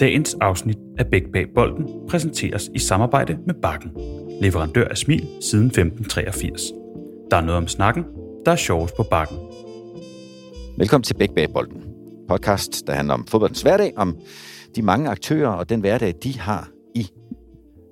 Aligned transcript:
Dagens 0.00 0.36
afsnit 0.40 0.78
af 0.98 1.06
Bæk 1.06 1.22
Bag 1.32 1.46
Bolden 1.54 1.86
præsenteres 2.08 2.70
i 2.74 2.78
samarbejde 2.78 3.38
med 3.46 3.54
Bakken, 3.62 3.90
leverandør 4.40 4.88
af 4.88 4.96
smil 4.96 5.28
siden 5.40 5.66
1583. 5.66 6.62
Der 7.30 7.36
er 7.36 7.40
noget 7.40 7.56
om 7.56 7.68
snakken, 7.68 8.04
der 8.46 8.52
er 8.52 8.56
sjovest 8.56 8.96
på 8.96 9.02
Bakken. 9.02 9.38
Velkommen 10.78 11.02
til 11.02 11.14
Bæk 11.14 11.30
Bag 11.34 11.52
Bolden, 11.52 11.84
podcast, 12.28 12.86
der 12.86 12.92
handler 12.92 13.14
om 13.14 13.26
fodboldens 13.26 13.62
hverdag, 13.62 13.92
om 13.96 14.18
de 14.76 14.82
mange 14.82 15.10
aktører 15.10 15.48
og 15.48 15.68
den 15.68 15.80
hverdag, 15.80 16.14
de 16.22 16.40
har 16.40 16.68
i 16.94 17.08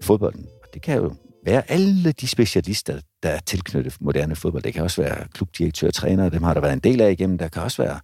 fodbolden. 0.02 0.46
Og 0.62 0.74
det 0.74 0.82
kan 0.82 0.96
jo 0.96 1.12
være 1.46 1.70
alle 1.70 2.12
de 2.12 2.28
specialister, 2.28 3.00
der 3.22 3.28
er 3.28 3.38
tilknyttet 3.38 3.96
moderne 4.00 4.36
fodbold. 4.36 4.62
Det 4.62 4.74
kan 4.74 4.82
også 4.82 5.02
være 5.02 5.28
klubdirektør, 5.32 5.90
træner, 5.90 6.28
dem 6.28 6.42
har 6.42 6.54
der 6.54 6.60
været 6.60 6.72
en 6.72 6.78
del 6.78 7.00
af 7.00 7.12
igennem. 7.12 7.38
Der 7.38 7.48
kan 7.48 7.62
også 7.62 7.82
være, 7.82 8.00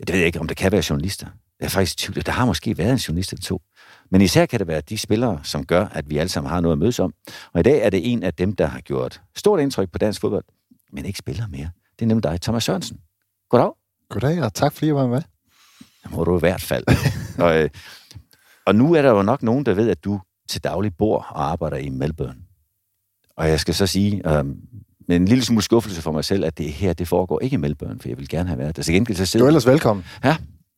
jeg 0.00 0.14
ved 0.14 0.24
ikke, 0.24 0.40
om 0.40 0.48
det 0.48 0.56
kan 0.56 0.72
være 0.72 0.82
journalister. 0.90 1.26
Jeg 1.60 1.66
er 1.66 1.70
faktisk 1.70 1.98
tvivl, 1.98 2.26
der 2.26 2.32
har 2.32 2.44
måske 2.44 2.78
været 2.78 2.92
en 2.92 2.98
journalist 2.98 3.32
eller 3.32 3.42
to. 3.42 3.62
Men 4.10 4.20
især 4.20 4.46
kan 4.46 4.58
det 4.58 4.66
være 4.66 4.80
de 4.80 4.98
spillere, 4.98 5.40
som 5.42 5.66
gør, 5.66 5.86
at 5.86 6.10
vi 6.10 6.18
alle 6.18 6.28
sammen 6.28 6.50
har 6.50 6.60
noget 6.60 6.72
at 6.72 6.78
mødes 6.78 6.98
om. 6.98 7.14
Og 7.52 7.60
i 7.60 7.62
dag 7.62 7.82
er 7.82 7.90
det 7.90 8.12
en 8.12 8.22
af 8.22 8.34
dem, 8.34 8.52
der 8.52 8.66
har 8.66 8.80
gjort 8.80 9.20
stort 9.36 9.60
indtryk 9.60 9.90
på 9.90 9.98
dansk 9.98 10.20
fodbold, 10.20 10.44
men 10.92 11.04
ikke 11.04 11.18
spiller 11.18 11.46
mere. 11.48 11.70
Det 11.98 12.04
er 12.04 12.06
nemlig 12.06 12.22
dig, 12.22 12.40
Thomas 12.40 12.64
Sørensen. 12.64 13.00
Goddag. 13.50 13.72
Goddag, 14.08 14.42
og 14.42 14.54
tak 14.54 14.72
fordi 14.72 14.86
jeg 14.86 14.94
var 14.94 15.06
med. 15.06 15.22
Det 16.02 16.10
må 16.10 16.24
du 16.24 16.36
i 16.36 16.40
hvert 16.40 16.60
fald. 16.60 16.84
og, 17.44 17.58
øh, 17.62 17.70
og 18.66 18.74
nu 18.74 18.94
er 18.94 19.02
der 19.02 19.10
jo 19.10 19.22
nok 19.22 19.42
nogen, 19.42 19.66
der 19.66 19.74
ved, 19.74 19.90
at 19.90 20.04
du 20.04 20.20
til 20.48 20.64
daglig 20.64 20.96
bor 20.96 21.18
og 21.18 21.50
arbejder 21.50 21.76
i 21.76 21.88
Melbourne. 21.88 22.36
Og 23.36 23.48
jeg 23.48 23.60
skal 23.60 23.74
så 23.74 23.86
sige, 23.86 24.36
øh, 24.38 24.44
med 25.08 25.16
en 25.16 25.24
lille 25.24 25.44
smule 25.44 25.62
skuffelse 25.62 26.02
for 26.02 26.12
mig 26.12 26.24
selv, 26.24 26.44
at 26.44 26.58
det 26.58 26.72
her, 26.72 26.92
det 26.92 27.08
foregår 27.08 27.40
ikke 27.40 27.54
i 27.54 27.56
Melbourne, 27.56 28.00
for 28.00 28.08
jeg 28.08 28.18
vil 28.18 28.28
gerne 28.28 28.48
have 28.48 28.58
været 28.58 28.76
der. 28.76 28.82
Så 28.82 28.92
gengæld 28.92 29.18
så 29.18 29.26
sidder... 29.26 29.44
Du 29.44 29.46
er 29.46 29.48
ellers 29.48 29.66
velkommen. 29.66 30.04
Ja, 30.24 30.36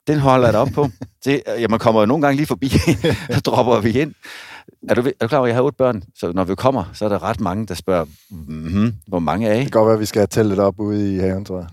den 0.08 0.18
holder 0.18 0.46
jeg 0.46 0.52
da 0.52 0.58
op 0.58 0.68
på. 0.74 0.88
Det, 1.24 1.42
ja, 1.46 1.68
man 1.68 1.78
kommer 1.78 2.00
jo 2.00 2.06
nogle 2.06 2.22
gange 2.22 2.36
lige 2.36 2.46
forbi, 2.46 2.68
så 3.34 3.40
dropper 3.44 3.80
vi 3.80 4.00
ind. 4.00 4.14
Er 4.88 4.94
du, 4.94 5.00
er 5.00 5.12
du 5.20 5.28
klar 5.28 5.38
over, 5.38 5.46
at 5.46 5.48
jeg 5.48 5.56
har 5.56 5.62
otte 5.62 5.76
børn? 5.76 6.02
Så 6.14 6.32
når 6.32 6.44
vi 6.44 6.54
kommer, 6.54 6.84
så 6.92 7.04
er 7.04 7.08
der 7.08 7.22
ret 7.22 7.40
mange, 7.40 7.66
der 7.66 7.74
spørger, 7.74 8.04
mm-hmm, 8.30 8.94
hvor 9.06 9.18
mange 9.18 9.48
er 9.48 9.54
I? 9.54 9.56
Det 9.56 9.64
kan 9.64 9.70
godt 9.70 9.86
være, 9.86 9.94
at 9.94 10.00
vi 10.00 10.06
skal 10.06 10.28
tælle 10.28 10.48
lidt 10.48 10.60
op 10.60 10.80
ude 10.80 11.16
i 11.16 11.18
haven, 11.18 11.44
tror 11.44 11.58
jeg. 11.58 11.68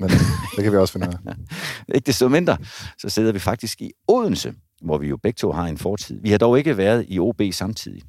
Men 0.00 0.08
det 0.56 0.62
kan 0.64 0.72
vi 0.72 0.76
også 0.76 0.92
finde 0.92 1.08
ud 1.08 1.14
af. 1.26 1.34
ikke 1.94 2.06
desto 2.06 2.28
mindre, 2.28 2.56
så 2.98 3.08
sidder 3.08 3.32
vi 3.32 3.38
faktisk 3.38 3.80
i 3.80 3.90
Odense, 4.08 4.54
hvor 4.82 4.98
vi 4.98 5.08
jo 5.08 5.16
begge 5.16 5.36
to 5.36 5.52
har 5.52 5.66
en 5.66 5.78
fortid. 5.78 6.20
Vi 6.22 6.30
har 6.30 6.38
dog 6.38 6.58
ikke 6.58 6.76
været 6.76 7.04
i 7.08 7.18
OB 7.18 7.42
samtidig. 7.52 8.02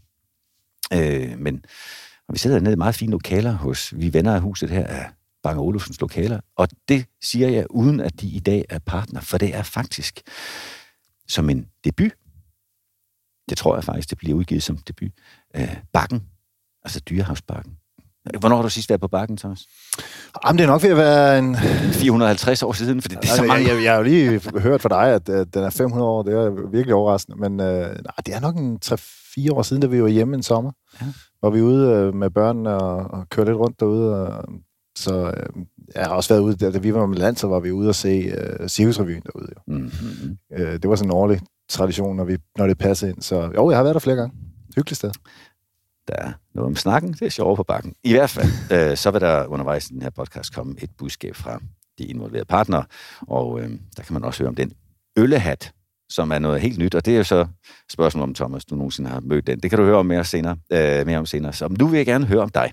Øh, 0.94 1.40
men 1.40 1.62
og 2.28 2.34
vi 2.34 2.40
sidder 2.40 2.60
nede 2.60 2.74
i 2.74 2.78
meget 2.78 2.96
fine 2.96 3.12
lokaler 3.12 3.52
hos, 3.52 3.94
vi 3.98 4.14
venner 4.14 4.36
af 4.36 4.42
huset 4.42 4.70
her 4.70 4.88
af 4.88 5.06
Bang 5.46 5.60
Olufsens 5.60 6.02
lokaler. 6.02 6.40
Og 6.58 6.68
det 6.90 7.06
siger 7.24 7.50
jeg, 7.50 7.66
uden 7.70 8.00
at 8.00 8.22
de 8.22 8.28
i 8.28 8.40
dag 8.40 8.66
er 8.70 8.80
partner, 8.80 9.22
for 9.22 9.38
det 9.38 9.56
er 9.56 9.64
faktisk 9.64 10.22
som 11.28 11.50
en 11.50 11.68
debut. 11.84 12.12
Det 13.50 13.58
tror 13.58 13.76
jeg 13.76 13.84
faktisk, 13.84 14.10
det 14.10 14.18
bliver 14.18 14.38
udgivet 14.38 14.64
som 14.64 14.78
debut. 14.78 15.12
Øh, 15.56 15.76
bakken, 15.94 16.24
altså 16.84 17.00
Dyrehavsbakken. 17.00 17.74
Hvornår 18.40 18.56
har 18.56 18.64
du 18.64 18.70
sidst 18.70 18.90
været 18.90 19.02
på 19.02 19.08
bakken, 19.08 19.38
Thomas? 19.38 19.68
Jamen, 20.46 20.58
det 20.58 20.64
er 20.64 20.68
nok 20.68 20.84
ved 20.84 20.90
at 20.90 20.98
være 20.98 21.40
en... 21.40 21.56
450 21.94 22.64
år 22.64 22.72
siden, 22.74 23.02
fordi 23.02 23.16
det 23.16 23.24
er 23.24 23.28
så 23.28 23.34
Altså, 23.34 23.46
mange. 23.48 23.68
jeg, 23.68 23.76
jeg, 23.76 23.84
jeg 23.84 23.92
har 23.92 23.98
jo 23.98 24.04
lige 24.04 24.60
hørt 24.60 24.82
fra 24.82 24.90
dig, 24.90 25.14
at, 25.14 25.30
at 25.30 25.54
den 25.54 25.64
er 25.64 25.70
500 25.70 26.10
år. 26.10 26.24
Det 26.24 26.34
er 26.34 26.70
virkelig 26.72 26.96
overraskende. 26.96 27.38
Men 27.38 27.60
øh, 27.60 27.86
nej, 27.86 28.16
det 28.26 28.34
er 28.36 28.40
nok 28.40 28.56
en 28.56 28.80
3-4 28.86 29.52
år 29.52 29.62
siden, 29.62 29.82
da 29.82 29.88
vi 29.88 30.02
var 30.02 30.08
hjemme 30.08 30.36
en 30.36 30.44
sommer. 30.44 30.72
Ja. 31.02 31.06
Hvor 31.40 31.50
vi 31.50 31.62
ude 31.62 31.90
øh, 31.90 32.14
med 32.16 32.30
børnene 32.30 32.70
og, 32.76 32.96
og 32.96 33.30
kørte 33.30 33.52
lidt 33.52 33.60
rundt 33.60 33.80
derude. 33.80 34.28
Og, 34.28 34.46
så 34.98 35.34
øh, 35.38 35.66
jeg 35.96 36.04
har 36.04 36.16
også 36.16 36.34
været 36.34 36.42
ude, 36.42 36.56
da, 36.56 36.72
da 36.72 36.78
vi 36.78 36.94
var 36.94 37.06
med 37.06 37.18
land, 37.18 37.38
så 37.38 37.48
var 37.48 37.60
vi 37.60 37.72
ude 37.72 37.90
og 37.90 37.96
se 37.96 38.34
øh, 38.38 38.68
Cirkusrevyen 38.68 39.22
derude. 39.22 39.48
Jo. 39.56 39.74
Mm-hmm. 39.78 40.38
Øh, 40.52 40.74
det 40.74 40.90
var 40.90 40.96
sådan 40.96 41.10
en 41.10 41.16
årlig 41.16 41.42
tradition, 41.70 42.16
når, 42.16 42.24
vi, 42.24 42.38
når 42.58 42.68
det 42.68 42.78
passede 42.78 43.12
ind. 43.12 43.22
Så 43.22 43.52
jo, 43.56 43.70
jeg 43.70 43.78
har 43.78 43.84
været 43.84 43.94
der 43.94 44.00
flere 44.00 44.16
gange. 44.16 44.36
Hyggeligt 44.76 44.98
sted. 44.98 45.12
Der 46.08 46.14
er 46.16 46.32
noget 46.54 46.68
om 46.68 46.76
snakken, 46.76 47.14
det 47.14 47.22
er 47.22 47.30
sjovere 47.30 47.56
på 47.56 47.64
bakken. 47.64 47.94
I 48.04 48.12
hvert 48.12 48.30
fald, 48.30 48.48
øh, 48.92 48.98
så 48.98 49.12
vil 49.12 49.22
der 49.22 49.46
undervejs 49.46 49.90
i 49.90 49.94
den 49.94 50.02
her 50.02 50.10
podcast 50.10 50.54
komme 50.56 50.76
et 50.82 50.90
budskab 50.98 51.36
fra 51.36 51.60
de 51.98 52.04
involverede 52.04 52.46
partnere, 52.46 52.84
og 53.22 53.60
øh, 53.60 53.70
der 53.98 54.04
kan 54.04 54.14
man 54.14 54.24
også 54.24 54.44
høre 54.44 54.50
om 54.50 54.56
den 54.56 54.74
øllehat, 55.18 55.74
som 56.10 56.32
er 56.32 56.40
noget 56.40 56.62
helt 56.62 56.78
nyt, 56.78 56.96
og 56.96 57.06
det 57.06 57.14
er 57.14 57.18
jo 57.18 57.24
så 57.24 57.46
spørgsmålet 57.92 58.24
om, 58.24 58.34
Thomas, 58.34 58.66
du 58.66 58.76
nogensinde 58.76 59.10
har 59.10 59.20
mødt 59.20 59.48
den. 59.48 59.60
Det 59.60 59.70
kan 59.70 59.80
du 59.80 59.86
høre 59.86 59.98
om 59.98 60.06
mere, 60.06 60.24
senere, 60.24 60.58
øh, 60.72 61.06
mere 61.06 61.18
om 61.18 61.26
senere. 61.26 61.54
Så 61.54 61.68
nu 61.80 61.88
vil 61.88 61.98
jeg 61.98 62.06
gerne 62.06 62.26
høre 62.26 62.42
om 62.42 62.50
dig. 62.50 62.72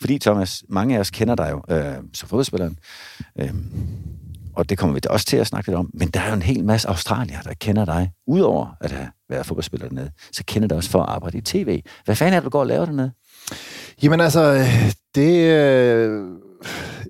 Fordi, 0.00 0.18
Thomas, 0.18 0.64
mange 0.68 0.96
af 0.96 1.00
os 1.00 1.10
kender 1.10 1.34
dig 1.34 1.50
jo 1.50 1.76
øh, 1.76 1.94
som 2.14 2.28
fodspilleren, 2.28 2.78
øh, 3.40 3.54
og 4.56 4.70
det 4.70 4.78
kommer 4.78 4.94
vi 4.94 5.00
da 5.00 5.08
også 5.08 5.26
til 5.26 5.36
at 5.36 5.46
snakke 5.46 5.68
lidt 5.68 5.78
om, 5.78 5.90
men 5.94 6.08
der 6.08 6.20
er 6.20 6.28
jo 6.28 6.34
en 6.34 6.42
hel 6.42 6.64
masse 6.64 6.88
australier, 6.88 7.40
der 7.40 7.54
kender 7.60 7.84
dig, 7.84 8.10
udover 8.26 8.76
at 8.80 8.92
have 8.92 9.08
været 9.28 9.46
fodboldspiller 9.46 9.88
dernede, 9.88 10.10
så 10.32 10.44
kender 10.46 10.68
dig 10.68 10.76
også 10.76 10.90
for 10.90 11.02
at 11.02 11.08
arbejde 11.08 11.38
i 11.38 11.40
tv. 11.40 11.82
Hvad 12.04 12.16
fanden 12.16 12.34
er 12.34 12.40
det, 12.40 12.44
du 12.44 12.50
går 12.50 12.60
og 12.60 12.66
laver 12.66 12.84
dernede? 12.84 13.12
Jamen 14.02 14.20
altså, 14.20 14.64
det... 15.14 15.46
Øh, 15.46 16.28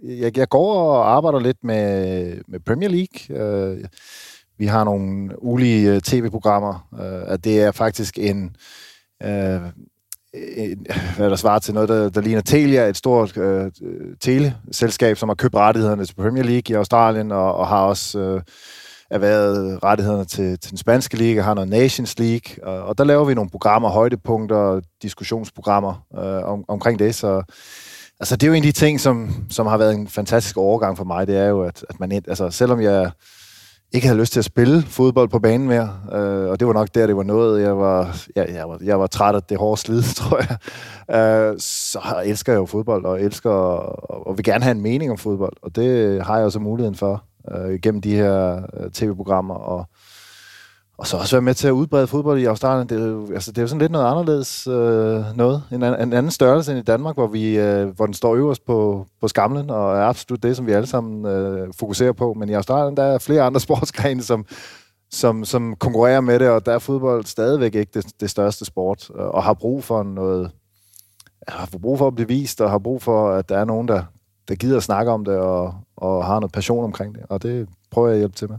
jeg, 0.03 0.37
jeg 0.37 0.49
går 0.49 0.75
og 0.75 1.11
arbejder 1.17 1.41
lidt 1.41 1.65
med, 1.65 2.41
med 2.49 2.61
Premier 2.61 2.89
League. 2.89 3.43
Øh, 3.43 3.85
vi 4.63 4.67
har 4.67 4.85
nogle 4.85 5.31
ulige 5.45 5.95
øh, 5.95 6.01
tv-programmer. 6.01 6.89
Øh, 7.01 7.33
at 7.33 7.45
det 7.45 7.63
er 7.63 7.73
faktisk 7.73 8.19
en... 8.19 8.57
Øh, 9.23 9.61
en, 10.57 10.87
hvad 11.17 11.31
der 11.31 11.37
svarer 11.37 11.59
til 11.59 11.75
noget, 11.75 11.89
der, 11.89 12.09
der 12.09 12.21
ligner 12.21 12.41
Telia, 12.41 12.89
et 12.89 12.97
stort 12.97 13.37
øh, 13.37 13.71
teleselskab, 14.21 15.17
som 15.17 15.29
har 15.29 15.35
købt 15.35 15.55
rettighederne 15.55 16.05
til 16.05 16.15
Premier 16.15 16.45
League 16.45 16.63
i 16.69 16.73
Australien, 16.73 17.33
og, 17.33 17.55
og 17.55 17.69
har 17.69 17.81
også 17.81 18.19
øh, 18.19 18.41
erhvervet 19.11 19.85
rettighederne 19.85 20.25
til, 20.25 20.59
til 20.59 20.71
den 20.71 20.79
spanske 20.79 21.17
liga, 21.17 21.41
har 21.41 21.55
noget 21.55 21.71
Nations 21.71 22.19
League, 22.19 22.65
og, 22.65 22.83
og 22.83 22.99
der 22.99 23.05
laver 23.05 23.25
vi 23.25 23.35
nogle 23.35 23.51
programmer, 23.51 23.89
højdepunkter, 23.89 24.81
diskussionsprogrammer 25.03 26.07
øh, 26.19 26.53
om, 26.53 26.65
omkring 26.69 26.99
det, 26.99 27.15
så 27.15 27.43
altså, 28.21 28.37
det 28.37 28.43
er 28.43 28.49
jo 28.49 28.55
en 28.55 28.65
af 28.65 28.73
de 28.73 28.79
ting, 28.79 29.01
som, 29.01 29.45
som 29.51 29.67
har 29.67 29.79
været 29.79 29.95
en 29.95 30.09
fantastisk 30.09 30.57
overgang 30.57 30.97
for 30.97 31.05
mig, 31.05 31.27
det 31.27 31.37
er 31.37 31.47
jo, 31.47 31.63
at, 31.63 31.85
at 31.91 32.01
man, 32.01 32.13
altså, 32.13 32.51
selvom 32.51 32.81
jeg 32.81 33.11
ikke 33.93 34.07
havde 34.07 34.21
lyst 34.21 34.33
til 34.33 34.41
at 34.41 34.45
spille 34.45 34.83
fodbold 34.83 35.29
på 35.29 35.39
banen 35.39 35.69
mere, 35.69 35.91
øh, 36.13 36.51
og 36.51 36.61
det 36.61 36.67
var 36.67 36.73
nok 36.73 36.89
der, 36.95 37.07
det 37.07 37.17
var 37.17 37.23
noget, 37.23 37.63
jeg 37.63 37.79
var, 37.79 38.17
jeg, 38.37 38.49
jeg 38.55 38.69
var, 38.69 38.79
jeg 38.85 39.01
var 39.01 39.07
træt 39.07 39.35
af 39.35 39.43
det 39.43 39.59
hårde 39.59 39.81
slid, 39.81 40.03
tror 40.17 40.39
jeg, 40.39 40.57
øh, 41.51 41.57
så 41.59 42.01
elsker 42.25 42.53
jeg 42.53 42.59
jo 42.59 42.67
fodbold, 42.67 43.05
og 43.05 43.23
elsker, 43.23 43.51
og, 43.51 44.27
og 44.27 44.37
vil 44.37 44.45
gerne 44.45 44.65
have 44.65 44.75
en 44.75 44.83
mening 44.83 45.11
om 45.11 45.19
fodbold, 45.19 45.53
og 45.63 45.77
det 45.77 46.23
har 46.25 46.37
jeg 46.37 46.45
også 46.45 46.59
muligheden 46.59 46.95
for, 46.95 47.25
øh, 47.51 47.79
gennem 47.83 48.01
de 48.01 48.15
her 48.17 48.57
øh, 48.57 48.91
tv-programmer, 48.91 49.55
og, 49.55 49.87
og 51.03 51.09
så 51.09 51.17
også 51.17 51.37
være 51.37 51.43
med 51.43 51.55
til 51.55 51.69
at 51.69 51.73
udbrede 51.73 52.07
fodbold 52.07 52.41
i 52.41 52.45
Australien. 52.45 52.89
Det 52.89 53.01
er 53.03 53.07
jo, 53.07 53.33
altså, 53.35 53.53
det 53.53 53.59
er 53.59 53.63
jo 53.63 53.69
sådan 53.69 53.81
lidt 53.81 53.93
noget 53.93 54.07
anderledes 54.07 54.67
øh, 54.67 55.37
noget. 55.37 55.63
En, 55.73 55.83
an- 55.83 56.03
en 56.03 56.13
anden 56.13 56.31
størrelse 56.31 56.73
end 56.73 56.79
i 56.79 56.83
Danmark, 56.83 57.17
hvor, 57.17 57.27
vi, 57.27 57.59
øh, 57.59 57.89
hvor 57.89 58.07
den 58.07 58.15
står 58.15 58.35
øverst 58.35 58.65
på, 58.67 59.07
på 59.21 59.29
skamlen, 59.29 59.71
og 59.71 59.97
er 59.97 60.03
absolut 60.03 60.43
det, 60.43 60.57
som 60.57 60.67
vi 60.67 60.73
alle 60.73 60.87
sammen 60.87 61.27
øh, 61.27 61.73
fokuserer 61.79 62.13
på. 62.13 62.35
Men 62.35 62.49
i 62.49 62.53
Australien, 62.53 62.97
der 62.97 63.03
er 63.03 63.19
flere 63.19 63.43
andre 63.43 63.61
sportsgrene, 63.67 64.23
som, 64.23 64.45
som, 65.11 65.45
som 65.45 65.77
konkurrerer 65.77 66.21
med 66.21 66.39
det, 66.39 66.49
og 66.49 66.67
der 66.67 66.73
er 66.73 66.79
fodbold 66.79 67.25
stadigvæk 67.25 67.75
ikke 67.75 67.91
det, 67.95 68.07
det 68.21 68.31
største 68.31 68.65
sport, 68.65 69.11
øh, 69.15 69.27
og 69.27 69.43
har 69.43 69.55
brug 69.55 69.85
for 69.85 70.03
noget, 70.03 70.51
altså, 71.47 71.59
har 71.59 71.79
brug 71.83 71.99
for 71.99 72.07
at 72.07 72.15
blive 72.15 72.29
vist, 72.29 72.61
og 72.61 72.71
har 72.71 72.79
brug 72.79 73.03
for, 73.03 73.31
at 73.31 73.49
der 73.49 73.59
er 73.59 73.65
nogen, 73.65 73.89
der, 73.89 74.03
der 74.49 74.55
gider 74.55 74.77
at 74.77 74.83
snakke 74.83 75.13
om 75.13 75.25
det, 75.25 75.37
og, 75.37 75.75
og 75.97 76.25
har 76.25 76.41
noget 76.41 76.53
passion 76.53 76.85
omkring 76.85 77.15
det. 77.15 77.23
Og 77.29 77.43
det 77.43 77.69
prøver 77.91 78.09
jeg 78.09 78.15
at 78.15 78.21
hjælpe 78.21 78.37
til 78.37 78.51
med. 78.51 78.59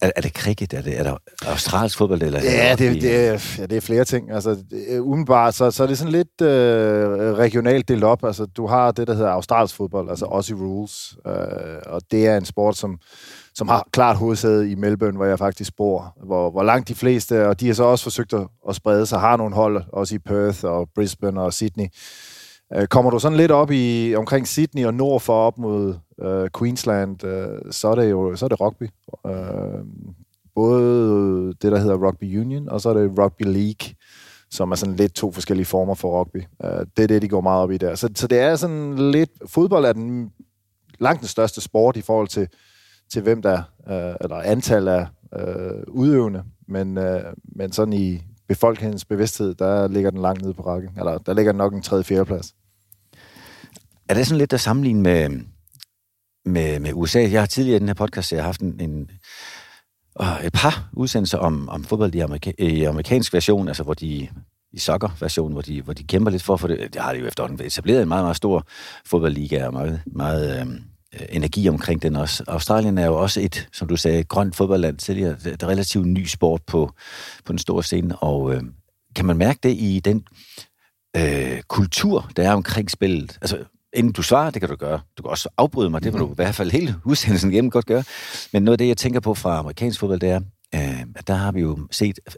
Er, 0.00 0.10
er 0.16 0.20
det 0.20 0.32
cricket? 0.32 0.72
Er 0.72 0.82
det, 0.82 0.98
er 0.98 1.02
der 1.02 1.16
australsk 1.46 1.98
fodbold? 1.98 2.22
Eller 2.22 2.40
Ja, 2.42 2.74
det, 2.78 3.02
det, 3.02 3.16
er, 3.16 3.56
ja, 3.58 3.66
det 3.66 3.76
er 3.76 3.80
flere 3.80 4.04
ting. 4.04 4.32
Altså, 4.32 4.56
det, 4.70 4.98
umiddelbart, 4.98 5.54
så, 5.54 5.70
så 5.70 5.82
er 5.82 5.86
det 5.86 5.98
sådan 5.98 6.12
lidt 6.12 6.40
øh, 6.42 6.48
regionalt 7.32 7.88
delt 7.88 8.04
op. 8.04 8.24
Altså, 8.24 8.46
du 8.46 8.66
har 8.66 8.90
det, 8.90 9.06
der 9.06 9.14
hedder 9.14 9.30
australsk 9.30 9.74
fodbold, 9.74 10.10
altså 10.10 10.26
Aussie 10.26 10.56
Rules, 10.56 11.16
øh, 11.26 11.32
og 11.86 12.02
det 12.10 12.26
er 12.26 12.36
en 12.36 12.44
sport, 12.44 12.76
som, 12.76 12.98
som 13.54 13.68
har 13.68 13.88
klart 13.92 14.16
hovedsæde 14.16 14.70
i 14.70 14.74
Melbourne, 14.74 15.16
hvor 15.16 15.26
jeg 15.26 15.38
faktisk 15.38 15.76
bor, 15.76 16.16
hvor, 16.26 16.50
hvor 16.50 16.62
langt 16.62 16.88
de 16.88 16.94
fleste, 16.94 17.48
og 17.48 17.60
de 17.60 17.66
har 17.66 17.74
så 17.74 17.84
også 17.84 18.02
forsøgt 18.02 18.32
at, 18.32 18.46
at 18.68 18.76
sprede 18.76 19.06
sig, 19.06 19.20
har 19.20 19.36
nogle 19.36 19.54
hold, 19.54 19.84
også 19.92 20.14
i 20.14 20.18
Perth 20.18 20.64
og 20.64 20.88
Brisbane 20.94 21.40
og 21.40 21.52
Sydney. 21.52 21.86
Øh, 22.74 22.86
kommer 22.86 23.10
du 23.10 23.18
sådan 23.18 23.36
lidt 23.36 23.50
op 23.50 23.70
i 23.70 24.14
omkring 24.16 24.48
Sydney 24.48 24.86
og 24.86 24.94
nord 24.94 25.20
for 25.20 25.46
op 25.46 25.58
mod 25.58 25.94
øh, 26.22 26.48
Queensland, 26.58 27.24
øh, 27.24 27.48
så 27.70 27.88
er 27.88 27.94
det 27.94 28.10
jo 28.10 28.36
så 28.36 28.44
er 28.44 28.48
det 28.48 28.60
rugby. 28.60 28.88
Øh, 29.26 29.84
både 30.54 31.46
det, 31.62 31.72
der 31.72 31.78
hedder 31.78 32.06
Rugby 32.06 32.40
Union, 32.40 32.68
og 32.68 32.80
så 32.80 32.88
er 32.88 32.94
det 32.94 33.18
Rugby 33.18 33.42
League, 33.42 33.94
som 34.50 34.70
er 34.70 34.76
sådan 34.76 34.96
lidt 34.96 35.14
to 35.14 35.32
forskellige 35.32 35.66
former 35.66 35.94
for 35.94 36.20
rugby. 36.20 36.42
Øh, 36.64 36.86
det 36.96 37.02
er 37.02 37.06
det, 37.06 37.22
de 37.22 37.28
går 37.28 37.40
meget 37.40 37.62
op 37.62 37.72
i 37.72 37.76
der. 37.76 37.94
Så, 37.94 38.08
så 38.14 38.26
det 38.26 38.38
er 38.38 38.56
sådan 38.56 39.10
lidt... 39.10 39.30
Fodbold 39.46 39.84
er 39.84 39.92
den 39.92 40.32
langt 40.98 41.20
den 41.20 41.28
største 41.28 41.60
sport 41.60 41.96
i 41.96 42.02
forhold 42.02 42.28
til, 42.28 42.48
til 43.08 43.22
hvem 43.22 43.42
der 43.42 43.56
øh, 43.88 44.14
eller 44.20 44.36
antal 44.36 44.88
af 44.88 45.06
øh, 45.38 45.82
udøvende, 45.88 46.42
men, 46.68 46.98
øh, 46.98 47.22
men 47.44 47.72
sådan 47.72 47.92
i 47.92 48.22
befolkningens 48.48 49.04
bevidsthed, 49.04 49.54
der 49.54 49.88
ligger 49.88 50.10
den 50.10 50.20
langt 50.20 50.42
nede 50.42 50.54
på 50.54 50.62
rækken. 50.62 50.90
Eller 50.98 51.18
der 51.18 51.34
ligger 51.34 51.52
den 51.52 51.58
nok 51.58 51.74
en 51.74 51.82
tredje, 51.82 52.04
fjerde 52.04 52.24
plads. 52.24 52.54
Er 54.08 54.14
det 54.14 54.26
sådan 54.26 54.38
lidt 54.38 54.52
at 54.52 54.60
sammenligne 54.60 55.02
med, 55.02 55.40
med, 56.46 56.80
med 56.80 56.90
USA? 56.94 57.20
Jeg 57.20 57.40
har 57.40 57.46
tidligere 57.46 57.76
i 57.76 57.80
den 57.80 57.88
her 57.88 57.94
podcast, 57.94 58.32
jeg 58.32 58.40
har 58.40 58.46
haft 58.46 58.60
en, 58.60 58.80
en 58.80 59.10
og 60.14 60.26
et 60.44 60.52
par 60.52 60.88
udsendelser 60.92 61.38
om, 61.38 61.68
om 61.68 61.84
fodbold 61.84 62.14
i, 62.14 62.20
amerika- 62.20 62.52
i 62.58 62.84
amerikansk 62.84 63.32
version, 63.32 63.68
altså 63.68 63.82
hvor 63.82 63.94
de 63.94 64.28
i 64.72 64.78
soccer-version, 64.78 65.52
hvor 65.52 65.62
de, 65.62 65.82
hvor 65.82 65.92
de 65.92 66.04
kæmper 66.04 66.30
lidt 66.30 66.42
for 66.42 66.56
for 66.56 66.68
det. 66.68 66.94
Det 66.94 67.02
har 67.02 67.12
de 67.12 67.18
jo 67.18 67.26
efterhånden 67.26 67.66
etableret 67.66 68.02
en 68.02 68.08
meget, 68.08 68.24
meget 68.24 68.36
stor 68.36 68.66
fodboldliga 69.06 69.66
og 69.66 69.72
meget, 69.72 70.02
meget 70.06 70.60
øhm, 70.60 70.80
øh, 71.14 71.26
energi 71.28 71.68
omkring 71.68 72.02
den 72.02 72.16
også. 72.16 72.44
Australien 72.48 72.98
er 72.98 73.06
jo 73.06 73.14
også 73.14 73.40
et, 73.40 73.68
som 73.72 73.88
du 73.88 73.96
sagde, 73.96 74.24
grønt 74.24 74.56
fodboldland 74.56 74.98
tidligere. 74.98 75.36
Det 75.44 75.62
er 75.62 75.68
relativt 75.68 76.06
ny 76.06 76.24
sport 76.26 76.62
på, 76.66 76.90
på 77.44 77.52
den 77.52 77.58
store 77.58 77.82
scene, 77.82 78.16
og 78.16 78.54
øh, 78.54 78.62
kan 79.16 79.24
man 79.24 79.36
mærke 79.36 79.58
det 79.62 79.72
i 79.78 80.00
den 80.04 80.24
øh, 81.16 81.62
kultur, 81.68 82.30
der 82.36 82.48
er 82.48 82.52
omkring 82.52 82.90
spillet? 82.90 83.38
Altså, 83.40 83.64
inden 83.96 84.12
du 84.12 84.22
svarer, 84.22 84.50
det 84.50 84.62
kan 84.62 84.68
du 84.68 84.76
gøre. 84.76 85.00
Du 85.18 85.22
kan 85.22 85.30
også 85.30 85.48
afbryde 85.56 85.90
mig, 85.90 86.02
det 86.02 86.12
vil 86.12 86.20
du 86.20 86.32
i 86.32 86.34
hvert 86.34 86.54
fald 86.54 86.70
hele 86.70 86.94
udsendelsen 87.04 87.52
igennem 87.52 87.70
godt 87.70 87.86
gøre. 87.86 88.04
Men 88.52 88.62
noget 88.62 88.74
af 88.74 88.78
det, 88.78 88.88
jeg 88.88 88.96
tænker 88.96 89.20
på 89.20 89.34
fra 89.34 89.58
amerikansk 89.58 90.00
fodbold, 90.00 90.20
det 90.20 90.30
er, 90.30 90.40
øh, 90.74 91.00
at 91.16 91.26
der 91.26 91.34
har 91.34 91.52
vi 91.52 91.60
jo 91.60 91.78
set, 91.90 92.18
at 92.26 92.36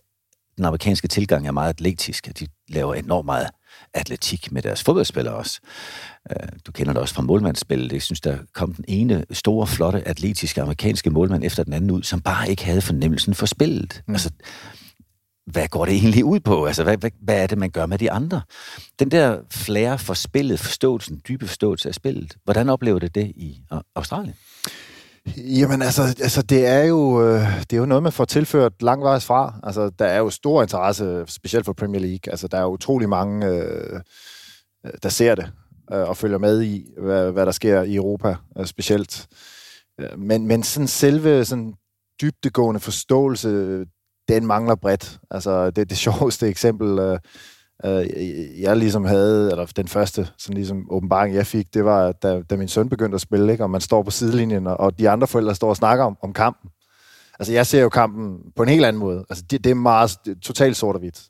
den 0.56 0.64
amerikanske 0.64 1.08
tilgang 1.08 1.46
er 1.46 1.52
meget 1.52 1.68
atletisk, 1.68 2.28
at 2.28 2.40
de 2.40 2.46
laver 2.68 2.94
enormt 2.94 3.26
meget 3.26 3.48
atletik 3.94 4.52
med 4.52 4.62
deres 4.62 4.82
fodboldspillere 4.82 5.34
også. 5.34 5.60
Øh, 6.30 6.48
du 6.66 6.72
kender 6.72 6.92
det 6.92 7.02
også 7.02 7.14
fra 7.14 7.22
målmandsspillet. 7.22 7.92
Jeg 7.92 8.02
synes, 8.02 8.20
der 8.20 8.38
kom 8.54 8.74
den 8.74 8.84
ene 8.88 9.24
store, 9.30 9.66
flotte, 9.66 10.08
atletiske 10.08 10.62
amerikanske 10.62 11.10
målmand 11.10 11.44
efter 11.44 11.64
den 11.64 11.72
anden 11.72 11.90
ud, 11.90 12.02
som 12.02 12.20
bare 12.20 12.50
ikke 12.50 12.64
havde 12.64 12.80
fornemmelsen 12.80 13.34
for 13.34 13.46
spillet. 13.46 14.02
Mm. 14.06 14.14
Altså, 14.14 14.30
hvad 15.52 15.68
går 15.68 15.84
det 15.84 15.94
egentlig 15.94 16.24
ud 16.24 16.40
på? 16.40 16.64
Altså, 16.64 16.84
hvad, 16.84 16.96
hvad, 16.96 17.10
hvad 17.22 17.42
er 17.42 17.46
det, 17.46 17.58
man 17.58 17.70
gør 17.70 17.86
med 17.86 17.98
de 17.98 18.10
andre? 18.10 18.42
Den 18.98 19.10
der 19.10 19.38
flere 19.50 19.98
for 19.98 20.14
spillet, 20.14 20.60
forståelsen, 20.60 21.20
dybe 21.28 21.46
forståelse 21.46 21.88
af 21.88 21.94
spillet, 21.94 22.36
hvordan 22.44 22.68
oplever 22.68 22.98
det 22.98 23.14
det 23.14 23.26
i 23.26 23.60
Australien? 23.94 24.34
Jamen 25.36 25.82
altså, 25.82 26.02
altså 26.02 26.42
det, 26.42 26.66
er 26.66 26.84
jo, 26.84 27.28
øh, 27.28 27.60
det 27.60 27.72
er 27.72 27.76
jo 27.76 27.86
noget, 27.86 28.02
man 28.02 28.12
får 28.12 28.24
tilført 28.24 28.82
langvejs 28.82 29.24
fra. 29.24 29.54
Altså, 29.62 29.90
der 29.98 30.04
er 30.04 30.18
jo 30.18 30.30
stor 30.30 30.62
interesse, 30.62 31.24
specielt 31.26 31.64
for 31.64 31.72
Premier 31.72 32.00
League. 32.00 32.30
Altså, 32.30 32.48
der 32.48 32.58
er 32.58 32.66
utrolig 32.66 33.08
mange, 33.08 33.46
øh, 33.46 34.00
øh, 34.86 34.92
der 35.02 35.08
ser 35.08 35.34
det 35.34 35.52
øh, 35.92 36.08
og 36.08 36.16
følger 36.16 36.38
med 36.38 36.62
i, 36.62 36.86
hvad, 36.98 37.32
hvad 37.32 37.46
der 37.46 37.52
sker 37.52 37.82
i 37.82 37.94
Europa 37.94 38.36
øh, 38.58 38.66
specielt. 38.66 39.26
Øh, 40.00 40.18
men, 40.18 40.46
men 40.46 40.62
sådan 40.62 40.88
selve 40.88 41.44
sådan 41.44 41.74
dybdegående 42.22 42.80
forståelse, 42.80 43.84
den 44.28 44.46
mangler 44.46 44.74
bredt. 44.74 45.18
Altså, 45.30 45.70
det, 45.70 45.90
det 45.90 45.98
sjoveste 46.08 46.48
eksempel, 46.48 46.98
øh, 46.98 47.18
øh, 47.84 48.06
jeg 48.60 48.76
ligesom 48.76 49.04
havde, 49.04 49.50
eller 49.50 49.66
den 49.66 49.88
første 49.88 50.28
sådan 50.38 50.54
ligesom 50.54 50.86
åbenbaring, 50.90 51.34
jeg 51.34 51.46
fik, 51.46 51.74
det 51.74 51.84
var, 51.84 52.12
da, 52.12 52.42
da 52.42 52.56
min 52.56 52.68
søn 52.68 52.88
begyndte 52.88 53.14
at 53.14 53.20
spille, 53.20 53.52
ikke? 53.52 53.64
og 53.64 53.70
man 53.70 53.80
står 53.80 54.02
på 54.02 54.10
sidelinjen, 54.10 54.66
og, 54.66 54.80
og 54.80 54.98
de 54.98 55.10
andre 55.10 55.26
forældre 55.26 55.54
står 55.54 55.68
og 55.68 55.76
snakker 55.76 56.04
om, 56.04 56.16
om 56.22 56.32
kampen. 56.32 56.70
Altså, 57.38 57.52
jeg 57.52 57.66
ser 57.66 57.82
jo 57.82 57.88
kampen 57.88 58.38
på 58.56 58.62
en 58.62 58.68
helt 58.68 58.84
anden 58.84 59.00
måde. 59.00 59.24
Altså, 59.30 59.44
det, 59.50 59.64
det 59.64 59.70
er 59.70 59.74
meget 59.74 60.18
det 60.24 60.36
er 60.36 60.40
totalt 60.40 60.76
sort 60.76 60.96
og 60.96 61.00
hvidt. 61.00 61.22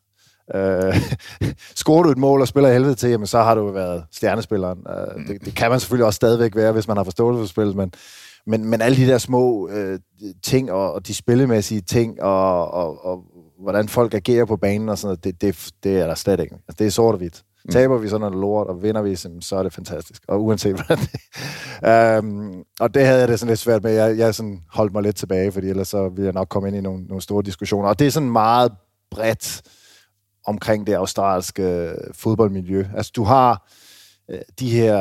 Øh, 0.54 0.94
scorer 1.80 2.02
du 2.02 2.10
et 2.10 2.18
mål 2.18 2.40
og 2.40 2.48
spiller 2.48 2.72
helvede 2.72 2.94
til, 2.94 3.10
jamen, 3.10 3.26
så 3.26 3.42
har 3.42 3.54
du 3.54 3.70
været 3.70 4.04
stjernespilleren. 4.12 4.78
Øh, 4.88 5.28
det, 5.28 5.44
det 5.44 5.54
kan 5.54 5.70
man 5.70 5.80
selvfølgelig 5.80 6.06
også 6.06 6.16
stadigvæk 6.16 6.56
være, 6.56 6.72
hvis 6.72 6.88
man 6.88 6.96
har 6.96 7.04
forståelse 7.04 7.40
for 7.40 7.48
spillet, 7.48 7.76
men, 7.76 7.92
men, 8.48 8.64
men 8.64 8.80
alle 8.80 8.96
de 8.96 9.06
der 9.06 9.18
små 9.18 9.68
øh, 9.68 9.98
ting, 10.42 10.72
og, 10.72 10.92
og 10.92 11.06
de 11.06 11.14
spillemæssige 11.14 11.80
ting, 11.80 12.22
og, 12.22 12.70
og, 12.70 13.04
og 13.04 13.24
hvordan 13.60 13.88
folk 13.88 14.14
agerer 14.14 14.44
på 14.44 14.56
banen 14.56 14.88
og 14.88 14.98
sådan 14.98 15.06
noget, 15.06 15.24
det, 15.24 15.40
det, 15.40 15.70
det 15.82 15.98
er 15.98 16.06
der 16.06 16.14
slet 16.14 16.40
ikke. 16.40 16.54
Altså, 16.54 16.76
det 16.78 16.86
er 16.86 16.90
sort 16.90 17.14
og 17.14 17.18
hvidt. 17.18 17.42
Mm. 17.64 17.70
Taber 17.70 17.98
vi 17.98 18.08
sådan 18.08 18.20
noget 18.20 18.36
lort, 18.36 18.66
og 18.66 18.82
vinder 18.82 19.02
vi, 19.02 19.16
så 19.16 19.56
er 19.56 19.62
det 19.62 19.72
fantastisk. 19.72 20.22
Og 20.28 20.44
uanset 20.44 20.74
hvordan 20.74 20.98
det... 20.98 22.18
um, 22.18 22.64
og 22.80 22.94
det 22.94 23.06
havde 23.06 23.20
jeg 23.20 23.28
det 23.28 23.40
sådan 23.40 23.50
lidt 23.50 23.60
svært 23.60 23.82
med. 23.82 23.92
Jeg, 23.92 24.18
jeg 24.18 24.34
sådan 24.34 24.60
holdt 24.72 24.92
mig 24.92 25.02
lidt 25.02 25.16
tilbage, 25.16 25.52
fordi 25.52 25.68
ellers 25.68 25.88
så 25.88 26.08
ville 26.08 26.24
jeg 26.24 26.32
nok 26.32 26.48
komme 26.48 26.68
ind 26.68 26.76
i 26.76 26.80
nogle, 26.80 27.04
nogle 27.04 27.22
store 27.22 27.42
diskussioner. 27.42 27.88
Og 27.88 27.98
det 27.98 28.06
er 28.06 28.10
sådan 28.10 28.30
meget 28.30 28.72
bredt 29.10 29.62
omkring 30.46 30.86
det 30.86 30.94
australske 30.94 31.94
fodboldmiljø. 32.12 32.84
Altså, 32.96 33.12
du 33.16 33.24
har 33.24 33.70
øh, 34.30 34.38
de 34.60 34.70
her, 34.70 34.96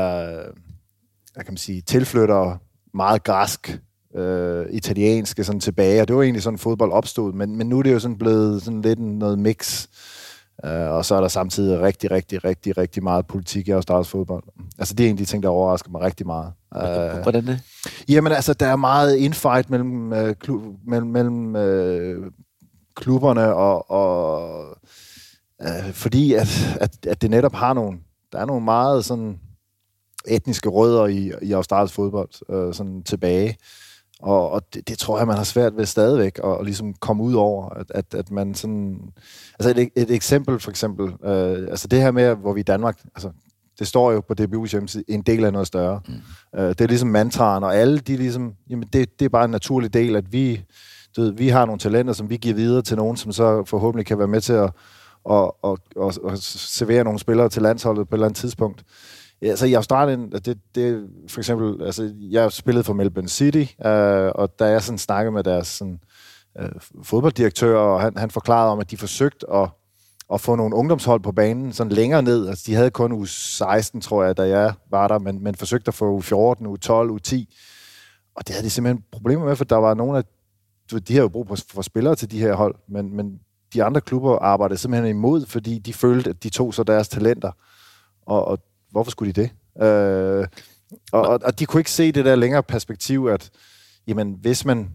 hvad 1.33 1.43
kan 1.43 1.53
man 1.53 1.57
sige, 1.57 1.81
tilflyttere, 1.81 2.57
meget 2.93 3.23
græsk, 3.23 3.79
øh, 4.15 4.65
italienske 4.69 5.43
sådan 5.43 5.59
tilbage, 5.59 6.01
og 6.01 6.07
det 6.07 6.15
var 6.15 6.21
egentlig 6.21 6.43
sådan 6.43 6.59
fodbold 6.59 6.91
opstod, 6.91 7.33
men, 7.33 7.55
men 7.55 7.69
nu 7.69 7.79
er 7.79 7.83
det 7.83 7.93
jo 7.93 7.99
sådan 7.99 8.17
blevet 8.17 8.63
sådan 8.63 8.81
lidt 8.81 8.99
noget 8.99 9.39
mix, 9.39 9.87
øh, 10.65 10.71
og 10.71 11.05
så 11.05 11.15
er 11.15 11.21
der 11.21 11.27
samtidig 11.27 11.81
rigtig, 11.81 12.11
rigtig, 12.11 12.45
rigtig, 12.45 12.77
rigtig 12.77 13.03
meget 13.03 13.27
politik 13.27 13.67
i 13.67 13.71
australsk 13.71 14.09
fodbold. 14.09 14.43
Altså 14.77 14.93
det 14.93 15.05
er 15.05 15.09
en 15.09 15.13
af 15.13 15.17
de 15.17 15.25
ting, 15.25 15.43
der 15.43 15.49
overrasker 15.49 15.91
mig 15.91 16.01
rigtig 16.01 16.25
meget. 16.25 16.51
Øh, 16.75 17.21
Hvordan 17.21 17.47
det? 17.47 17.59
Jamen 18.09 18.31
altså, 18.31 18.53
der 18.53 18.67
er 18.67 18.75
meget 18.75 19.15
infight 19.15 19.69
mellem, 19.69 20.13
øh, 20.13 20.35
klub, 20.35 20.61
mellem, 20.87 21.07
mellem 21.07 21.55
øh, 21.55 22.31
klubberne, 22.95 23.53
og, 23.53 23.91
og 23.91 24.77
øh, 25.61 25.93
fordi 25.93 26.33
at, 26.33 26.77
at, 26.79 27.05
at 27.07 27.21
det 27.21 27.29
netop 27.29 27.53
har 27.53 27.73
nogle, 27.73 27.97
der 28.31 28.39
er 28.39 28.45
nogle 28.45 28.65
meget 28.65 29.05
sådan 29.05 29.39
etniske 30.27 30.69
rødder 30.69 31.05
i, 31.05 31.31
i 31.41 31.51
australsk 31.51 31.93
fodbold 31.93 32.29
øh, 32.49 32.73
sådan 32.73 33.03
tilbage. 33.03 33.57
Og, 34.19 34.49
og 34.49 34.61
det, 34.73 34.89
det 34.89 34.97
tror 34.97 35.17
jeg, 35.17 35.27
man 35.27 35.37
har 35.37 35.43
svært 35.43 35.77
ved 35.77 35.85
stadigvæk 35.85 36.39
at, 36.43 36.57
at 36.59 36.65
ligesom 36.65 36.93
komme 36.93 37.23
ud 37.23 37.33
over, 37.33 37.69
at, 37.69 37.85
at, 37.89 38.05
at 38.13 38.31
man 38.31 38.55
sådan... 38.55 38.99
Altså 39.59 39.81
et, 39.81 39.89
et 39.95 40.11
eksempel 40.11 40.59
for 40.59 40.69
eksempel, 40.69 41.05
øh, 41.23 41.67
altså 41.69 41.87
det 41.87 42.01
her 42.01 42.11
med, 42.11 42.35
hvor 42.35 42.53
vi 42.53 42.59
i 42.59 42.63
Danmark, 42.63 43.01
altså 43.15 43.29
det 43.79 43.87
står 43.87 44.11
jo 44.11 44.21
på 44.21 44.33
DBU's 44.41 44.71
hjemmeside, 44.71 45.03
en 45.07 45.21
del 45.21 45.45
af 45.45 45.51
noget 45.51 45.67
større. 45.67 45.99
Mm. 46.07 46.59
Øh, 46.59 46.69
det 46.69 46.81
er 46.81 46.87
ligesom 46.87 47.09
mantraen, 47.09 47.63
og 47.63 47.75
alle 47.75 47.99
de 47.99 48.17
ligesom, 48.17 48.53
jamen 48.69 48.87
det, 48.93 49.19
det 49.19 49.25
er 49.25 49.29
bare 49.29 49.45
en 49.45 49.51
naturlig 49.51 49.93
del, 49.93 50.15
at 50.15 50.33
vi, 50.33 50.61
du 51.15 51.21
ved, 51.21 51.31
vi 51.31 51.49
har 51.49 51.65
nogle 51.65 51.79
talenter, 51.79 52.13
som 52.13 52.29
vi 52.29 52.37
giver 52.37 52.55
videre 52.55 52.81
til 52.81 52.97
nogen, 52.97 53.17
som 53.17 53.31
så 53.31 53.63
forhåbentlig 53.65 54.05
kan 54.05 54.19
være 54.19 54.27
med 54.27 54.41
til 54.41 54.53
at, 54.53 54.71
at, 55.29 55.51
at, 55.63 55.77
at, 56.01 56.19
at 56.31 56.39
servere 56.43 57.03
nogle 57.03 57.19
spillere 57.19 57.49
til 57.49 57.61
landsholdet 57.61 58.09
på 58.09 58.15
et 58.15 58.17
eller 58.17 58.27
andet 58.27 58.39
tidspunkt. 58.39 58.83
Ja, 59.41 59.47
altså 59.47 59.65
i 59.65 59.73
Australien, 59.73 60.31
det, 60.31 60.57
det 60.75 61.09
for 61.27 61.39
eksempel, 61.39 61.85
altså 61.85 62.13
jeg 62.19 62.51
spillede 62.51 62.83
for 62.83 62.93
Melbourne 62.93 63.29
City, 63.29 63.65
øh, 63.85 64.31
og 64.35 64.59
da 64.59 64.65
jeg 64.65 64.83
sådan 64.83 64.97
snakkede 64.97 65.31
med 65.31 65.43
deres 65.43 65.67
sådan, 65.67 65.99
øh, 66.59 66.69
fodbolddirektør, 67.03 67.77
og 67.77 68.01
han, 68.01 68.17
han 68.17 68.31
forklarede 68.31 68.71
om, 68.71 68.79
at 68.79 68.91
de 68.91 68.97
forsøgte 68.97 69.45
at, 69.53 69.69
at 70.33 70.41
få 70.41 70.55
nogle 70.55 70.75
ungdomshold 70.75 71.21
på 71.21 71.31
banen 71.31 71.73
sådan 71.73 71.91
længere 71.91 72.21
ned. 72.21 72.47
Altså 72.47 72.63
de 72.67 72.75
havde 72.75 72.91
kun 72.91 73.11
u 73.11 73.25
16, 73.25 74.01
tror 74.01 74.23
jeg, 74.23 74.37
da 74.37 74.47
jeg 74.47 74.73
var 74.89 75.07
der, 75.07 75.19
men, 75.19 75.43
men 75.43 75.55
forsøgte 75.55 75.87
at 75.87 75.93
få 75.93 76.11
u 76.11 76.21
14, 76.21 76.67
u 76.67 76.75
12, 76.75 77.09
u 77.09 77.17
10. 77.17 77.55
Og 78.35 78.47
det 78.47 78.55
havde 78.55 78.65
de 78.65 78.69
simpelthen 78.69 79.03
problemer 79.11 79.45
med, 79.45 79.55
for 79.55 79.65
der 79.65 79.75
var 79.75 79.93
nogle 79.93 80.17
af, 80.17 80.23
de 80.91 81.13
havde 81.13 81.21
jo 81.21 81.27
brug 81.27 81.47
for, 81.47 81.57
for 81.69 81.81
spillere 81.81 82.15
til 82.15 82.31
de 82.31 82.39
her 82.39 82.53
hold, 82.53 82.75
men, 82.87 83.15
men 83.15 83.39
de 83.73 83.83
andre 83.83 84.01
klubber 84.01 84.39
arbejdede 84.39 84.79
simpelthen 84.79 85.09
imod, 85.09 85.45
fordi 85.45 85.79
de 85.79 85.93
følte, 85.93 86.29
at 86.29 86.43
de 86.43 86.49
tog 86.49 86.73
så 86.73 86.83
deres 86.83 87.09
talenter. 87.09 87.51
Og, 88.25 88.45
og 88.45 88.59
hvorfor 88.97 89.11
skulle 89.11 89.33
de 89.33 89.41
det? 89.41 89.51
Øh, 89.85 90.47
og, 91.11 91.21
og, 91.21 91.39
og 91.43 91.59
de 91.59 91.65
kunne 91.65 91.79
ikke 91.79 91.91
se 91.91 92.11
det 92.11 92.25
der 92.25 92.35
længere 92.35 92.63
perspektiv, 92.63 93.25
at 93.25 93.49
jamen, 94.07 94.37
hvis 94.41 94.65
man 94.65 94.89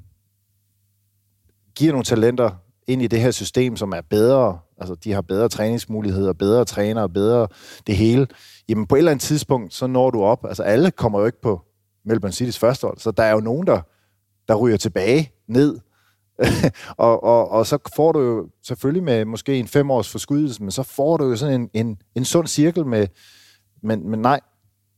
giver 1.75 1.93
nogle 1.93 2.05
talenter 2.05 2.51
ind 2.87 3.03
i 3.03 3.07
det 3.07 3.21
her 3.21 3.31
system, 3.31 3.77
som 3.77 3.93
er 3.93 4.01
bedre, 4.01 4.59
altså 4.79 4.95
de 4.95 5.13
har 5.13 5.23
bedre 5.23 5.49
træningsmuligheder, 5.49 6.33
bedre 6.33 6.65
trænere, 6.65 7.09
bedre 7.09 7.49
det 7.87 7.97
hele, 7.97 8.27
jamen 8.69 8.87
på 8.87 8.95
et 8.95 8.99
eller 8.99 9.11
andet 9.11 9.23
tidspunkt, 9.23 9.75
så 9.75 9.87
når 9.87 10.11
du 10.11 10.23
op. 10.23 10.45
Altså 10.45 10.63
alle 10.63 10.91
kommer 10.91 11.21
jo 11.21 11.27
ikke 11.27 11.41
på 11.41 11.61
Melbourne 12.05 12.35
City's 12.35 12.59
første 12.59 12.87
hold, 12.87 12.99
så 12.99 13.11
der 13.11 13.23
er 13.23 13.33
jo 13.33 13.41
nogen, 13.41 13.67
der, 13.67 13.81
der 14.49 14.55
ryger 14.55 14.77
tilbage 14.77 15.33
ned, 15.49 15.79
og, 16.97 17.25
og, 17.25 17.51
og 17.51 17.67
så 17.67 17.79
får 17.97 18.13
du 18.13 18.21
jo 18.21 18.49
selvfølgelig 18.63 19.03
med 19.03 19.25
måske 19.25 19.59
en 19.59 19.69
fem 19.69 19.91
års 19.91 20.09
forskydelse, 20.09 20.63
men 20.63 20.71
så 20.71 20.83
får 20.83 21.17
du 21.17 21.29
jo 21.29 21.37
sådan 21.37 21.61
en, 21.61 21.71
en, 21.75 21.99
en 22.15 22.25
sund 22.25 22.47
cirkel 22.47 22.87
med, 22.87 23.07
men, 23.83 24.11
men 24.11 24.21
nej, 24.21 24.41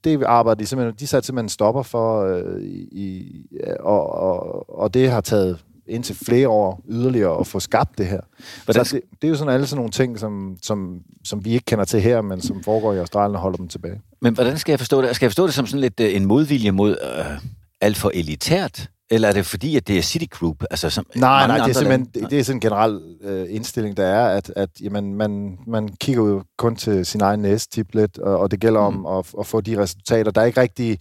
det 0.04 0.22
arbejder 0.22 0.58
de 0.58 0.66
simpelthen, 0.66 0.94
de 0.98 1.06
satte 1.06 1.26
simpelthen 1.26 1.48
stopper 1.48 1.82
for, 1.82 2.24
øh, 2.24 2.62
i, 2.92 3.46
og, 3.80 4.12
og, 4.12 4.78
og 4.78 4.94
det 4.94 5.10
har 5.10 5.20
taget 5.20 5.58
indtil 5.86 6.16
flere 6.16 6.48
år 6.48 6.82
yderligere 6.88 7.40
at 7.40 7.46
få 7.46 7.60
skabt 7.60 7.98
det 7.98 8.06
her. 8.06 8.20
Hvordan... 8.64 8.84
Så 8.84 8.96
det, 8.96 9.02
det 9.22 9.28
er 9.28 9.30
jo 9.30 9.36
sådan 9.36 9.54
alle 9.54 9.66
sådan 9.66 9.78
nogle 9.78 9.90
ting, 9.90 10.18
som, 10.18 10.56
som, 10.62 11.00
som 11.24 11.44
vi 11.44 11.50
ikke 11.50 11.64
kender 11.64 11.84
til 11.84 12.00
her, 12.00 12.22
men 12.22 12.40
som 12.40 12.62
foregår 12.62 12.92
i 12.92 12.98
Australien 12.98 13.34
og 13.34 13.40
holder 13.40 13.56
dem 13.56 13.68
tilbage. 13.68 14.00
Men 14.20 14.34
hvordan 14.34 14.58
skal 14.58 14.72
jeg 14.72 14.78
forstå 14.78 15.02
det? 15.02 15.16
Skal 15.16 15.26
jeg 15.26 15.30
forstå 15.30 15.46
det 15.46 15.54
som 15.54 15.66
sådan 15.66 15.80
lidt 15.80 16.00
uh, 16.00 16.06
en 16.16 16.24
modvilje 16.24 16.70
mod 16.70 16.90
uh, 16.90 17.36
alt 17.80 17.96
for 17.96 18.10
elitært 18.14 18.90
eller 19.10 19.28
er 19.28 19.32
det 19.32 19.46
fordi, 19.46 19.76
at 19.76 19.88
det 19.88 19.98
er 19.98 20.02
City 20.02 20.26
Group? 20.30 20.64
Altså, 20.70 20.90
som 20.90 21.06
nej, 21.16 21.46
nej, 21.46 21.58
det 21.58 21.68
er 21.68 21.78
simpelthen 21.78 22.04
det, 22.14 22.30
det 22.30 22.38
er 22.38 22.44
sådan 22.44 22.56
en 22.56 22.60
generel 22.60 23.00
øh, 23.20 23.46
indstilling, 23.48 23.96
der 23.96 24.06
er, 24.06 24.36
at, 24.36 24.52
at 24.56 24.70
jamen, 24.80 25.14
man, 25.14 25.58
man 25.66 25.88
kigger 25.88 26.22
jo 26.22 26.44
kun 26.58 26.76
til 26.76 27.06
sin 27.06 27.20
egen 27.20 27.40
næste 27.40 27.74
tip 27.74 27.94
lidt, 27.94 28.18
og, 28.18 28.38
og 28.38 28.50
det 28.50 28.60
gælder 28.60 28.90
mm. 28.90 29.06
om 29.06 29.18
at, 29.18 29.26
at 29.40 29.46
få 29.46 29.60
de 29.60 29.78
resultater. 29.78 30.30
Der 30.30 30.40
er 30.40 30.44
ikke 30.44 30.60
rigtig 30.60 30.98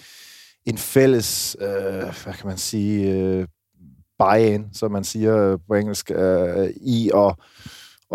en 0.65 0.77
fælles, 0.77 1.57
øh, 1.61 1.67
hvad 2.23 2.33
kan 2.33 2.47
man 2.47 2.57
sige, 2.57 3.11
øh, 3.11 3.47
buy-in, 4.19 4.65
som 4.73 4.91
man 4.91 5.03
siger 5.03 5.57
på 5.67 5.73
engelsk, 5.73 6.11
øh, 6.15 6.69
i 6.81 7.11
at, 7.15 7.35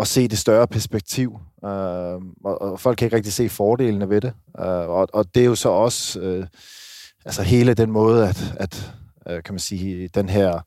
at 0.01 0.07
se 0.07 0.27
det 0.27 0.37
større 0.37 0.67
perspektiv. 0.67 1.39
Øh, 1.65 1.69
og, 2.43 2.61
og 2.61 2.79
folk 2.79 2.97
kan 2.97 3.05
ikke 3.05 3.15
rigtig 3.15 3.33
se 3.33 3.49
fordelene 3.49 4.09
ved 4.09 4.21
det. 4.21 4.33
Øh, 4.59 4.65
og, 4.65 5.07
og 5.13 5.35
det 5.35 5.41
er 5.41 5.45
jo 5.45 5.55
så 5.55 5.69
også 5.69 6.19
øh, 6.19 6.45
altså 7.25 7.43
hele 7.43 7.73
den 7.73 7.91
måde, 7.91 8.27
at, 8.27 8.53
at 8.59 8.93
øh, 9.29 9.43
kan 9.43 9.53
man 9.53 9.59
sige, 9.59 10.07
den 10.07 10.29
her 10.29 10.59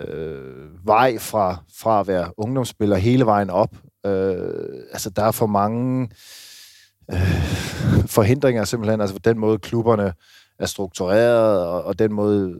øh, 0.00 0.86
vej 0.86 1.18
fra, 1.18 1.62
fra 1.74 2.00
at 2.00 2.06
være 2.06 2.32
ungdomsspiller 2.36 2.96
hele 2.96 3.26
vejen 3.26 3.50
op. 3.50 3.76
Øh, 4.06 4.84
altså, 4.92 5.10
der 5.10 5.22
er 5.22 5.30
for 5.30 5.46
mange 5.46 6.08
øh, 7.12 7.18
forhindringer 8.06 8.64
simpelthen, 8.64 9.00
altså 9.00 9.18
den 9.18 9.38
måde 9.38 9.58
klubberne 9.58 10.12
er 10.58 10.66
struktureret, 10.66 11.66
og, 11.66 11.84
og 11.84 11.98
den 11.98 12.12
måde 12.12 12.54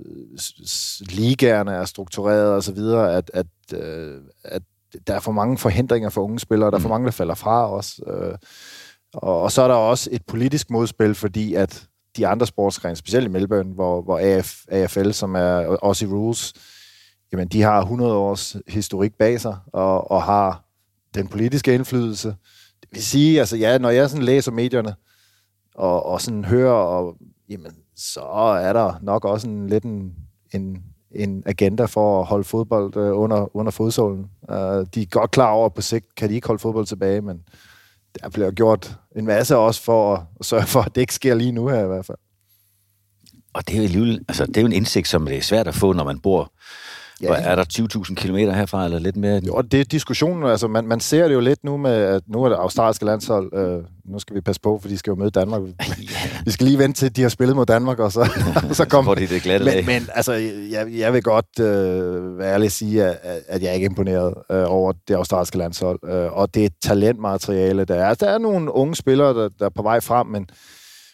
ligaerne 1.01 1.73
er 1.73 1.85
struktureret 1.85 2.53
og 2.53 2.63
så 2.63 2.73
videre, 2.73 3.17
at, 3.17 3.31
at, 3.35 3.47
øh, 3.75 4.21
at 4.45 4.63
der 5.07 5.15
er 5.15 5.21
for 5.21 5.33
mange 5.33 5.59
forhindringer 5.59 6.09
for 6.09 6.23
unge 6.23 6.39
spillere, 6.39 6.71
der 6.71 6.77
er 6.77 6.81
for 6.81 6.89
mm. 6.89 6.93
mange, 6.93 7.05
der 7.05 7.13
falder 7.13 7.35
fra 7.35 7.73
os. 7.73 8.01
Øh, 8.07 8.35
og, 9.15 9.43
og 9.43 9.53
så 9.53 9.63
er 9.63 9.69
der 9.69 9.75
også 9.75 10.11
et 10.13 10.23
politisk 10.27 10.71
modspil, 10.71 11.15
fordi 11.15 11.55
at 11.55 11.87
de 12.17 12.27
andre 12.27 12.47
sportsgrene, 12.47 12.97
specielt 12.97 13.27
i 13.27 13.31
Melbourne, 13.31 13.73
hvor, 13.75 14.03
hvor 14.03 14.19
AF, 14.19 14.65
AFL, 14.69 15.11
som 15.11 15.35
er 15.35 15.77
Aussie 15.83 16.09
Rules, 16.09 16.55
jamen 17.33 17.49
de 17.49 17.63
har 17.63 17.81
100 17.81 18.15
års 18.15 18.57
historik 18.69 19.15
bag 19.15 19.41
sig, 19.41 19.57
og, 19.73 20.11
og 20.11 20.23
har 20.23 20.65
den 21.15 21.29
politiske 21.29 21.75
indflydelse. 21.75 22.29
Det 22.81 22.89
vil 22.93 23.03
sige, 23.03 23.39
altså 23.39 23.57
ja, 23.57 23.79
når 23.79 23.91
jeg 23.91 24.11
sådan 24.11 24.25
læser 24.25 24.53
medierne, 24.53 24.95
og, 25.75 26.07
og 26.07 26.21
sådan 26.21 26.45
hører, 26.45 26.73
og, 26.73 27.17
jamen, 27.49 27.73
så 27.97 28.21
er 28.61 28.73
der 28.73 28.95
nok 29.03 29.25
også 29.25 29.49
en, 29.49 29.69
lidt 29.69 29.85
en, 29.85 30.15
en, 30.53 30.83
en 31.11 31.43
agenda 31.47 31.85
for 31.85 32.21
at 32.21 32.27
holde 32.27 32.45
fodbold 32.45 32.97
øh, 32.97 33.19
under, 33.19 33.57
under 33.57 33.73
fodsålen. 33.73 34.31
Uh, 34.49 34.57
de 34.95 35.03
er 35.03 35.11
godt 35.11 35.31
klar 35.31 35.51
over, 35.51 35.67
at 35.67 35.75
på 35.75 35.83
sigt 35.83 36.15
kan 36.15 36.29
de 36.29 36.35
ikke 36.35 36.47
holde 36.47 36.61
fodbold 36.61 36.87
tilbage, 36.87 37.21
men 37.21 37.43
der 38.23 38.29
bliver 38.29 38.51
gjort 38.51 38.99
en 39.17 39.25
masse 39.25 39.57
også 39.57 39.83
for 39.83 40.29
at 40.41 40.47
sørge 40.47 40.67
for, 40.67 40.81
at 40.81 40.95
det 40.95 41.01
ikke 41.01 41.15
sker 41.15 41.35
lige 41.35 41.53
nu 41.53 41.69
her 41.69 41.85
i 41.85 41.87
hvert 41.87 42.07
fald. 42.07 42.19
Og 43.55 43.69
det 43.69 43.75
er 43.75 43.79
jo, 43.79 43.85
alligevel, 43.85 44.25
altså, 44.29 44.47
det 44.47 44.57
er 44.57 44.61
jo 44.61 44.67
en 44.67 44.73
indsigt, 44.73 45.09
som 45.09 45.27
det 45.27 45.37
er 45.37 45.43
svært 45.43 45.69
at 45.69 45.75
få, 45.75 45.93
når 45.93 46.05
man 46.05 46.21
bor 46.21 46.53
Ja, 47.23 47.35
er 47.35 47.55
der 47.55 47.65
20.000 48.09 48.15
km 48.15 48.37
herfra, 48.37 48.85
eller 48.85 48.99
lidt 48.99 49.17
mere? 49.17 49.41
Jo, 49.47 49.61
det 49.61 49.81
er 49.81 49.85
diskussionen. 49.85 50.51
Altså, 50.51 50.69
man, 50.69 50.87
man 50.87 51.01
ser 51.01 51.29
det 51.29 51.35
jo 51.35 51.41
lidt 51.41 51.65
nu 51.65 51.77
med, 51.77 51.93
at 51.93 52.23
nu 52.27 52.45
er 52.45 52.49
det 52.49 52.57
australske 52.57 53.05
landshold. 53.05 53.55
Øh, 53.55 53.85
nu 54.05 54.19
skal 54.19 54.37
vi 54.37 54.41
passe 54.41 54.61
på, 54.61 54.79
for 54.83 54.89
de 54.89 54.99
skal 54.99 55.11
jo 55.11 55.17
møde 55.17 55.31
Danmark. 55.31 55.63
Ja. 55.89 56.43
Vi 56.45 56.51
skal 56.51 56.67
lige 56.67 56.79
vente 56.79 57.01
til, 57.01 57.17
de 57.17 57.23
har 57.23 57.29
spillet 57.29 57.57
mod 57.57 57.67
Danmark, 57.67 57.99
og 57.99 58.13
så, 58.13 58.31
så 58.73 58.85
kommer 58.85 59.15
de 59.15 59.27
det 59.27 59.43
glatte 59.43 59.65
men, 59.65 59.87
men 59.87 60.09
altså, 60.15 60.33
jeg, 60.71 60.87
jeg 60.91 61.13
vil 61.13 61.23
godt 61.23 61.61
øh, 61.61 62.39
være 62.39 62.53
ærlig 62.53 62.67
at 62.67 62.73
sige, 62.73 63.05
at, 63.05 63.43
at 63.49 63.63
jeg 63.63 63.69
er 63.69 63.73
ikke 63.73 63.85
imponeret 63.85 64.35
øh, 64.51 64.65
over 64.67 64.93
det 65.09 65.15
australske 65.15 65.59
landshold. 65.59 65.99
Øh, 66.09 66.33
og 66.33 66.55
det 66.55 66.65
er 66.65 66.69
talentmateriale, 66.83 67.85
der 67.85 67.95
er. 67.95 68.15
Der 68.15 68.27
er 68.27 68.39
nogle 68.39 68.75
unge 68.75 68.95
spillere, 68.95 69.43
der, 69.43 69.49
der 69.59 69.65
er 69.65 69.71
på 69.71 69.83
vej 69.83 70.01
frem, 70.01 70.27
men 70.27 70.47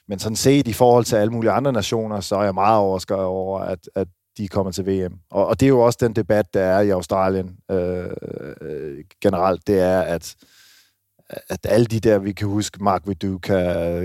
men 0.08 0.18
sådan 0.18 0.36
set 0.36 0.68
i 0.68 0.72
forhold 0.72 1.04
til 1.04 1.16
alle 1.16 1.32
mulige 1.32 1.50
andre 1.50 1.72
nationer, 1.72 2.20
så 2.20 2.36
er 2.36 2.44
jeg 2.44 2.54
meget 2.54 2.78
overrasket 2.78 3.16
over, 3.16 3.60
at, 3.60 3.78
at 3.94 4.08
de 4.38 4.48
kommer 4.48 4.72
til 4.72 4.86
VM. 4.86 5.14
Og, 5.30 5.46
og 5.46 5.60
det 5.60 5.66
er 5.66 5.70
jo 5.70 5.80
også 5.80 5.98
den 6.02 6.12
debat, 6.12 6.54
der 6.54 6.60
er 6.60 6.80
i 6.80 6.90
Australien 6.90 7.56
øh, 7.70 8.06
øh, 8.60 9.04
generelt, 9.22 9.66
det 9.66 9.80
er, 9.80 10.00
at, 10.00 10.34
at 11.28 11.58
alle 11.64 11.86
de 11.86 12.00
der, 12.00 12.18
vi 12.18 12.32
kan 12.32 12.48
huske, 12.48 12.84
Mark 12.84 13.02
Viduka, 13.06 13.54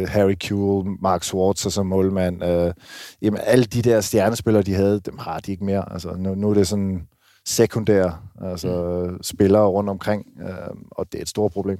Harry 0.05 0.35
Kuehl, 0.47 0.89
Mark 1.01 1.23
Schwartz 1.23 1.67
som 1.67 1.85
målmand, 1.85 2.43
øh, 2.43 2.73
jamen 3.21 3.39
alle 3.43 3.65
de 3.65 3.81
der 3.81 4.01
stjernespillere, 4.01 4.63
de 4.63 4.73
havde, 4.73 4.99
dem 4.99 5.17
har 5.17 5.39
de 5.39 5.51
ikke 5.51 5.65
mere. 5.65 5.93
Altså, 5.93 6.15
nu, 6.17 6.35
nu 6.35 6.49
er 6.49 6.53
det 6.53 6.67
sådan 6.67 7.07
sekundære 7.45 8.17
altså, 8.41 8.67
mm. 9.09 9.23
spillere 9.23 9.67
rundt 9.67 9.89
omkring, 9.89 10.25
øh, 10.41 10.75
og 10.91 11.11
det 11.11 11.17
er 11.17 11.21
et 11.21 11.29
stort 11.29 11.51
problem. 11.51 11.79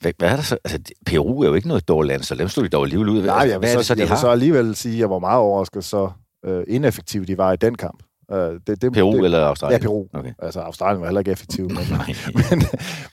Hvad, 0.00 0.12
hvad 0.18 0.28
er 0.28 0.36
der 0.36 0.42
så? 0.42 0.58
Altså, 0.64 0.78
Peru 1.06 1.40
er 1.42 1.48
jo 1.48 1.54
ikke 1.54 1.68
noget 1.68 1.88
dårligt 1.88 2.08
land, 2.08 2.22
så 2.22 2.34
dem 2.34 2.48
stod 2.48 2.64
de 2.64 2.68
dog 2.68 2.84
alligevel 2.84 3.08
ud. 3.08 3.22
Nej, 3.22 3.36
jeg 3.36 3.48
vil, 3.48 3.58
hvad 3.58 3.68
så, 3.72 3.78
det, 3.78 3.86
så, 3.86 3.94
de 3.94 4.00
jeg 4.00 4.08
vil 4.08 4.18
så 4.18 4.28
alligevel 4.28 4.76
sige, 4.76 4.94
at 4.94 4.98
jeg 4.98 5.10
var 5.10 5.18
meget 5.18 5.38
overrasket 5.38 5.84
så 5.84 6.10
øh, 6.44 6.64
ineffektive 6.68 7.24
de 7.24 7.38
var 7.38 7.52
i 7.52 7.56
den 7.56 7.74
kamp. 7.74 8.02
Uh, 8.32 8.38
det, 8.38 8.82
det, 8.82 8.92
Peru 8.92 9.16
det, 9.16 9.24
eller 9.24 9.46
Australien? 9.46 9.80
Ja, 9.80 9.86
Peru. 9.86 10.06
Okay. 10.12 10.32
Altså, 10.38 10.60
Australien 10.60 11.00
var 11.00 11.06
heller 11.06 11.18
ikke 11.18 11.30
effektiv, 11.30 11.68
men, 11.68 11.76
men, 12.50 12.62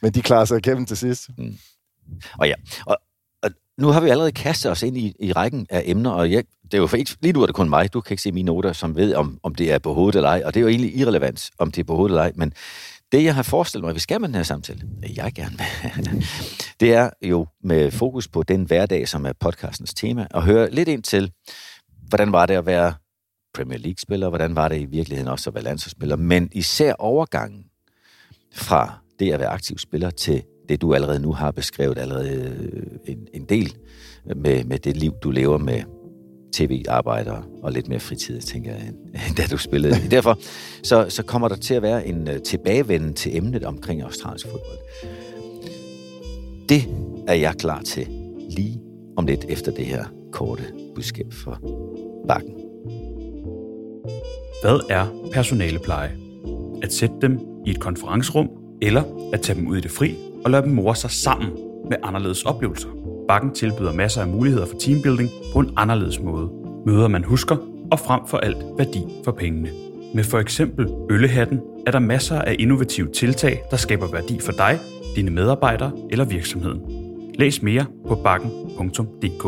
men 0.02 0.12
de 0.12 0.22
klarer 0.22 0.46
sig 0.46 0.58
igennem 0.58 0.86
til 0.86 0.98
sidst. 0.98 1.30
Mm. 1.38 1.58
Og 2.40 2.48
ja, 2.48 2.54
og, 2.86 2.98
og 3.44 3.50
nu 3.78 3.88
har 3.88 4.02
vi 4.02 4.10
allerede 4.10 4.32
kastet 4.32 4.72
os 4.72 4.84
ind 4.84 4.98
i, 4.98 5.14
i 5.20 5.32
rækken 5.32 5.68
af 5.70 5.84
emner, 5.86 6.12
og 6.12 6.32
jeg, 6.32 6.44
det 6.64 6.74
er 6.74 6.78
jo 6.78 6.88
for 6.88 6.98
ikke, 6.98 7.16
lige 7.22 7.34
nu 7.34 7.42
er 7.42 7.46
det 7.46 7.56
kun 7.56 7.70
mig, 7.70 7.94
du 7.94 8.02
kan 8.02 8.14
ikke 8.14 8.24
se 8.24 8.32
mine 8.32 8.46
noter, 8.46 8.74
som 8.74 8.96
ved, 8.96 9.16
om, 9.16 9.40
om 9.44 9.56
det 9.56 9.72
er 9.72 9.80
på 9.80 9.94
hovedet 9.94 10.16
eller 10.16 10.30
ej, 10.30 10.42
og 10.46 10.54
det 10.54 10.60
er 10.60 10.62
jo 10.62 10.68
egentlig 10.68 10.96
irrelevant, 10.96 11.50
om 11.60 11.72
det 11.72 11.82
er 11.82 11.86
på 11.86 11.96
hovedet 11.96 12.12
eller 12.12 12.22
ej, 12.22 12.32
men 12.36 12.54
det, 13.12 13.24
jeg 13.24 13.36
har 13.36 13.44
forestillet 13.44 13.86
mig, 13.86 13.96
vi 13.96 14.00
skal 14.00 14.22
med 14.22 14.28
den 14.28 14.36
her 14.36 14.44
samtale, 14.44 14.82
jeg 15.16 15.34
gerne 15.34 15.58
det 16.80 16.94
er 16.94 17.10
jo 17.22 17.48
med 17.64 17.92
fokus 17.92 18.28
på 18.28 18.44
den 18.44 18.64
hverdag, 18.64 19.08
som 19.08 19.26
er 19.26 19.34
podcastens 19.40 19.94
tema, 19.94 20.28
og 20.32 20.44
høre 20.44 20.72
lidt 20.72 20.90
ind 20.90 21.04
til, 21.04 21.32
hvordan 22.08 22.32
var 22.32 22.46
det 22.46 22.54
at 22.54 22.66
være 22.66 22.94
Premier 23.56 23.80
League-spiller, 23.80 24.30
hvordan 24.30 24.56
var 24.56 24.68
det 24.68 24.82
i 24.82 24.86
virkeligheden 24.86 25.32
også 25.32 25.50
at 25.50 25.54
være 25.54 25.64
landsholdsspiller, 25.64 26.16
men 26.16 26.50
især 26.52 26.94
overgangen 26.94 27.66
fra 28.54 28.98
det 29.20 29.34
at 29.34 29.40
være 29.40 29.50
aktiv 29.50 29.78
spiller 29.78 30.10
til 30.10 30.44
det, 30.70 30.82
du 30.82 30.94
allerede 30.94 31.20
nu 31.20 31.34
har 31.34 31.52
beskrevet 31.52 31.98
allerede 31.98 32.40
øh, 32.40 32.84
en, 33.06 33.28
en 33.34 33.46
del 33.46 33.76
med, 34.36 34.64
med 34.64 34.80
det 34.80 34.98
liv, 34.98 35.14
du 35.24 35.32
lever 35.32 35.58
med 35.58 35.82
tv-arbejder 36.54 37.50
og 37.64 37.72
lidt 37.72 37.88
mere 37.88 38.00
fritid, 38.00 38.42
tænker 38.42 38.72
jeg, 38.72 38.88
end 39.28 39.36
da 39.38 39.44
du 39.52 39.58
spillede. 39.58 39.96
Derfor 40.12 40.40
så, 40.84 41.06
så 41.10 41.24
kommer 41.24 41.48
der 41.48 41.56
til 41.56 41.74
at 41.74 41.82
være 41.82 42.08
en 42.08 42.28
uh, 42.28 42.36
tilbagevenden 42.46 43.14
til 43.14 43.38
emnet 43.38 43.64
omkring 43.64 44.02
australsk 44.02 44.46
fodbold. 44.46 44.78
Det 46.70 46.88
er 47.28 47.34
jeg 47.34 47.56
klar 47.56 47.82
til 47.82 48.08
lige 48.50 48.82
om 49.18 49.26
lidt 49.26 49.46
efter 49.50 49.72
det 49.72 49.86
her 49.86 50.06
korte 50.32 50.64
budskab 50.96 51.34
for 51.34 51.60
bakken. 52.28 52.65
Hvad 54.62 54.80
er 54.90 55.06
personalepleje? 55.34 56.12
At 56.84 56.94
sætte 56.94 57.16
dem 57.22 57.40
i 57.66 57.70
et 57.70 57.80
konferencerum, 57.80 58.50
eller 58.82 59.04
at 59.34 59.42
tage 59.42 59.60
dem 59.60 59.68
ud 59.68 59.78
i 59.78 59.82
det 59.82 59.92
fri 59.92 60.16
og 60.46 60.52
lade 60.52 60.64
dem 60.64 60.72
more 60.72 60.96
sig 60.96 61.12
sammen 61.12 61.50
med 61.90 61.98
anderledes 62.04 62.44
oplevelser. 62.44 62.90
Bakken 63.28 63.52
tilbyder 63.52 63.94
masser 63.94 64.22
af 64.22 64.28
muligheder 64.28 64.66
for 64.66 64.76
teambuilding 64.80 65.30
på 65.54 65.60
en 65.60 65.74
anderledes 65.78 66.20
måde. 66.20 66.50
Møder 66.86 67.08
man 67.08 67.24
husker, 67.24 67.58
og 67.92 68.00
frem 68.00 68.22
for 68.28 68.38
alt 68.38 68.58
værdi 68.78 69.04
for 69.24 69.32
pengene. 69.32 69.70
Med 70.14 70.24
for 70.24 70.40
eksempel 70.40 70.88
Øllehatten 71.10 71.60
er 71.88 71.92
der 71.92 72.00
masser 72.00 72.42
af 72.42 72.56
innovative 72.60 73.12
tiltag, 73.12 73.64
der 73.72 73.78
skaber 73.78 74.12
værdi 74.12 74.40
for 74.40 74.52
dig, 74.52 74.80
dine 75.16 75.32
medarbejdere 75.32 75.92
eller 76.12 76.26
virksomheden. 76.26 76.82
Læs 77.40 77.62
mere 77.62 77.86
på 78.08 78.16
bakken.dk. 78.16 79.44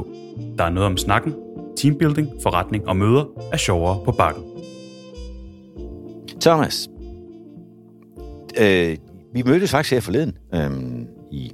Der 0.58 0.64
er 0.64 0.70
noget 0.70 0.86
om 0.86 0.98
snakken, 0.98 1.34
teambuilding, 1.78 2.30
forretning 2.44 2.88
og 2.88 2.98
møder 2.98 3.24
er 3.52 3.58
sjovere 3.58 4.00
på 4.06 4.12
bakken. 4.12 4.44
Thomas, 6.41 6.89
øh, 8.60 8.98
vi 9.34 9.44
mødtes 9.44 9.72
faktisk 9.72 9.94
her 9.94 10.00
forleden 10.00 10.38
øh, 10.53 11.06
i 11.32 11.51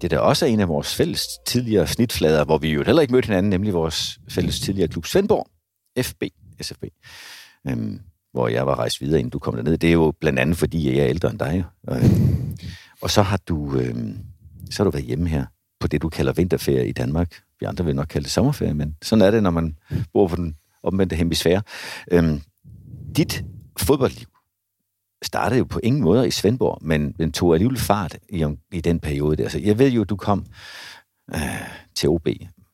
det 0.00 0.10
der 0.10 0.18
også 0.18 0.46
er 0.46 0.50
en 0.50 0.60
af 0.60 0.68
vores 0.68 0.94
fælles 0.94 1.26
tidligere 1.46 1.86
snitflader, 1.86 2.44
hvor 2.44 2.58
vi 2.58 2.72
jo 2.72 2.82
heller 2.82 3.02
ikke 3.02 3.12
mødte 3.12 3.26
hinanden, 3.26 3.50
nemlig 3.50 3.74
vores 3.74 4.18
fælles 4.30 4.60
tidligere 4.60 4.88
klub 4.88 5.06
Svendborg, 5.06 5.46
FB, 6.02 6.22
SFB, 6.62 6.84
øh, 7.68 7.76
hvor 8.32 8.48
jeg 8.48 8.66
var 8.66 8.78
rejst 8.78 9.00
videre, 9.00 9.18
inden 9.18 9.30
du 9.30 9.38
kom 9.38 9.54
derned. 9.54 9.78
Det 9.78 9.88
er 9.88 9.92
jo 9.92 10.12
blandt 10.20 10.38
andet, 10.38 10.56
fordi 10.56 10.96
jeg 10.96 11.04
er 11.04 11.08
ældre 11.08 11.30
end 11.30 11.38
dig. 11.38 11.64
Øh, 11.90 12.10
og 13.02 13.10
så 13.10 13.22
har 13.22 13.36
du 13.48 13.78
øh, 13.78 13.94
så 14.70 14.78
har 14.78 14.84
du 14.84 14.90
været 14.90 15.04
hjemme 15.04 15.28
her 15.28 15.46
på 15.80 15.86
det, 15.86 16.02
du 16.02 16.08
kalder 16.08 16.32
vinterferie 16.32 16.88
i 16.88 16.92
Danmark. 16.92 17.40
Vi 17.60 17.66
andre 17.66 17.84
vil 17.84 17.96
nok 17.96 18.06
kalde 18.06 18.24
det 18.24 18.32
sommerferie, 18.32 18.74
men 18.74 18.96
sådan 19.02 19.22
er 19.22 19.30
det, 19.30 19.42
når 19.42 19.50
man 19.50 19.76
bor 20.12 20.28
på 20.28 20.36
den 20.36 20.56
omvendte 20.82 21.16
hemisfære. 21.16 21.62
Øh, 22.12 22.40
dit 23.16 23.44
fodboldliv 23.80 24.26
startede 25.22 25.58
jo 25.58 25.64
på 25.64 25.80
ingen 25.82 26.02
måde 26.02 26.28
i 26.28 26.30
Svendborg, 26.30 26.78
men 26.80 27.12
den 27.12 27.32
tog 27.32 27.54
alligevel 27.54 27.78
fart 27.78 28.16
i, 28.28 28.46
i 28.72 28.80
den 28.80 29.00
periode 29.00 29.36
der. 29.36 29.48
Så 29.48 29.58
jeg 29.58 29.78
ved 29.78 29.90
jo, 29.90 30.04
du 30.04 30.16
kom 30.16 30.46
øh, 31.34 31.40
til 31.94 32.08
OB. 32.08 32.28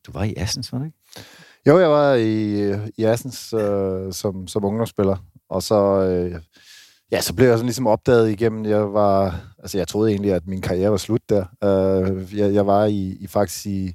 Du 0.06 0.12
var 0.12 0.24
i 0.24 0.34
Assens, 0.36 0.72
var 0.72 0.78
det 0.78 0.86
ikke? 0.86 0.98
Jo, 1.66 1.78
jeg 1.78 1.90
var 1.90 2.14
i, 2.14 2.70
i 2.96 3.04
Assens 3.04 3.52
øh, 3.52 4.12
som, 4.12 4.48
som 4.48 4.64
ungdomsspiller, 4.64 5.16
og 5.48 5.62
så, 5.62 6.02
øh, 6.02 6.40
ja, 7.12 7.20
så 7.20 7.34
blev 7.34 7.48
jeg 7.48 7.58
sådan 7.58 7.66
ligesom 7.66 7.86
opdaget 7.86 8.30
igennem. 8.30 8.64
Jeg 8.64 8.92
var, 8.92 9.40
altså 9.58 9.78
jeg 9.78 9.88
troede 9.88 10.10
egentlig, 10.10 10.32
at 10.32 10.46
min 10.46 10.60
karriere 10.60 10.90
var 10.90 10.96
slut 10.96 11.22
der. 11.28 11.44
Øh, 11.64 12.38
jeg, 12.38 12.54
jeg 12.54 12.66
var 12.66 12.84
i, 12.84 13.16
i 13.20 13.26
faktisk 13.26 13.66
i, 13.66 13.86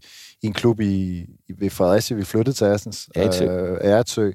i 0.42 0.48
en 0.48 0.54
klub 0.54 0.80
i, 0.80 1.20
i 1.48 1.54
ved 1.58 1.70
Fredericia, 1.70 2.18
vi 2.18 2.24
flyttede 2.24 2.56
til 2.56 2.66
Assens. 2.66 3.10
Ertsø. 3.16 3.46
Øh, 3.46 3.78
Ertsø. 3.82 4.32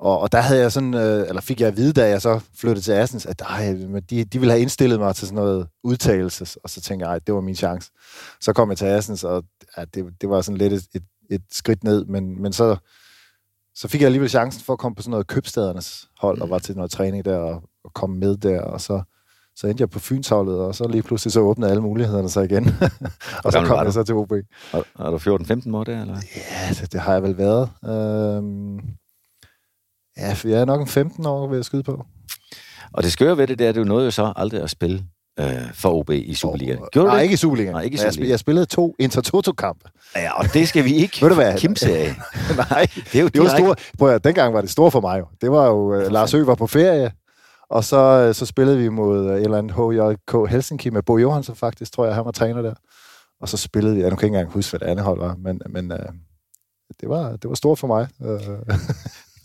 Og, 0.00 0.20
og 0.20 0.32
der 0.32 0.40
havde 0.40 0.60
jeg 0.60 0.72
sådan, 0.72 0.94
øh, 0.94 1.28
eller 1.28 1.40
fik 1.40 1.60
jeg 1.60 1.68
at 1.68 1.76
vide, 1.76 1.92
da 1.92 2.08
jeg 2.08 2.22
så 2.22 2.40
flyttede 2.54 2.84
til 2.84 2.92
Assens, 2.92 3.26
at 3.26 3.42
ej, 3.42 3.76
de, 4.10 4.24
de 4.24 4.38
ville 4.38 4.52
have 4.52 4.60
indstillet 4.60 4.98
mig 4.98 5.14
til 5.14 5.26
sådan 5.26 5.44
noget 5.44 5.68
udtalelse, 5.84 6.60
og 6.64 6.70
så 6.70 6.80
tænkte 6.80 7.06
jeg, 7.06 7.12
ej, 7.12 7.18
det 7.18 7.34
var 7.34 7.40
min 7.40 7.54
chance. 7.54 7.90
Så 8.40 8.52
kom 8.52 8.70
jeg 8.70 8.78
til 8.78 8.86
Assens, 8.86 9.24
og 9.24 9.44
ja, 9.76 9.84
det, 9.84 10.04
det 10.20 10.28
var 10.28 10.40
sådan 10.40 10.58
lidt 10.58 10.72
et, 10.72 10.86
et, 10.94 11.02
et 11.30 11.42
skridt 11.52 11.84
ned, 11.84 12.04
men, 12.04 12.42
men 12.42 12.52
så, 12.52 12.76
så 13.74 13.88
fik 13.88 14.00
jeg 14.00 14.06
alligevel 14.06 14.30
chancen 14.30 14.62
for 14.62 14.72
at 14.72 14.78
komme 14.78 14.94
på 14.96 15.02
sådan 15.02 15.10
noget 15.10 15.26
købstedernes 15.26 16.08
hold, 16.18 16.40
og 16.40 16.50
var 16.50 16.58
til 16.58 16.76
noget 16.76 16.90
træning 16.90 17.24
der, 17.24 17.36
og, 17.36 17.62
og 17.84 17.94
komme 17.94 18.18
med 18.18 18.36
der, 18.36 18.60
og 18.60 18.80
så, 18.80 19.02
så 19.56 19.66
endte 19.66 19.82
jeg 19.82 19.90
på 19.90 19.98
Fynsholdet, 19.98 20.58
og 20.58 20.74
så 20.74 20.88
lige 20.88 21.02
pludselig 21.02 21.32
så 21.32 21.40
åbnede 21.40 21.70
alle 21.70 21.82
mulighederne 21.82 22.28
sig 22.28 22.44
igen. 22.44 22.64
og 23.44 23.52
så 23.52 23.64
kom 23.66 23.84
jeg 23.84 23.92
så 23.92 24.02
til 24.02 24.14
OB. 24.14 24.32
Er, 24.32 24.82
er 24.98 25.10
du 25.10 25.16
14-15 25.16 25.76
år 25.76 25.84
der, 25.84 26.00
eller? 26.00 26.16
Ja, 26.36 26.74
det, 26.74 26.92
det 26.92 27.00
har 27.00 27.12
jeg 27.12 27.22
vel 27.22 27.38
været. 27.38 27.70
Øhm, 27.84 28.80
Ja, 30.20 30.36
jeg 30.44 30.60
er 30.60 30.64
nok 30.64 30.80
en 30.80 30.86
15 30.86 31.26
år 31.26 31.48
ved 31.48 31.58
at 31.58 31.64
skyde 31.64 31.82
på. 31.82 32.04
Og 32.92 33.02
det 33.02 33.12
skøre 33.12 33.36
ved 33.38 33.46
det, 33.46 33.58
det 33.58 33.64
er, 33.64 33.68
at 33.68 33.74
du 33.74 33.84
nåede 33.84 34.04
jo 34.04 34.10
så 34.10 34.32
aldrig 34.36 34.62
at 34.62 34.70
spille 34.70 35.04
øh, 35.40 35.46
for 35.74 35.90
OB 35.94 36.10
i 36.10 36.34
Superligaen. 36.34 36.78
Gjorde 36.92 37.08
Nej, 37.08 37.16
det? 37.16 37.22
ikke 37.22 37.32
i 37.32 37.36
Superligaen. 37.36 37.74
Nej, 37.74 37.82
ikke 37.82 37.94
i 37.94 38.00
Jeg, 38.00 38.00
Superligaen. 38.12 38.24
spil- 38.26 38.28
jeg 38.30 38.38
spillede 38.38 38.66
to 38.66 38.94
Intertoto-kampe. 38.98 39.88
Ja, 40.16 40.32
og 40.38 40.44
det 40.54 40.68
skal 40.68 40.84
vi 40.84 40.94
ikke 40.94 41.18
Ved 41.22 41.28
du 41.28 41.34
hvad? 41.34 41.58
kimse 41.58 41.96
af. 41.98 42.14
Nej, 42.70 42.86
Det 43.12 43.14
er 43.18 43.22
jo 43.22 43.28
det 43.28 43.40
var 43.42 43.48
store. 43.58 43.74
Prøv 43.98 44.08
at, 44.14 44.24
dengang 44.24 44.54
var 44.54 44.60
det 44.60 44.70
store 44.70 44.90
for 44.90 45.00
mig 45.00 45.18
jo. 45.20 45.26
Det 45.40 45.50
var 45.50 45.66
jo, 45.66 45.96
uh, 45.96 46.12
Lars 46.12 46.34
Ø 46.34 46.44
var 46.44 46.54
på 46.54 46.66
ferie, 46.66 47.12
og 47.70 47.84
så, 47.84 47.96
øh, 47.96 48.34
så 48.34 48.46
spillede 48.46 48.78
vi 48.78 48.88
mod 48.88 49.26
uh, 49.26 49.32
et 49.34 49.40
eller 49.42 49.58
andet 49.58 49.72
HJK 49.74 50.50
Helsinki 50.50 50.90
med 50.90 51.02
Bo 51.02 51.18
Johansen 51.18 51.56
faktisk, 51.56 51.92
tror 51.92 52.06
jeg, 52.06 52.14
han 52.14 52.24
var 52.24 52.30
træner 52.30 52.62
der. 52.62 52.74
Og 53.40 53.48
så 53.48 53.56
spillede 53.56 53.94
vi, 53.94 54.00
jeg 54.00 54.10
nu 54.10 54.16
kan 54.16 54.26
ikke 54.26 54.36
engang 54.36 54.52
huske, 54.52 54.70
hvad 54.70 54.80
det 54.80 54.86
andet 54.86 55.04
hold 55.04 55.18
var, 55.20 55.36
men, 55.38 55.60
men 55.70 55.92
uh, 55.92 55.98
det, 57.00 57.08
var, 57.08 57.30
det 57.36 57.48
var 57.48 57.54
stort 57.54 57.78
for 57.78 57.86
mig. 57.86 58.08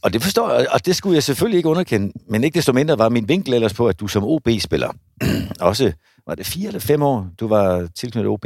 Og 0.06 0.14
det 0.14 0.24
forstår 0.24 0.52
jeg, 0.52 0.68
og 0.72 0.86
det 0.86 0.96
skulle 0.96 1.16
jeg 1.16 1.24
selvfølgelig 1.24 1.58
ikke 1.58 1.70
underkende, 1.70 2.14
men 2.30 2.44
ikke 2.44 2.56
desto 2.56 2.74
mindre 2.74 2.98
var 2.98 3.10
min 3.10 3.30
vinkel 3.30 3.54
ellers 3.54 3.74
på, 3.74 3.88
at 3.88 4.00
du 4.00 4.08
som 4.08 4.24
OB-spiller, 4.24 4.92
også, 5.60 5.92
var 6.28 6.36
det 6.36 6.46
fire 6.46 6.68
eller 6.68 6.80
fem 6.80 7.02
år, 7.02 7.28
du 7.40 7.48
var 7.48 7.88
tilknyttet 7.96 8.32
OB? 8.32 8.46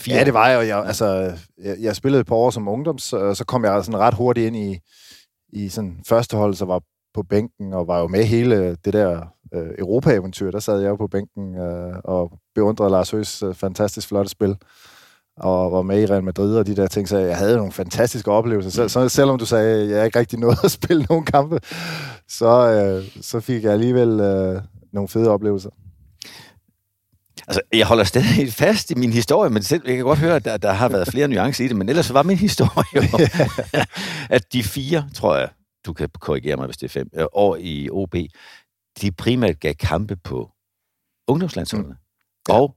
Fire 0.00 0.16
ja, 0.16 0.24
det 0.24 0.34
var 0.34 0.48
jeg, 0.48 0.58
og 0.58 0.68
jeg, 0.68 0.84
altså, 0.86 1.32
jeg, 1.64 1.76
jeg 1.80 1.96
spillede 1.96 2.20
et 2.20 2.26
par 2.26 2.34
år 2.36 2.50
som 2.50 2.68
ungdoms, 2.68 3.12
og 3.12 3.36
så 3.36 3.44
kom 3.44 3.64
jeg 3.64 3.84
sådan 3.84 4.00
ret 4.00 4.14
hurtigt 4.14 4.46
ind 4.46 4.56
i, 4.56 4.78
i 5.52 5.68
sådan 5.68 6.00
første 6.08 6.36
hold, 6.36 6.54
så 6.54 6.64
var 6.64 6.82
på 7.14 7.22
bænken, 7.22 7.72
og 7.72 7.86
var 7.86 8.00
jo 8.00 8.08
med 8.08 8.24
hele 8.24 8.76
det 8.84 8.92
der 8.92 9.26
øh, 9.54 9.70
Europa-eventyr. 9.78 10.50
Der 10.50 10.60
sad 10.60 10.80
jeg 10.80 10.88
jo 10.88 10.96
på 10.96 11.06
bænken 11.06 11.58
øh, 11.58 11.94
og 12.04 12.32
beundrede 12.54 12.90
Lars 12.90 13.10
Høs 13.10 13.42
øh, 13.42 13.54
fantastisk 13.54 14.08
flotte 14.08 14.30
spil 14.30 14.56
og 15.36 15.72
var 15.72 15.82
med 15.82 16.02
i 16.02 16.06
Real 16.06 16.24
Madrid 16.24 16.56
og 16.56 16.66
de 16.66 16.76
der 16.76 16.86
ting, 16.86 17.08
så 17.08 17.18
jeg 17.18 17.36
havde 17.36 17.56
nogle 17.56 17.72
fantastiske 17.72 18.30
oplevelser. 18.30 18.70
Så, 18.70 18.88
så 18.88 19.08
selvom 19.08 19.38
du 19.38 19.46
sagde, 19.46 19.82
at 19.82 19.90
jeg 19.90 20.04
ikke 20.06 20.18
rigtig 20.18 20.38
nåede 20.44 20.58
at 20.64 20.70
spille 20.70 21.06
nogle 21.08 21.24
kampe, 21.24 21.60
så, 22.28 22.70
øh, 22.70 23.22
så 23.22 23.40
fik 23.40 23.64
jeg 23.64 23.72
alligevel 23.72 24.20
øh, 24.20 24.62
nogle 24.92 25.08
fede 25.08 25.30
oplevelser. 25.30 25.70
Altså, 27.48 27.60
jeg 27.72 27.86
holder 27.86 28.04
stadig 28.04 28.52
fast 28.52 28.90
i 28.90 28.94
min 28.94 29.12
historie, 29.12 29.50
men 29.50 29.62
selv, 29.62 29.82
jeg 29.86 29.96
kan 29.96 30.04
godt 30.04 30.18
høre, 30.18 30.36
at 30.36 30.44
der, 30.44 30.56
der 30.56 30.72
har 30.72 30.88
været 30.88 31.08
flere 31.08 31.28
nuancer 31.28 31.64
i 31.64 31.68
det, 31.68 31.76
men 31.76 31.88
ellers 31.88 32.14
var 32.14 32.22
min 32.22 32.36
historie 32.36 32.84
jo, 32.94 33.02
at 34.36 34.52
de 34.52 34.62
fire, 34.62 35.08
tror 35.14 35.36
jeg, 35.36 35.48
du 35.86 35.92
kan 35.92 36.08
korrigere 36.20 36.56
mig, 36.56 36.66
hvis 36.66 36.76
det 36.76 36.84
er 36.84 37.00
fem, 37.00 37.10
øh, 37.14 37.26
år 37.32 37.56
i 37.60 37.88
OB, 37.90 38.14
de 39.00 39.12
primært 39.12 39.60
gav 39.60 39.74
kampe 39.74 40.16
på 40.16 40.50
ungdomslandsholdene, 41.28 41.92
mm. 41.92 42.52
Ja. 42.52 42.54
og 42.54 42.76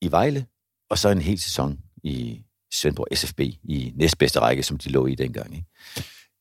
i 0.00 0.10
Vejle, 0.10 0.46
og 0.90 0.98
så 0.98 1.08
en 1.08 1.20
hel 1.20 1.40
sæson 1.40 1.78
i 2.02 2.44
Svendborg 2.72 3.16
SFB 3.16 3.40
i 3.40 3.92
næstbedste 3.96 4.40
række, 4.40 4.62
som 4.62 4.78
de 4.78 4.88
lå 4.88 5.06
i 5.06 5.14
dengang. 5.14 5.54
Ikke? 5.54 5.66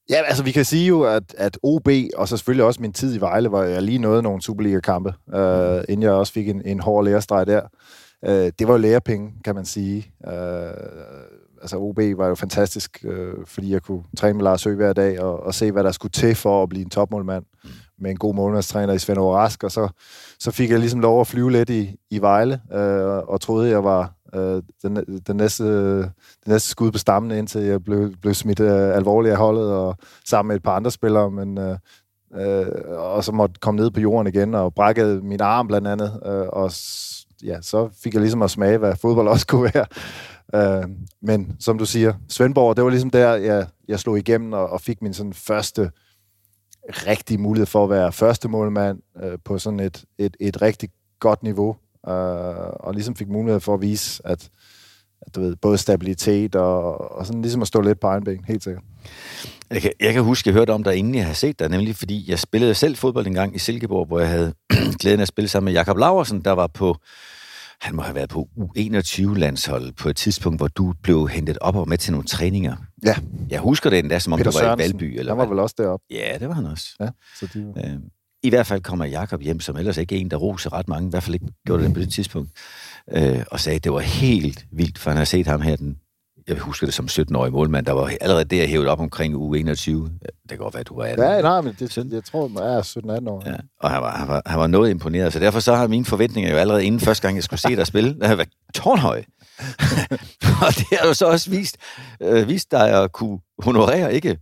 Ja, 0.10 0.22
altså 0.27 0.44
vi 0.44 0.51
kan 0.51 0.65
sige 0.65 0.88
jo, 0.88 1.03
at, 1.03 1.36
at 1.38 1.58
OB, 1.63 1.88
og 2.15 2.27
så 2.27 2.38
selvfølgelig 2.38 2.65
også 2.65 2.82
min 2.82 2.94
tid 2.94 3.15
i 3.15 3.22
Vejle, 3.22 3.50
hvor 3.50 3.63
jeg 3.63 3.82
lige 3.82 4.00
nåede 4.00 4.24
nogle 4.24 4.41
Superliga-kampe, 4.41 5.13
øh, 5.36 5.84
inden 5.89 6.03
jeg 6.03 6.12
også 6.12 6.34
fik 6.34 6.50
en, 6.50 6.62
en 6.65 6.79
hård 6.79 7.06
lærestreg 7.06 7.48
der. 7.48 7.62
Øh, 8.25 8.51
det 8.60 8.68
var 8.68 8.74
jo 8.74 8.77
lærepenge, 8.77 9.32
kan 9.46 9.56
man 9.56 9.65
sige. 9.65 10.13
Øh, 10.27 10.34
altså 11.62 11.77
OB 11.77 12.00
var 12.18 12.27
jo 12.27 12.36
fantastisk, 12.36 13.06
øh, 13.06 13.34
fordi 13.46 13.72
jeg 13.74 13.82
kunne 13.82 14.03
træne 14.18 14.34
med 14.34 14.44
Lars 14.44 14.63
Høgh 14.63 14.77
hver 14.77 14.94
dag, 14.94 15.20
og, 15.20 15.44
og 15.44 15.53
se, 15.53 15.72
hvad 15.72 15.84
der 15.84 15.91
skulle 15.91 16.12
til 16.12 16.36
for 16.36 16.63
at 16.63 16.70
blive 16.70 16.84
en 16.84 16.89
topmålmand 16.89 17.44
med 18.00 18.12
en 18.12 18.18
god 18.18 18.36
målmandstræner 18.36 18.94
i 18.94 19.00
Svend 19.00 19.20
Rask, 19.20 19.63
og 19.63 19.72
så, 19.72 19.89
så 20.39 20.51
fik 20.51 20.70
jeg 20.70 20.79
ligesom 20.79 21.00
lov 21.00 21.22
at 21.22 21.27
flyve 21.27 21.51
lidt 21.51 21.70
i, 21.70 21.96
i 22.12 22.22
Vejle, 22.22 22.62
øh, 22.74 23.18
og 23.18 23.41
troede, 23.41 23.70
jeg 23.70 23.84
var 23.84 24.13
øh, 24.36 24.63
den, 24.83 25.21
den, 25.27 25.36
næste, 25.36 25.98
den 26.01 26.12
næste 26.48 26.69
skud 26.69 26.91
på 26.91 26.98
stammen, 26.98 27.31
indtil 27.31 27.62
jeg 27.62 27.83
blev, 27.83 28.13
blev 28.21 28.33
smidt 28.33 28.59
øh, 28.59 28.95
alvorligt 28.95 29.31
af 29.31 29.38
holdet, 29.38 29.71
og 29.71 29.98
sammen 30.25 30.48
med 30.48 30.55
et 30.55 30.63
par 30.63 30.75
andre 30.75 30.91
spillere, 30.91 31.31
men 31.31 31.57
øh, 31.57 31.77
øh, 32.35 32.68
og 32.87 33.24
så 33.24 33.31
måtte 33.31 33.59
komme 33.59 33.81
ned 33.81 33.92
på 33.92 34.00
jorden 34.00 34.27
igen, 34.27 34.55
og 34.55 34.74
brækkede 34.74 35.22
min 35.22 35.42
arm 35.42 35.68
blandt 35.68 35.87
andet, 35.87 36.22
øh, 36.25 36.48
og 36.48 36.72
ja, 37.44 37.61
så 37.61 37.89
fik 38.03 38.13
jeg 38.13 38.22
ligesom 38.22 38.42
at 38.42 38.51
smage, 38.51 38.77
hvad 38.77 38.96
fodbold 38.96 39.27
også 39.27 39.48
kunne 39.48 39.72
være. 39.74 39.85
Øh, 40.55 40.89
men 41.22 41.55
som 41.59 41.77
du 41.77 41.85
siger, 41.85 42.13
Svendborg, 42.29 42.75
det 42.75 42.83
var 42.83 42.89
ligesom 42.89 43.09
der, 43.09 43.33
jeg, 43.35 43.68
jeg 43.87 44.00
slog 44.00 44.18
igennem 44.18 44.53
og, 44.53 44.70
og 44.70 44.81
fik 44.81 45.01
min 45.01 45.13
sådan 45.13 45.33
første 45.33 45.92
rigtige 46.89 47.37
mulighed 47.37 47.65
for 47.65 47.83
at 47.83 47.89
være 47.89 48.11
første 48.11 48.50
målmand 48.50 49.00
øh, 49.24 49.37
på 49.46 49.57
sådan 49.57 49.79
et, 49.79 50.05
et, 50.18 50.37
et 50.39 50.61
rigtig 50.61 50.89
godt 51.20 51.44
niveau, 51.44 51.75
øh, 52.07 52.14
og 52.79 52.94
ligesom 52.94 53.16
fik 53.16 53.27
mulighed 53.27 53.59
for 53.59 53.74
at 53.74 53.81
vise, 53.81 54.22
at, 54.25 54.50
at 55.22 55.35
du 55.35 55.42
ved, 55.42 55.55
både 55.55 55.77
stabilitet 55.77 56.55
og, 56.55 57.12
og 57.12 57.25
sådan 57.25 57.42
ligesom 57.42 57.62
at 57.62 57.68
stå 57.68 57.81
lidt 57.81 58.00
på 58.00 58.07
egen 58.07 58.24
ben, 58.24 58.44
helt 58.48 58.64
sikkert. 58.64 58.83
Jeg 59.70 59.81
kan, 59.81 59.92
jeg 60.00 60.14
kan 60.14 60.24
huske, 60.24 60.50
jeg 60.50 60.53
hørte 60.53 60.72
om 60.72 60.83
dig, 60.83 60.96
inden 60.96 61.16
jeg 61.16 61.25
har 61.25 61.33
set 61.33 61.59
dig, 61.59 61.70
nemlig 61.70 61.96
fordi 61.96 62.25
jeg 62.31 62.40
spillede 62.40 62.74
selv 62.74 62.96
fodbold 62.96 63.27
en 63.27 63.33
gang 63.33 63.55
i 63.55 63.59
Silkeborg, 63.59 64.07
hvor 64.07 64.20
jeg 64.20 64.29
havde 64.29 64.53
glæden 65.00 65.20
af 65.20 65.22
at 65.22 65.27
spille 65.27 65.48
sammen 65.48 65.66
med 65.66 65.74
Jakob 65.74 65.98
Laversen, 65.98 66.42
der 66.42 66.51
var 66.51 66.68
på, 66.68 66.96
han 67.81 67.96
må 67.96 68.01
have 68.01 68.16
været 68.16 68.29
på 68.29 68.48
U21-landsholdet 68.59 69.96
på 69.96 70.09
et 70.09 70.16
tidspunkt, 70.16 70.59
hvor 70.59 70.68
du 70.68 70.94
blev 71.03 71.27
hentet 71.27 71.57
op 71.62 71.75
og 71.75 71.90
med 71.90 71.98
til 71.98 72.12
nogle 72.12 72.27
træninger. 72.27 72.75
Ja, 73.05 73.16
Jeg 73.50 73.59
husker 73.59 73.90
det 73.90 74.00
endda, 74.00 74.20
som 74.20 74.33
om 74.33 74.40
Peter 74.40 74.51
du 74.51 74.57
var 74.57 74.64
i 74.64 74.66
Sørensen, 74.66 74.94
Valby. 75.00 75.20
Eller 75.20 75.31
han 75.31 75.38
var 75.38 75.46
hvad. 75.46 75.55
vel 75.55 75.59
også 75.59 75.75
deroppe. 75.77 76.05
Ja, 76.12 76.38
det 76.40 76.48
var 76.48 76.53
han 76.53 76.66
også. 76.66 76.85
Ja, 77.00 77.09
så 77.40 77.48
de, 77.53 77.74
Øh, 77.77 77.94
I 78.43 78.49
hvert 78.49 78.67
fald 78.67 78.81
kommer 78.81 79.05
Jakob 79.05 79.41
hjem, 79.41 79.59
som 79.59 79.77
ellers 79.77 79.97
ikke 79.97 80.15
er 80.15 80.19
en, 80.19 80.31
der 80.31 80.37
roser 80.37 80.73
ret 80.73 80.87
mange, 80.87 81.07
i 81.07 81.09
hvert 81.09 81.23
fald 81.23 81.33
ikke 81.33 81.47
gjorde 81.65 81.83
det 81.83 81.93
på 81.93 81.99
det 81.99 82.13
tidspunkt, 82.13 82.49
øh, 83.11 83.43
og 83.51 83.59
sagde, 83.59 83.75
at 83.75 83.83
det 83.83 83.93
var 83.93 83.99
helt 83.99 84.65
vildt, 84.71 84.97
for 84.97 85.09
han 85.09 85.17
har 85.17 85.25
set 85.25 85.47
ham 85.47 85.61
her, 85.61 85.75
den, 85.75 85.97
jeg 86.47 86.57
husker 86.57 86.87
det 86.87 86.93
som 86.93 87.05
17-årig 87.11 87.51
målmand, 87.51 87.85
der 87.85 87.91
var 87.91 88.11
allerede 88.21 88.45
der 88.45 88.67
hævet 88.67 88.87
op 88.87 88.99
omkring 88.99 89.35
uge 89.35 89.59
21. 89.59 90.03
Det 90.03 90.31
kan 90.49 90.57
godt 90.57 90.73
være, 90.73 90.81
at 90.81 90.87
du 90.87 90.95
var 90.95 91.03
18. 91.03 91.25
ja, 91.25 91.41
nej, 91.41 91.61
men 91.61 91.75
det, 91.79 91.97
jeg 92.11 92.23
tror, 92.23 92.51
jeg 92.59 92.77
er 92.77 92.81
17-18 93.21 93.29
år. 93.29 93.43
Ja, 93.45 93.55
og 93.79 93.89
han 93.89 94.01
var, 94.01 94.17
han, 94.17 94.27
var, 94.27 94.41
han 94.45 94.59
var 94.59 94.67
noget 94.67 94.89
imponeret, 94.89 95.33
så 95.33 95.39
derfor 95.39 95.59
så 95.59 95.75
har 95.75 95.87
mine 95.87 96.05
forventninger 96.05 96.51
jo 96.51 96.57
allerede 96.57 96.85
inden 96.85 97.01
første 97.01 97.21
gang, 97.27 97.35
jeg 97.35 97.43
skulle 97.43 97.59
se 97.59 97.75
dig 97.75 97.87
spille, 97.87 98.19
der 98.19 98.27
har 98.27 98.35
været 98.35 98.49
tårnhøje. 98.73 99.23
og 100.67 100.73
det 100.75 100.97
har 100.99 101.07
jo 101.07 101.13
så 101.13 101.25
også 101.25 101.49
vist, 101.49 101.77
øh, 102.21 102.47
vist 102.47 102.71
dig 102.71 103.03
at 103.03 103.11
kunne 103.11 103.39
honorere, 103.63 104.13
ikke 104.13 104.37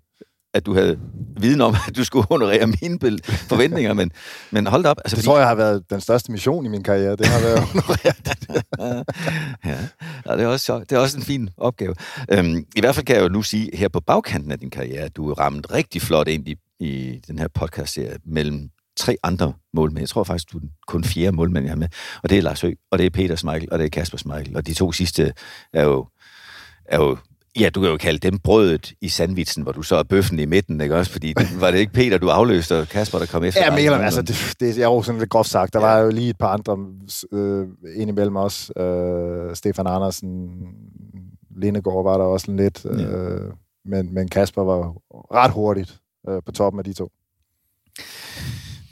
at 0.54 0.66
du 0.66 0.74
havde 0.74 1.00
viden 1.40 1.62
om, 1.62 1.76
at 1.88 1.96
du 1.96 2.04
skulle 2.04 2.26
honorere 2.30 2.68
mine 2.68 3.00
forventninger, 3.28 3.94
men, 3.94 4.12
men 4.52 4.68
hold 4.68 4.86
op. 4.86 4.98
Altså, 5.06 5.16
Det 5.16 5.24
fordi- 5.24 5.26
tror 5.26 5.38
jeg 5.40 5.48
har 5.48 5.56
været 5.56 5.84
den 5.90 6.02
største 6.02 6.32
mission 6.32 6.66
i 6.66 6.70
min 6.70 6.84
karriere. 6.84 7.16
Det 7.16 7.26
har 7.26 7.40
været 7.40 7.64
ja, 9.66 9.78
ja 10.26 10.38
det, 10.38 10.44
er 10.44 10.48
også, 10.48 10.66
så- 10.66 10.80
det 10.80 10.92
er 10.92 10.98
også 11.00 11.18
en 11.18 11.24
fin 11.24 11.50
opgave. 11.58 11.96
Øhm, 12.32 12.66
I 12.76 12.80
hvert 12.80 12.96
fald 12.96 13.06
kan 13.06 13.16
jeg 13.16 13.24
jo 13.24 13.30
nu 13.30 13.42
sige, 13.42 13.70
her 13.74 13.88
på 13.88 14.00
bagkanten 14.00 14.52
af 14.52 14.60
din 14.60 14.70
karriere, 14.70 15.02
at 15.04 15.16
du 15.16 15.30
er 15.30 15.40
ramt 15.40 15.72
rigtig 15.72 16.02
flot 16.02 16.28
ind 16.28 16.48
i, 16.48 16.56
i 16.80 17.22
den 17.28 17.40
her 17.40 17.48
podcast-serie 17.48 18.18
mellem 18.26 18.70
tre 18.98 19.16
andre 19.24 19.54
målmænd. 19.74 20.00
Jeg 20.00 20.10
tror 20.10 20.24
faktisk, 20.24 20.52
du 20.52 20.58
er 20.58 20.62
kun 20.88 21.04
fjerde 21.04 21.36
målmand, 21.36 21.66
jeg 21.66 21.72
har 21.72 21.78
med. 21.78 21.88
Og 22.24 22.30
det 22.30 22.38
er 22.38 22.42
Lars 22.42 22.62
Høgh, 22.62 22.76
og 22.92 22.98
det 22.98 23.06
er 23.06 23.10
Peter 23.10 23.36
Smeichel, 23.36 23.70
og 23.72 23.80
det 23.80 23.86
er 23.86 23.90
Kasper 23.90 24.18
Smeichel. 24.18 24.56
Og 24.58 24.68
de 24.68 24.74
to 24.74 24.92
sidste 24.92 25.34
er 25.74 25.84
jo, 25.84 26.08
er 26.86 26.98
jo 26.98 27.18
Ja, 27.60 27.70
du 27.70 27.82
kan 27.82 27.90
jo 27.90 27.98
kalde 27.98 28.20
dem 28.20 28.40
brødet 28.40 28.94
i 29.02 29.10
sandwitsen, 29.10 29.64
hvor 29.64 29.72
du 29.72 29.82
så 29.82 29.96
er 29.96 30.04
bøffen 30.04 30.40
i 30.40 30.46
midten, 30.46 30.82
ikke 30.82 30.96
også? 30.96 31.12
Fordi 31.12 31.34
var 31.60 31.72
det 31.72 31.80
ikke 31.80 31.94
Peter, 31.94 32.18
du 32.18 32.30
afløste, 32.30 32.80
og 32.80 32.88
Kasper, 32.88 33.20
der 33.20 33.26
kom 33.26 33.44
efter 33.44 33.64
Ja, 33.64 33.72
men 33.92 34.02
altså, 34.06 34.22
det, 34.22 34.56
det 34.60 34.78
er 34.78 34.84
jo 34.84 35.02
sådan 35.02 35.20
lidt 35.20 35.30
groft 35.30 35.50
sagt. 35.50 35.74
Der 35.74 35.80
Ja. 35.80 35.86
var 35.86 35.98
jo 36.00 36.10
lige 36.10 36.30
et 36.30 36.38
par 36.38 36.48
andre 36.48 36.78
øh, 37.32 37.68
indimellem 37.96 38.36
os. 38.36 38.72
Øh, 38.78 39.56
Stefan 39.56 39.88
Andersen, 39.88 40.50
Lindegård 41.62 42.04
var 42.04 42.18
der 42.18 42.26
også 42.26 42.52
lidt. 42.52 42.86
Øh, 42.86 43.52
men, 43.86 44.14
men 44.14 44.28
Kasper 44.28 44.64
var 44.64 44.94
ret 45.36 45.52
hurtigt 45.52 46.00
øh, 46.30 46.42
på 46.46 46.52
toppen 46.52 46.80
af 46.80 46.84
de 46.86 46.94
to. 46.94 47.12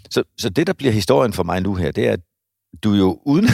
Så, 0.09 0.23
så 0.37 0.49
det, 0.49 0.67
der 0.67 0.73
bliver 0.73 0.91
historien 0.93 1.33
for 1.33 1.43
mig 1.43 1.61
nu 1.61 1.75
her, 1.75 1.91
det 1.91 2.07
er, 2.07 2.11
at 2.13 2.19
du 2.83 2.91
jo 2.93 3.19
uden... 3.25 3.45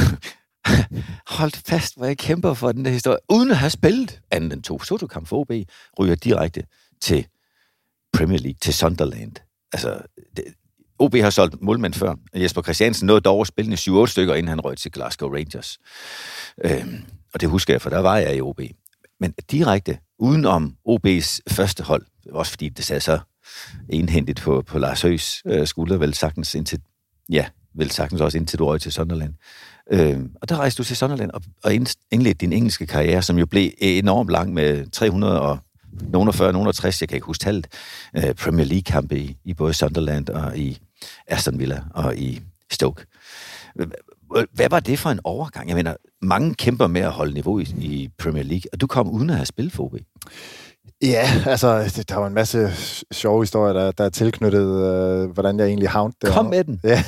Hold 1.37 1.65
fast, 1.65 1.97
hvor 1.97 2.05
jeg 2.05 2.17
kæmper 2.17 2.53
for 2.53 2.71
den 2.71 2.85
der 2.85 2.91
historie. 2.91 3.17
Uden 3.29 3.51
at 3.51 3.57
have 3.57 3.69
spillet 3.69 4.21
anden 4.31 4.51
end 4.51 4.63
to 4.63 4.83
Soto-kamp 4.83 5.27
for 5.27 5.39
OB, 5.39 5.51
ryger 5.99 6.15
direkte 6.15 6.63
til 7.01 7.27
Premier 8.13 8.39
League, 8.39 8.57
til 8.61 8.73
Sunderland. 8.73 9.35
Altså, 9.73 10.01
det, 10.37 10.43
OB 10.99 11.15
har 11.15 11.29
solgt 11.29 11.61
målmænd 11.61 11.93
før. 11.93 12.15
Jesper 12.35 12.61
Christiansen 12.61 13.07
nåede 13.07 13.21
dog 13.21 13.41
at 13.41 13.47
spille 13.47 13.73
7-8 13.73 14.05
stykker, 14.05 14.35
inden 14.35 14.47
han 14.47 14.61
røg 14.61 14.77
til 14.77 14.91
Glasgow 14.91 15.33
Rangers. 15.33 15.77
Øhm, 16.65 17.03
og 17.33 17.41
det 17.41 17.49
husker 17.49 17.73
jeg, 17.73 17.81
for 17.81 17.89
der 17.89 17.99
var 17.99 18.17
jeg 18.17 18.35
i 18.35 18.41
OB. 18.41 18.61
Men 19.19 19.31
direkte, 19.51 19.97
uden 20.19 20.45
om 20.45 20.75
OB's 20.89 21.39
første 21.49 21.83
hold, 21.83 22.05
også 22.31 22.51
fordi 22.51 22.69
det 22.69 22.85
sad 22.85 22.99
så 22.99 23.19
enhændigt 23.89 24.41
på, 24.41 24.61
på 24.61 24.79
Lars 24.79 25.01
Høs 25.01 25.41
øh, 25.45 25.67
skulder, 25.67 25.97
vel 25.97 26.13
sagtens 26.13 26.55
indtil, 26.55 26.81
ja, 27.29 27.45
vel 27.75 27.91
sagtens 27.91 28.21
også 28.21 28.37
indtil 28.37 28.59
du 28.59 28.65
røg 28.65 28.81
til 28.81 28.91
Sunderland. 28.91 29.33
Øh, 29.91 30.19
og 30.41 30.49
der 30.49 30.55
rejste 30.57 30.77
du 30.77 30.83
til 30.83 30.97
Sunderland 30.97 31.31
og, 31.31 31.41
og 31.63 31.73
ind- 31.73 31.95
indledte 32.11 32.37
din 32.37 32.53
engelske 32.53 32.85
karriere, 32.87 33.21
som 33.21 33.37
jo 33.37 33.45
blev 33.45 33.71
enormt 33.77 34.29
lang 34.29 34.53
med 34.53 34.91
300 34.91 35.41
og 35.41 35.57
nogen 36.01 36.33
40, 36.33 36.53
nogen 36.53 36.73
60, 36.73 37.01
jeg 37.01 37.09
kan 37.09 37.15
ikke 37.15 37.25
huske 37.25 37.43
tallet, 37.43 37.67
øh, 38.17 38.33
Premier 38.33 38.65
League-kampe 38.65 39.19
i, 39.19 39.37
i 39.45 39.53
både 39.53 39.73
Sunderland 39.73 40.29
og 40.29 40.57
i 40.57 40.79
Aston 41.27 41.59
Villa 41.59 41.81
og 41.93 42.17
i 42.17 42.41
Stoke. 42.71 43.05
Hvad 44.53 44.69
var 44.69 44.79
det 44.79 44.99
for 44.99 45.09
en 45.09 45.19
overgang? 45.23 45.67
Jeg 45.67 45.75
mener, 45.75 45.93
mange 46.21 46.53
kæmper 46.55 46.87
med 46.87 47.01
at 47.01 47.11
holde 47.11 47.33
niveau 47.33 47.59
i, 47.59 47.63
i 47.77 48.09
Premier 48.17 48.43
League, 48.43 48.63
og 48.73 48.81
du 48.81 48.87
kom 48.87 49.09
uden 49.09 49.29
at 49.29 49.35
have 49.35 49.45
spillet 49.45 49.73
for 49.73 49.83
OB. 49.83 49.95
Ja, 51.01 51.29
altså, 51.45 51.83
det, 51.95 52.09
der 52.09 52.15
var 52.15 52.27
en 52.27 52.33
masse 52.33 52.69
sjove 53.11 53.41
historier, 53.41 53.73
der, 53.73 53.91
der 53.91 54.03
er 54.03 54.09
tilknyttet, 54.09 54.85
øh, 54.85 55.29
hvordan 55.29 55.59
jeg 55.59 55.67
egentlig 55.67 55.89
havnede 55.89 56.17
der. 56.21 56.31
Kom 56.31 56.45
med 56.45 56.63
den. 56.63 56.79
Ja, 56.83 57.03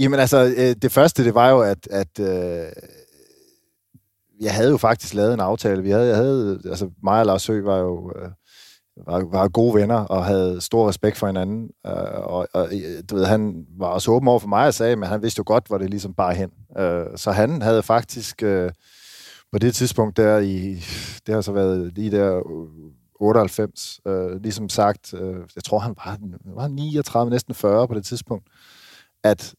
Jamen 0.00 0.20
altså, 0.20 0.54
øh, 0.56 0.76
det 0.82 0.92
første, 0.92 1.24
det 1.24 1.34
var 1.34 1.50
jo, 1.50 1.60
at, 1.60 1.88
at 1.90 2.20
øh, 2.20 2.72
jeg 4.40 4.54
havde 4.54 4.70
jo 4.70 4.76
faktisk 4.76 5.14
lavet 5.14 5.34
en 5.34 5.40
aftale. 5.40 5.82
Vi 5.82 5.90
havde, 5.90 6.08
jeg 6.08 6.16
havde, 6.16 6.60
altså 6.64 6.90
mig 7.02 7.20
og 7.20 7.26
Lars 7.26 7.46
Høgh 7.46 7.64
var 7.64 7.78
jo 7.78 8.12
øh, 8.16 8.30
var, 9.06 9.24
var 9.24 9.48
gode 9.48 9.74
venner 9.74 9.96
og 9.96 10.24
havde 10.24 10.60
stor 10.60 10.88
respekt 10.88 11.16
for 11.16 11.26
hinanden. 11.26 11.70
Øh, 11.86 11.92
og, 12.24 12.48
og 12.52 12.68
øh, 12.72 13.02
du 13.10 13.14
ved, 13.14 13.24
han 13.24 13.66
var 13.78 13.86
også 13.86 14.10
åben 14.10 14.28
over 14.28 14.38
for 14.38 14.48
mig 14.48 14.66
og 14.66 14.74
sagde, 14.74 14.96
men 14.96 15.08
han 15.08 15.22
vidste 15.22 15.38
jo 15.38 15.44
godt, 15.46 15.66
hvor 15.66 15.78
det 15.78 15.90
ligesom 15.90 16.14
bare 16.14 16.34
hen. 16.34 16.50
Øh, 16.78 17.06
så 17.16 17.30
han 17.30 17.62
havde 17.62 17.82
faktisk 17.82 18.42
øh, 18.42 18.70
på 19.52 19.58
det 19.58 19.74
tidspunkt 19.74 20.16
der 20.16 20.38
i, 20.38 20.84
det 21.26 21.34
har 21.34 21.40
så 21.40 21.52
været 21.52 21.92
lige 21.94 22.10
der 22.10 22.36
øh, 22.36 22.42
98, 23.20 24.00
øh, 24.06 24.42
ligesom 24.42 24.68
sagt, 24.68 25.14
øh, 25.14 25.36
jeg 25.56 25.64
tror 25.64 25.78
han 25.78 25.94
var, 26.04 26.18
var 26.54 26.68
39, 26.68 27.30
næsten 27.30 27.54
40 27.54 27.88
på 27.88 27.94
det 27.94 28.04
tidspunkt, 28.04 28.46
at 29.24 29.54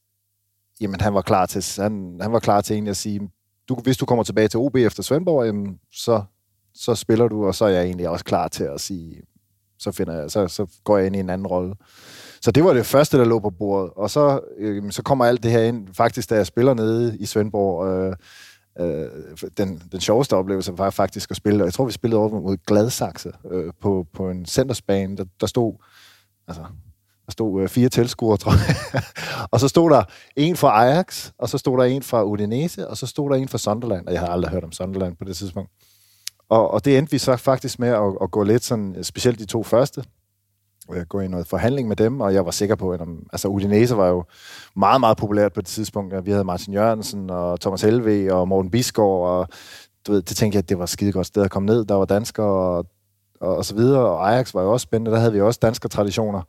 jamen, 0.82 1.02
han 1.02 1.14
var 1.14 1.22
klar 1.22 1.46
til, 1.46 1.82
han, 1.82 2.18
han 2.22 2.32
var 2.32 2.40
klar 2.40 2.62
til 2.62 2.74
egentlig 2.74 2.90
at 2.90 2.98
sige, 2.98 3.30
du, 3.70 3.76
hvis 3.76 3.98
du 3.98 4.06
kommer 4.06 4.24
tilbage 4.24 4.48
til 4.48 4.60
OB 4.60 4.76
efter 4.76 5.04
Svendborg, 5.04 5.46
jamen, 5.46 5.80
så, 5.94 6.24
så 6.74 6.96
spiller 6.96 7.28
du, 7.28 7.46
og 7.46 7.56
så 7.56 7.66
er 7.66 7.70
jeg 7.70 7.84
egentlig 7.84 8.10
også 8.10 8.26
klar 8.26 8.48
til 8.48 8.64
at 8.64 8.82
sige, 8.82 9.22
så, 9.80 9.92
finder 9.92 10.20
jeg, 10.20 10.32
så, 10.32 10.48
så 10.48 10.68
går 10.84 10.98
jeg 10.98 11.08
ind 11.08 11.16
i 11.16 11.20
en 11.20 11.30
anden 11.30 11.48
rolle. 11.48 11.76
Så 12.42 12.52
det 12.52 12.64
var 12.64 12.74
det 12.74 12.86
første, 12.86 13.18
der 13.18 13.26
lå 13.26 13.40
på 13.40 13.50
bordet. 13.50 13.92
Og 13.96 14.10
så, 14.10 14.40
øh, 14.58 14.92
så 14.92 15.04
kommer 15.04 15.26
alt 15.26 15.44
det 15.44 15.52
her 15.52 15.62
ind, 15.62 15.88
faktisk 15.94 16.30
da 16.30 16.36
jeg 16.36 16.48
spiller 16.48 16.74
nede 16.74 17.18
i 17.18 17.26
Svendborg, 17.26 17.88
øh, 17.88 18.16
øh, 18.80 19.10
den, 19.58 19.82
den 19.92 20.02
sjoveste 20.02 20.36
oplevelse 20.36 20.78
var 20.78 20.90
faktisk 20.90 21.32
at 21.32 21.38
spille, 21.38 21.64
jeg 21.64 21.74
tror, 21.74 21.86
vi 21.86 21.92
spillede 21.92 22.20
over 22.20 22.30
mod 22.30 22.58
Gladsaxe 22.68 23.32
øh, 23.52 23.74
på, 23.82 24.08
på 24.14 24.30
en 24.30 24.46
centersbane, 24.46 25.18
der, 25.18 25.26
der 25.40 25.48
stod, 25.48 25.74
altså, 26.48 26.66
der 27.32 27.34
stod 27.34 27.62
øh, 27.62 27.70
fire 27.70 27.90
tilskuere, 27.90 28.38
tror 28.38 28.52
jeg. 28.52 29.04
og 29.52 29.60
så 29.60 29.68
stod 29.68 29.90
der 29.90 30.04
en 30.36 30.56
fra 30.56 30.86
Ajax, 30.86 31.32
og 31.38 31.50
så 31.50 31.58
stod 31.58 31.78
der 31.78 31.84
en 31.84 32.04
fra 32.04 32.24
Udinese, 32.24 32.88
og 32.88 32.98
så 32.98 33.08
stod 33.08 33.30
der 33.30 33.36
en 33.36 33.48
fra 33.48 33.58
Sunderland, 33.58 34.08
og 34.08 34.14
jeg 34.14 34.22
har 34.22 34.28
aldrig 34.28 34.52
hørt 34.52 34.64
om 34.64 34.72
Sunderland 34.72 35.16
på 35.16 35.26
det 35.26 35.36
tidspunkt. 35.38 35.72
Og, 36.50 36.72
og 36.72 36.86
det 36.86 36.98
endte 36.98 37.12
vi 37.12 37.18
så 37.18 37.36
faktisk 37.36 37.80
med 37.80 37.90
at, 37.90 38.18
at 38.22 38.32
gå 38.32 38.44
lidt 38.44 38.64
sådan, 38.64 38.96
øh, 38.98 39.04
specielt 39.04 39.40
de 39.40 39.46
to 39.46 39.64
første, 39.64 40.04
øh, 40.94 41.06
gå 41.06 41.20
i 41.20 41.28
noget 41.28 41.48
forhandling 41.48 41.88
med 41.88 41.96
dem, 41.96 42.22
og 42.22 42.34
jeg 42.34 42.46
var 42.46 42.52
sikker 42.52 42.76
på, 42.76 42.92
at 42.92 43.02
altså 43.34 43.48
Udinese 43.48 43.98
var 43.98 44.08
jo 44.08 44.24
meget, 44.76 45.00
meget 45.00 45.18
populært 45.18 45.54
på 45.54 45.62
det 45.62 45.70
tidspunkt. 45.70 46.26
Vi 46.26 46.32
havde 46.32 46.44
Martin 46.44 46.74
Jørgensen 46.74 47.30
og 47.30 47.60
Thomas 47.60 47.82
Helve 47.82 48.34
og 48.34 48.48
Morten 48.48 48.72
Bisgaard, 48.72 49.28
og 49.28 49.48
du 50.08 50.12
ved, 50.12 50.22
det 50.22 50.38
tænkte 50.38 50.56
jeg, 50.56 50.64
at 50.64 50.70
det 50.70 50.78
var 50.78 50.84
et 50.84 50.90
skide 50.90 51.12
godt 51.12 51.28
sted 51.28 51.44
at 51.44 51.52
komme 51.52 51.66
ned. 51.66 51.86
Der 51.86 51.96
var 51.96 52.06
danskere 52.06 52.46
og, 52.46 52.86
og, 53.42 53.58
og 53.58 53.66
så 53.66 53.76
videre, 53.76 54.02
og 54.02 54.32
Ajax 54.32 54.54
var 54.54 54.62
jo 54.62 54.72
også 54.72 54.84
spændende. 54.84 55.12
Der 55.12 55.20
havde 55.20 55.34
vi 55.34 55.42
også 55.42 55.60
danske 55.62 55.88
traditioner. 55.88 56.42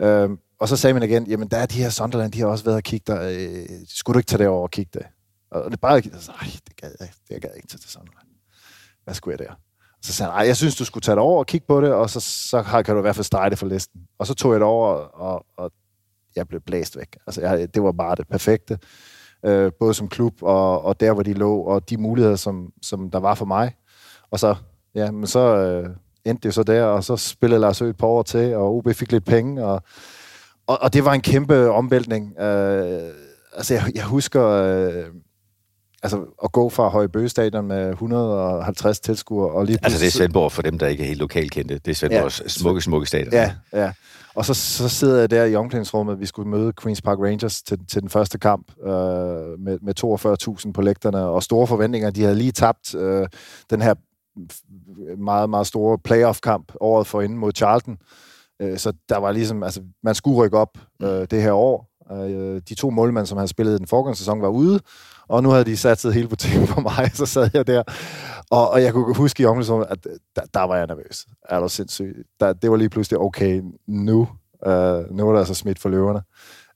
Øh, 0.00 0.30
og 0.60 0.68
så 0.68 0.76
sagde 0.76 0.94
man 0.94 1.02
igen, 1.02 1.26
jamen 1.26 1.48
der 1.48 1.56
er 1.56 1.66
de 1.66 1.82
her 1.82 1.90
Sunderland, 1.90 2.32
de 2.32 2.40
har 2.40 2.46
også 2.46 2.64
været 2.64 2.76
og 2.76 2.82
kigge 2.82 3.12
der. 3.12 3.20
Øh, 3.22 3.66
skulle 3.88 4.14
du 4.14 4.18
ikke 4.18 4.28
tage 4.28 4.38
det 4.38 4.48
over 4.48 4.62
og 4.62 4.70
kigge 4.70 4.90
det? 4.98 5.06
Og 5.50 5.70
det 5.70 5.80
bare, 5.80 5.92
nej, 5.92 6.50
det 6.68 6.76
gad 6.76 6.90
jeg, 7.00 7.08
det 7.28 7.42
gad 7.42 7.50
jeg 7.50 7.56
ikke 7.56 7.68
tage 7.68 7.78
til 7.78 7.90
Sunderland. 7.90 8.26
Hvad 9.04 9.14
skulle 9.14 9.36
jeg 9.38 9.48
der? 9.48 9.54
Så 10.02 10.12
sagde 10.12 10.32
han, 10.32 10.46
jeg 10.46 10.56
synes, 10.56 10.76
du 10.76 10.84
skulle 10.84 11.02
tage 11.02 11.14
det 11.14 11.22
over 11.22 11.38
og 11.38 11.46
kigge 11.46 11.66
på 11.66 11.80
det, 11.80 11.92
og 11.92 12.10
så, 12.10 12.20
så 12.20 12.62
kan 12.62 12.94
du 12.94 12.98
i 12.98 13.00
hvert 13.00 13.16
fald 13.16 13.24
strege 13.24 13.50
det 13.50 13.58
for 13.58 13.66
listen. 13.66 14.00
Og 14.18 14.26
så 14.26 14.34
tog 14.34 14.52
jeg 14.52 14.60
det 14.60 14.66
over, 14.66 14.94
og, 14.94 15.46
og 15.56 15.72
jeg 16.36 16.48
blev 16.48 16.60
blæst 16.60 16.96
væk. 16.96 17.16
Altså, 17.26 17.40
jeg, 17.40 17.74
det 17.74 17.82
var 17.82 17.92
bare 17.92 18.14
det 18.14 18.28
perfekte. 18.28 18.78
Øh, 19.44 19.72
både 19.80 19.94
som 19.94 20.08
klub, 20.08 20.42
og, 20.42 20.82
og 20.82 21.00
der, 21.00 21.12
hvor 21.12 21.22
de 21.22 21.32
lå, 21.32 21.60
og 21.60 21.90
de 21.90 21.96
muligheder, 21.96 22.36
som, 22.36 22.72
som 22.82 23.10
der 23.10 23.18
var 23.18 23.34
for 23.34 23.44
mig. 23.44 23.74
Og 24.30 24.38
så, 24.38 24.54
ja, 24.94 25.10
men 25.10 25.26
så 25.26 25.56
øh, 25.56 25.90
endte 26.26 26.42
det 26.42 26.46
jo 26.46 26.52
så 26.52 26.62
der, 26.62 26.84
og 26.84 27.04
så 27.04 27.16
spillede 27.16 27.60
Lars 27.60 27.82
Ø 27.82 27.90
et 27.90 27.96
par 27.96 28.06
år 28.06 28.22
til, 28.22 28.54
og 28.54 28.76
OB 28.76 28.94
fik 28.94 29.12
lidt 29.12 29.24
penge, 29.24 29.64
og, 29.64 29.82
og, 30.66 30.82
og 30.82 30.92
det 30.92 31.04
var 31.04 31.12
en 31.12 31.20
kæmpe 31.20 31.70
omvæltning. 31.70 32.40
Øh, 32.40 33.00
altså, 33.56 33.74
jeg, 33.74 33.82
jeg 33.94 34.04
husker... 34.04 34.46
Øh, 34.46 35.04
altså 36.02 36.24
at 36.44 36.52
gå 36.52 36.68
fra 36.68 36.88
Høje 36.88 37.08
Bøgestadion 37.08 37.66
med 37.66 37.90
150 37.90 39.00
tilskuere 39.00 39.50
og 39.50 39.64
lige 39.64 39.78
Altså 39.82 39.98
det 39.98 40.06
er 40.06 40.10
Svendborg 40.10 40.52
for 40.52 40.62
dem, 40.62 40.78
der 40.78 40.86
ikke 40.86 41.02
er 41.02 41.06
helt 41.06 41.20
lokalkendte. 41.20 41.74
Det 41.74 41.90
er 41.90 41.94
Svendborgs 41.94 42.40
ja, 42.40 42.48
smukke, 42.48 42.80
smukke 42.80 43.06
stadion. 43.06 43.32
Ja, 43.32 43.52
ja. 43.72 43.92
Og 44.34 44.44
så, 44.44 44.54
så 44.54 44.88
sidder 44.88 45.20
jeg 45.20 45.30
der 45.30 45.44
i 45.44 45.54
omklædningsrummet, 45.54 46.20
vi 46.20 46.26
skulle 46.26 46.50
møde 46.50 46.72
Queen's 46.80 47.00
Park 47.04 47.18
Rangers 47.18 47.62
til, 47.62 47.78
til 47.88 48.02
den 48.02 48.10
første 48.10 48.38
kamp 48.38 48.72
øh, 48.82 48.90
med, 49.58 49.78
med 49.82 50.58
42.000 50.66 50.72
på 50.72 50.82
lægterne, 50.82 51.18
og 51.18 51.42
store 51.42 51.66
forventninger. 51.66 52.10
De 52.10 52.22
havde 52.22 52.34
lige 52.34 52.52
tabt 52.52 52.94
øh, 52.94 53.28
den 53.70 53.82
her 53.82 53.94
meget, 55.18 55.50
meget 55.50 55.66
store 55.66 55.98
playoff-kamp 55.98 56.72
året 56.80 57.06
for 57.06 57.20
inden 57.20 57.38
mod 57.38 57.52
Charlton. 57.56 57.98
Øh, 58.62 58.78
så 58.78 58.92
der 59.08 59.16
var 59.16 59.32
ligesom, 59.32 59.62
altså 59.62 59.82
man 60.02 60.14
skulle 60.14 60.36
rykke 60.36 60.58
op 60.58 60.78
øh, 61.02 61.26
det 61.30 61.42
her 61.42 61.52
år. 61.52 61.88
Øh, 62.12 62.60
de 62.68 62.74
to 62.74 62.90
målmænd, 62.90 63.26
som 63.26 63.38
havde 63.38 63.48
spillet 63.48 63.78
den 63.78 63.86
foregående 63.86 64.18
sæson, 64.18 64.42
var 64.42 64.48
ude, 64.48 64.80
og 65.28 65.42
nu 65.42 65.50
havde 65.50 65.64
de 65.64 65.76
sat 65.76 66.14
hele 66.14 66.28
butikken 66.28 66.66
på 66.66 66.80
mig, 66.80 67.10
så 67.14 67.26
sad 67.26 67.50
jeg 67.54 67.66
der. 67.66 67.82
Og, 68.50 68.70
og 68.70 68.82
jeg 68.82 68.92
kunne 68.92 69.14
huske 69.14 69.42
i 69.42 69.46
omklædningsrummet, 69.46 69.86
at 69.90 70.04
der, 70.36 70.42
der 70.54 70.62
var 70.62 70.76
jeg 70.76 70.86
nervøs. 70.86 71.26
Er 71.48 71.60
du 71.60 71.68
sindssygt? 71.68 72.16
Der, 72.40 72.52
det 72.52 72.70
var 72.70 72.76
lige 72.76 72.88
pludselig, 72.88 73.20
okay, 73.20 73.62
nu, 73.86 74.20
uh, 74.66 75.16
nu 75.16 75.28
er 75.28 75.32
der 75.32 75.38
altså 75.38 75.54
smidt 75.54 75.78
for 75.78 75.88
løverne. 75.88 76.22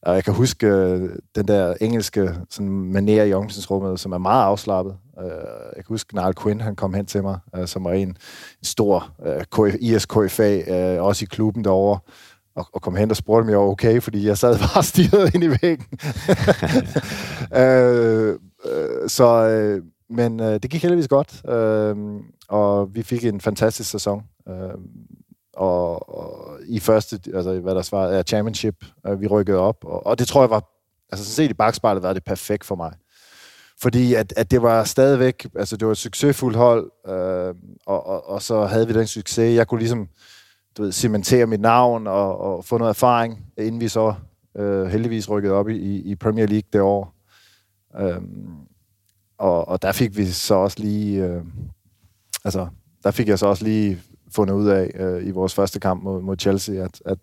Og 0.03 0.15
jeg 0.15 0.25
kan 0.25 0.35
huske 0.35 0.67
uh, 0.67 1.09
den 1.35 1.49
der 1.49 1.75
engelske 1.81 2.35
sådan, 2.51 2.97
manér 2.97 3.23
i 3.23 3.33
omklædningsrummet, 3.33 4.01
som 4.01 4.13
er 4.13 4.19
meget 4.19 4.45
afslappet. 4.45 4.97
Uh, 5.17 5.25
jeg 5.77 5.85
kan 5.85 5.85
huske, 5.89 6.15
Niall 6.15 6.35
Quinn, 6.43 6.61
han 6.61 6.77
kom 6.77 6.95
hen 6.95 7.07
til 7.07 7.23
mig, 7.23 7.39
uh, 7.59 7.67
som 7.67 7.85
var 7.85 7.93
en, 7.93 8.09
en 8.09 8.17
stor 8.63 9.13
uh, 9.59 9.75
IS-KFA, 9.81 10.99
uh, 10.99 11.05
også 11.05 11.25
i 11.25 11.29
klubben 11.31 11.65
derovre 11.65 11.99
og, 12.55 12.67
og 12.73 12.83
kom 12.83 12.97
hen 12.97 13.11
og 13.11 13.17
spurgte, 13.17 13.45
om 13.45 13.51
jeg 13.51 13.59
var 13.59 13.65
okay, 13.65 14.01
fordi 14.01 14.27
jeg 14.27 14.39
sad 14.39 14.59
bare 14.75 14.83
stirret 14.83 15.35
ind 15.35 15.45
i 15.45 15.49
væggen. 15.49 15.87
øh, 17.63 18.39
øh, 18.65 19.09
så, 19.09 19.49
øh, 19.49 19.83
men 20.11 20.41
øh, 20.41 20.53
det 20.53 20.71
gik 20.71 20.83
heldigvis 20.83 21.09
godt, 21.09 21.51
øh, 21.51 21.97
og 22.49 22.95
vi 22.95 23.03
fik 23.03 23.25
en 23.25 23.41
fantastisk 23.41 23.91
sæson. 23.91 24.23
Øh, 24.49 24.55
og, 25.61 26.09
og 26.19 26.59
i 26.67 26.79
første, 26.79 27.21
altså 27.35 27.61
hvad 27.61 27.75
der 27.75 27.83
svarede, 27.83 28.19
er 28.19 28.23
championship, 28.23 28.85
øh, 29.07 29.21
vi 29.21 29.27
rykkede 29.27 29.59
op, 29.59 29.85
og, 29.85 30.07
og 30.07 30.19
det 30.19 30.29
tror 30.29 30.43
jeg 30.43 30.51
var, 30.51 30.65
altså 31.13 31.25
så 31.27 31.33
set 31.33 31.51
i 31.51 31.55
bagspejlet, 31.55 32.03
var 32.03 32.13
det 32.13 32.25
perfekt 32.25 32.65
for 32.65 32.75
mig. 32.75 32.93
Fordi 33.83 34.15
at, 34.15 34.33
at 34.37 34.51
det 34.51 34.63
var 34.63 34.85
stadigvæk, 34.85 35.47
altså 35.55 35.77
det 35.77 35.87
var 35.87 35.93
et 35.93 35.99
succesfuldt 35.99 36.57
hold, 36.57 36.91
øh, 37.09 37.55
og, 37.87 38.07
og, 38.07 38.29
og 38.29 38.43
så 38.43 38.65
havde 38.65 38.87
vi 38.87 38.93
den 38.93 39.07
succes. 39.07 39.57
Jeg 39.57 39.67
kunne 39.67 39.81
ligesom, 39.81 40.09
du 40.77 40.83
ved, 40.83 40.93
cementere 40.93 41.47
mit 41.47 41.61
navn 41.61 42.07
og, 42.07 42.41
og 42.41 42.65
få 42.65 42.79
noget 42.79 42.91
erfaring, 42.91 43.45
inden 43.59 43.81
vi 43.81 43.89
så 43.89 44.15
øh, 44.57 44.87
heldigvis 44.87 45.31
rykkede 45.31 45.55
op 45.55 45.69
i, 45.69 46.01
i 46.01 46.15
Premier 46.15 46.47
League 46.47 46.69
det 46.73 46.81
år. 46.81 47.15
Øhm, 48.01 48.57
og, 49.39 49.69
og 49.69 49.83
der 49.83 49.93
fik 49.93 50.17
vi 50.17 50.27
så 50.27 50.55
også 50.55 50.81
lige, 50.81 51.25
øh, 51.25 51.43
altså, 52.45 52.67
der 53.03 53.11
fik 53.11 53.29
jeg 53.29 53.39
så 53.39 53.47
også 53.47 53.65
lige 53.65 54.03
fundet 54.35 54.55
ud 54.55 54.69
af 54.69 54.91
øh, 54.95 55.27
i 55.27 55.31
vores 55.31 55.55
første 55.55 55.81
kamp 55.81 56.03
mod, 56.03 56.23
mod 56.23 56.37
Chelsea, 56.39 56.75
at, 56.75 57.03
at 57.07 57.19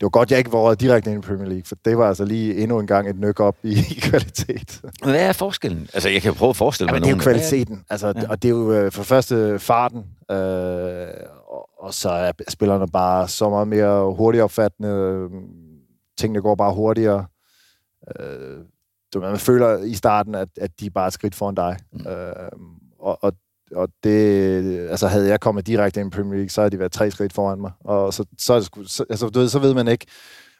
det 0.00 0.02
var 0.06 0.08
godt, 0.08 0.30
jeg 0.30 0.38
ikke 0.38 0.52
var 0.52 0.74
direkte 0.74 1.10
ind 1.10 1.24
i 1.24 1.26
Premier 1.26 1.48
League, 1.48 1.64
for 1.66 1.76
det 1.84 1.98
var 1.98 2.08
altså 2.08 2.24
lige 2.24 2.56
endnu 2.56 2.78
en 2.78 2.86
gang 2.86 3.08
et 3.08 3.18
nyk 3.18 3.40
op 3.40 3.56
i, 3.62 3.70
i 3.90 4.00
kvalitet. 4.00 4.80
Hvad 5.02 5.28
er 5.28 5.32
forskellen? 5.32 5.88
Altså, 5.94 6.08
jeg 6.08 6.22
kan 6.22 6.34
prøve 6.34 6.50
at 6.50 6.56
forestille 6.56 6.92
mig 6.92 6.98
ja, 6.98 7.00
det 7.00 7.12
er 7.12 7.16
jo 7.16 7.22
kvaliteten. 7.22 7.84
Altså, 7.90 8.12
ja. 8.16 8.28
Og 8.28 8.42
det 8.42 8.48
er 8.48 8.52
jo 8.52 8.72
øh, 8.72 8.92
for 8.92 9.02
første 9.02 9.58
farten, 9.58 9.98
øh, 10.30 11.08
og, 11.48 11.68
og 11.78 11.94
så 11.94 12.10
er 12.10 12.32
spillerne 12.48 12.88
bare 12.88 13.28
så 13.28 13.50
meget 13.50 13.68
mere 13.68 14.14
hurtigt 14.14 14.42
opfattende. 14.42 15.28
Tingene 16.18 16.42
går 16.42 16.54
bare 16.54 16.74
hurtigere. 16.74 17.26
Øh, 18.20 18.58
man 19.14 19.38
føler 19.38 19.78
i 19.78 19.94
starten, 19.94 20.34
at, 20.34 20.48
at 20.60 20.70
de 20.80 20.86
er 20.86 20.90
bare 20.90 21.06
et 21.06 21.12
skridt 21.12 21.34
foran 21.34 21.54
dig. 21.54 21.76
Mm. 21.92 22.06
Øh, 22.06 22.32
og, 22.98 23.18
og 23.24 23.32
og 23.74 23.88
det, 24.04 24.88
altså 24.88 25.06
havde 25.06 25.28
jeg 25.28 25.40
kommet 25.40 25.66
direkte 25.66 26.00
ind 26.00 26.14
i 26.14 26.16
Premier 26.16 26.34
League, 26.34 26.48
så 26.48 26.60
havde 26.60 26.70
de 26.70 26.78
været 26.78 26.92
tre 26.92 27.10
skridt 27.10 27.32
foran 27.32 27.60
mig. 27.60 27.70
Og 27.80 28.14
så, 28.14 28.24
så, 28.38 28.70
så, 28.86 29.04
altså, 29.10 29.28
du 29.28 29.38
ved, 29.38 29.48
så 29.48 29.58
ved 29.58 29.74
man 29.74 29.88
ikke, 29.88 30.06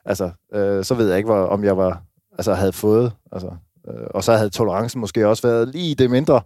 altså, 0.05 0.31
øh, 0.55 0.85
så 0.85 0.95
ved 0.95 1.09
jeg 1.09 1.17
ikke, 1.17 1.27
hvor, 1.27 1.47
om 1.47 1.65
jeg 1.65 1.77
var, 1.77 2.03
altså, 2.33 2.55
havde 2.55 2.73
fået, 2.73 3.13
altså, 3.33 3.51
øh, 3.89 4.07
og 4.11 4.25
så 4.25 4.33
havde 4.37 4.51
tolerancen 4.51 5.01
måske 5.01 5.29
også 5.29 5.49
været 5.49 5.69
lige 5.69 5.95
det 5.95 6.11
mindre. 6.11 6.41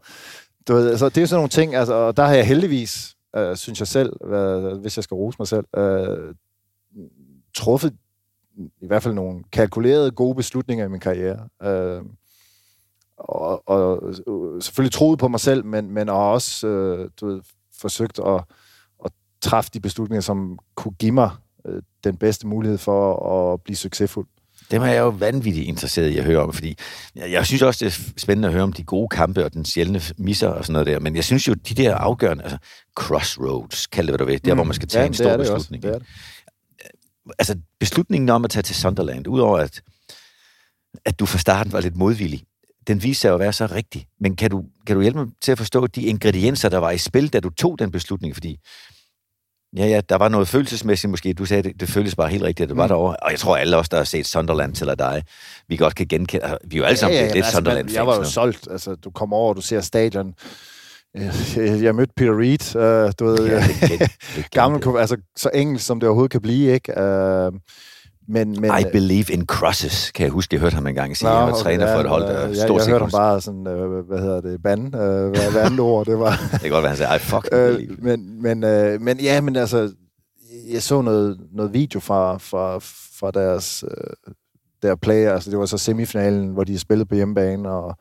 Du 0.68 0.74
ved, 0.74 0.90
altså, 0.90 1.08
det 1.08 1.22
er 1.22 1.26
sådan 1.26 1.38
nogle 1.38 1.48
ting, 1.48 1.74
altså, 1.74 1.94
og 1.94 2.16
der 2.16 2.24
har 2.24 2.34
jeg 2.34 2.46
heldigvis, 2.46 3.14
øh, 3.36 3.56
synes 3.56 3.80
jeg 3.80 3.88
selv, 3.88 4.32
øh, 4.32 4.78
hvis 4.80 4.96
jeg 4.98 5.04
skal 5.04 5.14
rose 5.14 5.36
mig 5.38 5.48
selv, 5.48 5.64
øh, 5.76 6.34
truffet 7.54 7.94
i 8.56 8.86
hvert 8.86 9.02
fald 9.02 9.14
nogle 9.14 9.44
kalkulerede 9.52 10.10
gode 10.10 10.34
beslutninger 10.34 10.84
i 10.84 10.88
min 10.88 11.00
karriere. 11.00 11.48
Øh, 11.62 12.02
og, 13.18 13.68
og 13.68 14.14
selvfølgelig 14.60 14.92
troet 14.92 15.18
på 15.18 15.28
mig 15.28 15.40
selv, 15.40 15.64
men, 15.64 15.90
men 15.90 16.08
også 16.08 16.66
øh, 16.66 17.10
du 17.20 17.26
ved, 17.26 17.40
forsøgt 17.80 18.20
at, 18.26 18.44
at 19.04 19.12
træffe 19.40 19.70
de 19.74 19.80
beslutninger, 19.80 20.20
som 20.20 20.58
kunne 20.74 20.94
give 20.94 21.12
mig 21.12 21.30
øh, 21.66 21.82
den 22.04 22.16
bedste 22.16 22.46
mulighed 22.46 22.78
for 22.78 23.26
at 23.52 23.62
blive 23.62 23.76
succesfuld. 23.76 24.26
Dem 24.70 24.82
er 24.82 24.86
jeg 24.86 25.00
jo 25.00 25.08
vanvittigt 25.08 25.66
interesseret 25.66 26.08
i 26.08 26.18
at 26.18 26.24
høre 26.24 26.38
om, 26.38 26.52
fordi 26.52 26.76
jeg, 27.14 27.32
jeg 27.32 27.46
synes 27.46 27.62
også, 27.62 27.84
det 27.84 27.92
er 27.92 28.12
spændende 28.16 28.48
at 28.48 28.54
høre 28.54 28.62
om 28.62 28.72
de 28.72 28.84
gode 28.84 29.08
kampe 29.08 29.44
og 29.44 29.52
den 29.52 29.64
sjældne 29.64 30.00
misser 30.18 30.48
og 30.48 30.64
sådan 30.64 30.72
noget 30.72 30.86
der, 30.86 31.00
men 31.00 31.16
jeg 31.16 31.24
synes 31.24 31.48
jo, 31.48 31.54
de 31.54 31.74
der 31.74 31.94
afgørende, 31.94 32.44
altså 32.44 32.58
crossroads, 32.96 33.86
kald 33.86 34.06
det 34.06 34.10
hvad 34.10 34.18
du 34.18 34.24
ved, 34.24 34.38
der 34.38 34.54
mm. 34.54 34.56
hvor 34.56 34.64
man 34.64 34.74
skal 34.74 34.88
tage 34.88 35.02
ja, 35.02 35.06
en 35.06 35.14
stor 35.14 35.36
beslutning. 35.36 35.84
Også, 35.84 35.98
det 35.98 36.02
det. 36.02 37.34
Altså 37.38 37.56
beslutningen 37.80 38.28
om 38.28 38.44
at 38.44 38.50
tage 38.50 38.62
til 38.62 38.76
Sunderland, 38.76 39.26
udover 39.26 39.58
at 39.58 39.82
at 41.04 41.20
du 41.20 41.26
fra 41.26 41.38
starten 41.38 41.72
var 41.72 41.80
lidt 41.80 41.96
modvillig. 41.96 42.44
Den 42.86 43.02
viste 43.02 43.20
sig 43.20 43.34
at 43.34 43.40
være 43.40 43.52
så 43.52 43.66
rigtig. 43.66 44.06
Men 44.20 44.36
kan 44.36 44.50
du, 44.50 44.64
kan 44.86 44.96
du 44.96 45.02
hjælpe 45.02 45.18
mig 45.18 45.28
til 45.40 45.52
at 45.52 45.58
forstå 45.58 45.86
de 45.86 46.02
ingredienser, 46.02 46.68
der 46.68 46.78
var 46.78 46.90
i 46.90 46.98
spil, 46.98 47.32
da 47.32 47.40
du 47.40 47.50
tog 47.50 47.78
den 47.78 47.90
beslutning? 47.90 48.34
Fordi 48.34 48.58
Ja, 49.76 49.86
ja, 49.86 50.00
der 50.08 50.16
var 50.16 50.28
noget 50.28 50.48
følelsesmæssigt 50.48 51.10
måske. 51.10 51.32
Du 51.32 51.44
sagde, 51.44 51.62
det, 51.62 51.80
det 51.80 51.88
føltes 51.88 52.16
bare 52.16 52.28
helt 52.28 52.42
rigtigt, 52.42 52.64
at 52.64 52.68
det 52.68 52.76
var 52.76 52.84
mm. 52.84 52.88
derovre. 52.88 53.16
Og 53.16 53.30
jeg 53.30 53.38
tror, 53.38 53.56
alle 53.56 53.76
os, 53.76 53.88
der 53.88 53.96
har 53.96 54.04
set 54.04 54.26
Sunderland 54.26 54.74
til 54.74 54.86
dig, 54.98 55.22
vi 55.68 55.76
godt 55.76 55.94
kan 55.94 56.06
genkende... 56.06 56.44
Altså, 56.44 56.58
vi 56.64 56.76
er 56.76 56.78
jo 56.78 56.84
alle 56.84 56.96
sammen 56.96 57.14
ja, 57.14 57.20
ja, 57.20 57.26
ja, 57.26 57.34
lidt 57.34 57.44
altså, 57.44 57.56
sunderland 57.56 57.90
Jeg 57.90 58.06
var 58.06 58.16
jo 58.16 58.24
solgt. 58.24 58.68
Altså, 58.70 58.94
du 58.94 59.10
kommer 59.10 59.36
over, 59.36 59.54
du 59.54 59.60
ser 59.60 59.80
stadion. 59.80 60.34
Jeg, 61.14 61.32
jeg 61.82 61.94
mødte 61.94 62.12
Peter 62.16 62.40
Reed, 62.40 62.76
uh, 62.76 63.12
du 63.18 63.24
ved, 63.24 63.48
ja, 63.48 63.56
det, 63.56 63.90
det, 64.00 64.10
det, 64.36 64.50
gammel, 64.50 64.98
altså 64.98 65.16
så 65.36 65.50
engelsk, 65.54 65.86
som 65.86 66.00
det 66.00 66.08
overhovedet 66.08 66.32
kan 66.32 66.40
blive, 66.40 66.72
ikke? 66.72 66.92
Uh, 66.96 67.60
men, 68.28 68.60
men, 68.60 68.70
I 68.80 68.84
believe 68.92 69.32
in 69.32 69.46
crosses, 69.46 70.10
kan 70.12 70.24
jeg 70.24 70.32
huske, 70.32 70.54
jeg 70.54 70.60
hørte 70.60 70.74
ham 70.74 70.86
engang 70.86 71.16
sige. 71.16 71.30
Nå, 71.30 71.36
han 71.36 71.46
var 71.46 71.54
træner 71.54 71.86
ja, 71.86 71.96
for 71.96 72.00
et 72.00 72.08
hold, 72.08 72.22
der 72.22 72.48
ja, 72.48 72.54
stort 72.54 72.80
Jeg, 72.80 72.86
jeg 72.86 72.92
hørte 72.92 73.02
ham 73.02 73.10
bare 73.10 73.40
sådan, 73.40 73.66
øh, 73.66 74.06
hvad 74.06 74.18
hedder 74.18 74.40
det, 74.40 74.62
band, 74.62 74.96
øh, 74.96 75.30
hvad, 75.30 75.50
hvad 75.52 75.62
andet 75.62 75.80
ord 75.80 76.06
det 76.06 76.18
var. 76.18 76.30
det 76.52 76.60
kan 76.60 76.70
godt 76.70 76.82
være, 76.82 76.90
han 76.90 76.96
sagde, 76.96 77.16
I 77.16 77.18
fuck 77.18 77.48
øh, 77.52 77.80
men, 77.98 78.42
men, 78.42 78.64
øh, 78.64 79.00
men 79.00 79.20
ja, 79.20 79.40
men 79.40 79.56
altså, 79.56 79.92
jeg 80.72 80.82
så 80.82 81.02
noget, 81.02 81.40
noget 81.52 81.72
video 81.72 82.00
fra, 82.00 82.38
fra, 82.38 82.78
fra 83.18 83.30
deres 83.30 83.84
øh, 83.90 84.32
der 84.82 84.94
play, 84.94 85.26
altså 85.26 85.50
det 85.50 85.58
var 85.58 85.66
så 85.66 85.78
semifinalen, 85.78 86.48
hvor 86.48 86.64
de 86.64 86.78
spillede 86.78 87.06
på 87.06 87.14
hjemmebane, 87.14 87.70
og, 87.70 87.96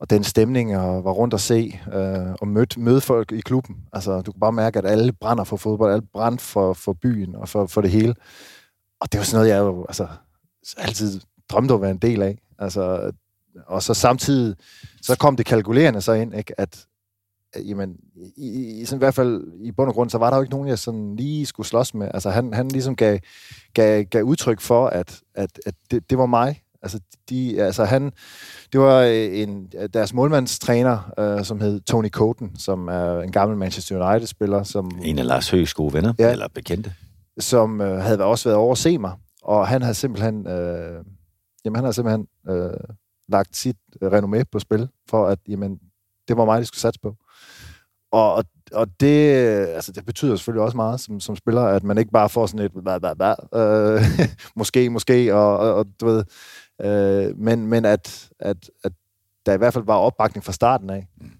og 0.00 0.10
den 0.10 0.24
stemning, 0.24 0.76
og 0.76 1.04
var 1.04 1.10
rundt 1.10 1.34
og 1.34 1.40
se, 1.40 1.80
øh, 1.92 2.34
og 2.40 2.48
mødte, 2.48 2.80
møde 2.80 3.00
folk 3.00 3.32
i 3.32 3.40
klubben. 3.40 3.76
Altså, 3.92 4.20
du 4.20 4.32
kan 4.32 4.40
bare 4.40 4.52
mærke, 4.52 4.78
at 4.78 4.86
alle 4.86 5.12
brænder 5.12 5.44
for 5.44 5.56
fodbold, 5.56 5.92
alle 5.92 6.06
brænder 6.12 6.38
for, 6.38 6.72
for 6.72 6.92
byen 6.92 7.34
og 7.34 7.48
for, 7.48 7.66
for 7.66 7.80
det 7.80 7.90
hele. 7.90 8.14
Og 9.00 9.12
det 9.12 9.18
var 9.18 9.24
sådan 9.24 9.38
noget, 9.38 9.54
jeg 9.54 9.58
jo 9.58 9.84
altså, 9.88 10.08
altid 10.76 11.20
drømte 11.48 11.74
at 11.74 11.80
være 11.80 11.90
en 11.90 11.98
del 11.98 12.22
af. 12.22 12.38
Altså, 12.58 13.12
og 13.66 13.82
så 13.82 13.94
samtidig, 13.94 14.56
så 15.02 15.16
kom 15.16 15.36
det 15.36 15.46
kalkulerende 15.46 16.00
så 16.00 16.12
ind, 16.12 16.34
ikke? 16.34 16.60
at 16.60 16.86
jamen, 17.56 17.96
i, 18.36 18.80
i, 18.80 18.84
sådan 18.84 18.98
i 18.98 19.04
hvert 19.04 19.14
fald 19.14 19.44
i 19.60 19.72
bund 19.72 19.88
og 19.88 19.94
grund, 19.94 20.10
så 20.10 20.18
var 20.18 20.30
der 20.30 20.36
jo 20.36 20.42
ikke 20.42 20.52
nogen, 20.52 20.68
jeg 20.68 20.78
sådan 20.78 21.16
lige 21.16 21.46
skulle 21.46 21.66
slås 21.66 21.94
med. 21.94 22.10
Altså, 22.14 22.30
han, 22.30 22.52
han 22.52 22.68
ligesom 22.68 22.96
gav, 22.96 23.18
gav, 23.74 24.04
gav 24.04 24.22
udtryk 24.22 24.60
for, 24.60 24.86
at, 24.86 25.20
at, 25.34 25.50
at 25.66 25.74
det, 25.90 26.10
det 26.10 26.18
var 26.18 26.26
mig. 26.26 26.62
Altså, 26.82 27.00
de, 27.30 27.62
altså 27.62 27.84
han, 27.84 28.12
det 28.72 28.80
var 28.80 29.02
en, 29.02 29.72
deres 29.94 30.14
målmandstræner, 30.14 31.12
øh, 31.18 31.44
som 31.44 31.60
hed 31.60 31.80
Tony 31.80 32.08
Coton, 32.08 32.50
som 32.58 32.88
er 32.88 33.20
en 33.20 33.32
gammel 33.32 33.58
Manchester 33.58 34.10
United-spiller. 34.10 34.62
Som, 34.62 34.90
en 35.02 35.18
af 35.18 35.26
Lars 35.26 35.50
Høghs 35.50 35.74
gode 35.74 35.94
venner, 35.94 36.12
ja, 36.18 36.32
eller 36.32 36.48
bekendte. 36.48 36.94
Som 37.38 37.80
øh, 37.80 37.98
havde 37.98 38.24
også 38.24 38.48
været 38.48 38.58
over 38.58 38.72
at 38.72 38.78
se 38.78 38.98
mig, 38.98 39.12
og 39.42 39.68
han 39.68 39.82
havde 39.82 39.94
simpelthen, 39.94 40.46
øh, 40.46 41.04
jamen, 41.64 41.74
han 41.74 41.84
havde 41.84 41.92
simpelthen 41.92 42.28
øh, 42.48 42.96
lagt 43.28 43.56
sit 43.56 43.76
øh, 44.02 44.12
renommé 44.12 44.42
på 44.52 44.58
spil, 44.58 44.88
for 45.08 45.26
at 45.26 45.38
jamen, 45.48 45.80
det 46.28 46.36
var 46.36 46.44
mig, 46.44 46.60
de 46.60 46.66
skulle 46.66 46.80
satse 46.80 47.00
på. 47.00 47.16
Og, 48.12 48.44
og 48.72 49.00
det, 49.00 49.34
øh, 49.34 49.68
altså 49.74 49.92
det 49.92 50.06
betyder 50.06 50.36
selvfølgelig 50.36 50.62
også 50.62 50.76
meget 50.76 51.00
som, 51.00 51.20
som 51.20 51.36
spiller, 51.36 51.62
at 51.62 51.84
man 51.84 51.98
ikke 51.98 52.10
bare 52.10 52.28
får 52.28 52.46
sådan 52.46 52.66
et 52.66 52.72
bla, 52.72 52.98
bla, 52.98 53.14
bla, 53.14 53.34
øh, 53.54 54.02
måske, 54.56 54.90
måske, 54.90 55.34
og, 55.34 55.58
og, 55.58 55.74
og 55.74 55.86
du 56.00 56.06
ved, 56.06 56.24
øh, 56.80 57.38
men, 57.38 57.66
men 57.66 57.84
at, 57.84 58.30
at, 58.38 58.70
at 58.84 58.92
der 59.46 59.52
i 59.52 59.56
hvert 59.56 59.72
fald 59.72 59.84
var 59.84 59.96
opbakning 59.96 60.44
fra 60.44 60.52
starten 60.52 60.90
af. 60.90 61.06
Mm. 61.20 61.30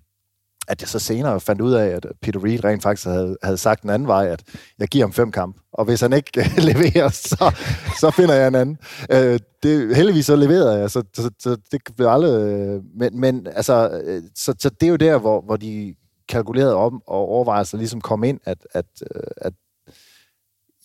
At 0.71 0.81
jeg 0.81 0.89
så 0.89 0.99
senere 0.99 1.41
fandt 1.41 1.61
ud 1.61 1.73
af, 1.73 1.87
at 1.87 2.07
Peter 2.23 2.45
Reed 2.45 2.65
rent 2.65 2.83
faktisk 2.83 3.07
havde, 3.07 3.37
havde 3.43 3.57
sagt 3.57 3.83
en 3.83 3.91
anden 3.91 4.09
vej, 4.09 4.27
at 4.29 4.43
jeg 4.79 4.89
giver 4.89 5.05
ham 5.05 5.13
fem 5.13 5.33
kamp, 5.33 5.57
og 5.73 5.85
hvis 5.85 6.01
han 6.01 6.13
ikke 6.13 6.31
leverer, 6.71 7.09
så, 7.09 7.55
så 8.01 8.11
finder 8.11 8.35
jeg 8.35 8.49
en 8.49 8.55
anden. 8.55 8.79
Øh, 9.13 9.39
det, 9.63 9.97
heldigvis 9.97 10.27
så 10.27 10.37
leverede 10.37 10.79
jeg, 10.79 10.91
så, 10.91 11.03
så, 11.15 11.31
så 11.39 11.57
det 11.73 11.81
blev 11.97 12.09
aldrig... 12.09 12.53
Øh, 12.53 12.83
men, 12.95 13.21
men 13.21 13.47
altså, 13.47 14.01
øh, 14.05 14.23
så, 14.35 14.55
så 14.59 14.71
det 14.71 14.87
er 14.87 14.91
jo 14.91 14.97
der, 14.97 15.19
hvor, 15.19 15.41
hvor 15.41 15.57
de 15.57 15.95
kalkulerede 16.29 16.75
om 16.75 17.03
og 17.07 17.29
overvejelser 17.29 17.79
ligesom 17.79 18.01
kom 18.01 18.25
ind, 18.25 18.41
at, 18.45 18.67
at, 18.73 18.87
øh, 19.15 19.23
at 19.37 19.53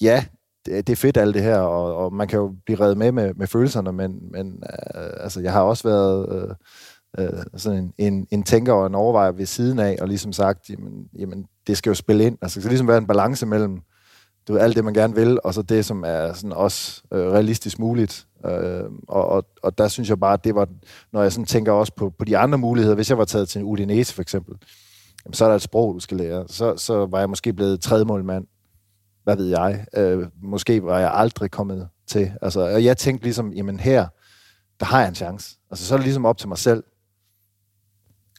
ja, 0.01 0.25
det, 0.65 0.87
det 0.87 0.93
er 0.93 0.97
fedt 0.97 1.17
alt 1.17 1.35
det 1.35 1.43
her, 1.43 1.57
og, 1.57 1.95
og 1.95 2.13
man 2.13 2.27
kan 2.27 2.39
jo 2.39 2.55
blive 2.65 2.79
reddet 2.79 2.97
med 2.97 3.11
med, 3.11 3.33
med 3.33 3.47
følelserne, 3.47 3.91
men, 3.91 4.31
men 4.31 4.63
øh, 4.95 5.09
altså, 5.19 5.41
jeg 5.41 5.53
har 5.53 5.61
også 5.61 5.87
været 5.87 6.35
øh, 6.35 6.55
øh, 7.17 7.43
sådan 7.55 7.77
en, 7.79 7.93
en, 7.97 8.27
en 8.31 8.43
tænker 8.43 8.73
og 8.73 8.87
en 8.87 8.95
overvejer 8.95 9.31
ved 9.31 9.45
siden 9.45 9.79
af, 9.79 9.97
og 10.01 10.07
ligesom 10.07 10.33
sagt, 10.33 10.69
jamen, 10.69 11.09
jamen 11.17 11.45
det 11.67 11.77
skal 11.77 11.89
jo 11.89 11.93
spille 11.93 12.23
ind. 12.23 12.37
Altså, 12.41 12.55
det 12.55 12.63
skal 12.63 12.69
ligesom 12.69 12.87
være 12.87 12.97
en 12.97 13.07
balance 13.07 13.45
mellem 13.45 13.81
du 14.47 14.53
ved, 14.53 14.61
alt 14.61 14.75
det, 14.75 14.85
man 14.85 14.93
gerne 14.93 15.15
vil, 15.15 15.39
og 15.43 15.53
så 15.53 15.61
det, 15.61 15.85
som 15.85 16.03
er 16.07 16.33
sådan 16.33 16.53
også 16.53 17.03
øh, 17.11 17.31
realistisk 17.31 17.79
muligt. 17.79 18.27
Øh, 18.45 18.83
og, 19.07 19.27
og, 19.27 19.45
og 19.63 19.77
der 19.77 19.87
synes 19.87 20.09
jeg 20.09 20.19
bare, 20.19 20.33
at 20.33 20.43
det 20.43 20.55
var, 20.55 20.67
når 21.11 21.21
jeg 21.21 21.31
sådan 21.31 21.45
tænker 21.45 21.71
også 21.71 21.93
på, 21.95 22.09
på 22.09 22.25
de 22.25 22.37
andre 22.37 22.57
muligheder, 22.57 22.95
hvis 22.95 23.09
jeg 23.09 23.17
var 23.17 23.25
taget 23.25 23.49
til 23.49 23.59
en 23.59 23.65
Udinese 23.65 24.13
for 24.13 24.21
eksempel, 24.21 24.55
jamen, 25.25 25.33
så 25.33 25.45
er 25.45 25.49
der 25.49 25.55
et 25.55 25.61
sprog, 25.61 25.93
du 25.93 25.99
skal 25.99 26.17
lære. 26.17 26.45
Så, 26.47 26.77
så 26.77 27.05
var 27.05 27.19
jeg 27.19 27.29
måske 27.29 27.53
blevet 27.53 27.81
tredjemålmand. 27.81 28.47
Hvad 29.23 29.35
ved 29.35 29.47
jeg? 29.47 29.85
Øh, 29.97 30.27
måske 30.43 30.83
var 30.83 30.99
jeg 30.99 31.11
aldrig 31.13 31.51
kommet 31.51 31.87
til. 32.07 32.31
Altså, 32.41 32.59
og 32.59 32.83
jeg 32.83 32.97
tænkte 32.97 33.23
ligesom, 33.23 33.53
jamen 33.53 33.79
her, 33.79 34.07
der 34.79 34.85
har 34.85 34.99
jeg 34.99 35.07
en 35.07 35.15
chance. 35.15 35.57
Altså, 35.71 35.85
så 35.85 35.93
er 35.93 35.97
det 35.97 36.05
ligesom 36.05 36.25
op 36.25 36.37
til 36.37 36.47
mig 36.47 36.57
selv. 36.57 36.83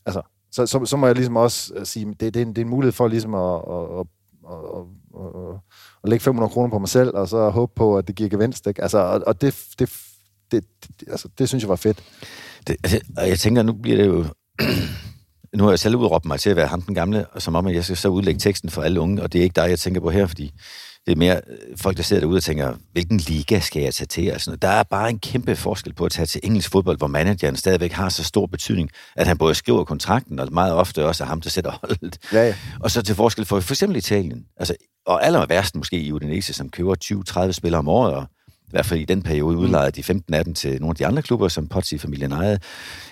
Altså, 0.06 0.22
så, 0.52 0.66
så, 0.66 0.84
så 0.84 0.96
må 0.96 1.06
jeg 1.06 1.14
ligesom 1.14 1.36
også 1.36 1.74
øh, 1.76 1.86
sige, 1.86 2.06
det, 2.06 2.20
det, 2.20 2.36
er, 2.36 2.42
en, 2.42 2.48
det 2.48 2.58
er 2.58 2.64
en 2.64 2.70
mulighed 2.70 2.92
for 2.92 3.08
ligesom 3.08 3.34
at, 3.34 3.60
at, 3.70 4.00
at, 4.00 4.06
at, 4.52 4.84
at, 5.24 5.60
at 6.04 6.10
lægge 6.10 6.22
500 6.22 6.52
kroner 6.52 6.70
på 6.70 6.78
mig 6.78 6.88
selv, 6.88 7.10
og 7.14 7.28
så 7.28 7.50
håbe 7.50 7.72
på, 7.76 7.98
at 7.98 8.08
det 8.08 8.16
giver 8.16 8.30
gevinst. 8.30 8.66
Ikke? 8.66 8.82
Altså, 8.82 8.98
og, 8.98 9.22
og 9.26 9.40
det, 9.40 9.66
det, 9.78 9.92
det, 10.50 10.64
det, 11.00 11.08
altså, 11.08 11.28
det 11.38 11.48
synes 11.48 11.62
jeg 11.62 11.68
var 11.68 11.76
fedt. 11.76 12.02
Det, 12.66 12.76
altså, 12.84 13.00
jeg 13.16 13.38
tænker, 13.38 13.62
nu 13.62 13.72
bliver 13.72 13.96
det 13.96 14.06
jo 14.06 14.24
nu 15.56 15.64
har 15.64 15.70
jeg 15.70 15.78
selv 15.78 15.96
udråbt 15.96 16.24
mig 16.24 16.40
til 16.40 16.50
at 16.50 16.56
være 16.56 16.66
ham 16.66 16.82
den 16.82 16.94
gamle, 16.94 17.26
og 17.26 17.42
som 17.42 17.54
om, 17.54 17.66
at 17.66 17.74
jeg 17.74 17.84
skal 17.84 17.96
så 17.96 18.08
udlægge 18.08 18.40
teksten 18.40 18.70
for 18.70 18.82
alle 18.82 19.00
unge, 19.00 19.22
og 19.22 19.32
det 19.32 19.38
er 19.38 19.42
ikke 19.42 19.60
dig, 19.60 19.70
jeg 19.70 19.78
tænker 19.78 20.00
på 20.00 20.10
her, 20.10 20.26
fordi 20.26 20.52
det 21.06 21.12
er 21.12 21.16
mere 21.16 21.40
øh, 21.46 21.78
folk, 21.78 21.96
der 21.96 22.02
sidder 22.02 22.20
derude 22.20 22.36
og 22.36 22.42
tænker, 22.42 22.74
hvilken 22.92 23.18
liga 23.18 23.60
skal 23.60 23.82
jeg 23.82 23.94
tage 23.94 24.06
til? 24.06 24.28
Altså, 24.28 24.56
der 24.56 24.68
er 24.68 24.82
bare 24.82 25.10
en 25.10 25.18
kæmpe 25.18 25.56
forskel 25.56 25.92
på 25.94 26.04
at 26.04 26.12
tage 26.12 26.26
til 26.26 26.40
engelsk 26.44 26.70
fodbold, 26.70 26.98
hvor 26.98 27.06
manageren 27.06 27.56
stadigvæk 27.56 27.92
har 27.92 28.08
så 28.08 28.24
stor 28.24 28.46
betydning, 28.46 28.90
at 29.16 29.26
han 29.26 29.38
både 29.38 29.54
skriver 29.54 29.84
kontrakten, 29.84 30.38
og 30.38 30.48
meget 30.52 30.72
ofte 30.72 31.06
også 31.06 31.24
er 31.24 31.28
ham, 31.28 31.40
der 31.40 31.50
sætter 31.50 31.70
holdet. 31.80 32.18
Ja, 32.32 32.46
ja. 32.46 32.54
Og 32.80 32.90
så 32.90 33.02
til 33.02 33.14
forskel 33.14 33.44
for 33.44 33.60
for 33.60 33.74
eksempel 33.74 33.96
Italien. 33.96 34.46
Altså, 34.56 34.74
og 35.06 35.26
aller 35.26 35.46
værst 35.46 35.76
måske 35.76 36.00
i 36.00 36.12
Udinese, 36.12 36.52
som 36.52 36.70
køber 36.70 36.94
20-30 37.48 37.52
spillere 37.52 37.78
om 37.78 37.88
året, 37.88 38.14
og 38.14 38.26
i 38.48 38.70
hvert 38.70 38.86
fald 38.86 39.00
i 39.00 39.04
den 39.04 39.22
periode 39.22 39.56
udlejede 39.56 39.90
de 39.90 40.02
15 40.02 40.34
af 40.34 40.44
dem 40.44 40.54
til 40.54 40.80
nogle 40.80 40.90
af 40.90 40.96
de 40.96 41.06
andre 41.06 41.22
klubber, 41.22 41.48
som 41.48 41.68
Pozzi-familien 41.68 42.32
ejede. 42.32 42.58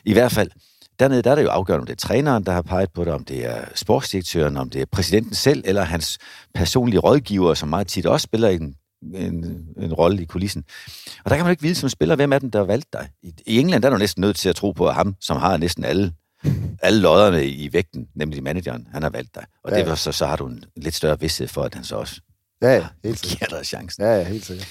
I 0.04 0.12
hvert 0.12 0.32
fald, 0.32 0.50
Dernede 0.98 1.22
der 1.22 1.30
er 1.30 1.34
det 1.34 1.42
jo 1.42 1.48
afgørende, 1.48 1.80
om 1.80 1.86
det 1.86 1.92
er 1.92 2.06
træneren, 2.06 2.44
der 2.44 2.52
har 2.52 2.62
peget 2.62 2.92
på 2.92 3.04
det, 3.04 3.12
om 3.12 3.24
det 3.24 3.46
er 3.46 3.64
sportsdirektøren, 3.74 4.56
om 4.56 4.70
det 4.70 4.80
er 4.80 4.86
præsidenten 4.92 5.34
selv, 5.34 5.62
eller 5.66 5.82
hans 5.82 6.18
personlige 6.54 7.00
rådgiver, 7.00 7.54
som 7.54 7.68
meget 7.68 7.86
tit 7.86 8.06
også 8.06 8.24
spiller 8.24 8.48
en, 8.48 8.74
en, 9.14 9.66
en 9.78 9.92
rolle 9.92 10.22
i 10.22 10.24
kulissen. 10.24 10.64
Og 11.24 11.30
der 11.30 11.36
kan 11.36 11.44
man 11.44 11.50
ikke 11.50 11.62
vide 11.62 11.74
som 11.74 11.88
spiller, 11.88 12.16
hvem 12.16 12.32
er 12.32 12.38
den, 12.38 12.50
der 12.50 12.58
har 12.58 12.66
valgt 12.66 12.92
dig. 12.92 13.08
I, 13.22 13.34
I 13.46 13.58
England 13.58 13.82
der 13.82 13.88
er 13.88 13.92
du 13.92 13.98
næsten 13.98 14.20
nødt 14.20 14.36
til 14.36 14.48
at 14.48 14.56
tro 14.56 14.72
på, 14.72 14.88
at 14.88 14.94
ham, 14.94 15.16
som 15.20 15.36
har 15.36 15.56
næsten 15.56 15.84
alle, 15.84 16.12
alle 16.82 17.00
lodderne 17.00 17.46
i 17.46 17.72
vægten, 17.72 18.08
nemlig 18.14 18.42
manageren, 18.42 18.88
han 18.92 19.02
har 19.02 19.10
valgt 19.10 19.34
dig. 19.34 19.44
Og 19.64 19.72
ja, 19.72 19.78
ja. 19.78 19.90
det 19.90 19.98
så, 19.98 20.12
så 20.12 20.26
har 20.26 20.36
du 20.36 20.46
en 20.46 20.64
lidt 20.76 20.94
større 20.94 21.20
vidsthed 21.20 21.48
for, 21.48 21.62
at 21.62 21.74
han 21.74 21.84
så 21.84 21.96
også 21.96 22.20
ja, 22.62 22.74
ja, 22.74 22.86
helt 23.04 23.22
giver 23.22 23.46
dig 23.58 23.66
chancen. 23.66 24.04
Ja, 24.04 24.16
ja, 24.16 24.24
helt 24.24 24.44
sikkert. 24.44 24.68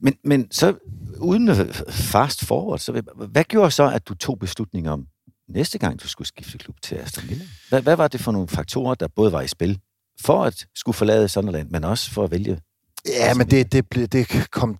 Men, 0.00 0.14
men 0.24 0.50
så 0.50 0.74
uden 1.18 1.48
fast 1.88 2.44
forward, 2.46 2.78
så 2.78 3.02
hvad 3.16 3.44
gjorde 3.44 3.70
så, 3.70 3.90
at 3.90 4.08
du 4.08 4.14
tog 4.14 4.38
beslutninger 4.38 4.92
om, 4.92 5.06
næste 5.52 5.78
gang, 5.78 6.02
du 6.02 6.08
skulle 6.08 6.28
skifte 6.28 6.58
klub 6.58 6.76
til 6.82 6.94
Aston 6.94 7.28
Villa? 7.28 7.44
Hvad, 7.68 7.82
hvad 7.82 7.96
var 7.96 8.08
det 8.08 8.20
for 8.20 8.32
nogle 8.32 8.48
faktorer, 8.48 8.94
der 8.94 9.08
både 9.08 9.32
var 9.32 9.40
i 9.40 9.48
spil 9.48 9.78
for 10.20 10.44
at 10.44 10.66
skulle 10.74 10.94
forlade 10.96 11.28
Sunderland, 11.28 11.70
men 11.70 11.84
også 11.84 12.10
for 12.10 12.24
at 12.24 12.30
vælge? 12.30 12.60
Ja, 13.08 13.34
men 13.34 13.50
det, 13.50 13.72
det, 13.72 14.12
det 14.12 14.50
kom... 14.50 14.78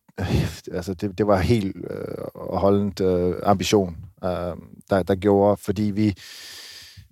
Altså, 0.72 0.94
det, 0.94 1.18
det 1.18 1.26
var 1.26 1.38
helt 1.38 1.76
øh, 1.90 2.58
holdent 2.58 3.00
øh, 3.00 3.34
ambition, 3.42 3.96
øh, 4.24 4.30
der, 4.90 5.02
der 5.02 5.14
gjorde, 5.14 5.56
fordi 5.56 5.82
vi... 5.82 6.14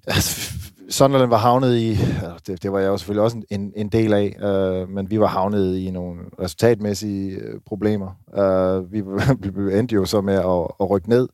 Altså, 0.07 0.53
Sunderland 0.90 1.31
var 1.31 1.38
havnet 1.38 1.77
i, 1.77 1.99
det, 2.46 2.62
det 2.62 2.73
var 2.73 2.79
jeg 2.79 2.88
jo 2.88 2.96
selvfølgelig 2.96 3.23
også 3.23 3.42
en, 3.51 3.73
en 3.77 3.88
del 3.88 4.12
af, 4.12 4.37
øh, 4.42 4.88
men 4.88 5.11
vi 5.11 5.20
var 5.20 5.27
havnet 5.27 5.77
i 5.77 5.90
nogle 5.90 6.20
resultatmæssige 6.40 7.31
øh, 7.31 7.61
problemer. 7.66 8.11
Øh, 8.38 8.92
vi, 8.92 8.99
endte 9.79 9.94
jo 9.94 10.05
så 10.05 10.20
med 10.20 10.35
at, 10.35 10.68
at 10.81 10.90
rykke 10.90 11.09
ned 11.09 11.29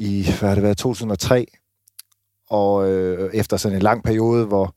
i, 0.00 0.22
hvad 0.38 0.48
har 0.48 0.54
det 0.54 0.62
været, 0.64 0.76
2003, 0.76 1.46
og 2.50 2.90
øh, 2.90 3.30
efter 3.34 3.56
sådan 3.56 3.76
en 3.76 3.82
lang 3.82 4.02
periode, 4.02 4.46
hvor, 4.46 4.74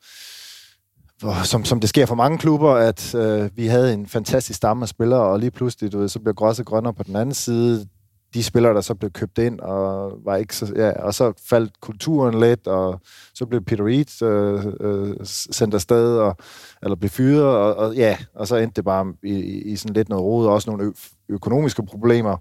hvor 1.19 1.43
som, 1.43 1.65
som 1.65 1.79
det 1.79 1.89
sker 1.89 2.05
for 2.05 2.15
mange 2.15 2.37
klubber, 2.37 2.71
at 2.71 3.15
øh, 3.15 3.49
vi 3.55 3.67
havde 3.67 3.93
en 3.93 4.07
fantastisk 4.07 4.57
stamme 4.57 4.83
af 4.83 4.89
spillere, 4.89 5.21
og 5.21 5.39
lige 5.39 5.51
pludselig, 5.51 5.91
du 5.91 5.99
ved, 5.99 6.09
så 6.09 6.19
blev 6.19 6.33
græsset 6.33 6.65
grønnere 6.65 6.93
på 6.93 7.03
den 7.03 7.15
anden 7.15 7.35
side. 7.35 7.87
De 8.33 8.43
spillere, 8.43 8.73
der 8.73 8.81
så 8.81 8.95
blev 8.95 9.11
købt 9.11 9.37
ind, 9.37 9.59
og 9.59 10.11
var 10.25 10.35
ikke 10.35 10.55
så, 10.55 10.73
ja, 10.75 11.03
og 11.03 11.13
så 11.13 11.33
faldt 11.49 11.81
kulturen 11.81 12.39
lidt, 12.39 12.67
og 12.67 13.01
så 13.33 13.45
blev 13.45 13.63
Peter 13.63 13.85
Reed 13.85 14.21
øh, 14.23 14.65
øh, 14.79 15.15
sendt 15.25 15.73
afsted, 15.73 16.17
og, 16.17 16.37
eller 16.83 16.95
blev 16.95 17.09
fyret, 17.09 17.43
og, 17.43 17.75
og, 17.75 17.95
ja, 17.95 18.17
og 18.35 18.47
så 18.47 18.55
endte 18.55 18.75
det 18.75 18.85
bare 18.85 19.13
i, 19.23 19.33
i 19.71 19.75
sådan 19.75 19.93
lidt 19.93 20.09
noget 20.09 20.23
rod, 20.23 20.47
og 20.47 20.53
også 20.53 20.69
nogle 20.69 20.85
ø- 20.85 21.33
økonomiske 21.33 21.85
problemer 21.85 22.37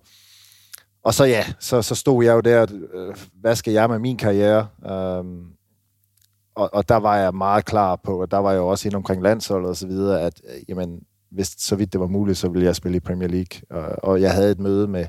og 1.04 1.14
så 1.14 1.24
ja, 1.24 1.44
så, 1.58 1.82
så 1.82 1.94
stod 1.94 2.24
jeg 2.24 2.34
jo 2.34 2.40
der, 2.40 2.66
øh, 2.94 3.14
hvad 3.40 3.56
skal 3.56 3.72
jeg 3.72 3.90
med 3.90 3.98
min 3.98 4.16
karriere? 4.16 4.66
Øhm, 4.90 5.46
og, 6.54 6.70
og 6.72 6.88
der 6.88 6.96
var 6.96 7.16
jeg 7.16 7.34
meget 7.34 7.64
klar 7.64 7.96
på, 7.96 8.20
og 8.20 8.30
der 8.30 8.38
var 8.38 8.50
jeg 8.50 8.58
jo 8.58 8.68
også 8.68 8.88
inde 8.88 8.96
omkring 8.96 9.22
landsholdet 9.22 9.70
og 9.70 9.76
så 9.76 9.86
videre, 9.86 10.20
at 10.20 10.40
øh, 10.44 10.62
jamen, 10.68 11.00
hvis 11.30 11.54
så 11.58 11.76
vidt 11.76 11.92
det 11.92 12.00
var 12.00 12.06
muligt, 12.06 12.38
så 12.38 12.48
ville 12.48 12.66
jeg 12.66 12.76
spille 12.76 12.96
i 12.96 13.00
Premier 13.00 13.28
League. 13.28 13.60
Og, 13.70 14.04
og 14.04 14.20
jeg 14.20 14.34
havde 14.34 14.50
et 14.50 14.58
møde 14.58 14.88
med, 14.88 15.06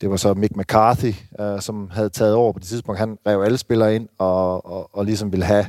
det 0.00 0.10
var 0.10 0.16
så 0.16 0.34
Mick 0.34 0.56
McCarthy, 0.56 1.14
øh, 1.40 1.60
som 1.60 1.90
havde 1.90 2.08
taget 2.08 2.34
over 2.34 2.52
på 2.52 2.58
det 2.58 2.68
tidspunkt. 2.68 2.98
Han 2.98 3.18
rev 3.26 3.42
alle 3.42 3.58
spillere 3.58 3.94
ind 3.94 4.08
og, 4.18 4.66
og, 4.66 4.96
og 4.96 5.04
ligesom 5.04 5.32
ville 5.32 5.44
have, 5.44 5.66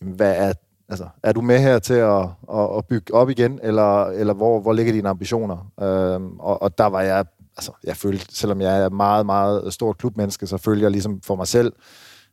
hvad 0.00 0.34
er, 0.36 0.52
altså, 0.88 1.08
er 1.22 1.32
du 1.32 1.40
med 1.40 1.58
her 1.58 1.78
til 1.78 1.94
at, 1.94 2.22
at, 2.52 2.76
at 2.76 2.86
bygge 2.86 3.14
op 3.14 3.30
igen, 3.30 3.60
eller, 3.62 4.04
eller 4.04 4.34
hvor, 4.34 4.60
hvor 4.60 4.72
ligger 4.72 4.92
dine 4.92 5.08
ambitioner? 5.08 5.56
Uh, 5.76 6.46
og, 6.46 6.62
og 6.62 6.78
der 6.78 6.86
var 6.86 7.00
jeg, 7.02 7.24
altså, 7.62 7.72
jeg 7.84 7.96
følte, 7.96 8.36
selvom 8.36 8.60
jeg 8.60 8.82
er 8.84 8.88
meget, 8.88 9.26
meget 9.26 9.72
stort 9.72 9.98
klubmenneske, 9.98 10.46
så 10.46 10.56
følte 10.56 10.82
jeg 10.82 10.90
ligesom 10.90 11.20
for 11.22 11.36
mig 11.36 11.46
selv, 11.46 11.72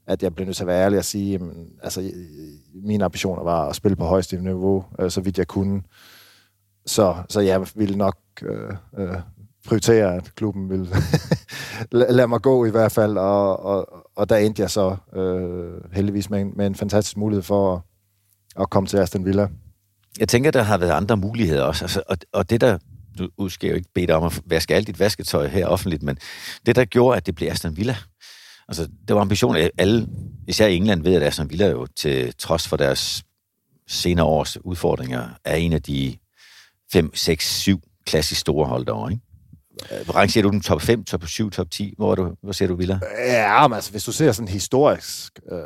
at 0.08 0.24
jeg 0.24 0.36
blev 0.36 0.46
nødt 0.46 0.58
til 0.58 0.63
at 0.63 0.68
være 0.68 0.84
ærlig 0.84 1.00
og 1.00 1.06
sige, 1.06 1.32
jamen, 1.32 1.68
altså, 1.84 2.12
mine 2.84 3.06
ambitioner 3.06 3.44
var 3.44 3.70
at 3.70 3.76
spille 3.76 3.96
på 3.96 4.06
højeste 4.06 4.42
niveau, 4.42 4.86
øh, 5.00 5.12
så 5.12 5.22
vidt 5.22 5.38
jeg 5.38 5.48
kunne. 5.48 5.82
Så, 6.86 7.15
så 7.30 7.39
jeg 7.39 7.68
ville 7.76 7.98
nok 7.98 8.18
øh, 8.42 8.74
øh, 8.98 9.15
prioritere, 9.68 10.15
at 10.15 10.36
klubben 10.36 10.70
ville 10.70 10.88
lade 11.92 12.28
mig 12.28 12.42
gå 12.42 12.65
i 12.65 12.70
hvert 12.70 12.92
fald, 12.92 13.18
og, 13.18 13.60
og, 13.65 13.88
og 14.15 14.30
der 14.30 14.38
endte 14.38 14.62
jeg 14.62 14.72
så 14.72 14.96
øh, 15.15 15.94
heldigvis 15.94 16.30
med 16.30 16.42
en, 16.42 16.54
med 16.56 16.68
en 16.68 16.76
fantastisk 16.76 17.18
mulighed 17.18 17.44
for 17.44 17.76
at, 17.76 17.82
at 18.62 18.70
komme 18.70 18.88
til 18.88 18.98
Aston 18.98 19.26
Villa. 19.26 19.48
Jeg 20.20 20.28
tænker, 20.28 20.52
der 20.52 20.62
har 20.62 20.78
været 20.78 20.92
andre 20.92 21.18
muligheder 21.18 21.63
også, 21.63 21.86
altså, 21.86 22.04
og, 22.08 22.18
og 22.34 22.50
det 22.50 22.62
der, 22.62 22.78
nu 23.20 23.50
skal 23.50 23.68
jeg 23.68 23.72
jo 23.72 23.78
ikke 23.78 23.94
bede 23.94 24.08
dig 24.08 24.16
om 24.16 24.24
at 24.24 24.42
vaske 24.46 24.76
alt 24.76 24.88
dit 24.88 25.00
vasketøj 25.00 25.48
her 25.48 25.68
offentligt, 25.68 26.04
men 26.04 26.18
det 26.66 26.76
der 26.76 26.86
gjorde, 26.86 27.18
at 27.18 27.26
det 27.26 27.36
blev 27.36 27.52
Aston 27.52 27.78
Villa, 27.78 27.96
Altså, 28.70 28.88
det 29.08 29.16
var 29.16 29.22
ambitionen. 29.22 29.70
Alle, 29.78 30.08
især 30.48 30.68
i 30.68 30.76
England, 30.76 31.04
ved 31.04 31.16
at 31.16 31.24
Aston 31.24 31.50
Villa 31.50 31.68
jo, 31.68 31.86
til 31.86 32.34
trods 32.38 32.68
for 32.68 32.78
deres 32.78 33.24
senere 33.88 34.26
års 34.26 34.66
udfordringer, 34.66 35.30
er 35.46 35.56
en 35.56 35.74
af 35.74 35.82
de 35.82 36.18
5, 36.92 37.16
6, 37.16 37.60
7 37.60 37.82
klassisk 38.06 38.42
store 38.42 38.68
hold 38.68 38.86
derovre, 38.86 39.12
ikke? 39.12 39.24
Rangerer 40.15 40.44
du 40.44 40.50
den 40.50 40.62
top 40.62 40.82
5, 40.82 41.04
top 41.04 41.28
7, 41.28 41.52
top 41.52 41.72
10? 41.72 41.94
Hvor, 41.98 42.12
er 42.12 42.15
du, 42.15 42.36
hvor 42.42 42.52
ser 42.52 42.68
du 42.68 42.76
Villa? 42.76 43.00
Ja, 43.28 43.68
men 43.68 43.76
altså, 43.76 43.92
hvis 43.92 44.04
du 44.04 44.12
ser 44.12 44.32
sådan 44.32 44.48
historisk, 44.48 45.39
øh, 45.52 45.60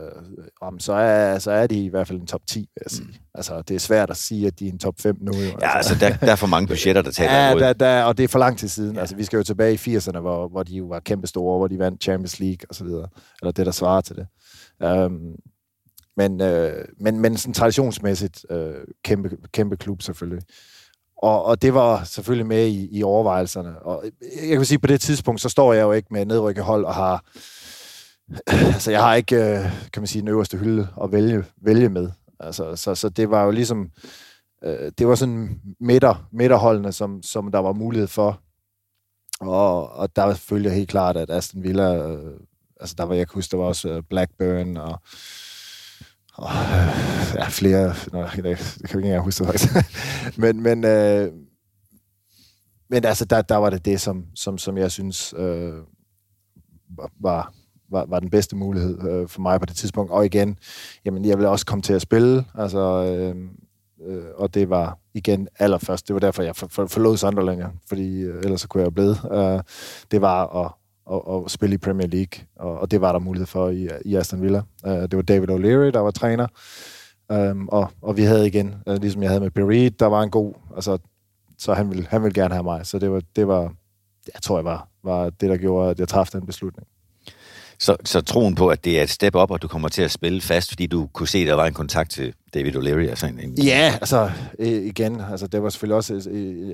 så, 0.80 0.94
er, 0.94 1.40
så 1.40 1.52
er 1.52 1.68
de 1.68 1.86
i 1.86 1.88
hvert 1.88 2.08
fald 2.08 2.20
en 2.20 2.28
top 2.28 2.42
10, 2.48 2.60
vil 2.60 2.68
jeg 2.84 2.92
sige. 2.92 3.08
Mm. 3.08 3.14
Altså, 3.36 3.62
det 3.62 3.76
er 3.76 3.80
svært 3.80 4.10
at 4.10 4.18
sige, 4.18 4.48
at 4.48 4.60
de 4.60 4.68
er 4.68 4.72
en 4.72 4.80
top 4.80 4.96
5 5.00 5.18
nu. 5.22 5.32
Jo. 5.38 5.58
Ja, 5.62 5.78
altså, 5.78 5.96
der, 5.96 6.18
der 6.18 6.32
er 6.32 6.36
for 6.36 6.48
mange 6.48 6.68
budgetter, 6.68 7.02
der 7.02 7.12
taler 7.22 7.34
ja, 7.34 7.56
der, 7.56 7.74
der, 7.74 8.04
og 8.04 8.18
det 8.18 8.24
er 8.24 8.28
for 8.28 8.40
lang 8.40 8.58
tid 8.58 8.68
siden. 8.68 8.96
Ja. 8.96 9.00
Altså, 9.00 9.16
vi 9.16 9.24
skal 9.24 9.38
jo 9.38 9.44
tilbage 9.44 9.74
i 9.74 9.98
80'erne, 9.98 10.20
hvor, 10.20 10.48
hvor 10.48 10.64
de 10.64 10.76
jo 10.76 10.86
var 10.86 11.00
kæmpe 11.00 11.28
store, 11.28 11.58
hvor 11.58 11.68
de 11.68 11.80
vandt 11.80 12.04
Champions 12.04 12.40
League 12.40 12.66
og 12.70 12.76
så 12.76 12.84
videre. 12.84 13.08
Eller 13.42 13.52
det, 13.52 13.66
der 13.66 13.72
svarer 13.72 14.02
til 14.02 14.16
det. 14.16 14.28
Um, 14.88 15.36
men, 16.18 16.42
øh, 16.42 16.86
men, 17.00 17.20
men 17.20 17.38
sådan 17.38 17.54
traditionsmæssigt 17.54 18.46
øh, 18.50 18.74
kæmpe, 19.04 19.38
kæmpe 19.54 19.78
klub 19.78 20.02
selvfølgelig. 20.02 20.42
Og, 21.24 21.46
og 21.46 21.62
det 21.62 21.74
var 21.74 22.04
selvfølgelig 22.04 22.48
med 22.48 22.68
i, 22.68 22.98
i 22.98 23.04
overvejelserne. 23.04 23.80
Og 23.80 24.04
jeg 24.48 24.58
kan 24.58 24.66
sige, 24.66 24.80
på 24.80 24.88
det 24.88 25.02
tidspunkt, 25.02 25.42
så 25.42 25.50
står 25.50 25.74
jeg 25.74 25.82
jo 25.82 25.92
ikke 25.92 26.08
med 26.12 26.26
nedrykket 26.26 26.64
hold 26.64 26.86
og 26.86 26.96
har... 26.96 27.24
Altså, 28.74 28.92
jeg 28.92 29.02
har 29.02 29.16
ikke, 29.16 29.36
øh, 29.36 29.62
kan 29.94 30.02
man 30.02 30.08
sige, 30.08 30.22
den 30.22 30.28
øverste 30.28 30.58
hylde 30.58 30.88
at 31.04 31.12
vælge, 31.12 31.44
vælge 31.62 31.90
med. 31.90 32.12
Altså, 32.40 32.76
så, 32.76 32.96
så 32.96 33.10
det 33.10 33.30
var 33.30 33.44
jo 33.44 33.52
ligesom... 33.52 33.90
Øh, 34.64 34.92
det 34.98 35.08
var 35.08 35.16
sådan 35.16 35.62
midter, 35.80 36.28
midterholdene, 36.32 36.92
som, 36.92 37.24
som 37.24 37.52
der 37.52 37.60
var 37.60 37.74
mulighed 37.74 38.08
for. 38.08 38.40
Og, 39.40 39.92
og 39.92 40.16
der 40.16 40.34
følger 40.34 40.72
helt 40.72 40.90
klart, 40.90 41.18
at 41.18 41.30
Aston 41.30 41.64
Villa... 41.64 42.08
Øh, 42.08 42.40
altså, 42.80 42.96
der 42.98 43.04
var, 43.04 43.16
jeg 43.16 43.28
kan 43.28 43.36
huske, 43.36 43.52
der 43.52 43.58
var 43.58 43.66
også 43.66 44.02
Blackburn 44.10 44.78
og 44.78 45.02
Oh, 46.38 46.50
ja, 47.36 47.48
flere, 47.48 47.94
nå, 48.12 48.22
det, 48.22 48.32
kan 48.32 48.46
jeg 48.46 48.58
ikke 48.84 48.98
engang 48.98 49.24
huske 49.24 49.46
faktisk. 49.46 49.74
men, 50.42 50.62
men, 50.62 50.86
øh, 50.86 51.32
men 52.90 53.06
altså, 53.06 53.26
der, 53.26 53.42
der 53.42 53.56
var 53.56 53.70
det 53.70 53.86
det, 53.86 54.02
som, 54.02 54.26
som, 54.36 54.58
som 54.58 54.78
jeg 54.78 54.92
synes 54.92 55.34
øh, 55.38 55.74
var, 57.20 57.54
var, 57.92 58.06
var 58.06 58.20
den 58.20 58.30
bedste 58.30 58.56
mulighed 58.56 59.10
øh, 59.10 59.28
for 59.28 59.42
mig 59.42 59.60
på 59.60 59.66
det 59.66 59.76
tidspunkt. 59.76 60.12
Og 60.12 60.26
igen, 60.26 60.58
jamen, 61.06 61.26
jeg 61.26 61.38
ville 61.38 61.50
også 61.50 61.66
komme 61.66 61.82
til 61.82 61.94
at 61.94 62.02
spille, 62.02 62.46
altså, 62.56 62.80
øh, 62.80 63.36
øh, 64.08 64.26
og 64.36 64.54
det 64.54 64.70
var 64.70 64.98
igen 65.14 65.48
allerførst, 65.60 66.08
det 66.08 66.14
var 66.14 66.20
derfor, 66.20 66.44
jeg 66.44 66.56
for, 66.56 66.68
for, 66.68 66.86
forlod 66.86 67.18
Sunderland, 67.18 67.64
fordi 67.88 68.22
øh, 68.22 68.44
ellers 68.44 68.62
så 68.62 68.68
kunne 68.68 68.82
jeg 68.82 68.86
jo 68.86 68.92
blive. 68.92 69.16
Øh, 69.38 69.62
det 70.12 70.22
var 70.22 70.66
at 70.66 70.72
og, 71.06 71.28
og 71.28 71.52
spille 71.52 71.76
i 71.76 71.78
Premier 71.78 72.08
League, 72.08 72.46
og, 72.56 72.80
og 72.80 72.92
det 72.92 73.02
var 73.02 73.12
der 73.12 73.20
mulighed 73.20 73.48
for 73.48 73.70
i, 73.70 73.88
i 74.06 74.16
Aston 74.16 74.42
Villa. 74.42 74.62
Uh, 74.88 74.92
det 74.92 75.16
var 75.16 75.22
David 75.22 75.50
O'Leary, 75.50 75.92
der 75.92 76.00
var 76.00 76.12
træner, 76.12 76.48
um, 77.30 77.68
og, 77.68 77.92
og 78.02 78.18
vi 78.18 78.24
havde 78.24 78.48
igen, 78.48 78.76
uh, 78.88 78.96
ligesom 78.96 79.22
jeg 79.22 79.30
havde 79.30 79.42
med 79.42 79.52
Perry, 79.52 79.92
der 80.00 80.06
var 80.06 80.22
en 80.22 80.30
god, 80.30 80.54
altså, 80.76 80.98
så 81.58 81.74
han 81.74 81.90
ville, 81.90 82.08
han 82.10 82.24
ville 82.24 82.42
gerne 82.42 82.54
have 82.54 82.64
mig, 82.64 82.86
så 82.86 83.00
det 83.00 83.12
var, 83.12 83.22
det 83.36 83.48
var 83.48 83.74
jeg 84.34 84.42
tror 84.42 84.58
jeg 84.58 84.66
var, 84.66 84.88
var 85.04 85.30
det, 85.30 85.50
der 85.50 85.58
gjorde, 85.58 85.92
at 85.92 86.00
jeg 86.00 86.08
træffede 86.08 86.40
den 86.40 86.48
beslutning. 86.48 86.88
Så, 87.80 87.96
så 88.06 88.22
troen 88.22 88.56
på, 88.56 88.68
at 88.68 88.86
det 88.86 89.00
er 89.00 89.04
et 89.04 89.10
step 89.10 89.36
op, 89.36 89.52
og 89.52 89.62
du 89.62 89.68
kommer 89.68 89.90
til 89.90 90.02
at 90.02 90.12
spille 90.12 90.42
fast, 90.42 90.70
fordi 90.70 90.88
du 90.88 91.08
kunne 91.14 91.28
se, 91.28 91.38
at 91.38 91.48
der 91.48 91.54
var 91.54 91.66
en 91.66 91.74
kontakt 91.74 92.12
til 92.12 92.34
David 92.54 92.76
O'Leary? 92.76 93.10
Altså 93.10 93.28
en, 93.28 93.40
en... 93.40 93.54
Ja, 93.64 93.94
altså 94.02 94.32
igen, 94.60 95.22
altså 95.32 95.48
det 95.48 95.64
var 95.64 95.70
selvfølgelig 95.70 95.96
også 95.96 96.14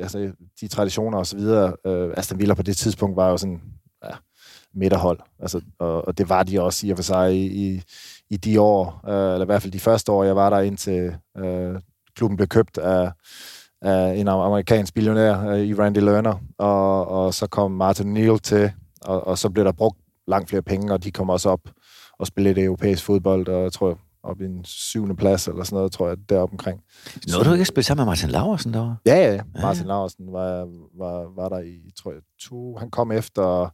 altså, 0.02 0.32
de 0.62 0.68
traditioner 0.68 1.18
og 1.18 1.28
så 1.28 1.38
videre. 1.38 1.74
Uh, 1.86 2.14
Aston 2.18 2.40
Villa 2.40 2.54
på 2.54 2.64
det 2.64 2.78
tidspunkt 2.78 3.16
var 3.16 3.30
jo 3.30 3.38
sådan, 3.38 3.62
midterhold. 4.74 5.20
Altså, 5.40 5.62
og, 5.80 6.08
og 6.08 6.18
det 6.18 6.30
var 6.30 6.44
de 6.44 6.62
også 6.62 6.88
i 6.88 6.90
og 6.90 6.98
for 6.98 7.04
sig 7.04 7.36
i, 7.36 7.84
i, 8.30 8.38
de 8.38 8.62
år, 8.62 9.02
øh, 9.08 9.34
eller 9.34 9.42
i 9.42 9.46
hvert 9.46 9.62
fald 9.62 9.74
de 9.74 9.80
første 9.80 10.12
år, 10.12 10.24
jeg 10.24 10.36
var 10.36 10.50
der, 10.50 10.60
indtil 10.60 11.16
øh, 11.38 11.80
klubben 12.16 12.38
blev 12.38 12.48
købt 12.48 12.78
af, 12.78 13.12
af 13.82 14.16
en 14.16 14.28
amerikansk 14.28 14.94
billionær 14.94 15.48
øh, 15.48 15.60
i 15.60 15.74
Randy 15.74 15.98
Lerner, 15.98 16.36
og, 16.58 17.08
og 17.08 17.34
så 17.34 17.48
kom 17.48 17.72
Martin 17.72 18.14
Neal 18.14 18.40
til, 18.40 18.72
og, 19.02 19.28
og 19.28 19.38
så 19.38 19.50
blev 19.50 19.66
der 19.66 19.72
brugt 19.72 19.98
langt 20.28 20.50
flere 20.50 20.62
penge, 20.62 20.94
og 20.94 21.04
de 21.04 21.12
kom 21.12 21.30
også 21.30 21.50
op 21.50 21.62
og 22.20 22.28
spillede 22.28 22.54
lidt 22.54 22.66
europæisk 22.66 23.04
fodbold, 23.04 23.48
og 23.48 23.64
jeg 23.64 23.72
tror, 23.74 23.98
op 24.24 24.42
i 24.42 24.46
en 24.46 24.66
syvende 24.66 25.16
plads, 25.16 25.48
eller 25.48 25.64
sådan 25.64 25.76
noget, 25.76 25.92
tror 25.92 26.08
jeg, 26.08 26.18
deroppe 26.30 26.54
omkring. 26.54 26.82
Nåede 27.32 27.46
du 27.46 27.52
ikke 27.52 27.62
at 27.62 27.68
spille 27.68 27.84
sammen 27.84 28.06
med 28.06 28.12
Martin 28.12 28.30
Laversen 28.30 28.74
derovre? 28.74 28.98
Ja, 29.06 29.16
ja, 29.16 29.34
ja. 29.34 29.42
Martin 29.62 29.84
ja. 29.84 29.88
Laversen 29.88 30.34
var, 30.34 30.68
var, 30.98 31.36
var 31.36 31.50
der 31.50 31.60
i, 31.60 31.92
tror 31.96 32.12
jeg, 32.12 32.22
to... 32.42 32.78
Han 32.78 32.90
kom 32.92 33.12
efter 33.12 33.74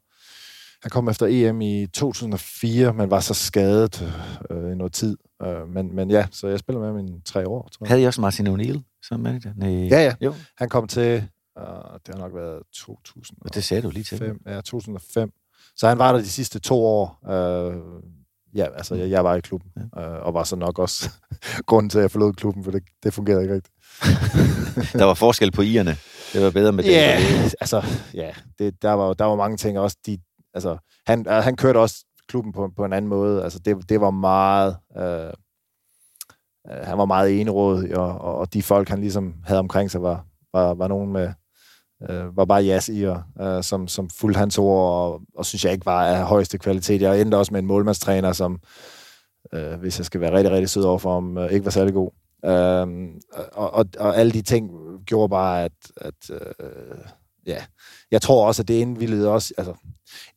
han 0.86 0.90
kom 0.90 1.10
efter 1.10 1.28
EM 1.30 1.62
i 1.62 1.88
2004, 1.88 2.94
men 2.94 3.12
var 3.12 3.20
så 3.20 3.34
skadet 3.34 4.14
øh, 4.50 4.72
i 4.72 4.76
noget 4.76 4.94
tid. 4.94 5.18
Øh, 5.42 5.70
men, 5.70 5.96
men 5.96 6.12
ja, 6.12 6.28
så 6.32 6.48
jeg 6.48 6.60
spiller 6.60 6.80
med 6.80 6.88
ham 6.88 7.00
i 7.00 7.22
tre 7.26 7.48
år, 7.48 7.70
tror 7.72 7.86
jeg. 7.86 7.90
Havde 7.90 8.02
I 8.02 8.06
også 8.06 8.22
Martin 8.22 8.48
O'Neill 8.48 9.00
som 9.04 9.20
manager? 9.20 9.54
Nej. 9.56 9.70
Ja, 9.70 10.04
ja. 10.04 10.14
Jo. 10.22 10.34
Han 10.58 10.70
kom 10.70 10.88
til, 10.88 11.02
øh, 11.58 11.64
det 12.06 12.16
har 12.16 12.18
nok 12.18 12.36
været 12.36 12.62
2000. 12.74 13.38
Og 13.42 13.56
det 13.56 13.64
sagde 13.64 13.82
du 13.84 13.90
lige 13.90 14.04
til. 14.04 14.34
ja, 14.46 14.62
2005. 14.62 15.32
Så 15.76 15.88
han 15.88 15.98
var 15.98 16.12
der 16.12 16.20
de 16.20 16.30
sidste 16.30 16.60
to 16.60 16.86
år. 16.86 17.30
Øh, 17.32 17.76
ja, 18.56 18.66
altså 18.76 18.96
jeg, 18.96 19.10
jeg 19.10 19.24
var 19.24 19.36
i 19.36 19.42
klubben, 19.42 19.72
ja. 19.96 20.02
øh, 20.02 20.26
og 20.26 20.34
var 20.34 20.44
så 20.44 20.56
nok 20.56 20.80
også 20.80 21.10
grunden 21.68 21.90
til, 21.90 21.98
at 21.98 22.02
jeg 22.02 22.12
forlod 22.12 22.34
klubben, 22.34 22.64
for 22.64 22.72
det, 22.72 22.84
det 23.04 23.14
fungerede 23.14 23.42
ikke 23.42 23.56
rigtigt. 23.56 23.74
der 25.00 25.06
var 25.06 25.14
forskel 25.14 25.52
på 25.52 25.62
ierne. 25.62 25.98
Det 26.34 26.44
var 26.44 26.52
bedre 26.52 26.72
med 26.72 26.84
det. 26.84 26.92
Ja, 26.92 27.22
altså, 27.62 27.84
ja, 28.14 28.32
det, 28.60 28.82
der, 28.82 28.92
var, 28.92 29.14
der 29.14 29.26
var 29.26 29.36
mange 29.36 29.58
ting 29.58 29.80
også. 29.80 29.98
De, 30.06 30.18
altså, 30.56 30.78
han, 31.08 31.28
øh, 31.28 31.34
han 31.34 31.56
kørte 31.56 31.78
også 31.78 32.06
klubben 32.28 32.54
på, 32.54 32.72
på 32.78 32.86
en 32.86 32.94
anden 32.94 33.10
måde. 33.10 33.44
Altså, 33.44 33.60
det, 33.60 33.90
det 33.90 34.02
var 34.02 34.10
meget... 34.12 34.78
Øh, 34.98 35.34
øh, 36.72 36.86
han 36.86 36.98
var 36.98 37.06
meget 37.06 37.42
eneråd, 37.42 37.90
og, 37.90 38.18
og, 38.22 38.38
og 38.38 38.54
de 38.54 38.64
folk, 38.64 38.90
han 38.90 39.02
ligesom 39.02 39.34
havde 39.44 39.60
omkring 39.60 39.92
sig, 39.92 40.02
var, 40.02 40.26
var, 40.54 40.74
var 40.74 40.88
nogen 40.88 41.14
med, 41.14 41.34
øh, 42.10 42.38
var 42.38 42.46
bare 42.46 42.64
jas 42.64 42.90
i, 42.90 43.04
og, 43.04 43.24
øh, 43.42 43.64
som, 43.64 43.88
som 43.88 44.10
fulgte 44.10 44.38
hans 44.38 44.58
ord, 44.58 44.92
og, 44.92 45.22
og 45.38 45.46
synes 45.46 45.66
jeg 45.66 45.74
ikke 45.74 45.86
var 45.86 46.06
af 46.06 46.26
højeste 46.26 46.58
kvalitet. 46.58 47.02
Jeg 47.02 47.22
endte 47.22 47.38
også 47.38 47.54
med 47.54 47.60
en 47.60 47.68
målmandstræner, 47.68 48.34
som, 48.34 48.60
øh, 49.54 49.80
hvis 49.80 50.00
jeg 50.00 50.06
skal 50.06 50.22
være 50.22 50.34
rigtig, 50.34 50.52
rigtig 50.52 50.70
sød 50.70 50.84
over 50.84 51.00
for 51.00 51.14
ham, 51.14 51.38
øh, 51.38 51.52
ikke 51.52 51.66
var 51.66 51.72
særlig 51.72 51.94
god. 51.94 52.12
Øh, 52.46 52.88
og, 53.54 53.74
og, 53.74 53.86
og 54.00 54.18
alle 54.18 54.32
de 54.32 54.42
ting 54.42 54.72
gjorde 55.06 55.30
bare, 55.30 55.64
at, 55.64 55.72
at 55.98 56.30
øh, 56.30 56.98
ja, 57.46 57.64
jeg 58.12 58.22
tror 58.22 58.48
også, 58.48 58.62
at 58.62 58.68
det 58.68 58.74
indvildede 58.74 59.32
også, 59.32 59.54
altså, 59.58 59.74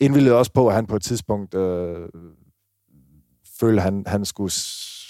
indvildede 0.00 0.34
også 0.34 0.52
på, 0.52 0.68
at 0.68 0.74
han 0.74 0.86
på 0.86 0.96
et 0.96 1.02
tidspunkt 1.02 1.54
øh, 1.54 2.08
følte, 3.60 3.80
at 3.80 3.82
han, 3.82 4.04
han 4.06 4.24
skulle 4.24 4.52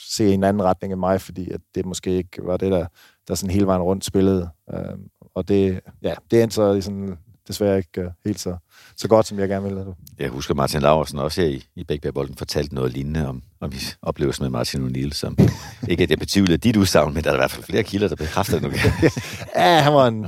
se 0.09 0.35
en 0.35 0.45
anden 0.45 0.63
retning 0.63 0.93
end 0.93 1.01
mig, 1.01 1.21
fordi 1.21 1.51
at 1.51 1.61
det 1.75 1.87
måske 1.87 2.11
ikke 2.11 2.39
var 2.43 2.57
det, 2.57 2.73
der, 2.73 2.87
der 3.29 3.35
sådan 3.35 3.55
hele 3.55 3.67
vejen 3.67 3.83
rundt 3.83 4.05
spillede. 4.05 4.49
Øh, 4.75 4.99
og 5.35 5.49
det, 5.49 5.81
ja, 6.03 6.15
det 6.31 6.43
endte 6.43 6.55
så 6.55 6.81
sådan, 6.81 7.19
desværre 7.49 7.77
ikke 7.77 8.07
uh, 8.07 8.13
helt 8.25 8.41
så, 8.41 8.57
så 8.97 9.09
godt, 9.09 9.27
som 9.27 9.39
jeg 9.39 9.49
gerne 9.49 9.65
ville. 9.65 9.95
Jeg 10.19 10.29
husker 10.29 10.55
Martin 10.55 10.81
Laversen 10.81 11.19
også 11.19 11.41
her 11.41 11.49
i, 11.49 11.65
i 11.77 11.85
Bækbærbolden 11.85 12.37
fortalte 12.37 12.75
noget 12.75 12.93
lignende 12.93 13.29
om, 13.29 13.43
om 13.61 13.73
oplevelsen 14.03 14.43
med 14.43 14.51
Martin 14.51 14.87
O'Neill, 14.87 15.13
som 15.13 15.39
ikke 15.91 16.03
at 16.03 16.11
jeg 16.11 16.19
betvivler 16.19 16.57
dit 16.57 16.77
udsagn, 16.77 17.15
men 17.15 17.25
der 17.25 17.31
er 17.31 17.35
i 17.35 17.39
hvert 17.39 17.51
fald 17.51 17.65
flere 17.65 17.83
kilder, 17.83 18.09
der 18.09 18.17
bekræfter 18.17 18.59
det 18.59 18.63
nu. 18.63 18.69
ja, 19.57 19.81
han 19.81 19.95
var 19.95 20.07
en, 20.07 20.27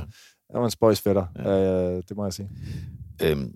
han 0.51 0.59
var 0.59 0.65
en 0.65 0.71
spøjsfætter, 0.71 1.25
ja. 1.35 1.49
øh, 1.49 2.03
det 2.09 2.17
må 2.17 2.23
jeg 2.23 2.33
sige. 2.33 2.49
Øhm, 3.21 3.53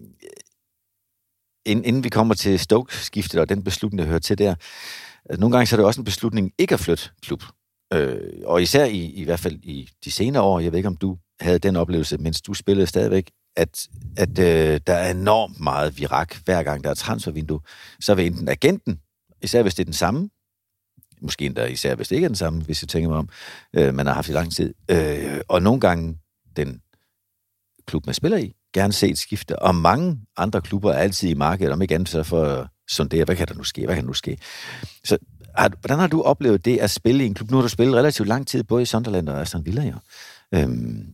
inden 1.66 2.04
vi 2.04 2.10
kommer 2.10 2.34
til 2.34 2.60
Stoke-skiftet 2.60 3.40
og 3.40 3.50
den 3.50 3.64
beslutning, 3.64 4.00
der 4.00 4.08
hører 4.08 4.20
til 4.20 4.38
der, 4.38 4.56
altså, 5.26 5.40
nogle 5.40 5.56
gange 5.56 5.68
så 5.68 5.76
er 5.76 5.78
det 5.78 5.86
også 5.86 6.02
en 6.02 6.06
beslutning 6.06 6.52
ikke 6.58 6.74
at 6.74 6.80
flytte 6.80 7.10
klub. 7.22 7.44
Øh, 7.94 8.32
og 8.46 8.62
især 8.62 8.86
i, 8.86 9.06
i 9.06 9.24
hvert 9.24 9.40
fald 9.40 9.60
i 9.64 9.90
de 10.06 10.12
senere 10.12 10.44
år, 10.44 10.60
jeg 10.60 10.72
ved 10.72 10.80
ikke, 10.80 10.88
om 10.88 10.98
du 10.98 11.18
havde 11.40 11.60
den 11.60 11.76
oplevelse, 11.76 12.18
mens 12.18 12.42
du 12.42 12.54
spillede 12.54 12.88
stadigvæk, 12.88 13.32
at, 13.56 13.88
at 14.18 14.40
øh, 14.40 14.80
der 14.88 14.94
er 14.94 15.12
enormt 15.12 15.60
meget 15.60 15.98
virak, 15.98 16.36
hver 16.46 16.64
gang 16.64 16.84
der 16.84 16.90
er 16.90 16.94
transfervindue. 16.94 17.60
Så 18.00 18.16
vil 18.16 18.26
enten 18.26 18.50
agenten, 18.50 19.00
især 19.42 19.62
hvis 19.62 19.76
det 19.76 19.84
er 19.84 19.86
den 19.86 19.94
samme, 19.94 20.30
måske 21.22 21.46
endda 21.46 21.66
især 21.66 21.96
hvis 21.96 22.08
det 22.08 22.16
ikke 22.16 22.26
er 22.26 22.30
den 22.30 22.36
samme, 22.36 22.62
hvis 22.62 22.82
jeg 22.84 22.90
tænker 22.90 23.10
mig 23.10 23.18
om, 23.18 23.30
øh, 23.74 23.94
man 23.94 24.06
har 24.06 24.14
haft 24.14 24.30
i 24.30 24.32
lang 24.32 24.52
tid, 24.52 24.74
øh, 24.92 25.42
og 25.48 25.62
nogle 25.62 25.80
gange 25.80 26.18
den 26.56 26.82
klub, 27.88 28.06
man 28.06 28.14
spiller 28.14 28.38
i, 28.38 28.54
gerne 28.74 28.94
se 28.94 29.10
et 29.10 29.18
skifte, 29.18 29.60
og 29.60 29.76
mange 29.76 30.20
andre 30.38 30.62
klubber 30.62 30.92
er 30.92 30.98
altid 30.98 31.30
i 31.30 31.34
markedet, 31.34 31.74
om 31.74 31.82
ikke 31.82 31.96
andet 31.96 32.10
så 32.10 32.24
for 32.24 32.44
at 32.44 32.68
sondere, 32.90 33.26
hvad 33.26 33.36
kan 33.36 33.48
der 33.48 33.54
nu 33.54 33.64
ske, 33.64 33.86
hvad 33.86 33.96
kan 33.96 34.04
der 34.04 34.08
nu 34.08 34.14
ske. 34.14 34.38
Så 35.04 35.18
har, 35.56 35.72
hvordan 35.82 36.00
har 36.00 36.08
du 36.08 36.22
oplevet 36.22 36.66
det 36.66 36.78
at 36.78 36.90
spille 36.90 37.24
i 37.24 37.28
en 37.28 37.34
klub? 37.34 37.52
Nu 37.52 37.58
har 37.58 37.62
du 37.62 37.70
spillet 37.70 37.96
relativt 37.96 38.28
lang 38.28 38.48
tid, 38.48 38.64
både 38.64 38.82
i 38.82 38.86
Sunderland 38.86 39.30
og 39.30 39.42
Aston 39.42 39.66
Villa, 39.66 39.84
jo. 39.84 39.96
Øhm, 40.60 41.08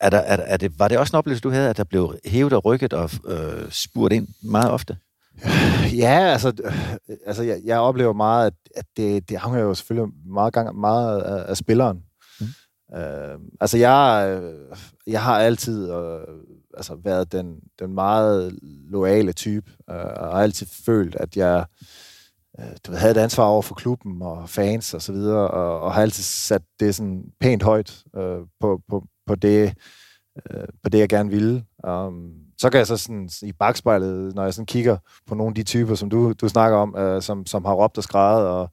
er 0.00 0.10
der, 0.10 0.18
er, 0.18 0.36
er 0.36 0.56
det, 0.56 0.78
var 0.78 0.88
det 0.88 0.98
også 0.98 1.16
en 1.16 1.18
oplevelse, 1.18 1.42
du 1.42 1.50
havde, 1.50 1.70
at 1.70 1.76
der 1.76 1.84
blev 1.84 2.14
hævet 2.24 2.52
og 2.52 2.64
rykket 2.64 2.92
og 2.92 3.10
øh, 3.28 3.70
spurgt 3.70 4.12
ind 4.12 4.28
meget 4.42 4.70
ofte? 4.70 4.96
Ja, 5.96 6.18
altså, 6.32 6.52
øh, 6.64 7.16
altså 7.26 7.42
jeg, 7.42 7.60
jeg 7.64 7.78
oplever 7.78 8.12
meget, 8.12 8.46
at, 8.46 8.54
at 8.76 8.84
det, 8.96 9.28
det 9.28 9.36
afhænger 9.36 9.66
jo 9.66 9.74
selvfølgelig 9.74 10.14
meget, 10.26 10.52
gang, 10.52 10.80
meget 10.80 11.20
af, 11.20 11.50
af 11.50 11.56
spilleren. 11.56 12.02
Øh, 12.96 13.38
altså, 13.60 13.78
jeg, 13.78 14.26
øh, 14.28 14.76
jeg 15.06 15.22
har 15.22 15.38
altid 15.38 15.92
øh, 15.92 16.20
altså, 16.76 16.94
været 17.04 17.32
den, 17.32 17.60
den 17.78 17.94
meget 17.94 18.58
loyale 18.90 19.32
type, 19.32 19.70
øh, 19.90 19.96
og 19.96 20.36
har 20.36 20.42
altid 20.42 20.66
følt, 20.66 21.14
at 21.14 21.36
jeg 21.36 21.64
øh, 22.60 22.66
du 22.86 22.90
ved, 22.90 22.98
havde 22.98 23.10
et 23.10 23.22
ansvar 23.22 23.44
over 23.44 23.62
for 23.62 23.74
klubben 23.74 24.22
og 24.22 24.48
fans 24.48 24.94
og 24.94 25.02
så 25.02 25.12
videre, 25.12 25.50
og, 25.50 25.80
og 25.80 25.94
har 25.94 26.02
altid 26.02 26.22
sat 26.22 26.62
det 26.80 26.94
sådan 26.94 27.24
pænt 27.40 27.62
højt 27.62 28.04
øh, 28.16 28.38
på, 28.60 28.80
på, 28.88 29.04
på 29.26 29.34
det, 29.34 29.74
øh, 30.50 30.68
på 30.82 30.88
det, 30.88 30.98
jeg 30.98 31.08
gerne 31.08 31.30
ville. 31.30 31.64
Um, 31.88 32.32
så 32.58 32.70
kan 32.70 32.78
jeg 32.78 32.86
så 32.86 32.96
sådan 32.96 33.30
i 33.42 33.52
bagspejlet, 33.52 34.34
når 34.34 34.44
jeg 34.44 34.54
sådan 34.54 34.66
kigger 34.66 34.96
på 35.26 35.34
nogle 35.34 35.50
af 35.50 35.54
de 35.54 35.62
typer, 35.62 35.94
som 35.94 36.10
du, 36.10 36.32
du 36.32 36.48
snakker 36.48 36.78
om, 36.78 36.96
øh, 36.96 37.22
som, 37.22 37.46
som 37.46 37.64
har 37.64 37.74
råbt 37.74 37.98
og 37.98 38.04
skrevet 38.04 38.46
og, 38.46 38.70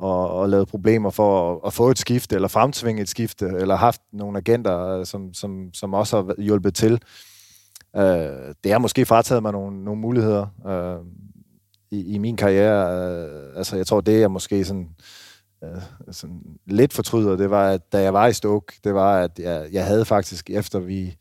og, 0.00 0.30
og 0.30 0.48
lavet 0.48 0.68
problemer 0.68 1.10
for 1.10 1.52
at, 1.52 1.60
at 1.66 1.72
få 1.72 1.90
et 1.90 1.98
skifte, 1.98 2.34
eller 2.34 2.48
fremtvinge 2.48 3.02
et 3.02 3.08
skifte, 3.08 3.46
eller 3.46 3.76
haft 3.76 4.00
nogle 4.12 4.38
agenter, 4.38 4.86
øh, 4.86 5.06
som, 5.06 5.34
som, 5.34 5.74
som 5.74 5.94
også 5.94 6.16
har 6.16 6.42
hjulpet 6.42 6.74
til. 6.74 6.92
Øh, 7.96 8.54
det 8.64 8.72
har 8.72 8.78
måske 8.78 9.06
frataget 9.06 9.42
mig 9.42 9.52
nogle, 9.52 9.84
nogle 9.84 10.00
muligheder 10.00 10.46
øh, 10.66 11.06
i, 11.90 12.14
i 12.14 12.18
min 12.18 12.36
karriere. 12.36 13.08
Øh, 13.08 13.56
altså, 13.56 13.76
jeg 13.76 13.86
tror, 13.86 14.00
det 14.00 14.22
er 14.22 14.28
måske 14.28 14.64
sådan 14.64 14.88
øh, 15.64 15.82
sådan 16.10 16.40
lidt 16.66 16.92
fortryder, 16.92 17.36
det 17.36 17.50
var, 17.50 17.70
at 17.70 17.92
da 17.92 18.02
jeg 18.02 18.14
var 18.14 18.26
i 18.26 18.32
Stoke, 18.32 18.72
det 18.84 18.94
var, 18.94 19.18
at 19.18 19.38
jeg, 19.38 19.68
jeg 19.72 19.86
havde 19.86 20.04
faktisk, 20.04 20.50
efter 20.50 20.78
vi 20.78 21.16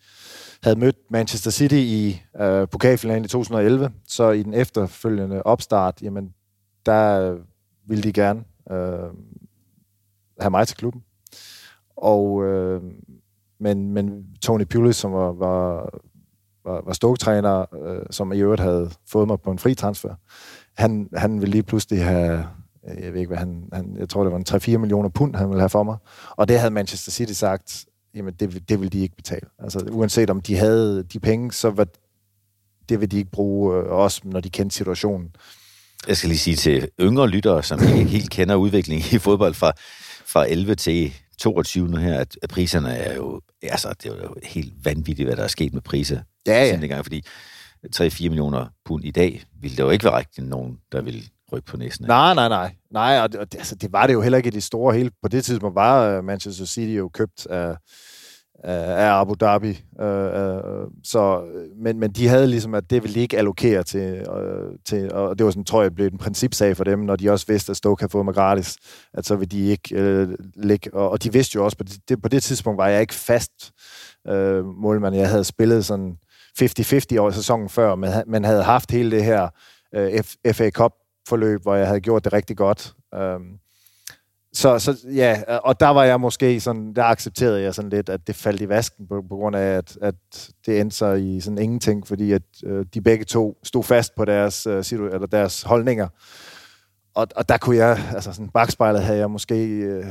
havde 0.64 0.80
mødt 0.80 0.96
Manchester 1.10 1.52
City 1.52 1.76
i 1.76 2.22
øh, 2.42 2.68
pokalfinalen 2.68 3.26
i 3.26 3.28
2011, 3.28 3.92
så 4.08 4.32
i 4.32 4.44
den 4.44 4.54
efterfølgende 4.54 5.44
opstart, 5.44 6.02
jamen, 6.02 6.34
der 6.86 7.36
ville 7.88 8.04
de 8.04 8.14
gerne 8.14 8.44
øh, 8.72 9.10
have 10.40 10.52
mig 10.52 10.68
til 10.68 10.78
klubben. 10.78 11.04
Og, 11.98 12.44
øh, 12.44 12.82
men, 13.60 13.94
men 13.94 14.26
Tony 14.42 14.66
Pulis, 14.66 14.96
som 14.96 15.14
var, 15.14 15.32
var, 15.32 15.90
var, 16.64 16.82
var 16.86 16.94
Stoke-træner, 16.94 17.66
øh, 17.76 18.06
som 18.10 18.34
i 18.34 18.40
øvrigt 18.40 18.62
havde 18.62 18.92
fået 19.08 19.28
mig 19.28 19.42
på 19.42 19.52
en 19.52 19.60
fri 19.60 19.76
transfer, 19.76 20.16
han, 20.78 21.10
han 21.14 21.42
ville 21.42 21.52
lige 21.52 21.64
pludselig 21.64 22.06
have 22.06 22.48
øh, 22.88 23.04
jeg 23.04 23.14
ved 23.14 23.20
ikke, 23.20 23.28
hvad 23.28 23.38
han, 23.38 23.70
han 23.74 23.96
jeg 24.00 24.10
tror, 24.10 24.24
det 24.24 24.32
var 24.32 24.38
en 24.38 24.76
3-4 24.76 24.78
millioner 24.78 25.10
pund, 25.10 25.36
han 25.36 25.50
ville 25.50 25.62
have 25.62 25.70
for 25.70 25.84
mig. 25.84 25.98
Og 26.30 26.48
det 26.48 26.60
havde 26.60 26.72
Manchester 26.72 27.12
City 27.12 27.34
sagt, 27.34 27.86
jamen 28.16 28.34
det, 28.34 28.70
det 28.70 28.80
ville 28.80 28.90
de 28.90 29.00
ikke 29.00 29.16
betale. 29.16 29.48
Altså 29.60 29.80
uanset 29.92 30.30
om 30.30 30.42
de 30.42 30.58
havde 30.58 31.04
de 31.04 31.20
penge, 31.20 31.52
så 31.52 31.70
var, 31.70 31.88
det 32.90 33.02
vil 33.02 33.12
de 33.12 33.18
ikke 33.18 33.32
bruge, 33.32 33.78
øh, 33.78 33.92
også 33.92 34.22
når 34.24 34.40
de 34.40 34.50
kendte 34.50 34.76
situationen. 34.76 35.36
Jeg 36.08 36.18
skal 36.18 36.30
lige 36.30 36.40
sige 36.40 36.56
til 36.56 36.90
yngre 37.00 37.30
lyttere, 37.30 37.64
som 37.64 37.80
ikke 37.84 38.12
helt 38.12 38.30
kender 38.30 38.56
udviklingen 38.56 39.16
i 39.16 39.20
fodbold 39.20 39.54
fra, 39.54 39.72
fra 40.26 40.46
11 40.50 40.76
til 40.76 41.14
22 41.40 41.88
nu 41.88 41.98
her, 41.98 42.20
at 42.20 42.50
priserne 42.50 42.90
er 42.90 43.16
jo, 43.16 43.42
altså 43.64 43.94
det 44.04 44.12
er 44.12 44.16
jo 44.16 44.36
helt 44.44 44.74
vanvittigt, 44.84 45.28
hvad 45.28 45.38
der 45.38 45.44
er 45.44 45.48
sket 45.48 45.74
med 45.74 45.82
priser. 45.82 46.20
Ja, 46.48 46.66
ja. 46.66 46.88
Gang, 46.88 47.06
fordi 47.06 47.24
3-4 47.96 48.24
millioner 48.24 48.68
pund 48.86 49.06
i 49.06 49.12
dag, 49.12 49.44
ville 49.62 49.78
det 49.78 49.84
jo 49.84 49.90
ikke 49.90 50.06
være 50.06 50.18
rigtig 50.18 50.44
nogen, 50.44 50.78
der 50.92 51.02
vil 51.02 51.30
rykke 51.52 51.66
på 51.66 51.78
næsen. 51.78 52.06
Nej, 52.06 52.34
nej, 52.34 52.50
nej. 52.50 52.76
Nej, 52.92 53.20
og 53.20 53.34
det, 53.34 53.56
altså, 53.56 53.76
det 53.76 53.94
var 53.94 54.08
det 54.08 54.14
jo 54.14 54.22
heller 54.22 54.38
ikke 54.38 54.52
det 54.52 54.64
store 54.64 54.96
hele. 54.96 55.12
På 55.22 55.28
det 55.28 55.46
tidspunkt 55.46 55.76
var 55.76 56.18
uh, 56.18 56.24
Manchester 56.24 56.66
City 56.66 56.98
jo 56.98 57.10
købt 57.10 57.46
af, 57.46 57.76
Øh, 58.66 58.72
af 58.74 59.22
Abu 59.22 59.34
Dhabi. 59.34 59.70
Uh, 59.92 60.92
så, 61.04 61.44
men, 61.76 62.00
men 62.00 62.12
de 62.12 62.28
havde 62.28 62.48
ligesom, 62.48 62.74
at 62.74 62.90
det 62.90 63.04
ville 63.04 63.16
de 63.16 63.20
ikke 63.20 63.38
allokere 63.38 63.84
til, 63.84 64.26
til 64.86 65.14
og 65.14 65.38
det 65.38 65.46
var 65.46 65.52
sådan, 65.52 65.64
tror 65.64 65.82
jeg, 65.82 65.96
blev 65.96 66.08
en 66.08 66.18
principsag 66.18 66.78
for 66.78 66.84
dem, 66.84 67.00
når 67.00 67.16
de 67.16 67.30
også 67.30 67.46
vidste, 67.48 67.70
at 67.70 67.78
Stoke 67.78 68.02
havde 68.02 68.12
fået 68.12 68.26
mig 68.26 68.34
gratis, 68.34 68.78
at 69.14 69.26
så 69.26 69.36
ville 69.36 69.58
de 69.58 69.66
ikke 69.66 69.96
øh, 69.96 70.30
ligge. 70.56 70.94
Og, 70.94 71.10
og 71.10 71.24
de 71.24 71.34
vidste 71.34 71.56
jo 71.56 71.66
også, 71.66 71.78
på 71.78 71.84
det, 72.10 72.22
på 72.22 72.30
det 72.30 72.44
tidspunkt 72.44 72.78
var 72.78 72.88
jeg 72.88 73.02
ikke 73.02 73.14
fast 73.14 73.72
øh, 74.28 74.66
målmand. 74.66 75.16
Jeg 75.16 75.30
havde 75.30 75.44
spillet 75.44 75.86
sådan 75.86 76.18
50-50 76.62 77.20
år 77.20 77.30
sæsonen 77.30 77.70
før, 77.70 77.96
men, 77.96 78.10
men 78.28 78.44
havde 78.44 78.64
haft 78.64 78.92
hele 78.92 79.12
det 79.12 79.24
her 79.24 79.50
uh, 79.98 80.54
FA 80.54 80.70
Cup 80.70 80.92
forløb, 81.28 81.62
hvor 81.62 81.76
jeg 81.76 81.88
havde 81.88 82.02
gjort 82.02 82.24
det 82.24 82.34
rigtig 82.34 82.58
godt. 82.58 82.94
Øh, 83.16 83.40
så, 84.54 84.80
så 84.80 84.98
ja, 85.14 85.44
og 85.48 85.80
der 85.80 85.88
var 85.88 86.04
jeg 86.04 86.20
måske 86.20 86.60
sådan, 86.60 86.94
der 86.94 87.04
accepterede 87.04 87.62
jeg 87.62 87.76
sådan 87.76 87.90
lidt, 87.90 88.10
at 88.10 88.28
det 88.28 88.36
faldt 88.36 88.62
i 88.62 88.70
vasken 88.70 89.08
på, 89.08 89.24
på 89.30 89.36
grund 89.36 89.56
af, 89.56 89.78
at, 89.78 89.98
at 90.02 90.16
det 90.66 90.80
endte 90.80 90.98
sig 90.98 91.36
i 91.36 91.42
sådan 91.42 91.58
ingenting, 91.58 92.08
fordi 92.08 92.32
at 92.32 92.42
øh, 92.64 92.86
de 92.94 93.02
begge 93.02 93.26
to 93.26 93.58
stod 93.64 93.84
fast 93.84 94.16
på 94.16 94.26
deres, 94.26 94.68
øh, 94.68 94.84
eller 94.92 95.28
deres 95.28 95.62
holdninger. 95.62 96.08
Og, 97.14 97.28
og 97.36 97.50
der 97.50 97.58
kunne 97.58 97.78
jeg, 97.78 98.00
altså 98.14 98.34
sådan 98.34 98.50
bagspejlet 98.50 99.04
havde 99.04 99.20
jeg 99.20 99.32
måske, 99.32 99.68
øh, 99.68 100.06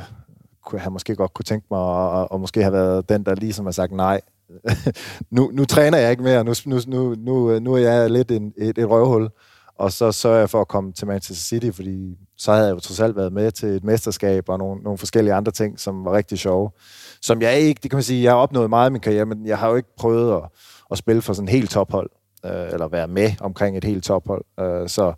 kunne 0.64 0.82
jeg 0.82 0.92
måske 0.92 1.16
godt 1.16 1.34
kunne 1.34 1.44
tænke 1.44 1.66
mig, 1.70 1.80
og, 1.80 2.32
og 2.32 2.40
måske 2.40 2.62
have 2.62 2.72
været 2.72 3.08
den, 3.08 3.24
der 3.24 3.34
ligesom 3.34 3.64
har 3.64 3.72
sagt 3.72 3.92
nej. 3.92 4.20
nu, 5.36 5.50
nu 5.52 5.64
træner 5.64 5.98
jeg 5.98 6.10
ikke 6.10 6.22
mere, 6.22 6.44
nu, 6.44 6.54
nu, 6.66 6.80
nu, 6.86 7.14
nu, 7.14 7.50
øh, 7.50 7.62
nu 7.62 7.74
er 7.74 7.78
jeg 7.78 8.10
lidt 8.10 8.30
en, 8.30 8.52
et, 8.56 8.78
et 8.78 8.90
røvhul. 8.90 9.28
Og 9.78 9.92
så 9.92 10.12
sørger 10.12 10.38
jeg 10.38 10.50
for 10.50 10.60
at 10.60 10.68
komme 10.68 10.92
til 10.92 11.06
Manchester 11.06 11.44
City, 11.44 11.76
fordi 11.76 12.18
så 12.36 12.52
havde 12.52 12.66
jeg 12.66 12.74
jo 12.74 12.80
trods 12.80 13.00
alt 13.00 13.16
været 13.16 13.32
med 13.32 13.50
til 13.50 13.68
et 13.68 13.84
mesterskab 13.84 14.48
og 14.48 14.58
nogle, 14.58 14.82
nogle 14.82 14.98
forskellige 14.98 15.34
andre 15.34 15.52
ting, 15.52 15.80
som 15.80 16.04
var 16.04 16.12
rigtig 16.12 16.38
sjove. 16.38 16.70
Som 17.22 17.42
jeg 17.42 17.58
ikke, 17.60 17.80
det 17.82 17.90
kan 17.90 17.96
man 17.96 18.02
sige, 18.02 18.22
jeg 18.22 18.32
har 18.32 18.38
opnået 18.38 18.70
meget 18.70 18.90
i 18.90 18.92
min 18.92 19.00
karriere, 19.00 19.24
men 19.24 19.46
jeg 19.46 19.58
har 19.58 19.68
jo 19.68 19.76
ikke 19.76 19.96
prøvet 19.96 20.36
at, 20.36 20.42
at 20.90 20.98
spille 20.98 21.22
for 21.22 21.32
sådan 21.32 21.48
et 21.48 21.52
helt 21.52 21.70
tophold, 21.70 22.10
øh, 22.44 22.72
eller 22.72 22.88
være 22.88 23.08
med 23.08 23.32
omkring 23.40 23.76
et 23.76 23.84
helt 23.84 24.04
tophold. 24.04 24.44
Øh, 24.60 24.88
så, 24.88 25.12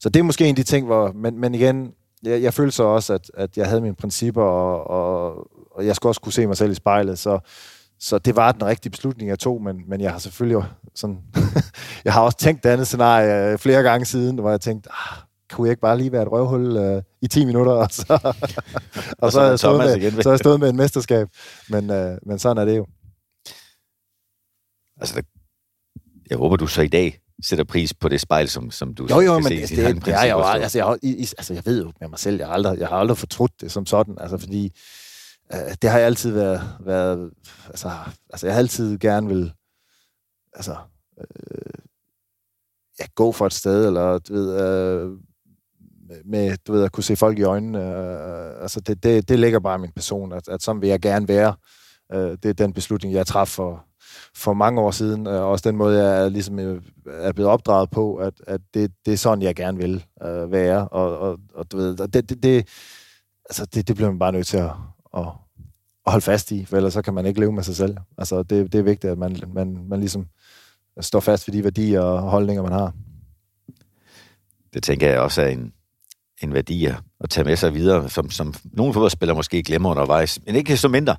så 0.00 0.08
det 0.08 0.20
er 0.20 0.24
måske 0.24 0.44
en 0.44 0.50
af 0.50 0.56
de 0.56 0.62
ting, 0.62 0.86
hvor, 0.86 1.12
men, 1.14 1.38
men 1.38 1.54
igen, 1.54 1.92
jeg, 2.22 2.42
jeg 2.42 2.54
følte 2.54 2.76
så 2.76 2.84
også, 2.84 3.12
at, 3.12 3.30
at 3.34 3.56
jeg 3.56 3.66
havde 3.66 3.80
mine 3.80 3.94
principper, 3.94 4.42
og, 4.42 4.90
og, 4.90 5.48
og 5.70 5.86
jeg 5.86 5.96
skulle 5.96 6.10
også 6.10 6.20
kunne 6.20 6.32
se 6.32 6.46
mig 6.46 6.56
selv 6.56 6.70
i 6.70 6.74
spejlet, 6.74 7.18
så, 7.18 7.38
så 8.04 8.18
det 8.18 8.36
var 8.36 8.52
den 8.52 8.64
rigtige 8.64 8.90
beslutning, 8.90 9.28
jeg 9.28 9.38
tog, 9.38 9.62
men, 9.62 9.82
men 9.88 10.00
jeg 10.00 10.12
har 10.12 10.18
selvfølgelig 10.18 10.64
sådan... 10.94 11.18
jeg 12.04 12.12
har 12.12 12.20
også 12.20 12.38
tænkt 12.38 12.64
det 12.64 12.70
andet 12.70 12.86
scenarie 12.86 13.52
øh, 13.52 13.58
flere 13.58 13.82
gange 13.82 14.06
siden, 14.06 14.38
hvor 14.38 14.50
jeg 14.50 14.60
tænkte, 14.60 14.90
ah, 14.92 15.18
kunne 15.50 15.66
jeg 15.66 15.72
ikke 15.72 15.80
bare 15.80 15.98
lige 15.98 16.12
være 16.12 16.22
et 16.22 16.32
røvhul 16.32 16.76
uh, 16.76 17.02
i 17.22 17.28
10 17.28 17.44
minutter, 17.44 17.72
og 17.84 17.90
så, 17.90 18.04
og, 18.22 18.34
og 19.18 19.32
så, 19.32 19.40
så, 19.40 19.56
så, 19.56 19.76
med, 19.76 19.96
igen. 19.96 20.22
så 20.22 20.30
jeg 20.30 20.38
stået 20.38 20.60
med 20.60 20.70
en 20.70 20.76
mesterskab. 20.76 21.28
Men, 21.68 21.90
uh, 21.90 22.16
men 22.26 22.38
sådan 22.38 22.58
er 22.58 22.64
det 22.64 22.76
jo. 22.76 22.86
Altså, 25.00 25.22
jeg 26.30 26.38
håber, 26.38 26.56
du 26.56 26.66
så 26.66 26.82
i 26.82 26.88
dag 26.88 27.20
sætter 27.44 27.64
pris 27.64 27.94
på 27.94 28.08
det 28.08 28.20
spejl, 28.20 28.48
som, 28.48 28.70
som 28.70 28.94
du 28.94 29.06
jo, 29.10 29.20
jo, 29.20 29.34
men 29.38 29.44
se, 29.44 29.60
det, 29.60 29.70
det, 29.70 30.04
det 30.04 30.14
er 30.14 30.22
jeg 30.22 30.32
jo, 30.32 30.42
altså, 30.42 30.78
jeg, 30.78 30.98
altså, 31.38 31.54
jeg 31.54 31.62
ved 31.66 31.82
jo 31.82 31.92
med 32.00 32.08
mig 32.08 32.18
selv, 32.18 32.38
jeg 32.38 32.46
har 32.46 32.54
aldrig, 32.54 32.78
jeg 32.78 32.88
har 32.88 32.96
aldrig 32.96 33.18
fortrudt 33.18 33.60
det 33.60 33.72
som 33.72 33.86
sådan, 33.86 34.16
altså, 34.20 34.38
fordi 34.38 34.64
øh, 34.64 34.70
Øh, 35.54 35.74
det 35.82 35.90
har 35.90 35.98
jeg 35.98 36.06
altid 36.06 36.30
været, 36.30 36.76
været 36.80 37.30
altså, 37.66 37.90
altså 38.30 38.46
jeg 38.46 38.54
har 38.54 38.58
altid 38.58 38.98
gerne 38.98 39.28
vil, 39.28 39.52
altså, 40.52 40.76
øh, 41.20 41.84
ja, 43.00 43.04
gå 43.14 43.32
for 43.32 43.46
et 43.46 43.52
sted, 43.52 43.86
eller 43.86 44.18
du 44.18 44.32
ved, 44.34 44.60
øh, 44.60 45.18
med, 46.24 46.56
du 46.66 46.72
ved, 46.72 46.84
at 46.84 46.92
kunne 46.92 47.04
se 47.04 47.16
folk 47.16 47.38
i 47.38 47.42
øjnene. 47.42 47.78
Øh, 47.78 48.62
altså, 48.62 48.80
det, 48.80 49.02
det, 49.02 49.28
det 49.28 49.38
ligger 49.38 49.60
bare 49.60 49.78
i 49.78 49.80
min 49.80 49.92
person, 49.92 50.32
at, 50.32 50.48
at 50.48 50.62
sådan 50.62 50.82
vil 50.82 50.88
jeg 50.88 51.00
gerne 51.00 51.28
være. 51.28 51.54
Øh, 52.12 52.30
det 52.42 52.44
er 52.44 52.52
den 52.52 52.72
beslutning, 52.72 53.14
jeg 53.14 53.26
traf 53.26 53.48
for, 53.48 53.84
for 54.34 54.52
mange 54.52 54.80
år 54.80 54.90
siden, 54.90 55.26
og 55.26 55.50
også 55.50 55.68
den 55.68 55.76
måde, 55.76 56.04
jeg 56.04 56.24
er, 56.24 56.28
ligesom 56.28 56.58
øh, 56.58 56.82
er 57.06 57.32
blevet 57.32 57.50
opdraget 57.50 57.90
på, 57.90 58.16
at, 58.16 58.34
at 58.46 58.60
det, 58.74 58.92
det 59.06 59.12
er 59.12 59.16
sådan, 59.16 59.42
jeg 59.42 59.54
gerne 59.54 59.78
vil 59.78 60.04
øh, 60.22 60.52
være. 60.52 60.88
Og, 60.88 61.18
og, 61.18 61.38
og 61.54 61.72
du 61.72 61.76
ved, 61.76 61.96
det, 61.96 62.14
det, 62.28 62.42
det, 62.42 62.68
altså, 63.44 63.66
det, 63.66 63.88
det 63.88 63.96
bliver 63.96 64.10
man 64.10 64.18
bare 64.18 64.32
nødt 64.32 64.46
til 64.46 64.56
at, 64.56 64.70
at, 65.16 65.26
at 66.06 66.12
holde 66.12 66.24
fast 66.24 66.52
i, 66.52 66.64
for 66.64 66.76
ellers 66.76 66.92
så 66.92 67.02
kan 67.02 67.14
man 67.14 67.26
ikke 67.26 67.40
leve 67.40 67.52
med 67.52 67.62
sig 67.62 67.76
selv. 67.76 67.96
Altså, 68.18 68.42
det, 68.42 68.72
det 68.72 68.78
er 68.78 68.82
vigtigt, 68.82 69.10
at 69.10 69.18
man, 69.18 69.40
man, 69.54 69.86
man 69.88 70.00
ligesom 70.00 70.26
står 71.00 71.20
fast 71.20 71.48
ved 71.48 71.54
de 71.54 71.64
værdier 71.64 72.00
og 72.00 72.30
holdninger, 72.30 72.62
man 72.62 72.72
har. 72.72 72.92
Det 74.74 74.82
tænker 74.82 75.08
jeg 75.08 75.20
også 75.20 75.42
er 75.42 75.48
en, 75.48 75.72
en 76.42 76.54
værdi 76.54 76.86
at 76.86 77.30
tage 77.30 77.44
med 77.44 77.56
sig 77.56 77.74
videre, 77.74 78.10
som, 78.10 78.30
som 78.30 78.54
nogle 78.64 78.92
fodboldspillere 78.92 79.36
måske 79.36 79.62
glemmer 79.62 79.90
undervejs. 79.90 80.38
Men 80.46 80.54
ikke 80.54 80.76
så 80.76 80.88
mindre, 80.88 81.16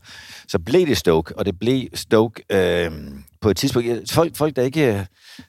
så 0.47 0.59
blev 0.59 0.87
det 0.87 0.97
Stoke, 0.97 1.37
og 1.37 1.45
det 1.45 1.59
blev 1.59 1.87
Stoke 1.93 2.43
øh, 2.49 2.91
på 3.41 3.49
et 3.49 3.57
tidspunkt. 3.57 4.11
Folk, 4.11 4.35
folk 4.35 4.55
der 4.55 4.61
ikke... 4.61 4.93
Øh, 4.93 5.05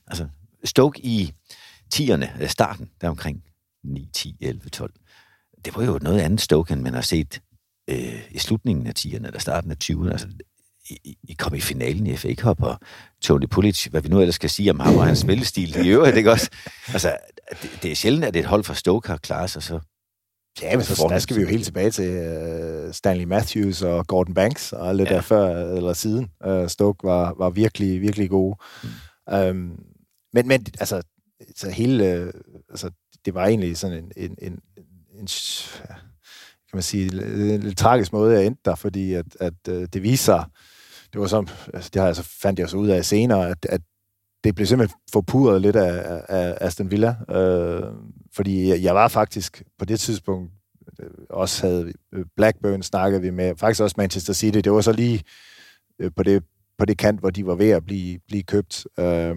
altså, 0.06 0.26
Stoke 0.64 1.00
i 1.00 1.32
10'erne, 1.94 2.46
starten, 2.46 2.90
der 3.00 3.08
omkring 3.08 3.42
9, 3.84 4.08
10, 4.12 4.36
11, 4.40 4.68
12. 4.68 4.92
Det 5.64 5.76
var 5.76 5.84
jo 5.84 5.98
noget 6.02 6.20
andet 6.20 6.40
Stoke, 6.40 6.72
end 6.72 6.82
man 6.82 6.94
har 6.94 7.00
set 7.00 7.40
øh, 7.90 8.22
i 8.30 8.38
slutningen 8.38 8.86
af 8.86 8.92
10'erne, 8.98 9.26
eller 9.26 9.38
starten 9.38 9.70
af 9.70 9.76
20'erne. 9.84 10.10
Altså, 10.10 10.28
I, 10.90 11.16
I 11.28 11.32
kom 11.38 11.54
i 11.54 11.60
finalen 11.60 12.06
i 12.06 12.16
FA 12.16 12.34
Cup, 12.34 12.62
og 12.62 12.80
Tony 13.22 13.46
Pulic, 13.46 13.84
hvad 13.84 14.00
vi 14.00 14.08
nu 14.08 14.20
ellers 14.20 14.34
skal 14.34 14.50
sige 14.50 14.70
om 14.70 14.80
ham 14.80 14.96
og 14.96 15.06
hans 15.06 15.18
spillestil 15.18 15.86
i 15.86 15.88
øvrigt, 15.88 16.16
ikke 16.16 16.30
også? 16.30 16.50
Altså, 16.88 17.16
det, 17.62 17.78
det 17.82 17.90
er 17.90 17.96
sjældent, 17.96 18.24
at 18.24 18.36
et 18.36 18.44
hold 18.44 18.64
fra 18.64 18.74
Stoke 18.74 19.08
har 19.08 19.16
klaret 19.16 19.50
sig 19.50 19.62
så 19.62 19.80
Ja, 20.62 20.76
men 20.76 20.84
så, 20.84 21.06
der 21.10 21.18
skal 21.18 21.36
vi 21.36 21.42
jo 21.42 21.48
helt 21.48 21.64
tilbage 21.64 21.90
til 21.90 22.10
uh, 22.86 22.92
Stanley 22.92 23.24
Matthews 23.24 23.82
og 23.82 24.06
Gordon 24.06 24.34
Banks 24.34 24.72
og 24.72 24.88
alt 24.88 24.98
det 24.98 25.10
ja. 25.10 25.14
der 25.14 25.20
før 25.20 25.74
eller 25.74 25.92
siden. 25.92 26.30
Uh, 26.46 26.68
Stoke 26.68 27.06
var, 27.06 27.34
var 27.38 27.50
virkelig, 27.50 28.00
virkelig 28.00 28.30
gode. 28.30 28.56
Mm. 28.82 29.34
Um, 29.34 29.84
men, 30.32 30.48
men 30.48 30.66
altså, 30.80 31.02
så 31.56 31.70
hele, 31.70 32.22
uh, 32.22 32.40
altså, 32.70 32.90
det 33.24 33.34
var 33.34 33.46
egentlig 33.46 33.76
sådan 33.76 34.04
en, 34.04 34.12
en, 34.16 34.36
en, 34.42 34.60
en 35.20 35.28
skal 36.82 36.98
man 36.98 37.10
sige, 37.10 37.54
en 37.54 37.60
lidt 37.60 37.78
tragisk 37.78 38.12
måde 38.12 38.34
jeg 38.34 38.46
endte 38.46 38.60
der, 38.64 38.74
fordi 38.74 39.14
at, 39.14 39.26
at 39.40 39.54
øh, 39.68 39.88
det 39.92 40.02
viser 40.02 40.24
sig, 40.24 40.44
det 41.12 41.20
var 41.20 41.26
som, 41.26 41.48
altså, 41.74 41.90
det 41.92 42.00
har 42.00 42.06
jeg 42.06 42.16
så 42.16 42.22
fandt 42.22 42.58
jeg 42.58 42.68
så 42.68 42.76
ud 42.76 42.88
af 42.88 43.04
senere, 43.04 43.48
at, 43.48 43.66
at 43.68 43.80
det 44.44 44.54
blev 44.54 44.66
simpelthen 44.66 44.98
forpudret 45.12 45.62
lidt 45.62 45.76
af, 45.76 46.22
af 46.28 46.58
Aston 46.60 46.90
Villa, 46.90 47.16
øh, 47.30 47.82
fordi 48.34 48.84
jeg 48.84 48.94
var 48.94 49.08
faktisk 49.08 49.62
på 49.78 49.84
det 49.84 50.00
tidspunkt 50.00 50.52
øh, 51.00 51.10
også 51.30 51.66
havde 51.66 51.92
øh, 52.12 52.24
Blackburn 52.36 52.82
snakket 52.82 53.22
vi 53.22 53.30
med, 53.30 53.56
faktisk 53.56 53.82
også 53.82 53.94
Manchester 53.98 54.32
City, 54.32 54.58
det 54.58 54.72
var 54.72 54.80
så 54.80 54.92
lige 54.92 55.22
øh, 55.98 56.10
på 56.16 56.22
det 56.22 56.42
på 56.78 56.84
det 56.84 56.98
kant, 56.98 57.20
hvor 57.20 57.30
de 57.30 57.46
var 57.46 57.54
ved 57.54 57.70
at 57.70 57.84
blive, 57.84 58.18
blive 58.26 58.42
købt. 58.42 58.86
Øh, 58.98 59.36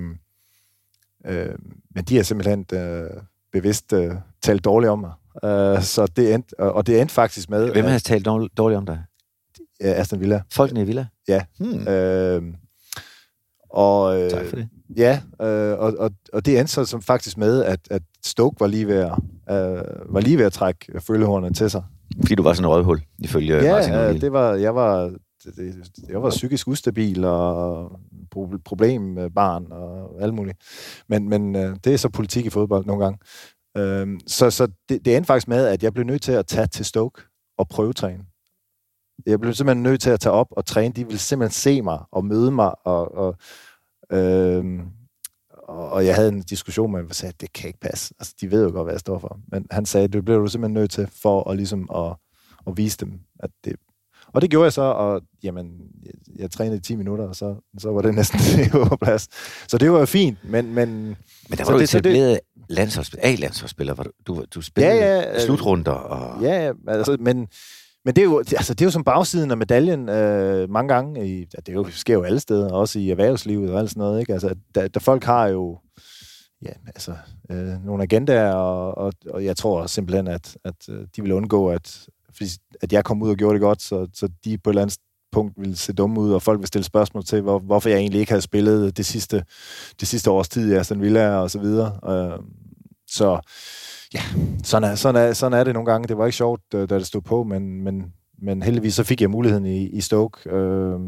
øh, 1.26 1.56
men 1.96 2.04
de 2.04 2.16
har 2.16 2.24
simpelthen 2.24 2.66
øh, 2.74 3.10
bevidst 3.52 3.94
øh, 3.94 4.16
talt 4.42 4.66
dårligt 4.66 4.92
om 4.92 5.00
mig. 5.00 5.12
Øh, 5.44 5.82
så 5.82 6.08
det 6.16 6.34
endte, 6.34 6.60
og 6.60 6.88
det 6.88 7.02
endte 7.02 7.14
faktisk 7.14 7.50
med... 7.50 7.72
Hvem 7.72 7.86
har 7.86 8.00
talt 8.00 8.26
dårligt 8.26 8.78
om 8.78 8.86
dig? 8.86 9.04
Aston 9.82 10.20
Villa. 10.20 10.42
Folkene 10.52 10.82
i 10.82 10.84
Villa? 10.84 11.08
Ja. 11.28 11.42
Hmm. 11.60 11.88
Øh, 11.88 12.42
og, 13.70 14.22
øh, 14.22 14.30
tak 14.30 14.46
for 14.46 14.56
det. 14.56 14.68
Ja, 14.98 15.22
øh, 15.42 15.80
og, 15.80 15.94
og, 16.00 16.12
og 16.34 16.46
det 16.46 16.60
endte 16.60 16.74
så 16.74 16.86
som 16.86 17.02
faktisk 17.02 17.38
med, 17.38 17.64
at, 17.64 17.80
at 17.92 18.02
Stoke 18.26 18.60
var 18.60 18.68
lige 18.68 18.88
ved 18.88 18.96
at, 18.96 19.12
øh, 19.52 20.14
var 20.14 20.20
lige 20.20 20.38
ved 20.38 20.46
at 20.46 20.54
trække 20.54 21.02
følgehornene 21.02 21.54
til 21.54 21.70
sig. 21.70 21.84
Fordi 22.22 22.36
du 22.36 22.44
var 22.44 22.54
sådan 22.54 22.66
en 22.66 22.72
rødhul, 22.72 23.02
ifølge 23.20 23.56
ja, 23.56 23.72
Martin 23.72 23.94
Ja, 23.94 24.14
det 24.14 24.32
var, 24.32 24.54
jeg 24.54 24.76
var, 24.76 25.14
det, 25.44 25.76
jeg 26.10 26.24
var 26.24 26.30
psykisk 26.30 26.68
ustabil 26.68 27.26
og 27.26 27.92
problembarn 28.66 29.66
og 29.72 30.22
alt 30.22 30.34
muligt. 30.34 30.58
Men, 31.10 31.30
men 31.30 31.56
øh, 31.56 31.76
det 31.84 31.94
er 31.94 31.98
så 31.98 32.10
politik 32.10 32.46
i 32.46 32.50
fodbold 32.50 32.86
nogle 32.86 33.04
gange. 33.04 33.20
Øh, 33.78 34.20
så 34.28 34.52
så 34.52 34.68
det, 34.90 35.06
det 35.06 35.16
endte 35.16 35.28
faktisk 35.28 35.48
med, 35.48 35.66
at 35.66 35.84
jeg 35.84 35.94
blev 35.94 36.06
nødt 36.06 36.22
til 36.22 36.32
at 36.32 36.48
tage 36.48 36.68
til 36.68 36.86
Stoke 36.86 37.22
og 37.58 37.68
prøvetræne. 37.68 38.26
Jeg 39.26 39.40
blev 39.40 39.54
simpelthen 39.54 39.84
nødt 39.84 40.02
til 40.02 40.10
at 40.10 40.20
tage 40.20 40.34
op 40.34 40.48
og 40.52 40.66
træne. 40.66 40.94
De 40.94 41.06
ville 41.06 41.20
simpelthen 41.20 41.54
se 41.54 41.82
mig 41.82 42.00
og 42.12 42.26
møde 42.26 42.52
mig 42.52 42.88
og, 42.88 43.16
og 43.16 43.36
Øhm, 44.12 44.82
og 45.68 46.06
jeg 46.06 46.16
havde 46.16 46.30
en 46.30 46.42
diskussion 46.42 46.92
med 46.92 47.00
ham, 47.00 47.10
og 47.10 47.16
sagde, 47.16 47.34
det 47.42 47.54
kan 47.54 47.68
ikke 47.68 47.80
passe. 47.80 48.14
Altså, 48.20 48.36
de 48.42 48.52
ved 48.52 48.64
jo 48.64 48.72
godt, 48.72 48.86
hvad 48.86 48.94
jeg 48.94 49.00
står 49.00 49.20
for. 49.20 49.40
Men 49.48 49.68
han 49.72 49.86
sagde, 49.86 50.08
det 50.08 50.26
bliver 50.26 50.40
du 50.40 50.48
simpelthen 50.48 50.74
nødt 50.74 50.92
til, 50.92 51.08
for 51.08 51.50
at, 51.50 51.58
ligesom 51.58 51.90
at, 51.96 52.16
at 52.68 52.78
vise 52.78 52.98
dem, 52.98 53.20
at 53.40 53.50
det... 53.66 53.76
Og 54.34 54.42
det 54.42 54.50
gjorde 54.50 54.64
jeg 54.64 54.74
så, 54.74 54.82
og 54.82 55.22
jamen, 55.44 55.72
jeg, 56.06 56.12
jeg 56.40 56.52
trænede 56.52 56.78
i 56.78 56.82
10 56.82 56.96
minutter, 56.96 57.28
og 57.28 57.36
så, 57.36 57.56
så 57.78 57.92
var 57.92 58.02
det 58.02 58.16
næsten 58.16 58.40
på 58.88 58.96
plads. 59.02 59.28
Så 59.68 59.78
det 59.78 59.92
var 59.92 60.00
jo 60.00 60.06
fint, 60.06 60.38
men... 60.44 60.74
Men, 60.74 60.90
men 61.50 61.58
der 61.58 61.66
var 61.66 61.72
du 61.72 61.80
etableret 61.80 62.40
A-landsholdsspiller, 63.24 63.94
du, 63.94 64.04
du, 64.28 64.46
du 64.56 64.62
spillede 64.62 64.96
ja, 64.96 65.18
ja, 65.18 65.46
slutrunder. 65.46 65.92
Og... 65.92 66.44
Ja, 66.44 66.66
ja 66.66 66.72
altså, 66.88 67.18
men 67.20 67.48
men 68.06 68.16
det 68.16 68.22
er, 68.22 68.26
jo, 68.26 68.38
altså, 68.38 68.74
det 68.74 68.82
er 68.82 68.86
jo 68.86 68.92
som 68.92 69.04
bagsiden 69.04 69.52
af 69.52 69.58
medaljen 69.58 70.10
øh, 70.10 70.70
mange 70.70 70.94
gange. 70.94 71.28
I, 71.28 71.46
det 71.46 71.70
er 71.70 71.74
jo, 71.74 71.88
sker 71.90 72.14
jo 72.14 72.24
alle 72.24 72.40
steder, 72.40 72.74
også 72.74 73.00
i 73.00 73.10
erhvervslivet 73.10 73.72
og 73.72 73.80
alt 73.80 73.90
sådan 73.90 74.02
noget. 74.02 74.20
Ikke? 74.20 74.34
Altså, 74.34 74.56
der, 74.76 74.88
der 74.88 75.00
folk 75.00 75.24
har 75.24 75.48
jo 75.48 75.80
ja, 76.62 76.72
altså, 76.86 77.16
øh, 77.52 77.86
nogle 77.86 78.04
agendaer, 78.04 78.54
og, 78.54 78.98
og, 78.98 79.14
og 79.30 79.46
jeg 79.46 79.58
tror 79.58 79.88
simpelthen, 79.88 80.28
at, 80.28 80.58
at 80.64 80.90
øh, 80.90 81.08
de 81.16 81.22
vil 81.22 81.32
undgå, 81.32 81.70
at, 81.70 82.08
at 82.82 82.94
jeg 82.94 83.06
kom 83.06 83.22
ud 83.22 83.30
og 83.30 83.36
gjorde 83.36 83.54
det 83.54 83.62
godt, 83.62 83.82
så, 83.82 84.08
så 84.14 84.30
de 84.46 84.58
på 84.58 84.70
et 84.70 84.72
eller 84.72 84.82
andet 84.82 84.98
punkt 85.32 85.54
ville 85.58 85.76
se 85.76 85.94
dumme 85.94 86.20
ud, 86.20 86.32
og 86.32 86.42
folk 86.42 86.60
vil 86.60 86.68
stille 86.68 86.84
spørgsmål 86.86 87.24
til, 87.24 87.42
hvor, 87.42 87.60
hvorfor 87.60 87.90
jeg 87.90 87.98
egentlig 87.98 88.20
ikke 88.20 88.32
havde 88.32 88.42
spillet 88.42 88.98
det 88.98 89.06
sidste, 89.06 89.44
det 90.00 90.08
sidste 90.08 90.32
års 90.32 90.50
tid 90.50 90.72
i 90.72 90.76
Aston 90.76 91.02
Villa 91.02 91.30
og 91.30 91.52
så 91.52 91.60
videre. 91.60 92.00
Øh, 92.10 92.40
så 93.08 93.40
ja, 94.14 94.22
sådan 94.64 94.92
er, 94.92 94.96
sådan, 94.96 95.30
er, 95.30 95.34
sådan 95.34 95.60
er 95.60 95.64
det 95.64 95.74
nogle 95.74 95.92
gange. 95.92 96.08
Det 96.08 96.18
var 96.18 96.26
ikke 96.26 96.38
sjovt, 96.38 96.62
da 96.72 96.86
det 96.86 97.08
stod 97.08 97.22
på, 97.22 97.44
men, 97.44 97.84
men, 97.84 98.14
men 98.42 98.64
heldigvis 98.64 98.94
så 98.94 99.04
fik 99.04 99.22
jeg 99.22 99.30
muligheden 99.30 99.66
i, 99.66 99.88
i 99.88 100.02
Stoke, 100.02 100.50
øh, 100.50 101.00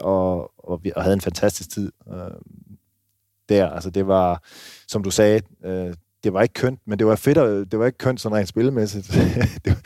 og, 0.00 0.52
og, 0.68 0.80
og 0.96 1.02
havde 1.02 1.14
en 1.14 1.20
fantastisk 1.20 1.70
tid 1.70 1.92
øh, 2.08 2.16
der. 3.48 3.70
Altså 3.70 3.90
det 3.90 4.06
var, 4.06 4.42
som 4.88 5.02
du 5.02 5.10
sagde, 5.10 5.40
øh, 5.64 5.94
det 6.24 6.32
var 6.32 6.42
ikke 6.42 6.52
kønt, 6.52 6.80
men 6.86 6.98
det 6.98 7.06
var 7.06 7.16
fedt, 7.16 7.70
det 7.72 7.78
var 7.78 7.86
ikke 7.86 7.98
kønt 7.98 8.20
sådan 8.20 8.38
rent 8.38 8.48
spillemæssigt. 8.48 9.08
det, 9.64 9.76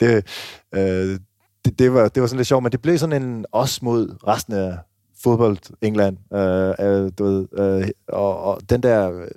det, 0.00 0.26
øh, 0.74 1.20
det, 1.64 1.78
det, 1.78 1.92
var, 1.92 2.08
det 2.08 2.20
var 2.20 2.26
sådan 2.26 2.36
lidt 2.36 2.48
sjovt, 2.48 2.62
men 2.62 2.72
det 2.72 2.82
blev 2.82 2.98
sådan 2.98 3.22
en 3.22 3.46
os 3.52 3.82
mod 3.82 4.26
resten 4.26 4.54
af 4.54 4.78
fodbold 5.22 5.58
England. 5.82 6.34
Øh, 6.34 6.74
øh, 6.80 7.12
du 7.18 7.24
ved, 7.24 7.46
øh, 7.58 7.88
og, 8.08 8.42
og 8.42 8.70
den 8.70 8.82
der 8.82 9.20
øh, 9.20 9.28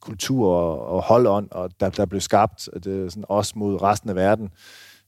kultur 0.00 0.54
og, 0.54 0.86
og 0.86 1.02
holdånd, 1.02 1.48
og 1.50 1.70
der, 1.80 1.90
der 1.90 2.06
blev 2.06 2.20
skabt 2.20 2.68
det, 2.74 2.86
øh, 2.86 3.10
sådan 3.10 3.24
os 3.28 3.56
mod 3.56 3.82
resten 3.82 4.10
af 4.10 4.16
verden, 4.16 4.48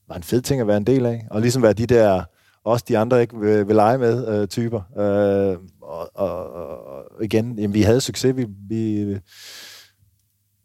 var 0.08 0.16
en 0.16 0.22
fed 0.22 0.40
ting 0.40 0.60
at 0.60 0.66
være 0.66 0.76
en 0.76 0.86
del 0.86 1.06
af. 1.06 1.26
Og 1.30 1.40
ligesom 1.40 1.62
være 1.62 1.72
de 1.72 1.86
der, 1.86 2.22
også 2.64 2.84
de 2.88 2.98
andre 2.98 3.20
ikke 3.20 3.38
vil, 3.38 3.68
vil 3.68 3.76
lege 3.76 3.98
med 3.98 4.28
øh, 4.28 4.48
typer. 4.48 4.80
Øh, 4.98 5.58
og, 5.82 6.10
og, 6.14 6.52
og 6.86 7.24
igen, 7.24 7.58
jamen, 7.58 7.74
vi 7.74 7.82
havde 7.82 8.00
succes. 8.00 8.36
Vi, 8.36 8.46
vi, 8.68 9.00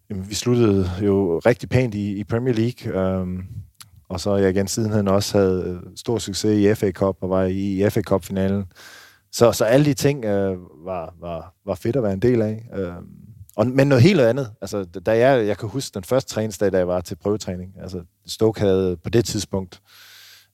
jamen, 0.09 0.29
vi 0.29 0.35
sluttede 0.35 0.89
jo 1.01 1.39
rigtig 1.39 1.69
pænt 1.69 1.95
i, 1.95 2.15
i 2.15 2.23
Premier 2.23 2.53
League. 2.53 3.01
Øh, 3.01 3.27
og 4.09 4.19
så 4.19 4.35
jeg 4.35 4.49
igen 4.49 4.67
sidenhen 4.67 5.07
også 5.07 5.37
havde 5.37 5.63
øh, 5.67 5.91
stor 5.95 6.17
succes 6.17 6.59
i 6.59 6.75
FA 6.75 6.91
Cup 6.91 7.17
og 7.21 7.29
var 7.29 7.43
i, 7.43 7.85
i 7.85 7.89
FA 7.89 8.01
Cup-finalen. 8.01 8.65
Så, 9.31 9.51
så 9.51 9.65
alle 9.65 9.85
de 9.85 9.93
ting 9.93 10.25
øh, 10.25 10.57
var, 10.85 11.13
var, 11.19 11.55
var 11.65 11.75
fedt 11.75 11.95
at 11.95 12.03
være 12.03 12.13
en 12.13 12.21
del 12.21 12.41
af. 12.41 12.65
Øh, 12.77 12.93
og, 13.55 13.67
men 13.67 13.87
noget 13.87 14.03
helt 14.03 14.21
andet. 14.21 14.51
Altså, 14.61 14.83
da 14.83 15.17
jeg, 15.17 15.47
jeg 15.47 15.57
kan 15.57 15.69
huske 15.69 15.93
den 15.93 16.03
første 16.03 16.33
træningsdag, 16.33 16.71
da 16.71 16.77
jeg 16.77 16.87
var 16.87 17.01
til 17.01 17.15
prøvetræning. 17.15 17.73
Altså, 17.81 18.01
Stoke 18.27 18.59
havde 18.59 18.97
på 19.03 19.09
det 19.09 19.25
tidspunkt, 19.25 19.81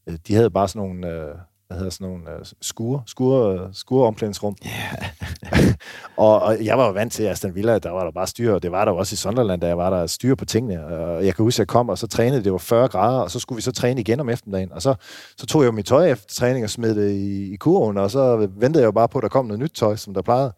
øh, 0.08 0.18
de 0.28 0.36
havde 0.36 0.50
bare 0.50 0.68
sådan 0.68 0.88
nogle, 0.88 1.08
øh, 1.08 1.36
hvad 1.68 1.78
hedder 1.78 1.92
sådan 1.92 2.08
nogle 2.08 2.24
uh, 2.40 2.46
skure, 2.62 3.02
skure, 3.06 3.70
skure 3.74 4.08
omklædningsrum. 4.08 4.56
Yeah. 4.66 5.74
og, 6.18 6.42
og, 6.42 6.66
jeg 6.66 6.78
var 6.78 6.86
jo 6.86 6.92
vant 6.92 7.14
til 7.14 7.24
Aston 7.24 7.56
Villa, 7.56 7.80
der 7.80 7.90
var 7.90 8.04
der 8.04 8.12
bare 8.12 8.28
styr, 8.28 8.54
og 8.54 8.64
det 8.64 8.72
var 8.72 8.86
der 8.86 8.92
også 8.92 9.14
i 9.14 9.18
Sunderland, 9.18 9.62
da 9.62 9.68
jeg 9.68 9.78
var 9.78 9.90
der 9.90 10.08
styr 10.08 10.36
på 10.36 10.46
tingene. 10.46 10.86
Og 10.86 11.26
jeg 11.26 11.36
kan 11.36 11.44
huske, 11.44 11.56
at 11.56 11.60
jeg 11.60 11.68
kom, 11.68 11.90
og 11.90 11.98
så 11.98 12.08
trænede, 12.08 12.44
det 12.44 12.52
var 12.52 12.58
40 12.58 12.88
grader, 12.88 13.20
og 13.20 13.32
så 13.32 13.40
skulle 13.40 13.58
vi 13.58 13.62
så 13.62 13.72
træne 13.72 14.02
igen 14.02 14.20
om 14.20 14.30
eftermiddagen. 14.30 14.72
Og 14.72 14.82
så, 14.82 14.96
så 15.38 15.46
tog 15.46 15.62
jeg 15.62 15.68
jo 15.68 15.72
mit 15.72 15.86
tøj 15.86 16.12
efter 16.12 16.26
træning 16.34 16.64
og 16.64 16.70
smed 16.70 16.96
det 16.96 17.12
i, 17.12 17.54
i 17.54 17.56
kurven, 17.56 17.98
og 17.98 18.12
så 18.12 18.38
ventede 18.38 18.82
jeg 18.82 18.86
jo 18.86 18.92
bare 18.92 19.10
på, 19.10 19.18
at 19.18 19.24
der 19.24 19.30
kom 19.30 19.46
noget 19.46 19.60
nyt 19.60 19.72
tøj, 19.76 19.96
som 19.96 20.14
der 20.14 20.22
plejede 20.22 20.54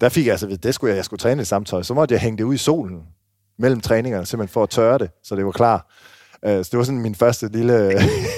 der 0.00 0.08
fik 0.08 0.26
jeg 0.26 0.32
altså 0.32 0.46
ved, 0.46 0.58
det 0.58 0.74
skulle 0.74 0.90
jeg, 0.90 0.96
jeg 0.96 1.04
skulle 1.04 1.18
træne 1.18 1.42
i 1.42 1.44
samme 1.44 1.66
tøj. 1.66 1.82
Så 1.82 1.94
måtte 1.94 2.12
jeg 2.12 2.20
hænge 2.20 2.38
det 2.38 2.44
ud 2.44 2.54
i 2.54 2.58
solen 2.58 3.02
mellem 3.58 3.80
træningerne, 3.80 4.26
simpelthen 4.26 4.52
for 4.52 4.62
at 4.62 4.70
tørre 4.70 4.98
det, 4.98 5.10
så 5.22 5.36
det 5.36 5.44
var 5.44 5.52
klar. 5.52 5.92
Uh, 6.42 6.50
så 6.50 6.68
det 6.70 6.78
var 6.78 6.84
sådan 6.84 7.00
min 7.00 7.14
første 7.14 7.48
lille... 7.48 7.90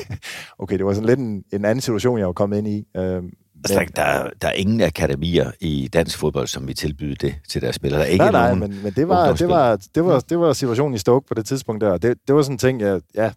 okay, 0.58 0.78
det 0.78 0.86
var 0.86 0.92
sådan 0.92 1.06
lidt 1.06 1.18
en, 1.18 1.44
en 1.52 1.64
anden 1.64 1.80
situation, 1.80 2.18
jeg 2.18 2.26
var 2.26 2.32
kommet 2.32 2.58
ind 2.58 2.68
i. 2.68 2.84
Uh, 2.98 3.02
altså, 3.02 3.78
men, 3.78 3.88
der, 3.96 4.30
der 4.42 4.48
er 4.48 4.52
ingen 4.52 4.80
akademier 4.80 5.50
i 5.60 5.88
dansk 5.92 6.18
fodbold, 6.18 6.46
som 6.46 6.68
vi 6.68 6.74
tilbyder 6.74 7.14
det 7.14 7.34
til 7.48 7.62
deres 7.62 7.76
spillere. 7.76 8.00
Der 8.00 8.06
er 8.06 8.10
ikke 8.10 8.24
nej, 8.24 8.30
nej, 8.30 8.54
men, 8.54 8.82
men 8.82 8.92
det, 8.92 9.08
var, 9.08 9.32
det, 9.32 9.48
var, 9.48 9.76
det, 9.94 10.04
var, 10.04 10.20
det 10.20 10.38
var 10.38 10.52
situationen 10.52 10.94
i 10.94 10.98
Stoke 10.98 11.26
på 11.26 11.34
det 11.34 11.46
tidspunkt 11.46 11.80
der. 11.80 11.98
Det, 11.98 12.18
det 12.26 12.34
var 12.34 12.42
sådan 12.42 12.54
en 12.54 12.58
ting, 12.58 12.80
jeg, 12.80 13.00
ja, 13.14 13.32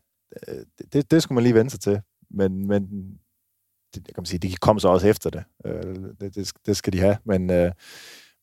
det, 0.93 1.11
det 1.11 1.23
skulle 1.23 1.35
man 1.35 1.43
lige 1.43 1.53
vende 1.53 1.71
sig 1.71 1.79
til. 1.79 2.01
Men, 2.31 2.67
men 2.67 2.83
det, 3.95 4.05
kan 4.05 4.13
man 4.17 4.25
sige, 4.25 4.39
de 4.39 4.55
kom 4.55 4.79
så 4.79 4.87
også 4.87 5.07
efter 5.07 5.29
det. 5.29 5.43
Øh, 5.65 5.95
det, 6.21 6.35
det, 6.35 6.51
det 6.65 6.77
skal 6.77 6.93
de 6.93 6.99
have. 6.99 7.17
Men, 7.25 7.49
øh, 7.49 7.71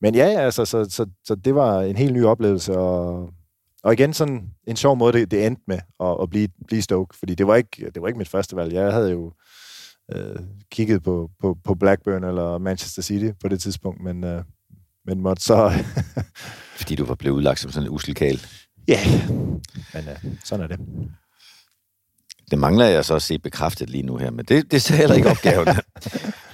men 0.00 0.14
ja, 0.14 0.24
altså, 0.24 0.64
så, 0.64 0.84
så, 0.90 1.06
så 1.24 1.34
det 1.34 1.54
var 1.54 1.80
en 1.80 1.96
helt 1.96 2.12
ny 2.12 2.24
oplevelse, 2.24 2.78
og, 2.78 3.30
og 3.82 3.92
igen 3.92 4.14
sådan 4.14 4.50
en 4.66 4.76
sjov 4.76 4.96
måde, 4.96 5.12
det, 5.12 5.30
det 5.30 5.46
endte 5.46 5.62
med 5.66 5.78
at, 6.00 6.16
at 6.22 6.30
blive, 6.30 6.48
blive 6.66 6.82
Stoke, 6.82 7.18
fordi 7.18 7.34
det 7.34 7.46
var, 7.46 7.56
ikke, 7.56 7.90
det 7.94 8.02
var 8.02 8.08
ikke 8.08 8.18
mit 8.18 8.28
første 8.28 8.56
valg. 8.56 8.72
Jeg 8.72 8.92
havde 8.92 9.10
jo 9.10 9.32
øh, 10.14 10.36
kigget 10.70 11.02
på, 11.02 11.30
på, 11.40 11.58
på 11.64 11.74
Blackburn 11.74 12.24
eller 12.24 12.58
Manchester 12.58 13.02
City 13.02 13.30
på 13.40 13.48
det 13.48 13.60
tidspunkt, 13.60 14.02
men, 14.02 14.24
øh, 14.24 14.42
men 15.06 15.20
måtte 15.20 15.42
så... 15.42 15.84
Fordi 16.78 16.94
du 16.94 17.04
var 17.04 17.14
blevet 17.14 17.36
udlagt 17.36 17.60
som 17.60 17.70
sådan 17.70 17.88
en 17.88 17.94
uselkal. 17.94 18.40
ja, 18.88 19.00
men 19.94 20.04
uh, 20.08 20.30
sådan 20.44 20.64
er 20.64 20.76
det. 20.76 20.80
Det 22.50 22.58
mangler 22.58 22.84
jeg 22.86 23.04
så 23.04 23.14
at 23.14 23.22
se 23.22 23.38
bekræftet 23.38 23.90
lige 23.90 24.02
nu 24.02 24.16
her, 24.16 24.30
men 24.30 24.44
det, 24.44 24.70
det 24.70 24.90
er 24.90 24.94
heller 24.94 25.16
ikke 25.16 25.30
opgaven. 25.30 25.68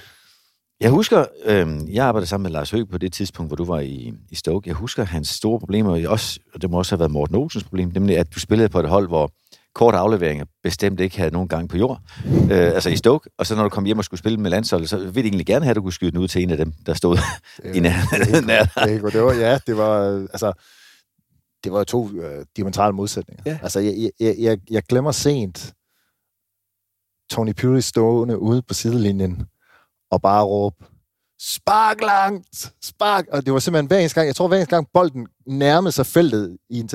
Jeg 0.85 0.93
husker, 0.93 1.25
øh, 1.45 1.93
jeg 1.93 2.05
arbejdede 2.05 2.29
sammen 2.29 2.43
med 2.43 2.51
Lars 2.51 2.71
Høgh 2.71 2.89
på 2.89 2.97
det 2.97 3.13
tidspunkt, 3.13 3.49
hvor 3.49 3.55
du 3.55 3.65
var 3.65 3.79
i, 3.79 4.13
i 4.29 4.35
Stoke. 4.35 4.67
Jeg 4.67 4.75
husker 4.75 5.03
hans 5.03 5.27
store 5.27 5.59
problemer, 5.59 6.09
også, 6.09 6.39
og 6.53 6.61
det 6.61 6.69
må 6.69 6.77
også 6.77 6.95
have 6.95 6.99
været 6.99 7.11
Morten 7.11 7.35
Olsens 7.35 7.63
problem, 7.63 7.91
nemlig 7.93 8.17
at 8.17 8.35
du 8.35 8.39
spillede 8.39 8.69
på 8.69 8.79
et 8.79 8.89
hold, 8.89 9.07
hvor 9.07 9.31
kort 9.75 9.95
afleveringer 9.95 10.45
bestemt 10.63 10.99
ikke 10.99 11.17
havde 11.17 11.31
nogen 11.31 11.47
gang 11.47 11.69
på 11.69 11.77
jord, 11.77 12.01
øh, 12.25 12.49
altså 12.49 12.89
i 12.89 12.95
Stoke, 12.95 13.29
og 13.37 13.45
så 13.45 13.55
når 13.55 13.63
du 13.63 13.69
kom 13.69 13.85
hjem 13.85 13.97
og 13.97 14.05
skulle 14.05 14.19
spille 14.19 14.37
med 14.37 14.49
landsholdet, 14.51 14.89
så 14.89 14.97
ville 14.97 15.13
de 15.13 15.27
egentlig 15.27 15.45
gerne 15.45 15.65
have, 15.65 15.69
at 15.69 15.75
du 15.75 15.81
kunne 15.81 15.93
skyde 15.93 16.11
den 16.11 16.19
ud 16.19 16.27
til 16.27 16.43
en 16.43 16.49
af 16.49 16.57
dem, 16.57 16.73
der 16.85 16.93
stod 16.93 17.17
i 17.75 17.79
nærheden. 17.79 18.49
det, 18.49 19.03
det, 19.03 19.13
det 19.13 19.23
var, 19.23 19.33
ja, 19.33 19.59
det 19.67 19.77
var, 19.77 20.01
altså, 20.19 20.53
det 21.63 21.71
var 21.71 21.83
to 21.83 22.09
øh, 22.09 22.45
diametrale 22.55 22.93
modsætninger. 22.93 23.43
Ja. 23.45 23.59
Altså, 23.63 23.79
jeg, 23.79 24.11
jeg, 24.19 24.35
jeg, 24.39 24.59
jeg 24.71 24.83
glemmer 24.83 25.11
sent 25.11 25.73
Tony 27.29 27.53
Puri 27.53 27.81
stående 27.81 28.39
ude 28.39 28.61
på 28.61 28.73
sidelinjen 28.73 29.47
og 30.11 30.21
bare 30.21 30.43
råbe, 30.43 30.85
spark 31.41 32.01
langt, 32.01 32.73
spark. 32.83 33.25
Og 33.31 33.45
det 33.45 33.53
var 33.53 33.59
simpelthen 33.59 33.87
hver 33.87 33.97
eneste 33.97 34.15
gang, 34.15 34.27
jeg 34.27 34.35
tror 34.35 34.47
hver 34.47 34.57
eneste 34.57 34.75
gang 34.75 34.87
bolden 34.93 35.27
nærmede 35.47 35.91
sig 35.91 36.05
feltet 36.05 36.57
i 36.69 36.79
en 36.79 36.89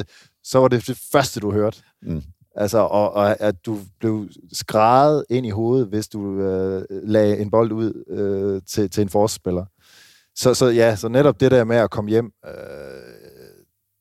så 0.45 0.59
var 0.59 0.69
det 0.69 0.87
det 0.87 1.01
første, 1.13 1.41
du 1.41 1.53
hørte. 1.53 1.83
Mm. 2.03 2.23
Altså, 2.55 2.79
og, 2.79 3.13
og 3.13 3.41
at 3.41 3.67
du 3.67 3.79
blev 4.01 4.29
skrædet 4.53 5.25
ind 5.31 5.47
i 5.47 5.51
hovedet, 5.51 5.89
hvis 5.89 6.09
du 6.09 6.41
øh, 6.41 6.85
lagde 6.91 7.39
en 7.39 7.51
bold 7.51 7.73
ud 7.73 8.05
øh, 8.09 8.63
til, 8.69 8.91
til 8.91 9.03
en 9.03 9.09
forspiller. 9.09 9.65
Så, 10.37 10.55
så 10.55 10.67
ja, 10.67 10.97
så 10.97 11.09
netop 11.09 11.41
det 11.41 11.51
der 11.51 11.65
med 11.65 11.77
at 11.77 11.91
komme 11.91 12.11
hjem, 12.11 12.33
øh, 12.47 12.53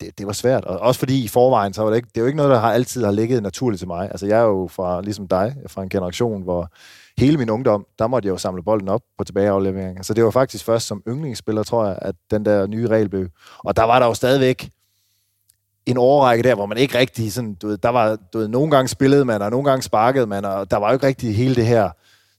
det, 0.01 0.17
det 0.17 0.27
var 0.27 0.33
svært. 0.33 0.65
Og 0.65 0.79
også 0.79 0.99
fordi 0.99 1.23
i 1.23 1.27
forvejen, 1.27 1.73
så 1.73 1.81
var 1.81 1.89
det 1.89 1.97
ikke, 1.97 2.07
det 2.07 2.17
er 2.17 2.21
jo 2.21 2.27
ikke 2.27 2.37
noget, 2.37 2.51
der 2.51 2.59
har 2.59 2.73
altid 2.73 3.03
har 3.03 3.11
ligget 3.11 3.43
naturligt 3.43 3.79
til 3.79 3.87
mig. 3.87 4.11
Altså, 4.11 4.25
jeg 4.25 4.39
er 4.39 4.45
jo 4.45 4.67
fra, 4.67 5.01
ligesom 5.01 5.27
dig, 5.27 5.55
fra 5.67 5.83
en 5.83 5.89
generation, 5.89 6.43
hvor 6.43 6.69
hele 7.19 7.37
min 7.37 7.49
ungdom, 7.49 7.85
der 7.99 8.07
måtte 8.07 8.27
jeg 8.27 8.33
jo 8.33 8.37
samle 8.37 8.63
bolden 8.63 8.89
op 8.89 9.01
på 9.17 9.23
tilbageafleveringer. 9.23 10.03
Så 10.03 10.13
det 10.13 10.23
var 10.23 10.31
faktisk 10.31 10.65
først 10.65 10.87
som 10.87 11.03
yndlingsspiller, 11.07 11.63
tror 11.63 11.85
jeg, 11.85 11.99
at 12.01 12.15
den 12.31 12.45
der 12.45 12.67
nye 12.67 12.87
regel 12.87 13.09
blev. 13.09 13.27
Og 13.57 13.75
der 13.75 13.83
var 13.83 13.99
der 13.99 14.05
jo 14.05 14.13
stadigvæk 14.13 14.69
en 15.85 15.97
overrække 15.97 16.43
der, 16.43 16.55
hvor 16.55 16.65
man 16.65 16.77
ikke 16.77 16.97
rigtig 16.97 17.33
sådan, 17.33 17.53
du 17.53 17.67
ved, 17.67 17.77
der 17.77 17.89
var, 17.89 18.17
du 18.33 18.37
ved, 18.37 18.47
nogle 18.47 18.71
gange 18.71 18.87
spillede 18.87 19.25
man, 19.25 19.41
og 19.41 19.51
nogle 19.51 19.69
gange 19.69 19.83
sparkede 19.83 20.27
man, 20.27 20.45
og 20.45 20.71
der 20.71 20.77
var 20.77 20.87
jo 20.87 20.93
ikke 20.93 21.07
rigtig 21.07 21.35
hele 21.35 21.55
det 21.55 21.65
her 21.65 21.89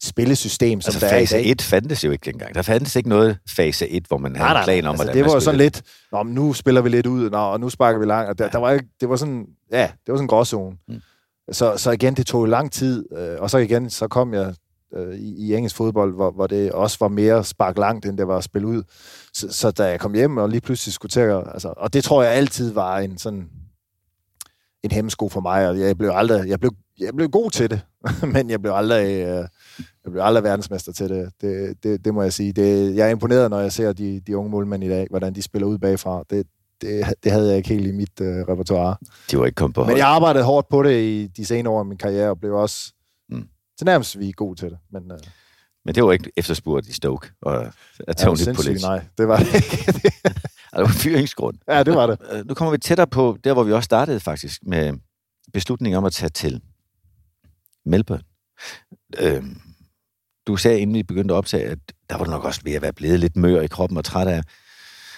spillesystem, 0.02 0.80
som 0.80 0.88
Altså 0.88 1.06
der 1.06 1.12
er 1.12 1.16
i 1.16 1.20
fase 1.20 1.36
dag. 1.36 1.50
1 1.50 1.62
fandtes 1.62 2.04
jo 2.04 2.10
ikke 2.10 2.30
engang. 2.30 2.54
Der 2.54 2.62
fandtes 2.62 2.96
ikke 2.96 3.08
noget 3.08 3.38
fase 3.48 3.88
1, 3.88 4.04
hvor 4.08 4.18
man 4.18 4.36
havde 4.36 4.58
en 4.58 4.64
plan 4.64 4.84
om, 4.84 4.90
altså, 4.90 5.04
hvordan 5.04 5.18
det 5.18 5.26
var 5.26 5.34
jo 5.34 5.40
sådan 5.40 5.58
lidt, 5.58 5.82
Nå, 6.12 6.22
men 6.22 6.34
nu 6.34 6.52
spiller 6.52 6.80
vi 6.80 6.88
lidt 6.88 7.06
ud, 7.06 7.30
Nå, 7.30 7.38
og 7.38 7.60
nu 7.60 7.68
sparker 7.68 7.98
vi 7.98 8.06
langt, 8.06 8.30
og 8.30 8.38
der, 8.38 8.48
der 8.48 8.58
var 8.58 8.70
ikke, 8.70 8.86
det 9.00 9.08
var 9.08 9.16
sådan, 9.16 9.46
ja, 9.72 9.82
det 9.82 10.12
var 10.12 10.14
sådan 10.14 10.24
en 10.24 10.28
gråzone. 10.28 10.76
Mm. 10.88 11.00
Så, 11.52 11.76
så 11.76 11.90
igen, 11.90 12.14
det 12.14 12.26
tog 12.26 12.46
lang 12.46 12.72
tid, 12.72 13.04
øh, 13.18 13.36
og 13.38 13.50
så 13.50 13.58
igen, 13.58 13.90
så 13.90 14.08
kom 14.08 14.34
jeg 14.34 14.54
øh, 14.96 15.14
i, 15.14 15.34
i 15.46 15.54
engelsk 15.54 15.76
fodbold, 15.76 16.14
hvor, 16.14 16.30
hvor 16.30 16.46
det 16.46 16.72
også 16.72 16.96
var 17.00 17.08
mere 17.08 17.44
spark 17.44 17.78
langt, 17.78 18.06
end 18.06 18.18
det 18.18 18.28
var 18.28 18.36
at 18.36 18.44
spille 18.44 18.68
ud. 18.68 18.82
Så, 19.32 19.52
så 19.52 19.70
da 19.70 19.84
jeg 19.84 20.00
kom 20.00 20.14
hjem 20.14 20.36
og 20.36 20.48
lige 20.48 20.60
pludselig 20.60 20.92
skulle 20.92 21.10
til 21.10 21.20
at, 21.20 21.42
altså, 21.52 21.74
og 21.76 21.92
det 21.92 22.04
tror 22.04 22.22
jeg 22.22 22.32
altid 22.32 22.72
var 22.72 22.98
en 22.98 23.18
sådan 23.18 23.48
en 24.82 24.90
hemmesko 24.90 25.28
for 25.28 25.40
mig, 25.40 25.68
og 25.68 25.80
jeg 25.80 25.98
blev 25.98 26.10
aldrig, 26.14 26.48
jeg 26.48 26.60
blev, 26.60 26.72
jeg 27.00 27.14
blev 27.14 27.28
god 27.28 27.50
til 27.50 27.70
det, 27.70 27.80
men 28.34 28.50
jeg 28.50 28.62
blev 28.62 28.72
aldrig, 28.72 29.06
øh, 29.06 29.44
jeg 30.04 30.12
blev 30.12 30.22
aldrig 30.22 30.44
verdensmester 30.44 30.92
til 30.92 31.08
det. 31.08 31.32
Det, 31.40 31.82
det, 31.82 32.04
det 32.04 32.14
må 32.14 32.22
jeg 32.22 32.32
sige. 32.32 32.52
Det, 32.52 32.96
jeg 32.96 33.06
er 33.06 33.10
imponeret, 33.10 33.50
når 33.50 33.60
jeg 33.60 33.72
ser 33.72 33.92
de, 33.92 34.20
de 34.26 34.36
unge 34.36 34.50
målmænd 34.50 34.84
i 34.84 34.88
dag, 34.88 35.06
hvordan 35.10 35.34
de 35.34 35.42
spiller 35.42 35.68
ud 35.68 35.78
bagfra. 35.78 36.24
Det, 36.30 36.46
det, 36.80 37.04
det 37.24 37.32
havde 37.32 37.48
jeg 37.48 37.56
ikke 37.56 37.68
helt 37.68 37.86
i 37.86 37.92
mit 37.92 38.20
øh, 38.20 38.48
repertoire. 38.48 38.96
De 39.30 39.38
var 39.38 39.46
ikke 39.46 39.56
kommet 39.56 39.74
på 39.74 39.84
Men 39.84 39.96
jeg 39.96 40.06
arbejdede 40.06 40.44
hårdt 40.44 40.68
på 40.68 40.82
det 40.82 41.02
i 41.02 41.26
de 41.26 41.44
senere 41.44 41.72
år 41.72 41.78
af 41.78 41.86
min 41.86 41.98
karriere, 41.98 42.30
og 42.30 42.40
blev 42.40 42.54
også. 42.54 42.92
Til 43.80 43.84
nærmest 43.84 44.18
vi 44.18 44.32
god 44.36 44.56
til 44.56 44.70
det. 44.70 44.78
Men, 44.92 45.10
øh, 45.12 45.18
Men 45.84 45.94
det 45.94 46.04
var 46.04 46.12
ikke 46.12 46.32
efterspurgt 46.36 46.86
i 46.86 46.92
Stoke. 46.92 47.28
Og 47.42 47.54
er 48.08 48.12
du 48.12 48.22
Tony 48.24 48.36
sindssyg? 48.36 48.66
Pulis. 48.68 48.82
Nej, 48.82 49.04
det 49.18 49.28
var 49.28 49.36
det 49.38 49.54
ikke. 49.54 49.92
Altså, 50.72 50.82
det 50.92 50.94
var 50.94 51.00
fyringsgrund. 51.02 51.58
ja, 51.68 51.82
det 51.82 51.94
var 51.94 52.06
det. 52.06 52.18
Øh, 52.32 52.48
Nu 52.48 52.54
kommer 52.54 52.72
vi 52.72 52.78
tættere 52.78 53.06
på 53.06 53.38
der, 53.44 53.52
hvor 53.52 53.62
vi 53.62 53.72
også 53.72 53.84
startede 53.84 54.20
faktisk, 54.20 54.60
med 54.62 54.92
beslutningen 55.52 55.98
om 55.98 56.04
at 56.04 56.12
tage 56.12 56.30
til 56.30 56.60
Melbourne. 57.86 58.22
Øhm, 59.18 59.60
du 60.46 60.56
sagde, 60.56 60.80
inden 60.80 60.96
vi 60.96 61.02
begyndte 61.02 61.34
at 61.34 61.38
optage, 61.38 61.64
at 61.64 61.78
der 62.10 62.16
var 62.16 62.24
du 62.24 62.30
nok 62.30 62.44
også 62.44 62.60
ved 62.64 62.72
at 62.72 62.82
være 62.82 62.92
blevet 62.92 63.20
lidt 63.20 63.36
mør 63.36 63.60
i 63.60 63.66
kroppen 63.66 63.98
og 63.98 64.04
træt 64.04 64.28
af, 64.28 64.42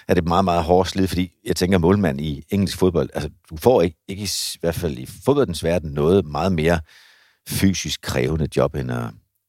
af 0.09 0.15
det 0.15 0.25
meget, 0.25 0.45
meget 0.45 0.63
hårde 0.65 0.89
slid, 0.89 1.07
fordi 1.09 1.33
jeg 1.45 1.57
tænker, 1.57 1.79
målmand 1.79 2.21
i 2.21 2.45
engelsk 2.49 2.79
fodbold, 2.79 3.11
altså 3.15 3.31
du 3.51 3.57
får 3.57 3.83
ikke, 3.83 3.97
ikke 4.09 4.23
i, 4.23 4.29
i 4.55 4.59
hvert 4.61 4.75
fald 4.75 4.99
i 4.99 5.07
fodboldens 5.25 5.65
verden, 5.65 5.91
noget 5.91 6.25
meget 6.27 6.53
mere 6.53 6.81
fysisk 7.49 8.01
krævende 8.03 8.49
job, 8.57 8.75
end 8.75 8.91
at, 8.93 9.05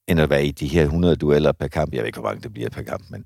end 0.07 0.19
at 0.19 0.29
være 0.29 0.45
i 0.45 0.51
de 0.51 0.67
her 0.67 0.83
100 0.83 1.15
dueller 1.15 1.51
per 1.51 1.67
kamp. 1.67 1.93
Jeg 1.93 1.99
ved 1.99 2.07
ikke, 2.07 2.19
hvor 2.19 2.29
mange 2.29 2.41
det 2.43 2.53
bliver 2.53 2.69
per 2.69 2.81
kamp, 2.81 3.03
men... 3.09 3.25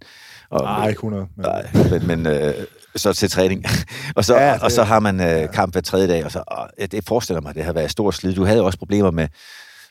Og, 0.50 0.62
Nej, 0.64 0.88
ikke 0.88 0.98
100. 0.98 1.28
Men, 1.36 1.46
Nej, 1.46 1.68
men, 1.92 2.08
men 2.08 2.26
øh, 2.26 2.54
så 2.96 3.14
til 3.14 3.30
træning. 3.30 3.66
og, 4.16 4.26
så, 4.26 4.36
Ja, 4.38 4.54
det- 4.54 4.64
og 4.64 4.72
så 4.72 4.84
har 4.84 5.00
man 5.00 5.20
øh, 5.22 5.52
kamp 5.54 5.74
hver 5.74 5.82
tredje 5.82 6.08
dag, 6.08 6.26
og 6.26 6.32
så 6.32 6.44
og, 6.48 6.70
ja, 6.80 6.86
det 6.86 7.04
forestiller 7.06 7.42
mig, 7.42 7.56
det 7.56 7.64
har 7.64 7.74
været 7.74 7.92
stor 7.92 8.12
slid. 8.12 8.34
Du 8.36 8.46
havde 8.46 8.62
også 8.64 8.80
problemer 8.80 9.12
med, 9.12 9.28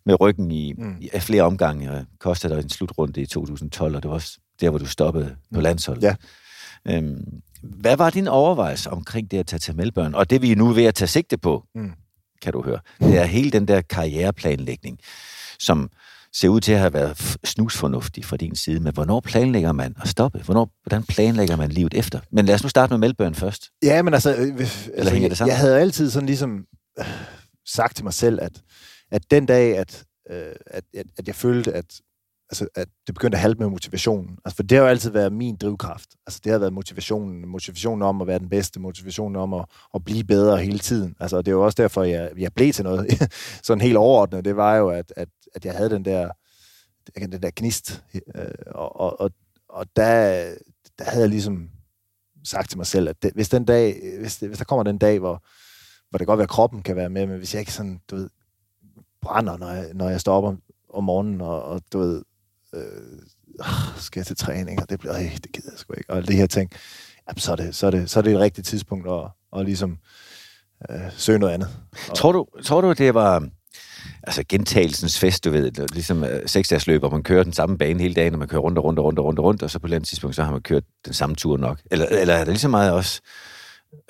med 0.07 0.21
ryggen 0.21 0.51
i, 0.51 0.73
mm. 0.79 0.85
Mm. 0.85 0.97
i 1.01 1.19
flere 1.21 1.43
omgange, 1.43 1.93
og 1.93 2.05
kostede 2.21 2.55
dig 2.55 2.63
en 2.63 2.71
slutrunde 2.71 3.21
i 3.21 3.27
2012, 3.27 3.97
og 3.97 4.03
det 4.03 4.09
var 4.09 4.15
også 4.15 4.39
der, 4.61 4.71
hvor 4.71 4.79
du 4.79 4.87
stoppede 4.87 5.37
på 5.55 5.61
landsholdet. 5.61 6.03
Ja. 6.03 6.15
Øhm, 6.89 7.25
hvad 7.63 7.97
var 7.97 8.11
din 8.11 8.29
overvejelse 8.29 8.91
omkring 8.91 9.31
det 9.31 9.39
at 9.39 9.47
tage 9.47 9.61
til 9.61 9.77
Melbourne? 9.77 10.17
Og 10.17 10.31
det 10.31 10.43
vi 10.43 10.53
er 10.53 10.57
nu 10.57 10.73
ved 10.73 10.85
at 10.85 10.95
tage 10.95 11.09
sigte 11.09 11.39
på, 11.39 11.65
Mm. 11.75 11.93
Kan 12.43 12.53
du 12.53 12.63
høre, 12.63 12.79
det 13.01 13.19
er 13.19 13.25
hele 13.25 13.51
den 13.51 13.69
der 13.69 13.81
karriereplanlægning, 13.81 14.99
som 15.59 15.91
ser 16.33 16.49
ud 16.49 16.61
til 16.61 16.73
at 16.73 16.79
have 16.79 16.93
været 16.93 17.37
snusfornuftig 17.45 18.25
fra 18.25 18.37
din 18.37 18.57
side, 18.57 18.81
men 18.81 18.95
hvornår 18.95 19.21
planlægger 19.21 19.73
man 19.73 19.95
at 20.03 20.09
stoppe? 20.09 20.43
Hvornår, 20.45 20.71
hvordan 20.83 21.03
planlægger 21.03 21.57
man 21.57 21.71
livet 21.71 21.95
efter? 21.95 22.21
Men 22.31 22.47
lad 22.47 22.55
os 22.55 22.63
nu 22.63 22.69
starte 22.69 22.93
med 22.93 22.99
Melbourne 22.99 23.35
først. 23.35 23.71
Ja, 23.83 24.03
men 24.03 24.15
altså, 24.15 24.35
øh, 24.35 24.61
altså 24.61 25.13
hænger 25.13 25.13
det 25.13 25.29
jeg, 25.29 25.37
sammen? 25.37 25.51
jeg 25.51 25.59
havde 25.59 25.81
altid 25.81 26.11
sådan 26.11 26.27
ligesom 26.27 26.65
øh, 26.99 27.07
sagt 27.67 27.97
til 27.97 28.05
mig 28.05 28.15
selv, 28.15 28.39
at, 28.43 28.63
at 29.11 29.31
den 29.31 29.47
dag, 29.47 29.79
at, 29.79 30.05
øh, 30.31 30.53
at, 30.67 30.85
at, 30.95 31.07
at 31.19 31.27
jeg 31.27 31.35
følte, 31.35 31.73
at, 31.73 32.01
altså, 32.51 32.69
at 32.75 32.89
det 33.07 33.15
begyndte 33.15 33.37
at 33.37 33.43
halte 33.43 33.59
med 33.59 33.69
motivationen. 33.69 34.39
Altså, 34.45 34.57
for 34.57 34.63
det 34.63 34.79
har 34.79 34.85
jo 34.85 34.91
altid 34.91 35.11
været 35.11 35.33
min 35.33 35.57
drivkraft. 35.57 36.09
Altså, 36.27 36.41
det 36.45 36.53
har 36.53 36.59
været 36.59 36.73
motivationen. 36.73 37.49
Motivationen 37.49 38.03
om 38.03 38.21
at 38.21 38.27
være 38.27 38.39
den 38.39 38.49
bedste. 38.49 38.81
Motivationen 38.81 39.37
om 39.37 39.55
at, 39.55 39.65
at 39.95 40.05
blive 40.05 40.25
bedre 40.25 40.59
hele 40.59 40.79
tiden. 40.79 41.17
Altså, 41.21 41.39
det 41.39 41.49
er 41.49 41.53
jo 41.53 41.65
også 41.65 41.83
derfor, 41.83 42.03
jeg, 42.03 42.31
jeg 42.39 42.53
blev 42.53 42.73
til 42.73 42.85
noget. 42.85 43.07
sådan 43.67 43.81
helt 43.81 43.97
overordnet. 43.97 44.45
Det 44.45 44.57
var 44.57 44.77
jo, 44.77 44.89
at, 44.89 45.13
at, 45.17 45.29
at 45.55 45.65
jeg 45.65 45.75
havde 45.75 45.91
den 45.91 46.05
der, 46.05 46.31
den 47.17 47.43
der 47.43 47.51
gnist. 47.57 48.05
Øh, 48.15 48.45
og, 48.67 49.01
og, 49.01 49.21
og, 49.21 49.31
og 49.69 49.87
der, 49.97 50.45
der 50.99 51.05
havde 51.05 51.23
jeg 51.23 51.31
ligesom 51.31 51.71
sagt 52.45 52.69
til 52.69 52.79
mig 52.79 52.87
selv, 52.87 53.09
at 53.09 53.23
det, 53.23 53.33
hvis, 53.35 53.49
den 53.49 53.65
dag, 53.65 54.01
hvis, 54.21 54.37
det, 54.37 54.49
hvis 54.49 54.59
der 54.59 54.65
kommer 54.65 54.83
den 54.83 54.99
dag, 54.99 55.19
hvor, 55.19 55.45
hvor 56.11 56.19
det 56.19 56.27
godt 56.27 56.39
være, 56.39 56.45
at 56.45 56.51
kroppen 56.51 56.83
kan 56.83 56.97
være 56.97 57.11
med, 57.11 57.27
men 57.27 57.39
hvis 57.39 57.55
jeg 57.55 57.61
ikke 57.61 57.73
sådan, 57.73 58.01
du 58.11 58.17
ved, 58.17 58.29
brænder, 59.23 59.57
når 59.57 59.71
jeg, 59.71 59.95
når 59.95 60.09
jeg 60.09 60.21
står 60.21 60.37
op 60.37 60.45
om, 60.45 60.63
om 60.89 61.05
morgenen, 61.05 61.41
og, 61.41 61.63
og 61.63 61.83
du 61.93 61.99
ved, 61.99 62.23
øh, 62.77 63.19
øh, 63.61 63.67
skal 63.97 64.21
jeg 64.21 64.27
til 64.27 64.37
træning, 64.37 64.83
og 64.83 64.91
det 64.91 64.99
bliver, 64.99 65.17
øh, 65.17 65.37
det 65.37 65.53
gider 65.53 65.71
jeg 65.73 65.79
sgu 65.79 65.95
ikke, 65.99 66.11
og 66.11 66.17
alle 66.17 66.27
de 66.27 66.37
her 66.37 66.47
ting, 66.47 66.71
jamen, 67.29 67.39
så, 67.39 67.53
er 67.53 67.57
det, 67.57 67.75
så, 67.75 67.87
er 67.87 67.91
det, 67.91 68.11
så 68.11 68.19
er 68.19 68.23
det 68.23 68.33
et 68.33 68.39
rigtigt 68.39 68.67
tidspunkt 68.67 69.09
at, 69.09 69.25
at 69.59 69.65
ligesom 69.65 69.99
øh, 70.91 71.01
søge 71.17 71.39
noget 71.39 71.55
andet. 71.55 71.69
Tror 72.15 72.33
du, 72.33 72.47
tror 72.65 72.81
du, 72.81 72.93
det 72.93 73.15
var 73.15 73.49
altså 74.23 74.45
gentagelsens 74.49 75.19
fest, 75.19 75.45
du 75.45 75.51
ved, 75.51 75.71
det 75.71 75.95
ligesom 75.95 76.23
uh, 76.23 76.29
seksdagsløb, 76.47 77.01
hvor 77.01 77.11
man 77.11 77.23
kører 77.23 77.43
den 77.43 77.53
samme 77.53 77.79
bane 77.79 78.01
hele 78.01 78.15
dagen, 78.15 78.33
og 78.33 78.39
man 78.39 78.49
kører 78.49 78.61
rundt 78.61 78.79
og 78.79 78.85
rundt 78.85 78.99
og 78.99 79.05
rundt 79.05 79.19
og 79.19 79.25
rundt 79.25 79.39
og 79.39 79.45
rundt, 79.45 79.63
og 79.63 79.71
så 79.71 79.79
på 79.79 79.87
et 79.87 79.89
eller 79.89 79.97
andet 79.97 80.09
tidspunkt, 80.09 80.37
så 80.37 80.45
har 80.45 80.53
man 80.53 80.61
kørt 80.61 80.85
den 81.05 81.13
samme 81.13 81.37
tur 81.37 81.57
nok. 81.57 81.81
Eller, 81.91 82.07
eller 82.07 82.35
er 82.35 82.39
det 82.39 82.49
lige 82.49 82.59
så 82.59 82.69
meget 82.69 82.93
også... 82.93 83.21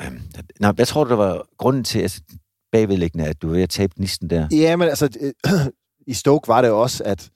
Øhm, 0.00 0.20
nej, 0.60 0.72
hvad 0.72 0.86
tror 0.86 1.04
du, 1.04 1.10
der 1.10 1.16
var 1.16 1.46
grunden 1.58 1.84
til, 1.84 1.98
altså, 1.98 2.20
bagvedliggende, 2.72 3.26
at 3.26 3.42
du 3.42 3.48
er 3.48 3.52
ved 3.52 3.62
at 3.62 3.70
tabe 3.70 3.92
gnisten 3.96 4.30
der? 4.30 4.48
Ja, 4.52 4.76
men 4.76 4.88
altså, 4.88 5.08
øh, 5.20 5.32
i 6.12 6.14
Stoke 6.14 6.48
var 6.48 6.62
det 6.62 6.70
også, 6.70 7.04
at, 7.04 7.30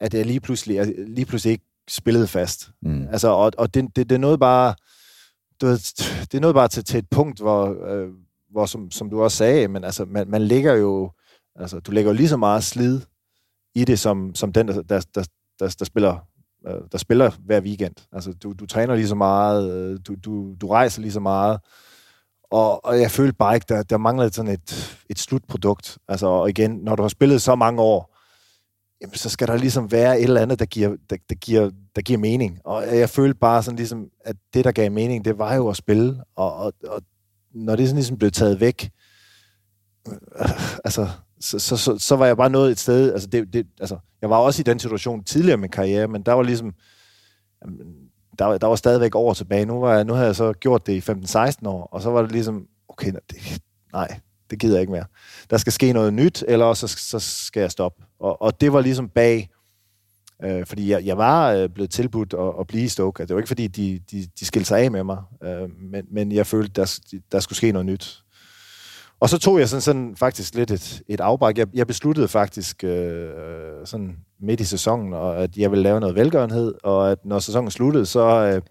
at 0.00 0.14
jeg 0.14 0.26
lige 0.26 0.40
pludselig, 0.40 0.76
jeg 0.76 0.94
lige 0.96 1.26
pludselig 1.26 1.52
ikke 1.52 1.64
spillede 1.88 2.26
fast. 2.26 2.70
Mm. 2.82 3.08
Altså, 3.10 3.28
og, 3.28 3.52
og 3.58 3.74
det, 3.74 3.84
det, 3.96 4.08
det 4.08 4.14
er 4.14 4.18
noget 4.18 4.40
bare, 4.40 4.74
du 5.60 5.66
ved, 5.66 5.78
det 6.20 6.34
er 6.34 6.40
noget 6.40 6.54
bare 6.54 6.68
til, 6.68 6.84
til 6.84 6.98
et 6.98 7.10
punkt, 7.10 7.40
hvor, 7.40 7.76
øh, 7.86 8.08
hvor 8.50 8.66
som, 8.66 8.90
som 8.90 9.10
du 9.10 9.22
også 9.22 9.36
sagde, 9.36 9.68
men 9.68 9.84
altså, 9.84 10.04
man, 10.04 10.28
man 10.28 10.42
ligger 10.42 10.74
jo, 10.74 11.10
altså, 11.56 11.80
du 11.80 11.90
lægger 11.90 12.10
jo 12.10 12.16
lige 12.16 12.28
så 12.28 12.36
meget 12.36 12.64
slid 12.64 13.00
i 13.74 13.84
det, 13.84 13.98
som, 13.98 14.34
som 14.34 14.52
den, 14.52 14.68
der, 14.68 14.82
der, 14.82 15.06
der, 15.14 15.24
der, 15.58 15.76
der 15.78 15.84
spiller 15.84 16.28
øh, 16.66 16.80
der 16.92 16.98
spiller 16.98 17.30
hver 17.44 17.60
weekend. 17.60 17.94
Altså, 18.12 18.32
du, 18.32 18.52
du 18.52 18.66
træner 18.66 18.94
lige 18.94 19.08
så 19.08 19.14
meget, 19.14 19.72
øh, 19.72 19.98
du, 20.06 20.14
du, 20.24 20.54
du 20.60 20.68
rejser 20.68 21.02
lige 21.02 21.12
så 21.12 21.20
meget, 21.20 21.60
og, 22.50 22.84
og 22.84 23.00
jeg 23.00 23.10
følte 23.10 23.32
bare 23.32 23.54
ikke, 23.54 23.66
der, 23.68 23.82
der 23.82 23.96
manglede 23.96 24.32
sådan 24.32 24.50
et, 24.50 24.98
et 25.10 25.18
slutprodukt. 25.18 25.98
Altså, 26.08 26.26
og 26.26 26.50
igen, 26.50 26.70
når 26.70 26.96
du 26.96 27.02
har 27.02 27.08
spillet 27.08 27.42
så 27.42 27.54
mange 27.54 27.82
år 27.82 28.17
jamen, 29.00 29.14
så 29.14 29.28
skal 29.28 29.48
der 29.48 29.56
ligesom 29.56 29.92
være 29.92 30.18
et 30.18 30.24
eller 30.24 30.40
andet, 30.40 30.58
der 30.58 30.66
giver, 30.66 30.96
der, 31.10 31.16
der, 31.28 31.34
giver, 31.34 31.70
der 31.96 32.02
giver 32.02 32.18
mening. 32.18 32.58
Og 32.64 32.98
jeg 32.98 33.10
følte 33.10 33.38
bare 33.38 33.62
sådan 33.62 33.76
ligesom, 33.76 34.08
at 34.24 34.36
det, 34.54 34.64
der 34.64 34.72
gav 34.72 34.92
mening, 34.92 35.24
det 35.24 35.38
var 35.38 35.54
jo 35.54 35.68
at 35.68 35.76
spille. 35.76 36.22
Og, 36.36 36.54
og, 36.54 36.72
og 36.86 37.02
når 37.54 37.76
det 37.76 37.88
sådan 37.88 37.96
ligesom 37.96 38.18
blev 38.18 38.30
taget 38.30 38.60
væk, 38.60 38.90
øh, 40.08 40.48
altså, 40.84 41.08
så, 41.40 41.58
så, 41.58 41.76
så, 41.76 41.98
så 41.98 42.16
var 42.16 42.26
jeg 42.26 42.36
bare 42.36 42.50
nået 42.50 42.70
et 42.70 42.78
sted, 42.78 43.12
altså, 43.12 43.28
det, 43.28 43.52
det, 43.52 43.66
altså, 43.80 43.98
jeg 44.22 44.30
var 44.30 44.36
også 44.36 44.62
i 44.62 44.64
den 44.64 44.78
situation 44.78 45.24
tidligere 45.24 45.58
i 45.58 45.60
min 45.60 45.70
karriere, 45.70 46.08
men 46.08 46.22
der 46.22 46.32
var 46.32 46.42
ligesom, 46.42 46.74
jamen, 47.64 47.78
der, 48.38 48.58
der 48.58 48.66
var 48.66 48.76
stadigvæk 48.76 49.14
over 49.14 49.34
tilbage. 49.34 49.66
Nu, 49.66 49.80
var 49.80 49.94
jeg, 49.94 50.04
nu 50.04 50.12
havde 50.12 50.26
jeg 50.26 50.36
så 50.36 50.52
gjort 50.52 50.86
det 50.86 50.92
i 50.92 51.10
15-16 51.10 51.68
år, 51.68 51.88
og 51.92 52.02
så 52.02 52.10
var 52.10 52.22
det 52.22 52.32
ligesom, 52.32 52.66
okay, 52.88 53.12
det, 53.30 53.60
nej, 53.92 54.20
det 54.50 54.58
gider 54.58 54.74
jeg 54.74 54.80
ikke 54.80 54.92
mere. 54.92 55.04
Der 55.50 55.56
skal 55.56 55.72
ske 55.72 55.92
noget 55.92 56.14
nyt, 56.14 56.44
eller 56.48 56.74
så, 56.74 56.88
så 56.88 57.18
skal 57.18 57.60
jeg 57.60 57.70
stoppe. 57.70 58.04
Og, 58.20 58.42
og 58.42 58.60
det 58.60 58.72
var 58.72 58.80
ligesom 58.80 59.08
bag, 59.08 59.48
øh, 60.44 60.66
fordi 60.66 60.90
jeg, 60.90 61.04
jeg 61.04 61.18
var 61.18 61.52
øh, 61.52 61.68
blevet 61.68 61.90
tilbudt 61.90 62.34
at, 62.34 62.60
at 62.60 62.66
blive 62.66 62.84
i 62.84 62.88
Stoke. 62.88 63.22
Det 63.22 63.34
var 63.34 63.40
ikke, 63.40 63.48
fordi 63.48 63.66
de, 63.66 64.00
de, 64.10 64.26
de 64.40 64.46
skilte 64.46 64.68
sig 64.68 64.78
af 64.78 64.90
med 64.90 65.04
mig, 65.04 65.18
øh, 65.44 65.70
men, 65.90 66.04
men 66.10 66.32
jeg 66.32 66.46
følte, 66.46 66.72
der, 66.80 66.98
der 67.32 67.40
skulle 67.40 67.56
ske 67.56 67.72
noget 67.72 67.86
nyt. 67.86 68.22
Og 69.20 69.28
så 69.28 69.38
tog 69.38 69.58
jeg 69.58 69.68
sådan, 69.68 69.80
sådan 69.80 70.16
faktisk 70.16 70.54
lidt 70.54 70.70
et, 70.70 71.02
et 71.08 71.20
afbræk. 71.20 71.58
Jeg, 71.58 71.66
jeg 71.74 71.86
besluttede 71.86 72.28
faktisk 72.28 72.84
øh, 72.84 73.30
sådan 73.84 74.16
midt 74.40 74.60
i 74.60 74.64
sæsonen, 74.64 75.12
og 75.12 75.42
at 75.42 75.56
jeg 75.56 75.70
ville 75.70 75.82
lave 75.82 76.00
noget 76.00 76.14
velgørenhed, 76.14 76.74
og 76.82 77.10
at 77.12 77.18
når 77.24 77.38
sæsonen 77.38 77.70
sluttede, 77.70 78.06
så, 78.06 78.20
øh, 78.30 78.62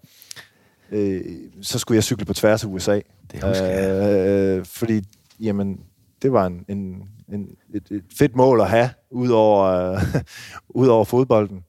øh, 0.92 1.24
så 1.62 1.78
skulle 1.78 1.96
jeg 1.96 2.04
cykle 2.04 2.24
på 2.24 2.34
tværs 2.34 2.64
af 2.64 2.68
USA. 2.68 3.00
Det 3.32 3.42
jeg. 3.42 4.58
Øh, 4.58 4.64
fordi, 4.64 5.02
jamen, 5.40 5.80
det 6.22 6.32
var 6.32 6.46
en, 6.46 6.64
en, 6.68 7.08
en, 7.32 7.56
et, 7.74 7.90
et 7.90 8.04
fedt 8.18 8.36
mål 8.36 8.60
at 8.60 8.70
have, 8.70 8.90
ud 9.10 9.28
over, 9.28 9.64
øh, 9.64 10.02
ud 10.80 10.88
over 10.88 11.04
fodbolden. 11.04 11.64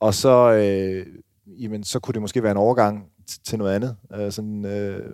Og 0.00 0.14
så, 0.14 0.52
øh, 0.52 1.06
jamen, 1.46 1.84
så 1.84 2.00
kunne 2.00 2.12
det 2.12 2.22
måske 2.22 2.42
være 2.42 2.52
en 2.52 2.56
overgang 2.56 3.06
til, 3.26 3.40
til 3.44 3.58
noget 3.58 3.74
andet. 3.74 3.96
Øh, 4.14 4.32
sådan, 4.32 4.64
øh, 4.64 5.12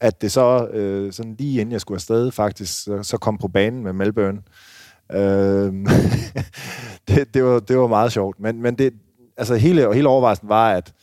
at 0.00 0.22
det 0.22 0.32
så, 0.32 0.66
øh, 0.66 1.12
sådan 1.12 1.34
lige 1.38 1.60
inden 1.60 1.72
jeg 1.72 1.80
skulle 1.80 1.96
afsted 1.96 2.30
faktisk, 2.30 2.82
så, 2.82 3.02
så 3.02 3.18
kom 3.18 3.38
på 3.38 3.48
banen 3.48 3.84
med 3.84 3.92
Melbourne. 3.92 4.42
Øh, 5.12 5.72
det, 7.08 7.34
det, 7.34 7.44
var, 7.44 7.60
det 7.60 7.78
var 7.78 7.86
meget 7.86 8.12
sjovt. 8.12 8.40
Men, 8.40 8.62
men 8.62 8.74
det, 8.74 8.94
altså 9.36 9.54
hele, 9.54 9.94
hele 9.94 10.08
overvejelsen 10.08 10.48
var, 10.48 10.70
at 10.70 10.94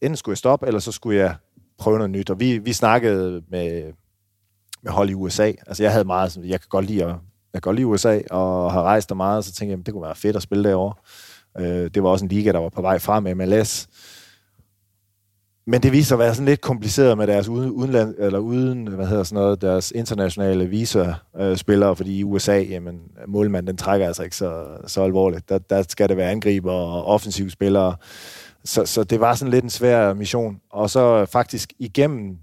enten 0.00 0.16
skulle 0.16 0.32
jeg 0.32 0.38
stoppe, 0.38 0.66
eller 0.66 0.80
så 0.80 0.92
skulle 0.92 1.18
jeg 1.18 1.34
prøve 1.78 1.98
noget 1.98 2.10
nyt. 2.10 2.30
Og 2.30 2.40
vi, 2.40 2.58
vi 2.58 2.72
snakkede 2.72 3.42
med, 3.48 3.92
med 4.82 4.92
hold 4.92 5.10
i 5.10 5.14
USA. 5.14 5.52
Altså 5.66 5.82
jeg 5.82 5.92
havde 5.92 6.04
meget, 6.04 6.32
sådan, 6.32 6.48
jeg 6.48 6.60
kan 6.60 6.68
godt 6.70 6.84
lide 6.84 7.04
at, 7.04 7.08
jeg 7.08 7.18
kan 7.54 7.60
godt 7.60 7.76
lide 7.76 7.86
USA, 7.86 8.20
og 8.30 8.72
har 8.72 8.82
rejst 8.82 9.08
der 9.08 9.14
meget, 9.14 9.44
så 9.44 9.52
tænkte 9.52 9.76
jeg, 9.76 9.86
det 9.86 9.94
kunne 9.94 10.02
være 10.02 10.14
fedt 10.14 10.36
at 10.36 10.42
spille 10.42 10.68
derovre. 10.68 10.94
Øh, 11.58 11.90
det 11.94 12.02
var 12.02 12.08
også 12.08 12.24
en 12.24 12.28
liga, 12.28 12.52
der 12.52 12.58
var 12.58 12.68
på 12.68 12.82
vej 12.82 12.98
frem 12.98 13.22
med 13.22 13.34
MLS. 13.34 13.88
Men 15.70 15.82
det 15.82 15.92
viser 15.92 16.06
sig 16.06 16.14
at 16.14 16.18
være 16.18 16.34
sådan 16.34 16.46
lidt 16.46 16.60
kompliceret 16.60 17.18
med 17.18 17.26
deres 17.26 17.48
uden, 17.48 17.70
udenland, 17.70 18.14
eller 18.18 18.38
uden, 18.38 18.86
hvad 18.86 19.06
hedder 19.06 19.22
sådan 19.22 19.42
noget, 19.42 19.62
deres 19.62 19.90
internationale 19.90 20.66
visa-spillere, 20.66 21.90
øh, 21.90 21.96
fordi 21.96 22.18
i 22.18 22.24
USA, 22.24 22.58
jamen, 22.58 23.00
målmanden, 23.26 23.66
den 23.66 23.76
trækker 23.76 24.06
altså 24.06 24.22
ikke 24.22 24.36
så, 24.36 24.64
så 24.86 25.02
alvorligt. 25.02 25.48
Der, 25.48 25.58
der 25.58 25.82
skal 25.88 26.08
det 26.08 26.16
være 26.16 26.30
angriber 26.30 26.72
og 26.72 27.04
offensive 27.04 27.50
spillere. 27.50 27.96
Så, 28.64 28.86
så 28.86 29.04
det 29.04 29.20
var 29.20 29.34
sådan 29.34 29.52
lidt 29.52 29.64
en 29.64 29.70
svær 29.70 30.14
mission. 30.14 30.60
Og 30.70 30.90
så 30.90 31.26
faktisk 31.26 31.72
igennem 31.78 32.38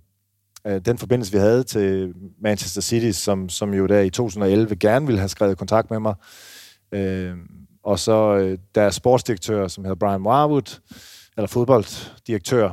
øh, 0.67 0.81
den 0.85 0.97
forbindelse, 0.97 1.31
vi 1.31 1.37
havde 1.37 1.63
til 1.63 2.13
Manchester 2.41 2.81
City, 2.81 3.11
som, 3.11 3.49
som 3.49 3.73
jo 3.73 3.85
der 3.85 3.99
i 3.99 4.09
2011 4.09 4.75
gerne 4.75 5.05
ville 5.05 5.19
have 5.19 5.29
skrevet 5.29 5.57
kontakt 5.57 5.91
med 5.91 5.99
mig, 5.99 6.15
øh, 6.91 7.35
og 7.83 7.99
så 7.99 8.35
øh, 8.35 8.57
deres 8.75 8.95
sportsdirektør, 8.95 9.67
som 9.67 9.83
hedder 9.83 9.95
Brian 9.95 10.21
Warwood, 10.21 10.79
eller 11.37 11.47
fodbolddirektør, 11.47 12.71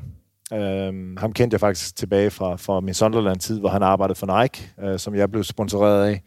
Øh, 0.52 1.18
ham 1.18 1.32
kendte 1.32 1.54
jeg 1.54 1.60
faktisk 1.60 1.96
tilbage 1.96 2.30
fra, 2.30 2.56
fra 2.56 2.80
min 2.80 2.94
Sunderland-tid, 2.94 3.60
hvor 3.60 3.68
han 3.68 3.82
arbejdede 3.82 4.18
for 4.18 4.42
Nike, 4.42 4.72
øh, 4.82 4.98
som 4.98 5.14
jeg 5.14 5.30
blev 5.30 5.44
sponsoreret 5.44 6.06
af. 6.06 6.22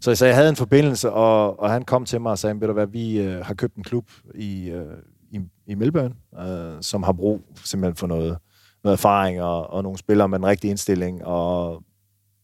Så, 0.00 0.14
så 0.14 0.26
jeg 0.26 0.34
havde 0.34 0.48
en 0.48 0.56
forbindelse, 0.56 1.10
og, 1.10 1.60
og 1.60 1.70
han 1.70 1.82
kom 1.82 2.04
til 2.04 2.20
mig 2.20 2.32
og 2.32 2.38
sagde, 2.38 2.60
ved 2.60 2.66
du 2.66 2.72
hvad, 2.72 2.86
vi 2.86 3.20
øh, 3.20 3.44
har 3.44 3.54
købt 3.54 3.76
en 3.76 3.84
klub 3.84 4.10
i, 4.34 4.70
øh, 4.70 4.96
i, 5.30 5.40
i 5.66 5.74
Melbourne, 5.74 6.14
øh, 6.40 6.82
som 6.82 7.02
har 7.02 7.12
brug 7.12 7.40
simpelthen 7.64 7.96
for 7.96 8.06
noget, 8.06 8.38
noget 8.84 8.96
erfaring 8.96 9.42
og, 9.42 9.70
og 9.70 9.82
nogle 9.82 9.98
spillere 9.98 10.28
med 10.28 10.38
en 10.38 10.46
rigtig 10.46 10.70
indstilling, 10.70 11.24
og 11.24 11.82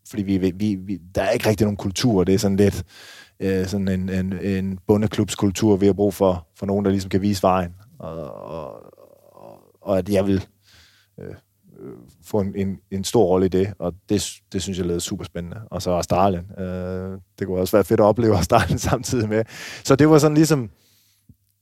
fordi 0.09 0.22
vi, 0.22 0.51
vi, 0.51 0.74
vi, 0.74 0.97
der 1.14 1.22
er 1.22 1.30
ikke 1.30 1.49
rigtig 1.49 1.64
nogen 1.64 1.76
kultur, 1.76 2.24
det 2.24 2.34
er 2.34 2.39
sådan 2.39 2.57
lidt 2.57 2.84
øh, 3.41 3.66
sådan 3.66 3.89
en, 3.89 4.09
en, 4.09 4.32
en 4.32 4.78
bundeklubskultur, 4.87 5.76
vi 5.76 5.87
har 5.87 5.93
brug 5.93 6.14
for, 6.14 6.47
for 6.59 6.66
nogen, 6.66 6.84
der 6.84 6.91
ligesom 6.91 7.11
kan 7.11 7.22
vise 7.22 7.43
vejen, 7.43 7.74
og, 7.99 8.34
og, 8.34 8.72
og, 9.32 9.59
og 9.80 9.99
at 9.99 10.09
jeg 10.09 10.26
vil 10.26 10.47
øh, 11.20 11.26
øh 11.28 11.34
få 12.24 12.41
en, 12.41 12.53
en, 12.57 12.78
en 12.91 13.05
stor 13.05 13.24
rolle 13.24 13.47
i 13.47 13.49
det, 13.49 13.72
og 13.78 13.95
det, 14.09 14.32
det 14.53 14.62
synes 14.62 14.78
jeg 14.78 14.87
lød 14.87 15.01
super 15.01 15.24
spændende. 15.24 15.61
Og 15.70 15.82
så 15.82 15.91
Australien. 15.91 16.51
Øh, 16.59 17.18
det 17.39 17.47
kunne 17.47 17.61
også 17.61 17.76
være 17.76 17.84
fedt 17.84 18.01
at 18.01 18.05
opleve 18.05 18.37
Australien 18.37 18.78
samtidig 18.91 19.28
med. 19.28 19.45
Så 19.84 19.97
det 19.97 20.09
var 20.09 20.18
sådan 20.18 20.37
ligesom, 20.37 20.70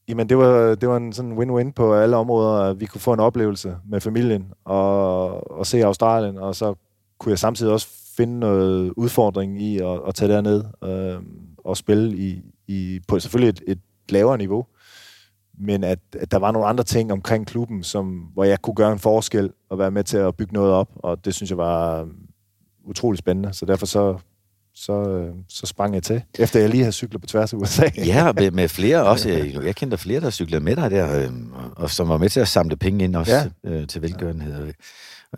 jamen 0.09 0.29
det 0.29 0.39
var, 0.39 0.75
det 0.75 0.89
var 0.89 0.97
en 0.97 1.13
sådan 1.13 1.39
win-win 1.39 1.73
på 1.73 1.95
alle 1.95 2.17
områder, 2.17 2.63
at 2.63 2.81
vi 2.81 2.87
kunne 2.87 3.01
få 3.01 3.13
en 3.13 3.21
oplevelse 3.21 3.77
med 3.89 4.01
familien 4.01 4.53
og, 4.65 5.51
og 5.59 5.67
se 5.67 5.85
Australien, 5.85 6.39
og 6.39 6.55
så 6.55 6.75
kunne 7.19 7.31
jeg 7.31 7.39
samtidig 7.39 7.73
også 7.73 7.89
finde 8.17 8.39
noget 8.39 8.93
udfordring 8.97 9.63
i 9.63 9.79
at, 9.79 10.01
at 10.09 10.15
tage 10.15 10.33
derned 10.33 10.65
øh, 10.85 11.23
og 11.59 11.77
spille 11.77 12.17
i, 12.17 12.43
i, 12.67 13.01
på 13.09 13.19
selvfølgelig 13.19 13.49
et, 13.49 13.63
et 13.67 13.81
lavere 14.09 14.39
niveau, 14.39 14.67
men 15.59 15.85
at, 15.85 15.99
at 16.13 16.31
der 16.31 16.39
var 16.39 16.53
nogle 16.53 16.69
andre 16.69 16.85
ting 16.85 17.13
omkring 17.13 17.47
klubben, 17.47 17.83
som, 17.83 18.07
hvor 18.07 18.45
jeg 18.45 18.63
kunne 18.63 18.75
gøre 18.75 18.93
en 18.93 18.99
forskel 18.99 19.51
og 19.69 19.79
være 19.79 19.91
med 19.91 20.05
til 20.05 20.17
at 20.17 20.37
bygge 20.37 20.53
noget 20.55 20.73
op, 20.73 20.91
og 20.95 21.25
det 21.25 21.35
synes 21.35 21.51
jeg 21.51 21.59
var 21.59 22.01
øh, 22.01 22.07
utrolig 22.85 23.19
spændende. 23.19 23.53
Så 23.53 23.67
derfor 23.67 23.87
så, 23.87 24.19
så, 24.75 24.93
øh, 24.93 25.35
så 25.49 25.67
sprang 25.67 25.95
jeg 25.95 26.03
til, 26.03 26.23
efter 26.39 26.61
jeg 26.61 26.69
lige 26.69 26.83
havde 26.83 26.93
cyklet 26.93 27.21
på 27.21 27.27
tværs 27.27 27.53
af 27.53 27.57
USA. 27.57 27.91
ja, 28.07 28.33
med, 28.33 28.51
med 28.51 28.69
flere 28.69 29.05
også. 29.05 29.29
Jeg, 29.29 29.65
jeg 29.65 29.77
kendte 29.77 29.99
flere, 29.99 30.21
der 30.21 30.31
cyklede 30.31 30.65
med 30.65 30.77
dig 30.77 30.91
der, 30.91 31.21
øh, 31.21 31.31
og 31.77 31.91
som 31.91 32.09
var 32.09 32.17
med 32.17 32.29
til 32.29 32.41
at 32.41 32.49
samle 32.49 32.77
penge 32.77 33.05
ind 33.05 33.17
også 33.17 33.51
ja. 33.65 33.71
øh, 33.71 33.87
til 33.87 34.03
velgørenhed. 34.03 34.73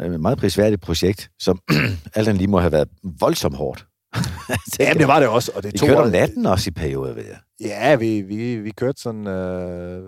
Et 0.00 0.20
meget 0.20 0.38
prisværdigt 0.38 0.82
projekt, 0.82 1.30
som 1.38 1.60
alt 2.14 2.36
lige 2.36 2.48
må 2.48 2.58
have 2.58 2.72
været 2.72 2.88
voldsomt 3.02 3.56
hårdt. 3.56 3.86
ja, 4.78 4.94
det 4.94 5.08
var 5.08 5.18
det 5.20 5.28
også. 5.28 5.52
Og 5.54 5.62
det 5.62 5.74
I 5.74 5.78
kørte 5.78 5.98
om 5.98 6.10
natten 6.10 6.46
også 6.46 6.68
i 6.68 6.70
perioder, 6.70 7.14
ved 7.14 7.24
jeg. 7.24 7.36
Ja, 7.60 7.94
vi, 7.94 8.20
vi, 8.20 8.56
vi 8.56 8.70
kørte 8.70 9.00
sådan 9.00 9.26
øh, 9.26 10.02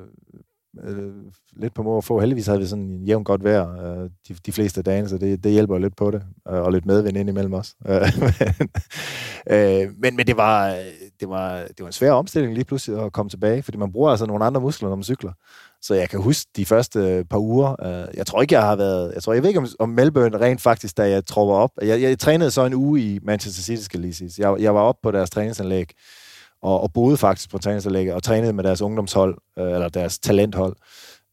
øh, 0.85 1.13
lidt 1.57 1.75
på 1.75 1.83
må 1.83 2.01
få. 2.01 2.21
Heldigvis 2.21 2.47
havde 2.47 2.61
vi 2.61 2.67
sådan 2.67 2.85
en 2.85 3.05
jævn 3.05 3.25
godt 3.25 3.45
vejr 3.45 3.71
øh, 3.73 4.11
de, 4.29 4.35
de 4.47 4.53
fleste 4.53 4.83
dage, 4.83 5.09
så 5.09 5.19
det, 5.19 5.45
det 5.45 5.53
hjælper 5.53 5.79
lidt 5.79 5.97
på 5.97 6.11
det. 6.11 6.23
Øh, 6.49 6.61
og 6.61 6.73
lidt 6.73 6.87
medvind 6.87 7.17
ind 7.17 7.29
imellem 7.29 7.55
os. 7.55 7.75
øh, 7.91 8.03
men, 9.49 9.51
øh, 9.51 9.93
men 9.99 10.27
det 10.27 10.37
var, 10.37 10.77
det, 11.21 11.29
var, 11.29 11.59
det 11.59 11.81
var 11.81 11.87
en 11.87 11.93
svær 11.93 12.13
omstilling 12.13 12.55
lige 12.55 12.65
pludselig 12.65 13.05
at 13.05 13.13
komme 13.13 13.31
tilbage, 13.31 13.63
fordi 13.63 13.79
man 13.79 13.93
bruger 13.93 14.11
altså 14.11 14.27
nogle 14.27 14.45
andre 14.45 14.61
muskler, 14.61 14.89
når 14.89 14.97
man 14.97 15.05
cykler. 15.05 15.33
Så 15.83 15.95
jeg 15.95 16.09
kan 16.09 16.21
huske 16.21 16.51
de 16.57 16.67
første 16.67 16.99
øh, 16.99 17.25
par 17.25 17.39
uger. 17.39 17.77
Øh, 17.87 18.09
jeg 18.15 18.27
tror 18.27 18.43
ikke, 18.43 18.55
jeg 18.55 18.63
har 18.63 18.77
været... 18.77 19.13
Jeg 19.15 19.23
tror, 19.23 19.33
jeg 19.33 19.43
ved 19.43 19.51
ikke, 19.51 19.61
om, 19.61 19.67
om 19.79 19.89
Melbourne 19.89 20.41
rent 20.41 20.61
faktisk, 20.61 20.97
da 20.97 21.11
jeg 21.11 21.27
tropper 21.27 21.55
op. 21.55 21.71
Jeg, 21.83 22.03
jeg 22.03 22.19
trænede 22.19 22.51
så 22.51 22.65
en 22.65 22.75
uge 22.75 23.01
i 23.01 23.19
Manchester 23.23 23.63
City, 23.63 23.83
skal 23.83 24.01
lige 24.01 24.15
sige. 24.15 24.33
Jeg, 24.39 24.61
jeg 24.61 24.75
var 24.75 24.81
op 24.81 24.97
på 25.03 25.11
deres 25.11 25.31
træningsanlæg, 25.31 25.93
og, 26.63 26.81
og 26.81 26.93
boede 26.93 27.17
faktisk 27.17 27.51
på 27.51 27.59
træningsanlægget, 27.59 28.15
og 28.15 28.23
trænede 28.23 28.53
med 28.53 28.65
deres 28.65 28.83
ungdomshold, 28.83 29.39
øh, 29.59 29.73
eller 29.73 29.89
deres 29.89 30.19
talenthold, 30.19 30.77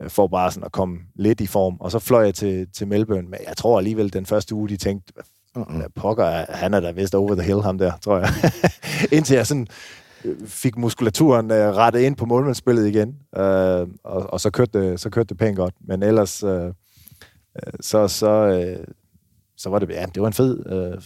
øh, 0.02 0.10
for 0.10 0.28
bare 0.28 0.52
sådan 0.52 0.66
at 0.66 0.72
komme 0.72 0.98
lidt 1.16 1.42
i 1.42 1.48
form. 1.48 1.78
Og 1.80 1.92
så 1.92 2.00
fløj 2.00 2.24
jeg 2.24 2.36
til, 2.36 2.68
til 2.74 2.88
Melbourne, 2.88 3.28
men 3.28 3.40
jeg 3.48 3.58
tror 3.58 3.78
alligevel, 3.78 4.14
den 4.14 4.26
første 4.26 4.56
uge, 4.56 4.70
de 4.70 4.78
tænkte, 4.78 5.14
hvad 5.54 5.90
pokker, 5.96 6.46
han 6.50 6.74
er 6.74 6.80
da 6.80 6.92
vist 6.92 7.16
over 7.16 7.36
the 7.36 7.44
hill, 7.44 7.62
ham 7.62 7.78
der, 7.78 7.92
tror 8.02 8.18
jeg. 8.18 8.30
Indtil 9.18 9.36
jeg 9.36 9.48
sådan 9.48 9.68
fik 10.46 10.78
muskulaturen 10.78 11.52
uh, 11.52 11.58
rettet 11.58 12.00
ind 12.00 12.16
på 12.16 12.26
målmandsspillet 12.26 12.88
igen, 12.88 13.10
uh, 13.10 13.42
og, 14.04 14.34
og 14.34 14.42
så, 14.42 14.50
kørte 14.50 14.80
det, 14.80 15.00
så 15.00 15.10
kørte 15.10 15.28
det 15.28 15.38
pænt 15.38 15.56
godt. 15.56 15.74
Men 15.80 16.04
ellers, 16.04 16.44
uh, 16.44 16.72
så, 17.80 18.08
så, 18.08 18.62
uh, 18.80 18.84
så 19.58 19.70
var 19.70 19.80
det, 19.80 19.90
ja, 19.90 20.06
det 20.16 20.22
var 20.22 20.28
en 20.28 20.34
fed, 20.34 20.72
uh, 20.72 21.04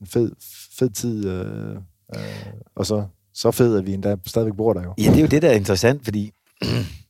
en 0.00 0.06
fed, 0.06 0.32
fed 0.78 0.90
tid, 0.90 1.30
uh, 1.30 1.76
uh, 2.16 2.22
og 2.76 2.86
så, 2.86 3.04
så 3.34 3.50
fed, 3.50 3.78
at 3.78 3.86
vi 3.86 3.94
endda 3.94 4.16
stadigvæk 4.26 4.56
bor 4.56 4.72
der 4.72 4.82
jo. 4.82 4.94
Ja, 4.98 5.10
det 5.10 5.16
er 5.16 5.20
jo 5.20 5.26
det, 5.26 5.42
der 5.42 5.48
er 5.48 5.54
interessant, 5.54 6.04
fordi 6.04 6.32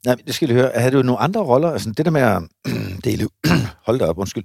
Nej, 0.06 0.14
det 0.26 0.34
skal 0.34 0.48
du 0.48 0.54
høre. 0.54 0.70
Har 0.74 0.90
du 0.90 1.02
nogle 1.02 1.18
andre 1.18 1.40
roller? 1.40 1.70
Altså, 1.70 1.92
det 1.96 2.04
der 2.04 2.10
med 2.10 2.20
at 2.20 2.42
dele, 3.04 3.28
hold 3.86 3.98
da 3.98 4.04
op, 4.04 4.18
undskyld, 4.18 4.44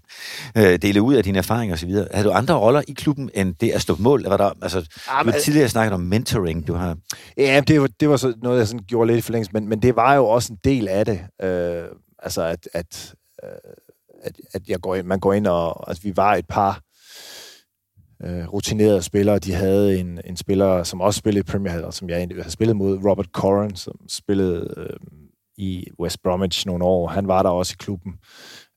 øh, 0.57 0.81
dele 0.81 1.01
ud 1.01 1.13
af 1.13 1.23
dine 1.23 1.37
erfaringer 1.37 1.75
osv. 1.75 1.93
Har 2.13 2.23
du 2.23 2.31
andre 2.31 2.53
roller 2.53 2.81
i 2.87 2.93
klubben, 2.93 3.29
end 3.33 3.55
det 3.55 3.71
at 3.71 3.81
stå 3.81 3.95
på 3.95 4.01
mål? 4.01 4.23
Var 4.23 4.37
der, 4.37 4.51
altså, 4.61 4.85
ja, 5.07 5.23
men, 5.23 5.33
du 5.33 5.39
tidligere 5.39 5.69
snakket 5.69 5.93
om 5.93 5.99
mentoring. 5.99 6.67
Du 6.67 6.73
har... 6.73 6.97
Ja, 7.37 7.61
det 7.67 7.81
var, 7.81 7.89
det 7.99 8.09
var 8.09 8.17
så 8.17 8.33
noget, 8.41 8.59
jeg 8.59 8.67
sådan 8.67 8.85
gjorde 8.87 9.07
lidt 9.07 9.17
i 9.17 9.21
forlængelse, 9.21 9.51
men, 9.53 9.67
men 9.67 9.81
det 9.81 9.95
var 9.95 10.13
jo 10.13 10.27
også 10.27 10.53
en 10.53 10.59
del 10.63 10.87
af 10.87 11.05
det. 11.05 11.19
Øh, 11.43 11.83
altså, 12.19 12.41
at, 12.41 12.69
at, 12.73 13.13
øh, 13.43 13.49
at, 14.23 14.35
at 14.53 14.61
jeg 14.67 14.81
går 14.81 14.95
ind, 14.95 15.07
man 15.07 15.19
går 15.19 15.33
ind 15.33 15.47
og... 15.47 15.89
Altså, 15.89 16.03
vi 16.03 16.13
var 16.15 16.35
et 16.35 16.47
par 16.47 16.81
øh, 18.23 18.53
rutinerede 18.53 19.01
spillere. 19.01 19.39
De 19.39 19.53
havde 19.53 19.99
en, 19.99 20.19
en 20.25 20.37
spiller, 20.37 20.83
som 20.83 21.01
også 21.01 21.17
spillede 21.17 21.39
i 21.39 21.51
Premier 21.51 21.73
League, 21.73 21.93
som 21.93 22.09
jeg 22.09 22.27
har 22.43 22.49
spillet 22.49 22.75
mod, 22.75 23.05
Robert 23.05 23.29
Corran, 23.33 23.75
som 23.75 23.95
spillede 24.09 24.73
øh, 24.77 24.97
i 25.57 25.87
West 25.99 26.23
Bromwich 26.23 26.67
nogle 26.67 26.85
år. 26.85 27.07
Han 27.07 27.27
var 27.27 27.43
der 27.43 27.49
også 27.49 27.73
i 27.73 27.79
klubben. 27.79 28.13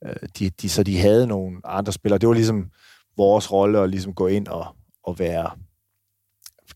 Øh, 0.06 0.16
de, 0.38 0.50
de, 0.50 0.68
så 0.68 0.82
de 0.82 0.98
havde 0.98 1.26
nogle 1.26 1.56
andre 1.64 1.92
spillere. 1.92 2.18
Det 2.18 2.28
var 2.28 2.34
ligesom 2.34 2.70
vores 3.16 3.52
rolle 3.52 3.78
at 3.78 3.90
ligesom 3.90 4.14
gå 4.14 4.26
ind 4.26 4.48
og, 4.48 4.66
og 5.04 5.18
være 5.18 5.50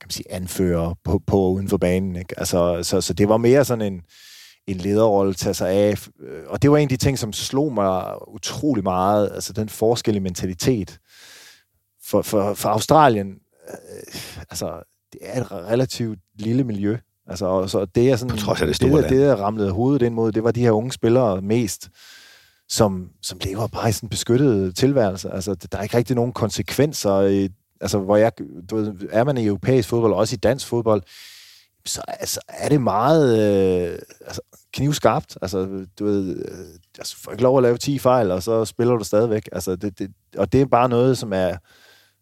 kan 0.01 0.07
man 0.07 0.11
sige, 0.11 0.33
anfører 0.33 0.95
på, 1.05 1.23
på 1.27 1.49
uden 1.49 1.69
for 1.69 1.77
banen. 1.77 2.17
Ikke? 2.17 2.39
Altså, 2.39 2.81
så, 2.83 3.01
så 3.01 3.15
det 3.15 3.29
var 3.29 3.37
mere 3.37 3.65
sådan 3.65 3.93
en, 3.93 4.03
en 4.67 4.77
lederrolle 4.77 5.35
tage 5.35 5.55
sig 5.55 5.71
af. 5.71 6.09
Øh, 6.21 6.43
og 6.47 6.63
det 6.63 6.71
var 6.71 6.77
en 6.77 6.83
af 6.83 6.89
de 6.89 6.97
ting, 6.97 7.19
som 7.19 7.33
slog 7.33 7.73
mig 7.73 8.15
utrolig 8.29 8.85
meget. 8.85 9.31
Altså 9.35 9.53
den 9.53 9.69
forskel 9.69 10.17
i 10.17 10.19
mentalitet. 10.19 10.99
For, 12.09 12.23
for, 12.23 12.55
for 12.55 12.69
Australien, 12.69 13.39
øh, 13.69 14.33
altså, 14.51 14.83
det 15.13 15.21
er 15.23 15.41
et 15.41 15.53
relativt 15.53 16.19
lille 16.35 16.65
miljø. 16.65 16.97
Altså, 17.27 17.47
og 17.47 17.71
så 17.71 17.85
det 17.85 18.11
er 18.11 18.17
sådan, 18.17 18.31
på 18.31 18.37
trods 18.37 18.61
af 18.61 18.67
det 18.67 18.77
store 18.77 18.91
det, 18.91 19.01
land. 19.01 19.15
det, 19.15 19.21
der 19.21 19.37
ramlede 19.37 19.71
hovedet 19.71 20.03
ind 20.03 20.15
mod, 20.15 20.33
det 20.33 20.45
var 20.45 20.51
de 20.51 20.61
her 20.61 20.71
unge 20.71 20.93
spillere 20.93 21.41
mest, 21.43 21.89
som, 22.69 23.11
som 23.23 23.39
lever 23.43 23.67
bare 23.67 23.89
i 23.89 23.93
sådan 23.93 24.07
en 24.07 24.11
beskyttet 24.11 24.77
tilværelse. 24.77 25.31
Altså, 25.31 25.55
der 25.55 25.79
er 25.79 25.83
ikke 25.83 25.97
rigtig 25.97 26.17
nogen 26.17 26.33
konsekvenser. 26.33 27.21
I, 27.21 27.49
altså, 27.81 27.99
hvor 27.99 28.17
jeg, 28.17 28.33
du 28.71 28.77
ved, 28.77 28.95
er 29.11 29.25
man 29.25 29.39
i 29.39 29.47
europæisk 29.47 29.89
fodbold, 29.89 30.13
og 30.13 30.19
også 30.19 30.35
i 30.35 30.39
dansk 30.39 30.67
fodbold, 30.67 31.03
så 31.87 32.03
altså, 32.09 32.41
er 32.49 32.69
det 32.69 32.81
meget 32.81 33.39
øh, 33.39 33.99
altså, 34.27 34.41
knivskarpt. 34.73 35.39
Altså, 35.43 35.87
du 35.99 36.05
ved, 36.05 36.37
øh, 36.37 36.67
altså, 36.99 37.17
får 37.17 37.33
ikke 37.33 37.43
lov 37.43 37.57
at 37.57 37.63
lave 37.63 37.79
10 37.79 37.99
fejl, 37.99 38.31
og 38.31 38.43
så 38.43 38.65
spiller 38.65 38.97
du 38.97 39.05
stadigvæk. 39.05 39.49
Altså, 39.53 39.77
det, 39.77 39.99
det, 39.99 40.11
og 40.37 40.53
det 40.53 40.61
er 40.61 40.67
bare 40.67 40.89
noget, 40.89 41.19
som 41.19 41.33
er 41.33 41.57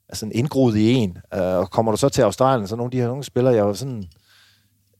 altså, 0.09 0.30
indgroet 0.32 0.76
i 0.76 0.92
en. 0.92 1.18
Øh, 1.34 1.40
og 1.40 1.70
kommer 1.70 1.92
du 1.92 1.98
så 1.98 2.09
til 2.09 2.22
Australien, 2.22 2.68
så 2.68 2.76
nogle 2.76 2.86
af 2.86 2.90
de 2.90 3.00
her 3.00 3.09
unge 3.09 3.24
spillere, 3.24 3.54
jeg 3.54 3.66
var 3.66 3.72
sådan 3.72 4.04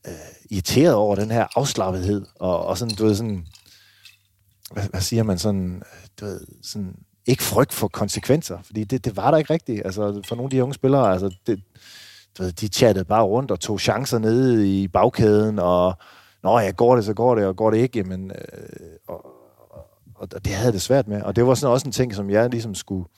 øh, 0.07 0.13
irriteret 0.51 0.95
over 0.95 1.17
den 1.17 1.31
her 1.31 1.47
afslappethed, 1.57 2.27
og, 2.35 2.67
og 2.67 2.79
sådan, 2.79 2.95
du 2.95 3.05
ved, 3.05 3.15
sådan, 3.15 3.47
hvad, 4.73 4.85
hvad 4.91 5.01
siger 5.01 5.23
man, 5.23 5.39
sådan, 5.39 5.77
øh, 5.77 6.09
du 6.21 6.25
ved, 6.25 6.41
sådan, 6.63 6.97
ikke 7.27 7.43
frygt 7.43 7.73
for 7.73 7.89
konsekvenser, 7.89 8.59
fordi 8.63 8.85
det, 8.85 9.05
det 9.05 9.17
var 9.17 9.31
der 9.31 9.39
ikke 9.39 9.53
rigtigt. 9.53 9.83
Altså, 9.85 10.23
for 10.29 10.37
nogle 10.37 10.47
af 10.47 10.51
de 10.51 10.63
unge 10.63 10.75
spillere, 10.75 11.13
altså, 11.13 11.37
det, 11.47 11.61
du 12.39 12.43
ved, 12.43 12.53
de 12.53 12.69
chattede 12.69 13.05
bare 13.05 13.25
rundt 13.25 13.51
og 13.51 13.61
tog 13.61 13.81
chancer 13.81 14.19
nede 14.19 14.69
i 14.83 14.89
bagkæden, 14.89 15.59
og 15.59 15.95
nå 16.43 16.59
ja, 16.59 16.71
går 16.71 16.97
det, 16.97 17.05
så 17.05 17.15
går 17.15 17.35
det, 17.35 17.47
og 17.47 17.57
går 17.57 17.71
det 17.71 17.79
ikke, 17.79 18.05
men 18.05 18.31
øh, 18.31 18.37
og, 19.09 19.27
og, 20.15 20.29
og 20.33 20.45
det 20.45 20.55
havde 20.55 20.73
det 20.73 20.83
svært 20.83 21.09
med. 21.09 21.23
Og 21.23 21.37
det 21.37 21.47
var 21.47 21.55
sådan 21.55 21.73
også 21.73 21.87
en 21.87 21.93
ting, 21.93 22.15
som 22.15 22.31
jeg 22.31 22.51
ligesom 22.51 22.75
skulle, 22.75 23.09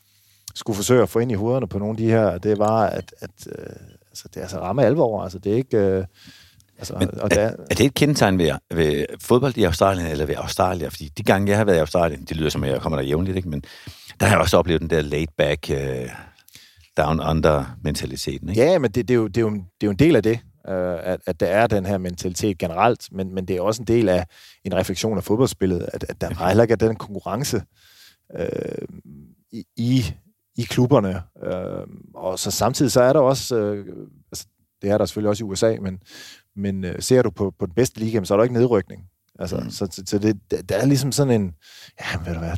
skulle 0.58 0.76
forsøge 0.76 1.02
at 1.02 1.08
få 1.08 1.18
ind 1.18 1.32
i 1.32 1.34
hovederne 1.34 1.68
på 1.68 1.78
nogle 1.78 1.92
af 1.92 1.96
de 1.96 2.10
her, 2.10 2.38
det 2.38 2.58
var, 2.58 2.86
at, 2.86 3.14
at 3.20 3.30
øh, 3.46 3.66
altså, 4.10 4.28
det 4.28 4.36
er 4.36 4.40
altså 4.40 4.60
ramme 4.60 4.84
alvor, 4.84 5.22
altså 5.22 5.38
det 5.38 5.52
er 5.52 5.56
ikke... 5.56 5.76
Øh, 5.76 6.04
altså, 6.78 6.94
Men 6.98 7.20
og 7.20 7.28
er, 7.30 7.34
der, 7.34 7.64
er 7.70 7.74
det 7.74 7.80
et 7.80 7.94
kendetegn 7.94 8.38
ved, 8.38 8.52
ved 8.74 9.06
fodbold 9.20 9.56
i 9.56 9.64
Australien, 9.64 10.06
eller 10.06 10.26
ved 10.26 10.36
Australien? 10.36 10.90
Fordi 10.90 11.08
de 11.18 11.22
gange, 11.22 11.48
jeg 11.48 11.58
har 11.58 11.64
været 11.64 11.76
i 11.76 11.80
Australien, 11.80 12.24
det 12.24 12.36
lyder 12.36 12.50
som, 12.50 12.64
at 12.64 12.70
jeg 12.70 12.80
kommer 12.80 12.98
der 12.98 13.04
jævnligt, 13.04 13.36
ikke? 13.36 13.48
men 13.48 13.62
der 14.20 14.26
har 14.26 14.34
jeg 14.34 14.40
også 14.40 14.56
oplevet 14.56 14.80
den 14.80 14.90
der 14.90 15.02
laid-back, 15.02 15.70
uh, 15.70 16.10
down-under-mentaliteten. 16.98 18.48
Ikke? 18.48 18.62
Ja, 18.62 18.78
men 18.78 18.90
det, 18.90 19.08
det, 19.08 19.14
er 19.14 19.18
jo, 19.18 19.26
det, 19.26 19.36
er 19.36 19.40
jo, 19.40 19.50
det 19.50 19.62
er 19.82 19.86
jo 19.86 19.90
en 19.90 19.98
del 19.98 20.16
af 20.16 20.22
det, 20.22 20.40
øh, 20.68 20.98
at, 21.02 21.20
at 21.26 21.40
der 21.40 21.46
er 21.46 21.66
den 21.66 21.86
her 21.86 21.98
mentalitet 21.98 22.58
generelt, 22.58 23.08
men, 23.12 23.34
men 23.34 23.48
det 23.48 23.56
er 23.56 23.60
også 23.60 23.82
en 23.82 23.86
del 23.86 24.08
af 24.08 24.26
en 24.64 24.74
refleksion 24.74 25.16
af 25.16 25.24
fodboldspillet, 25.24 25.88
at, 25.92 26.04
at 26.08 26.20
der 26.20 26.48
heller 26.48 26.64
ikke 26.64 26.72
er 26.72 26.76
den 26.76 26.96
konkurrence 26.96 27.62
øh, 28.38 28.48
i, 29.52 29.64
i, 29.76 30.14
i 30.58 30.62
klubberne. 30.62 31.22
Øh, 31.42 31.86
og 32.14 32.38
så 32.38 32.50
samtidig 32.50 32.92
så 32.92 33.02
er 33.02 33.12
der 33.12 33.20
også, 33.20 33.56
øh, 33.56 33.86
altså, 34.32 34.46
det 34.82 34.90
er 34.90 34.98
der 34.98 35.04
selvfølgelig 35.04 35.28
også 35.28 35.44
i 35.44 35.48
USA, 35.48 35.76
men, 35.80 36.00
men 36.56 36.84
øh, 36.84 37.02
ser 37.02 37.22
du 37.22 37.30
på, 37.30 37.54
på 37.58 37.66
den 37.66 37.74
bedste 37.74 38.00
liga, 38.00 38.24
så 38.24 38.34
er 38.34 38.38
der 38.38 38.44
ikke 38.44 38.54
nedrykning. 38.54 39.04
Altså, 39.38 39.56
mm. 39.56 39.70
Så, 39.70 39.88
så, 39.90 40.02
så 40.06 40.18
det, 40.18 40.40
der 40.68 40.76
er 40.76 40.86
ligesom 40.86 41.12
sådan 41.12 41.40
en, 41.40 41.54
ja, 42.00 42.18
ved 42.24 42.34
du 42.34 42.38
hvad, 42.38 42.56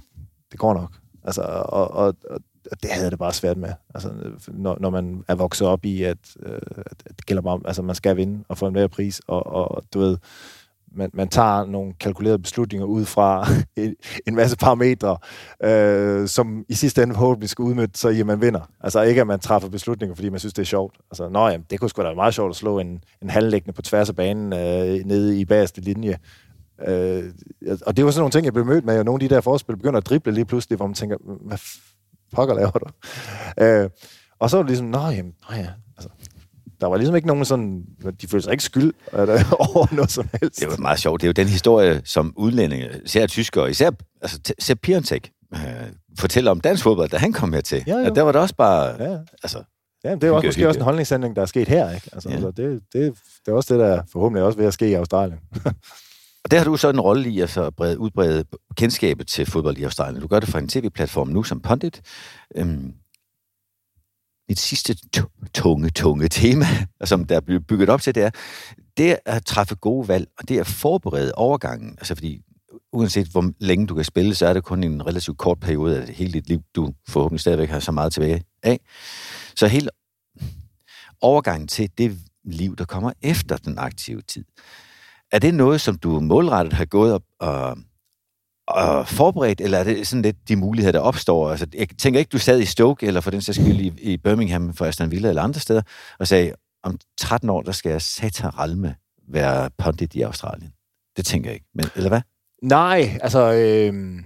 det 0.52 0.58
går 0.60 0.74
nok. 0.74 0.92
Altså, 1.24 1.42
og, 1.42 1.90
og, 1.90 2.16
og 2.24 2.40
og 2.70 2.82
det 2.82 2.90
havde 2.90 3.04
jeg 3.04 3.10
det 3.10 3.18
bare 3.18 3.32
svært 3.32 3.56
med. 3.56 3.72
Altså, 3.94 4.12
når, 4.48 4.76
når 4.80 4.90
man 4.90 5.24
er 5.28 5.34
vokset 5.34 5.66
op 5.66 5.84
i, 5.84 6.02
at, 6.02 6.18
øh, 6.42 6.58
at 6.76 7.02
det 7.16 7.26
gælder 7.26 7.42
bare 7.42 7.60
altså 7.64 7.82
man 7.82 7.94
skal 7.94 8.16
vinde 8.16 8.44
og 8.48 8.58
få 8.58 8.66
en 8.66 8.74
mere 8.74 8.88
pris, 8.88 9.20
og, 9.26 9.46
og 9.46 9.82
du 9.94 9.98
ved, 9.98 10.18
man, 10.92 11.10
man 11.12 11.28
tager 11.28 11.66
nogle 11.66 11.92
kalkulerede 12.00 12.38
beslutninger 12.38 12.86
ud 12.86 13.04
fra 13.04 13.46
en, 13.76 13.94
en 14.26 14.34
masse 14.34 14.56
parametre, 14.56 15.18
øh, 15.64 16.28
som 16.28 16.64
i 16.68 16.74
sidste 16.74 17.02
ende 17.02 17.14
forhåbentlig 17.14 17.50
skal 17.50 17.62
udmøde, 17.62 17.90
så 17.94 18.08
at 18.08 18.26
man 18.26 18.40
vinder. 18.40 18.70
Altså 18.80 19.02
ikke, 19.02 19.20
at 19.20 19.26
man 19.26 19.40
træffer 19.40 19.68
beslutninger, 19.68 20.14
fordi 20.14 20.28
man 20.28 20.38
synes, 20.38 20.54
det 20.54 20.62
er 20.62 20.66
sjovt. 20.66 20.96
Altså, 21.10 21.28
nå 21.28 21.48
ja, 21.48 21.58
det 21.70 21.80
kunne 21.80 21.90
sgu 21.90 22.02
da 22.02 22.06
være 22.06 22.14
meget 22.14 22.34
sjovt 22.34 22.50
at 22.50 22.56
slå 22.56 22.78
en, 22.78 23.04
en 23.22 23.30
halvlæggende 23.30 23.72
på 23.72 23.82
tværs 23.82 24.08
af 24.08 24.16
banen 24.16 24.52
øh, 24.52 25.06
nede 25.06 25.40
i 25.40 25.44
bagerste 25.44 25.80
linje. 25.80 26.18
Øh, 26.88 27.24
og 27.86 27.96
det 27.96 28.04
var 28.04 28.10
sådan 28.10 28.20
nogle 28.20 28.32
ting, 28.32 28.44
jeg 28.44 28.52
blev 28.52 28.66
mødt 28.66 28.84
med, 28.84 28.98
og 28.98 29.04
nogle 29.04 29.24
af 29.24 29.28
de 29.28 29.34
der 29.34 29.40
forspil 29.40 29.76
begynder 29.76 29.98
at 29.98 30.06
drible 30.06 30.32
lige 30.32 30.44
pludselig, 30.44 30.76
hvor 30.76 30.86
man 30.86 30.94
tænker, 30.94 31.16
hvad 31.46 31.58
pokker 32.32 32.54
laver 32.54 32.70
du? 32.70 32.86
Øh, 33.64 33.90
og 34.38 34.50
så 34.50 34.56
var 34.56 34.62
det 34.62 34.70
ligesom, 34.70 34.86
nå, 34.86 34.98
jamen, 34.98 35.34
nå 35.50 35.56
ja, 35.56 35.68
altså, 35.96 36.08
der 36.80 36.86
var 36.86 36.96
ligesom 36.96 37.16
ikke 37.16 37.28
nogen 37.28 37.44
sådan, 37.44 37.84
de 38.20 38.26
følte 38.28 38.44
sig 38.44 38.52
ikke 38.52 38.64
skyld 38.64 38.92
øh, 39.12 39.18
over 39.74 39.94
noget 39.94 40.10
som 40.10 40.28
helst. 40.40 40.60
Det 40.60 40.68
var 40.70 40.76
meget 40.76 40.98
sjovt. 40.98 41.20
Det 41.20 41.26
er 41.26 41.28
jo 41.28 41.32
den 41.32 41.48
historie, 41.48 42.02
som 42.04 42.32
udlændinge, 42.36 42.88
især 43.04 43.26
tyskere, 43.26 43.70
især 43.70 43.90
altså, 44.22 44.40
Sepp 44.58 44.80
Piontek, 44.82 45.30
øh, 45.54 45.60
fortæller 46.18 46.50
om 46.50 46.60
dansk 46.60 46.82
fodbold, 46.82 47.08
da 47.08 47.16
han 47.16 47.32
kom 47.32 47.52
her 47.52 47.60
til. 47.60 47.84
Ja. 47.86 48.08
Og 48.10 48.16
der 48.16 48.22
var 48.22 48.32
det 48.32 48.40
også 48.40 48.54
bare... 48.54 49.02
Ja. 49.10 49.18
Altså, 49.42 49.62
Ja, 50.04 50.14
det 50.14 50.24
er 50.24 50.30
også 50.30 50.46
måske 50.46 50.58
hygge. 50.58 50.68
også 50.68 50.80
en 50.80 50.84
holdningsændring, 50.84 51.36
der 51.36 51.42
er 51.42 51.46
sket 51.46 51.68
her. 51.68 51.90
Ikke? 51.94 52.08
Altså, 52.12 52.28
Ja. 52.28 52.38
ja. 52.38 52.46
altså, 52.46 52.62
det, 52.62 52.80
det, 52.92 53.14
det 53.46 53.52
er 53.52 53.56
også 53.56 53.74
det, 53.74 53.80
der 53.80 54.02
forhåbentlig 54.12 54.44
også 54.44 54.58
ved 54.58 54.66
at 54.66 54.74
ske 54.74 54.88
i 54.90 54.94
Australien. 54.94 55.38
Og 56.44 56.50
der 56.50 56.58
har 56.58 56.64
du 56.64 56.76
så 56.76 56.90
en 56.90 57.00
rolle 57.00 57.28
i 57.30 57.40
at 57.40 57.50
så 57.50 57.70
brede, 57.70 57.98
udbrede 57.98 58.44
kendskabet 58.76 59.26
til 59.26 59.46
fodbold 59.46 59.78
i 59.78 59.82
Australien. 59.82 60.22
Du 60.22 60.26
gør 60.28 60.40
det 60.40 60.48
fra 60.48 60.58
en 60.58 60.68
tv-platform 60.68 61.28
nu 61.28 61.42
som 61.42 61.60
pundit. 61.60 62.02
Øhm, 62.56 62.92
mit 64.50 64.58
sidste 64.58 64.96
tunge, 65.54 65.90
tunge 65.90 66.28
tema, 66.28 66.66
som 67.04 67.24
der 67.24 67.40
bliver 67.40 67.60
bygget 67.60 67.88
op 67.88 68.02
til, 68.02 68.14
det 68.14 68.22
er, 68.22 68.30
det 68.96 69.10
er 69.10 69.16
at 69.24 69.44
træffe 69.44 69.74
gode 69.74 70.08
valg, 70.08 70.28
og 70.38 70.48
det 70.48 70.56
er 70.56 70.60
at 70.60 70.66
forberede 70.66 71.32
overgangen. 71.34 71.90
Altså 71.90 72.14
fordi, 72.14 72.42
uanset 72.92 73.26
hvor 73.26 73.52
længe 73.58 73.86
du 73.86 73.94
kan 73.94 74.04
spille, 74.04 74.34
så 74.34 74.46
er 74.46 74.52
det 74.52 74.64
kun 74.64 74.84
en 74.84 75.06
relativt 75.06 75.38
kort 75.38 75.60
periode 75.60 76.02
af 76.02 76.08
hele 76.08 76.32
dit 76.32 76.48
liv, 76.48 76.60
du 76.74 76.92
forhåbentlig 77.08 77.40
stadigvæk 77.40 77.68
har 77.68 77.80
så 77.80 77.92
meget 77.92 78.12
tilbage 78.12 78.42
af. 78.62 78.80
Så 79.56 79.66
hele 79.66 79.88
overgangen 81.20 81.68
til 81.68 81.90
det 81.98 82.18
liv, 82.44 82.76
der 82.76 82.84
kommer 82.84 83.12
efter 83.22 83.56
den 83.56 83.78
aktive 83.78 84.22
tid, 84.22 84.44
er 85.32 85.38
det 85.38 85.54
noget, 85.54 85.80
som 85.80 85.98
du 85.98 86.20
målrettet 86.20 86.72
har 86.72 86.84
gået 86.84 87.14
op 87.14 87.22
og, 87.38 87.78
øh, 88.78 89.06
forberedt, 89.06 89.60
eller 89.60 89.78
er 89.78 89.84
det 89.84 90.06
sådan 90.06 90.22
lidt 90.22 90.48
de 90.48 90.56
muligheder, 90.56 90.92
der 90.92 91.00
opstår? 91.00 91.50
Altså, 91.50 91.66
jeg 91.74 91.88
tænker 91.98 92.20
ikke, 92.20 92.30
du 92.30 92.38
sad 92.38 92.60
i 92.60 92.64
Stoke, 92.64 93.06
eller 93.06 93.20
for 93.20 93.30
den 93.30 93.42
sags 93.42 93.58
skyld 93.58 93.80
i, 93.80 93.92
i 93.98 94.16
Birmingham 94.16 94.74
for 94.74 94.84
Aston 94.84 95.10
Villa 95.10 95.28
eller 95.28 95.42
andre 95.42 95.60
steder, 95.60 95.82
og 96.18 96.28
sagde, 96.28 96.52
om 96.82 96.98
13 97.18 97.50
år, 97.50 97.62
der 97.62 97.72
skal 97.72 97.90
jeg 97.90 98.02
sataralme 98.02 98.94
være 99.28 99.70
pundit 99.78 100.14
i 100.14 100.22
Australien. 100.22 100.72
Det 101.16 101.26
tænker 101.26 101.50
jeg 101.50 101.54
ikke. 101.54 101.66
Men, 101.74 101.86
eller 101.96 102.08
hvad? 102.08 102.20
Nej, 102.62 103.18
altså, 103.22 103.52
øh, 103.52 104.22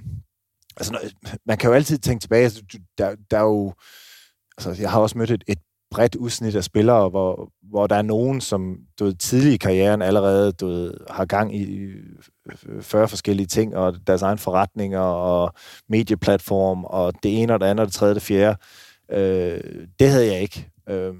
altså 0.76 1.12
man 1.46 1.58
kan 1.58 1.68
jo 1.68 1.74
altid 1.74 1.98
tænke 1.98 2.22
tilbage. 2.22 2.44
Altså, 2.44 2.62
der, 2.98 3.14
der 3.30 3.38
er 3.38 3.42
jo, 3.42 3.74
altså, 4.58 4.82
jeg 4.82 4.90
har 4.90 5.00
også 5.00 5.18
mødt 5.18 5.30
et, 5.30 5.44
et 5.48 5.58
bredt 5.94 6.14
udsnit 6.14 6.56
af 6.56 6.64
spillere, 6.64 7.08
hvor, 7.08 7.52
hvor 7.62 7.86
der 7.86 7.96
er 7.96 8.02
nogen, 8.02 8.40
som 8.40 8.78
du 8.98 9.04
ved, 9.04 9.14
tidlig 9.14 9.52
i 9.52 9.56
karrieren 9.56 10.02
allerede 10.02 10.52
du 10.52 10.66
ved, 10.66 10.94
har 11.10 11.24
gang 11.24 11.56
i 11.56 11.64
øh, 12.66 12.82
40 12.82 13.08
forskellige 13.08 13.46
ting, 13.46 13.76
og 13.76 14.06
deres 14.06 14.22
egen 14.22 14.38
forretninger, 14.38 15.00
og 15.00 15.52
medieplatform, 15.88 16.84
og 16.84 17.12
det 17.22 17.42
ene 17.42 17.54
og 17.54 17.60
det 17.60 17.66
andet, 17.66 17.82
og 17.82 17.86
det 17.86 17.94
tredje 17.94 18.12
og 18.12 18.14
det 18.14 18.22
fjerde. 18.22 18.56
Øh, 19.12 19.86
det 19.98 20.10
havde 20.10 20.26
jeg 20.32 20.40
ikke. 20.40 20.70
Øh, 20.88 21.14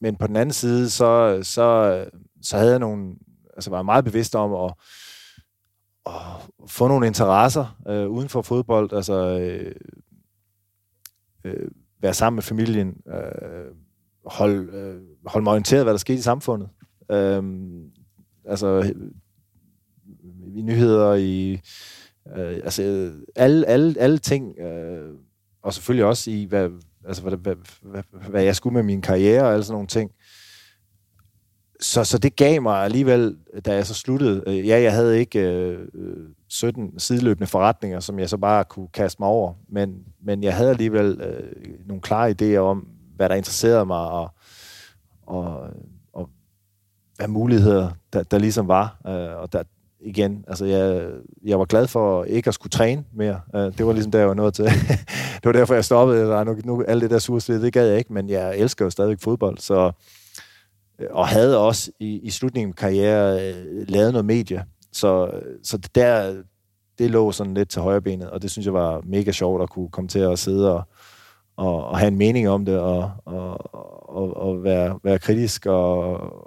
men 0.00 0.16
på 0.16 0.26
den 0.26 0.36
anden 0.36 0.52
side, 0.52 0.90
så, 0.90 1.40
så, 1.42 2.04
så 2.42 2.56
havde 2.56 2.70
jeg 2.70 2.78
nogle, 2.78 3.14
altså 3.54 3.70
var 3.70 3.78
jeg 3.78 3.84
meget 3.84 4.04
bevidst 4.04 4.34
om 4.34 4.54
at, 4.54 4.74
at 6.06 6.12
få 6.66 6.88
nogle 6.88 7.06
interesser 7.06 7.76
øh, 7.88 8.08
uden 8.08 8.28
for 8.28 8.42
fodbold, 8.42 8.92
altså 8.92 9.38
øh, 9.38 9.74
øh, 11.44 11.68
være 12.02 12.14
sammen 12.14 12.36
med 12.36 12.42
familien, 12.42 12.96
øh, 13.06 13.74
holde 14.24 14.72
øh, 14.72 15.00
holde 15.26 15.44
mig 15.44 15.50
orienteret, 15.50 15.84
hvad 15.84 15.92
der 15.92 15.98
skete 15.98 16.18
i 16.18 16.22
samfundet. 16.22 16.68
Øh, 17.10 17.42
altså 18.44 18.92
i 20.56 20.62
nyheder, 20.62 21.14
i 21.14 21.60
øh, 22.36 22.60
altså 22.64 23.12
alle, 23.36 23.66
alle, 23.66 23.94
alle 23.98 24.18
ting, 24.18 24.58
øh, 24.58 25.14
og 25.62 25.74
selvfølgelig 25.74 26.04
også 26.04 26.30
i, 26.30 26.44
hvad, 26.44 26.70
altså, 27.06 27.22
hvad, 27.22 27.36
hvad, 27.36 27.56
hvad, 27.82 28.02
hvad 28.30 28.42
jeg 28.42 28.56
skulle 28.56 28.74
med 28.74 28.82
min 28.82 29.02
karriere 29.02 29.42
og 29.42 29.52
alle 29.52 29.64
sådan 29.64 29.74
nogle 29.74 29.88
ting. 29.88 30.10
Så, 31.80 32.04
så 32.04 32.18
det 32.18 32.36
gav 32.36 32.62
mig 32.62 32.84
alligevel, 32.84 33.36
da 33.64 33.74
jeg 33.74 33.86
så 33.86 33.94
sluttede, 33.94 34.42
øh, 34.46 34.68
ja, 34.68 34.80
jeg 34.82 34.92
havde 34.92 35.18
ikke 35.18 35.40
øh, 35.40 35.88
17 36.48 36.98
sideløbende 36.98 37.46
forretninger, 37.46 38.00
som 38.00 38.18
jeg 38.18 38.28
så 38.28 38.36
bare 38.36 38.64
kunne 38.64 38.88
kaste 38.88 39.22
mig 39.22 39.28
over, 39.28 39.54
men, 39.68 40.04
men 40.24 40.42
jeg 40.42 40.56
havde 40.56 40.70
alligevel 40.70 41.20
øh, 41.20 41.86
nogle 41.86 42.00
klare 42.00 42.34
idéer 42.40 42.58
om, 42.58 42.88
hvad 43.22 43.28
der 43.28 43.34
interesserede 43.34 43.86
mig, 43.86 43.98
og, 43.98 44.30
og, 45.26 45.70
og 46.12 46.28
hvad 47.16 47.28
muligheder 47.28 47.90
der, 48.12 48.22
der 48.22 48.38
ligesom 48.38 48.68
var. 48.68 49.00
Øh, 49.06 49.36
og 49.42 49.52
der, 49.52 49.62
igen, 50.00 50.44
altså 50.48 50.64
jeg, 50.64 51.10
jeg 51.44 51.58
var 51.58 51.64
glad 51.64 51.86
for 51.86 52.24
ikke 52.24 52.48
at 52.48 52.54
skulle 52.54 52.70
træne 52.70 53.04
mere. 53.12 53.40
Øh, 53.54 53.78
det 53.78 53.86
var 53.86 53.92
ligesom 53.92 54.12
der, 54.12 54.18
jeg 54.18 54.28
var 54.28 54.34
nået 54.34 54.54
til. 54.54 54.64
det 55.40 55.44
var 55.44 55.52
derfor, 55.52 55.74
jeg 55.74 55.84
stoppede. 55.84 56.26
Der, 56.26 56.44
nu, 56.44 56.56
nu, 56.64 56.82
alt 56.88 57.02
det 57.02 57.10
der 57.10 57.18
surslid, 57.18 57.62
det 57.62 57.72
gad 57.72 57.86
jeg 57.86 57.98
ikke, 57.98 58.12
men 58.12 58.28
jeg 58.28 58.58
elsker 58.58 58.84
jo 58.84 58.90
stadigvæk 58.90 59.20
fodbold, 59.20 59.58
så 59.58 59.92
øh, 60.98 61.08
og 61.10 61.28
havde 61.28 61.58
også 61.58 61.90
i, 62.00 62.20
i 62.22 62.30
slutningen 62.30 62.70
af 62.70 62.76
karriere 62.76 63.48
øh, 63.48 63.88
lavet 63.88 64.12
noget 64.12 64.24
medie. 64.24 64.64
Så, 64.92 65.30
så 65.62 65.78
der, 65.94 66.42
det 66.98 67.10
lå 67.10 67.32
sådan 67.32 67.54
lidt 67.54 67.68
til 67.68 67.82
højre 67.82 68.00
benet, 68.00 68.30
og 68.30 68.42
det 68.42 68.50
synes 68.50 68.66
jeg 68.66 68.74
var 68.74 69.00
mega 69.04 69.32
sjovt 69.32 69.62
at 69.62 69.70
kunne 69.70 69.88
komme 69.88 70.08
til 70.08 70.18
at 70.18 70.38
sidde 70.38 70.74
og, 70.74 70.82
og, 71.56 71.86
og 71.86 71.98
have 71.98 72.08
en 72.08 72.18
mening 72.18 72.48
om 72.48 72.64
det, 72.64 72.78
og, 72.78 73.10
og, 73.24 73.74
og, 74.16 74.36
og 74.36 74.64
være, 74.64 74.98
være 75.02 75.18
kritisk, 75.18 75.66
og, 75.66 76.04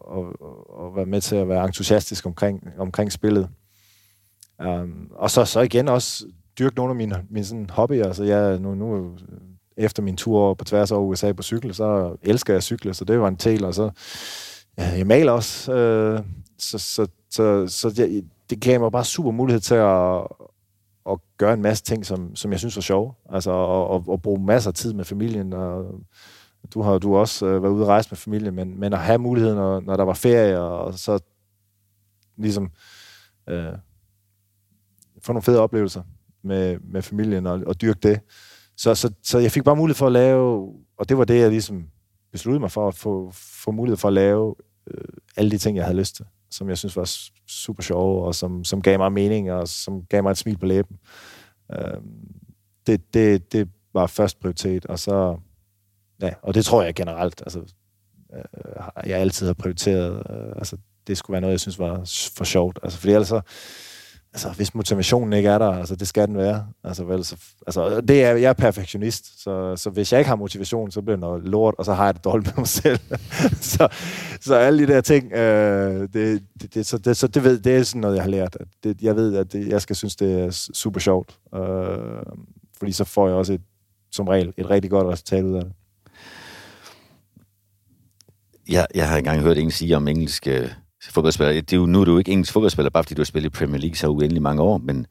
og, 0.10 0.42
og 0.70 0.96
være 0.96 1.06
med 1.06 1.22
til 1.22 1.36
at 1.36 1.50
være 1.50 1.66
entusiastisk 1.66 2.26
omkring, 2.26 2.68
omkring 2.78 3.12
spillet. 3.12 3.50
Um, 4.66 5.12
og 5.16 5.32
så, 5.32 5.46
så 5.46 5.62
igen 5.62 5.88
også 5.88 6.26
dyrke 6.60 6.76
nogle 6.76 6.90
af 6.92 6.96
mine, 6.96 7.24
mine 7.30 7.46
sådan 7.46 7.70
hobbyer. 7.70 8.06
Altså 8.06 8.24
jeg, 8.24 8.60
nu, 8.60 8.76
nu, 8.76 9.12
efter 9.78 10.04
min 10.04 10.18
tur 10.18 10.54
på 10.54 10.66
tværs 10.66 10.92
over 10.92 11.04
USA 11.04 11.32
på 11.32 11.44
cykel, 11.44 11.74
så 11.74 12.18
elsker 12.22 12.54
jeg 12.54 12.58
at 12.58 12.64
cykle, 12.64 12.94
så 12.94 13.06
det 13.06 13.20
var 13.20 13.28
en 13.28 13.36
del, 13.36 13.66
og 13.66 13.74
så 13.74 13.90
ja, 14.78 14.98
jeg 14.98 15.08
maler 15.08 15.32
også. 15.32 15.74
Øh, 15.74 16.20
så 16.58 16.78
så, 16.78 17.08
så, 17.30 17.68
så 17.68 17.90
det, 17.90 18.26
det 18.50 18.62
gav 18.62 18.80
mig 18.80 18.92
bare 18.92 19.06
super 19.06 19.32
mulighed 19.32 19.62
til 19.62 19.76
at, 19.76 20.20
at 20.20 20.28
gøre 21.38 21.54
en 21.54 21.62
masse 21.62 21.84
ting, 21.84 22.06
som, 22.06 22.36
som 22.36 22.52
jeg 22.52 22.60
synes 22.60 22.76
var 22.76 22.82
sjove. 22.82 23.14
Altså 23.30 23.52
og, 23.52 23.88
og, 23.88 24.04
og 24.08 24.22
bruge 24.22 24.46
masser 24.46 24.70
af 24.70 24.74
tid 24.74 24.94
med 24.94 25.06
familien. 25.06 25.54
Og 25.54 26.02
du 26.74 26.82
har 26.82 26.98
du 26.98 27.16
også 27.16 27.46
øh, 27.46 27.64
været 27.64 27.72
ude 27.72 27.84
og 27.84 27.88
rejse 27.88 28.10
med 28.12 28.18
familien, 28.18 28.56
men, 28.56 28.80
men 28.80 28.94
at 28.94 29.00
have 29.00 29.18
muligheden, 29.18 29.56
når, 29.56 29.80
når 29.80 29.98
der 29.98 30.04
var 30.04 30.14
ferie, 30.14 30.60
og 30.60 30.94
så 30.94 31.20
ligesom 32.38 32.72
øh, 33.50 33.74
få 35.22 35.34
nogle 35.34 35.44
fede 35.44 35.60
oplevelser 35.60 36.04
med, 36.44 36.80
med 36.80 37.02
familien 37.02 37.48
og, 37.48 37.62
og 37.68 37.82
dyrke 37.82 38.00
det. 38.04 38.20
Så, 38.78 38.96
så, 38.96 39.14
så 39.24 39.40
jeg 39.40 39.52
fik 39.52 39.64
bare 39.64 39.76
mulighed 39.76 39.96
for 39.96 40.06
at 40.06 40.12
lave, 40.12 40.74
og 40.98 41.10
det 41.10 41.18
var 41.18 41.24
det, 41.24 41.40
jeg 41.40 41.50
ligesom 41.50 41.90
besluttede 42.32 42.60
mig 42.60 42.72
for, 42.72 42.88
at 42.88 42.96
få, 42.96 43.32
få 43.34 43.72
mulighed 43.72 43.98
for 43.98 44.08
at 44.08 44.14
lave 44.14 44.56
øh, 44.88 45.04
alle 45.38 45.52
de 45.52 45.58
ting, 45.58 45.78
jeg 45.78 45.86
havde 45.86 45.98
lyst 45.98 46.16
til 46.16 46.26
som 46.56 46.70
jeg 46.70 46.78
synes 46.78 46.96
var 46.96 47.12
super 47.48 47.84
sjove, 47.84 48.26
og 48.26 48.36
som, 48.36 48.64
som 48.64 48.82
gav 48.82 48.98
mig 48.98 49.12
mening, 49.12 49.52
og 49.52 49.68
som 49.68 50.04
gav 50.10 50.24
mig 50.24 50.32
et 50.32 50.38
smil 50.38 50.58
på 50.58 50.66
læben. 50.66 50.98
Øh, 51.72 52.02
det, 52.88 53.14
det, 53.14 53.52
det 53.52 53.70
var 53.94 54.08
først 54.08 54.40
prioritet, 54.40 54.86
og 54.86 55.00
så, 55.00 55.38
ja, 56.22 56.34
og 56.42 56.54
det 56.54 56.66
tror 56.66 56.84
jeg 56.84 56.96
generelt, 56.96 57.42
altså, 57.42 57.60
øh, 58.34 59.10
jeg 59.10 59.20
altid 59.20 59.48
har 59.48 59.54
prioriteret, 59.54 60.24
øh, 60.30 60.54
altså, 60.56 60.78
det 61.08 61.18
skulle 61.18 61.34
være 61.34 61.42
noget, 61.42 61.52
jeg 61.52 61.60
synes 61.60 61.80
var 61.80 61.98
for 62.38 62.44
sjovt, 62.44 62.80
altså, 62.84 63.00
fordi 63.00 63.14
ellers 63.14 63.28
så, 63.28 63.42
altså, 64.36 64.50
hvis 64.50 64.76
motivationen 64.76 65.34
ikke 65.34 65.50
er 65.50 65.58
der, 65.58 65.72
altså, 65.72 65.96
det 65.96 66.08
skal 66.08 66.28
den 66.28 66.38
være. 66.38 66.68
Altså, 66.84 67.04
vel, 67.04 67.26
så, 67.26 67.36
altså, 67.68 68.02
det 68.02 68.24
er, 68.24 68.32
jeg 68.32 68.50
er 68.50 68.54
perfektionist, 68.54 69.44
så, 69.44 69.76
så 69.76 69.90
hvis 69.90 70.12
jeg 70.12 70.20
ikke 70.20 70.30
har 70.30 70.36
motivation, 70.36 70.92
så 70.92 71.02
bliver 71.02 71.16
det 71.16 71.22
noget 71.22 71.44
lort, 71.44 71.76
og 71.78 71.86
så 71.86 71.94
har 71.94 72.06
jeg 72.06 72.14
det 72.14 72.24
dårligt 72.24 72.48
med 72.48 72.54
mig 72.58 72.68
selv. 72.68 73.00
så, 73.74 73.88
så 74.42 74.56
alle 74.56 74.88
de 74.88 74.94
der 74.94 75.02
ting, 75.02 75.34
øh, 75.34 76.02
det, 76.14 76.44
det, 76.62 76.74
det, 76.74 76.86
så, 76.86 76.98
det, 76.98 77.18
så 77.18 77.28
det, 77.28 77.44
ved, 77.44 77.60
det 77.60 77.76
er 77.76 77.84
sådan 77.84 78.02
noget, 78.02 78.16
jeg 78.16 78.24
har 78.24 78.30
lært. 78.30 78.58
Det, 78.84 79.02
jeg 79.02 79.16
ved, 79.16 79.36
at 79.36 79.54
det, 79.54 79.68
jeg 79.68 79.82
skal 79.82 79.96
synes, 79.96 80.16
det 80.16 80.40
er 80.40 80.52
super 80.74 81.00
sjovt, 81.00 81.40
øh, 81.56 81.60
fordi 82.78 82.92
så 82.92 83.04
får 83.04 83.28
jeg 83.28 83.38
også 83.38 83.54
et, 83.54 83.62
som 84.12 84.28
regel 84.28 84.54
et 84.58 84.70
rigtig 84.70 84.92
godt 84.92 85.08
resultat 85.08 85.44
ud 85.44 85.56
af 85.56 85.64
det. 85.64 85.74
Jeg, 88.70 88.88
jeg 88.96 89.10
har 89.10 89.18
engang 89.18 89.42
hørt 89.42 89.58
en 89.58 89.72
sige 89.72 89.96
om 89.96 90.08
engelske 90.08 90.76
fodboldspiller. 91.12 91.54
Det 91.54 91.74
er 91.74 91.78
jo, 91.78 91.86
nu 91.86 92.02
er 92.02 92.06
du 92.06 92.18
ikke 92.18 92.32
engelsk 92.32 92.54
fodboldspiller, 92.54 92.90
bare 92.90 93.04
fordi 93.04 93.14
du 93.16 93.22
har 93.22 93.26
spillet 93.26 93.50
i 93.50 93.58
Premier 93.58 93.82
League 93.82 93.96
så 93.96 94.08
uendelig 94.08 94.42
mange 94.42 94.62
år, 94.62 94.78
men 94.78 95.08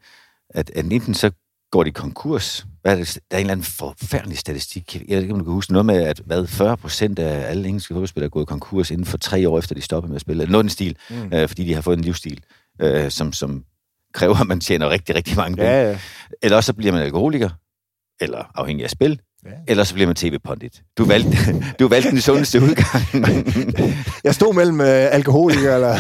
at, 0.50 0.70
at 0.70 0.84
enten 0.84 1.14
så 1.14 1.30
går 1.74 1.84
de 1.84 1.90
konkurs. 1.90 2.66
Hvad 2.82 2.92
er 2.92 2.96
det? 2.96 3.18
Der 3.30 3.36
er 3.36 3.40
en 3.40 3.40
eller 3.40 3.52
anden 3.52 3.64
forfærdelig 3.64 4.38
statistik. 4.38 4.94
Jeg 5.08 5.16
ved 5.16 5.22
ikke, 5.22 5.34
om 5.34 5.38
du 5.38 5.44
kan 5.44 5.52
huske 5.52 5.72
noget 5.72 5.86
med, 5.86 6.02
at 6.02 6.22
hvad, 6.26 6.46
40 6.46 6.76
procent 6.76 7.18
af 7.18 7.50
alle 7.50 7.68
engelske 7.68 7.94
fodboldspillere 7.94 8.26
er 8.26 8.30
gået 8.30 8.48
konkurs 8.48 8.90
inden 8.90 9.06
for 9.06 9.18
tre 9.18 9.48
år 9.48 9.58
efter, 9.58 9.74
de 9.74 9.80
stopper 9.80 10.08
med 10.08 10.16
at 10.16 10.20
spille. 10.20 10.46
Noget 10.46 10.64
den 10.64 10.70
stil, 10.70 10.96
mm. 11.10 11.30
øh, 11.32 11.48
fordi 11.48 11.64
de 11.64 11.74
har 11.74 11.80
fået 11.80 11.96
en 11.96 12.04
livsstil, 12.04 12.44
øh, 12.80 13.10
som, 13.10 13.32
som 13.32 13.64
kræver, 14.14 14.40
at 14.40 14.46
man 14.46 14.60
tjener 14.60 14.90
rigtig, 14.90 15.14
rigtig 15.14 15.36
mange 15.36 15.56
penge. 15.56 15.70
Ja, 15.70 15.90
ja. 15.90 15.98
Eller 16.42 16.56
også 16.56 16.66
så 16.66 16.72
bliver 16.72 16.92
man 16.92 17.02
alkoholiker, 17.02 17.50
eller 18.20 18.50
afhængig 18.54 18.84
af 18.84 18.90
spil, 18.90 19.20
Ja. 19.44 19.50
Ellers 19.68 19.88
så 19.88 19.94
bliver 19.94 20.06
man 20.06 20.16
tv-pondit. 20.16 20.82
Du 20.98 21.04
valgte, 21.04 21.36
du 21.78 21.88
valgte 21.88 22.10
den 22.10 22.20
sundeste 22.20 22.60
udgang. 22.60 23.26
jeg 24.24 24.34
stod 24.34 24.54
mellem 24.54 24.80
uh, 24.80 24.86
alkoholiker, 24.86 25.74
eller... 25.74 25.96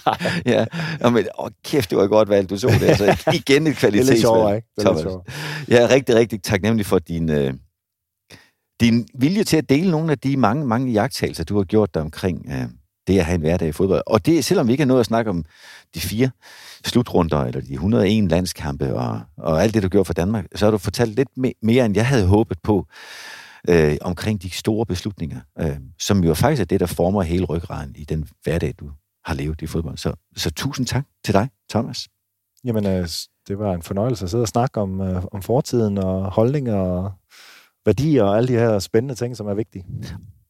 ja, 0.54 0.64
Nå, 1.00 1.10
men 1.10 1.26
åh, 1.38 1.48
kæft, 1.64 1.90
det 1.90 1.98
var 1.98 2.06
godt 2.06 2.28
valgt, 2.28 2.50
du 2.50 2.56
så 2.56 2.68
det. 2.68 2.82
Altså, 2.82 3.30
igen 3.32 3.66
et 3.66 3.76
kvalitetsvalg. 3.76 3.92
Det 3.92 4.08
er 4.08 4.12
lidt 4.12 4.20
sjovere, 4.20 4.56
ikke? 4.56 4.68
Det 4.76 4.86
er 4.86 4.92
lidt 4.92 5.02
sjovere. 5.02 5.22
Jeg 5.68 5.82
er 5.82 5.90
rigtig, 5.90 6.14
rigtig 6.14 6.42
taknemmelig 6.42 6.86
for 6.86 6.98
din, 6.98 7.30
uh, 7.30 7.50
din 8.80 9.08
vilje 9.14 9.44
til 9.44 9.56
at 9.56 9.68
dele 9.68 9.90
nogle 9.90 10.12
af 10.12 10.18
de 10.18 10.36
mange, 10.36 10.66
mange 10.66 10.92
jagttagelser, 10.92 11.44
du 11.44 11.56
har 11.56 11.64
gjort 11.64 11.94
dig 11.94 12.02
omkring 12.02 12.46
uh, 12.46 12.70
det 13.08 13.18
at 13.18 13.24
have 13.24 13.34
en 13.34 13.40
hverdag 13.40 13.68
i 13.68 13.72
fodbold. 13.72 14.02
Og 14.06 14.26
det, 14.26 14.44
selvom 14.44 14.66
vi 14.66 14.72
ikke 14.72 14.82
har 14.82 14.88
nået 14.88 15.00
at 15.00 15.06
snakke 15.06 15.30
om 15.30 15.44
de 15.94 16.00
fire 16.00 16.30
slutrunder, 16.84 17.44
eller 17.44 17.60
de 17.60 17.72
101 17.72 18.30
landskampe, 18.30 18.94
og, 18.94 19.20
og 19.36 19.62
alt 19.62 19.74
det, 19.74 19.82
du 19.82 19.88
gjorde 19.88 20.04
for 20.04 20.12
Danmark, 20.12 20.46
så 20.54 20.66
har 20.66 20.70
du 20.70 20.78
fortalt 20.78 21.14
lidt 21.14 21.28
mere, 21.62 21.86
end 21.86 21.96
jeg 21.96 22.06
havde 22.06 22.26
håbet 22.26 22.58
på, 22.62 22.86
øh, 23.68 23.96
omkring 24.00 24.42
de 24.42 24.50
store 24.50 24.86
beslutninger, 24.86 25.40
øh, 25.60 25.76
som 25.98 26.24
jo 26.24 26.34
faktisk 26.34 26.60
er 26.60 26.64
det, 26.64 26.80
der 26.80 26.86
former 26.86 27.22
hele 27.22 27.44
ryggraden 27.44 27.94
i 27.96 28.04
den 28.04 28.28
hverdag, 28.44 28.74
du 28.80 28.90
har 29.24 29.34
levet 29.34 29.62
i 29.62 29.66
fodbold. 29.66 29.96
Så, 29.96 30.14
så 30.36 30.50
tusind 30.50 30.86
tak 30.86 31.04
til 31.24 31.34
dig, 31.34 31.48
Thomas. 31.70 32.08
Jamen, 32.64 32.86
øh, 32.86 33.08
det 33.48 33.58
var 33.58 33.74
en 33.74 33.82
fornøjelse 33.82 34.24
at 34.24 34.30
sidde 34.30 34.42
og 34.42 34.48
snakke 34.48 34.80
om, 34.80 35.00
øh, 35.00 35.24
om 35.32 35.42
fortiden 35.42 35.98
og 35.98 36.30
holdninger 36.32 36.76
og 36.76 37.12
værdier 37.86 38.22
og 38.22 38.36
alle 38.36 38.48
de 38.48 38.58
her 38.58 38.78
spændende 38.78 39.14
ting, 39.14 39.36
som 39.36 39.46
er 39.46 39.54
vigtige. 39.54 39.84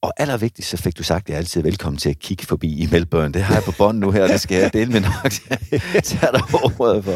Og 0.02 0.12
allervigtigst, 0.16 0.70
så 0.70 0.76
fik 0.76 0.98
du 0.98 1.02
sagt, 1.02 1.24
at 1.24 1.28
jeg 1.28 1.34
er 1.34 1.38
altid 1.38 1.62
velkommen 1.62 1.98
til 1.98 2.10
at 2.10 2.18
kigge 2.18 2.46
forbi 2.46 2.82
i 2.82 2.88
Melbourne. 2.92 3.32
Det 3.32 3.42
har 3.42 3.54
jeg 3.54 3.62
på 3.62 3.72
bånd 3.78 3.98
nu 3.98 4.10
her, 4.10 4.26
det 4.26 4.40
skal 4.40 4.60
jeg 4.60 4.72
dele 4.72 4.92
med 4.92 5.00
nok 5.00 5.30
til 6.04 6.20
dig 6.20 6.40
ordet 6.78 7.04
for. 7.04 7.12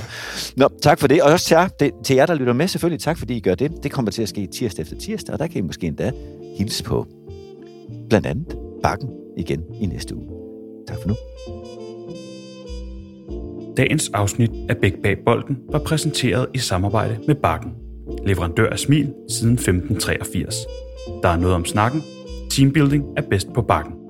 Nå, 0.57 0.69
tak 0.83 1.01
for 1.01 1.07
det. 1.07 1.23
Og 1.23 1.33
også 1.33 1.47
til 1.47 1.55
jer, 1.55 1.69
det, 1.69 1.91
til 2.05 2.17
jer, 2.17 2.27
der 2.27 2.35
lytter 2.35 2.53
med, 2.53 2.69
selvfølgelig 2.69 3.01
tak, 3.01 3.19
fordi 3.19 3.37
I 3.37 3.41
gør 3.41 3.55
det. 3.55 3.73
Det 3.83 3.91
kommer 3.91 4.11
til 4.11 4.23
at 4.23 4.29
ske 4.29 4.47
tirsdag 4.47 4.83
efter 4.83 4.97
tirsdag, 4.97 5.33
og 5.33 5.39
der 5.39 5.47
kan 5.47 5.57
I 5.57 5.61
måske 5.61 5.87
endda 5.87 6.13
hilse 6.59 6.85
på 6.85 7.07
blandt 8.09 8.27
andet 8.27 8.57
Bakken 8.83 9.09
igen 9.37 9.63
i 9.81 9.87
næste 9.87 10.17
uge. 10.17 10.29
Tak 10.89 10.97
for 11.03 11.09
nu. 11.09 11.15
Dagens 13.77 14.11
afsnit 14.15 14.51
af 14.69 14.77
Bæk 14.77 14.95
Bag 15.03 15.17
Bolden 15.25 15.57
var 15.73 15.79
præsenteret 15.79 16.47
i 16.55 16.59
samarbejde 16.59 17.19
med 17.27 17.35
Bakken. 17.35 17.71
Leverandør 18.27 18.71
af 18.71 18.79
smil 18.79 19.15
siden 19.31 19.55
1583. 19.55 20.55
Der 21.23 21.29
er 21.29 21.37
noget 21.37 21.55
om 21.55 21.65
snakken, 21.65 22.03
Teambuilding 22.53 23.05
er 23.17 23.23
bedst 23.31 23.49
på 23.55 23.63
bakken. 23.63 24.02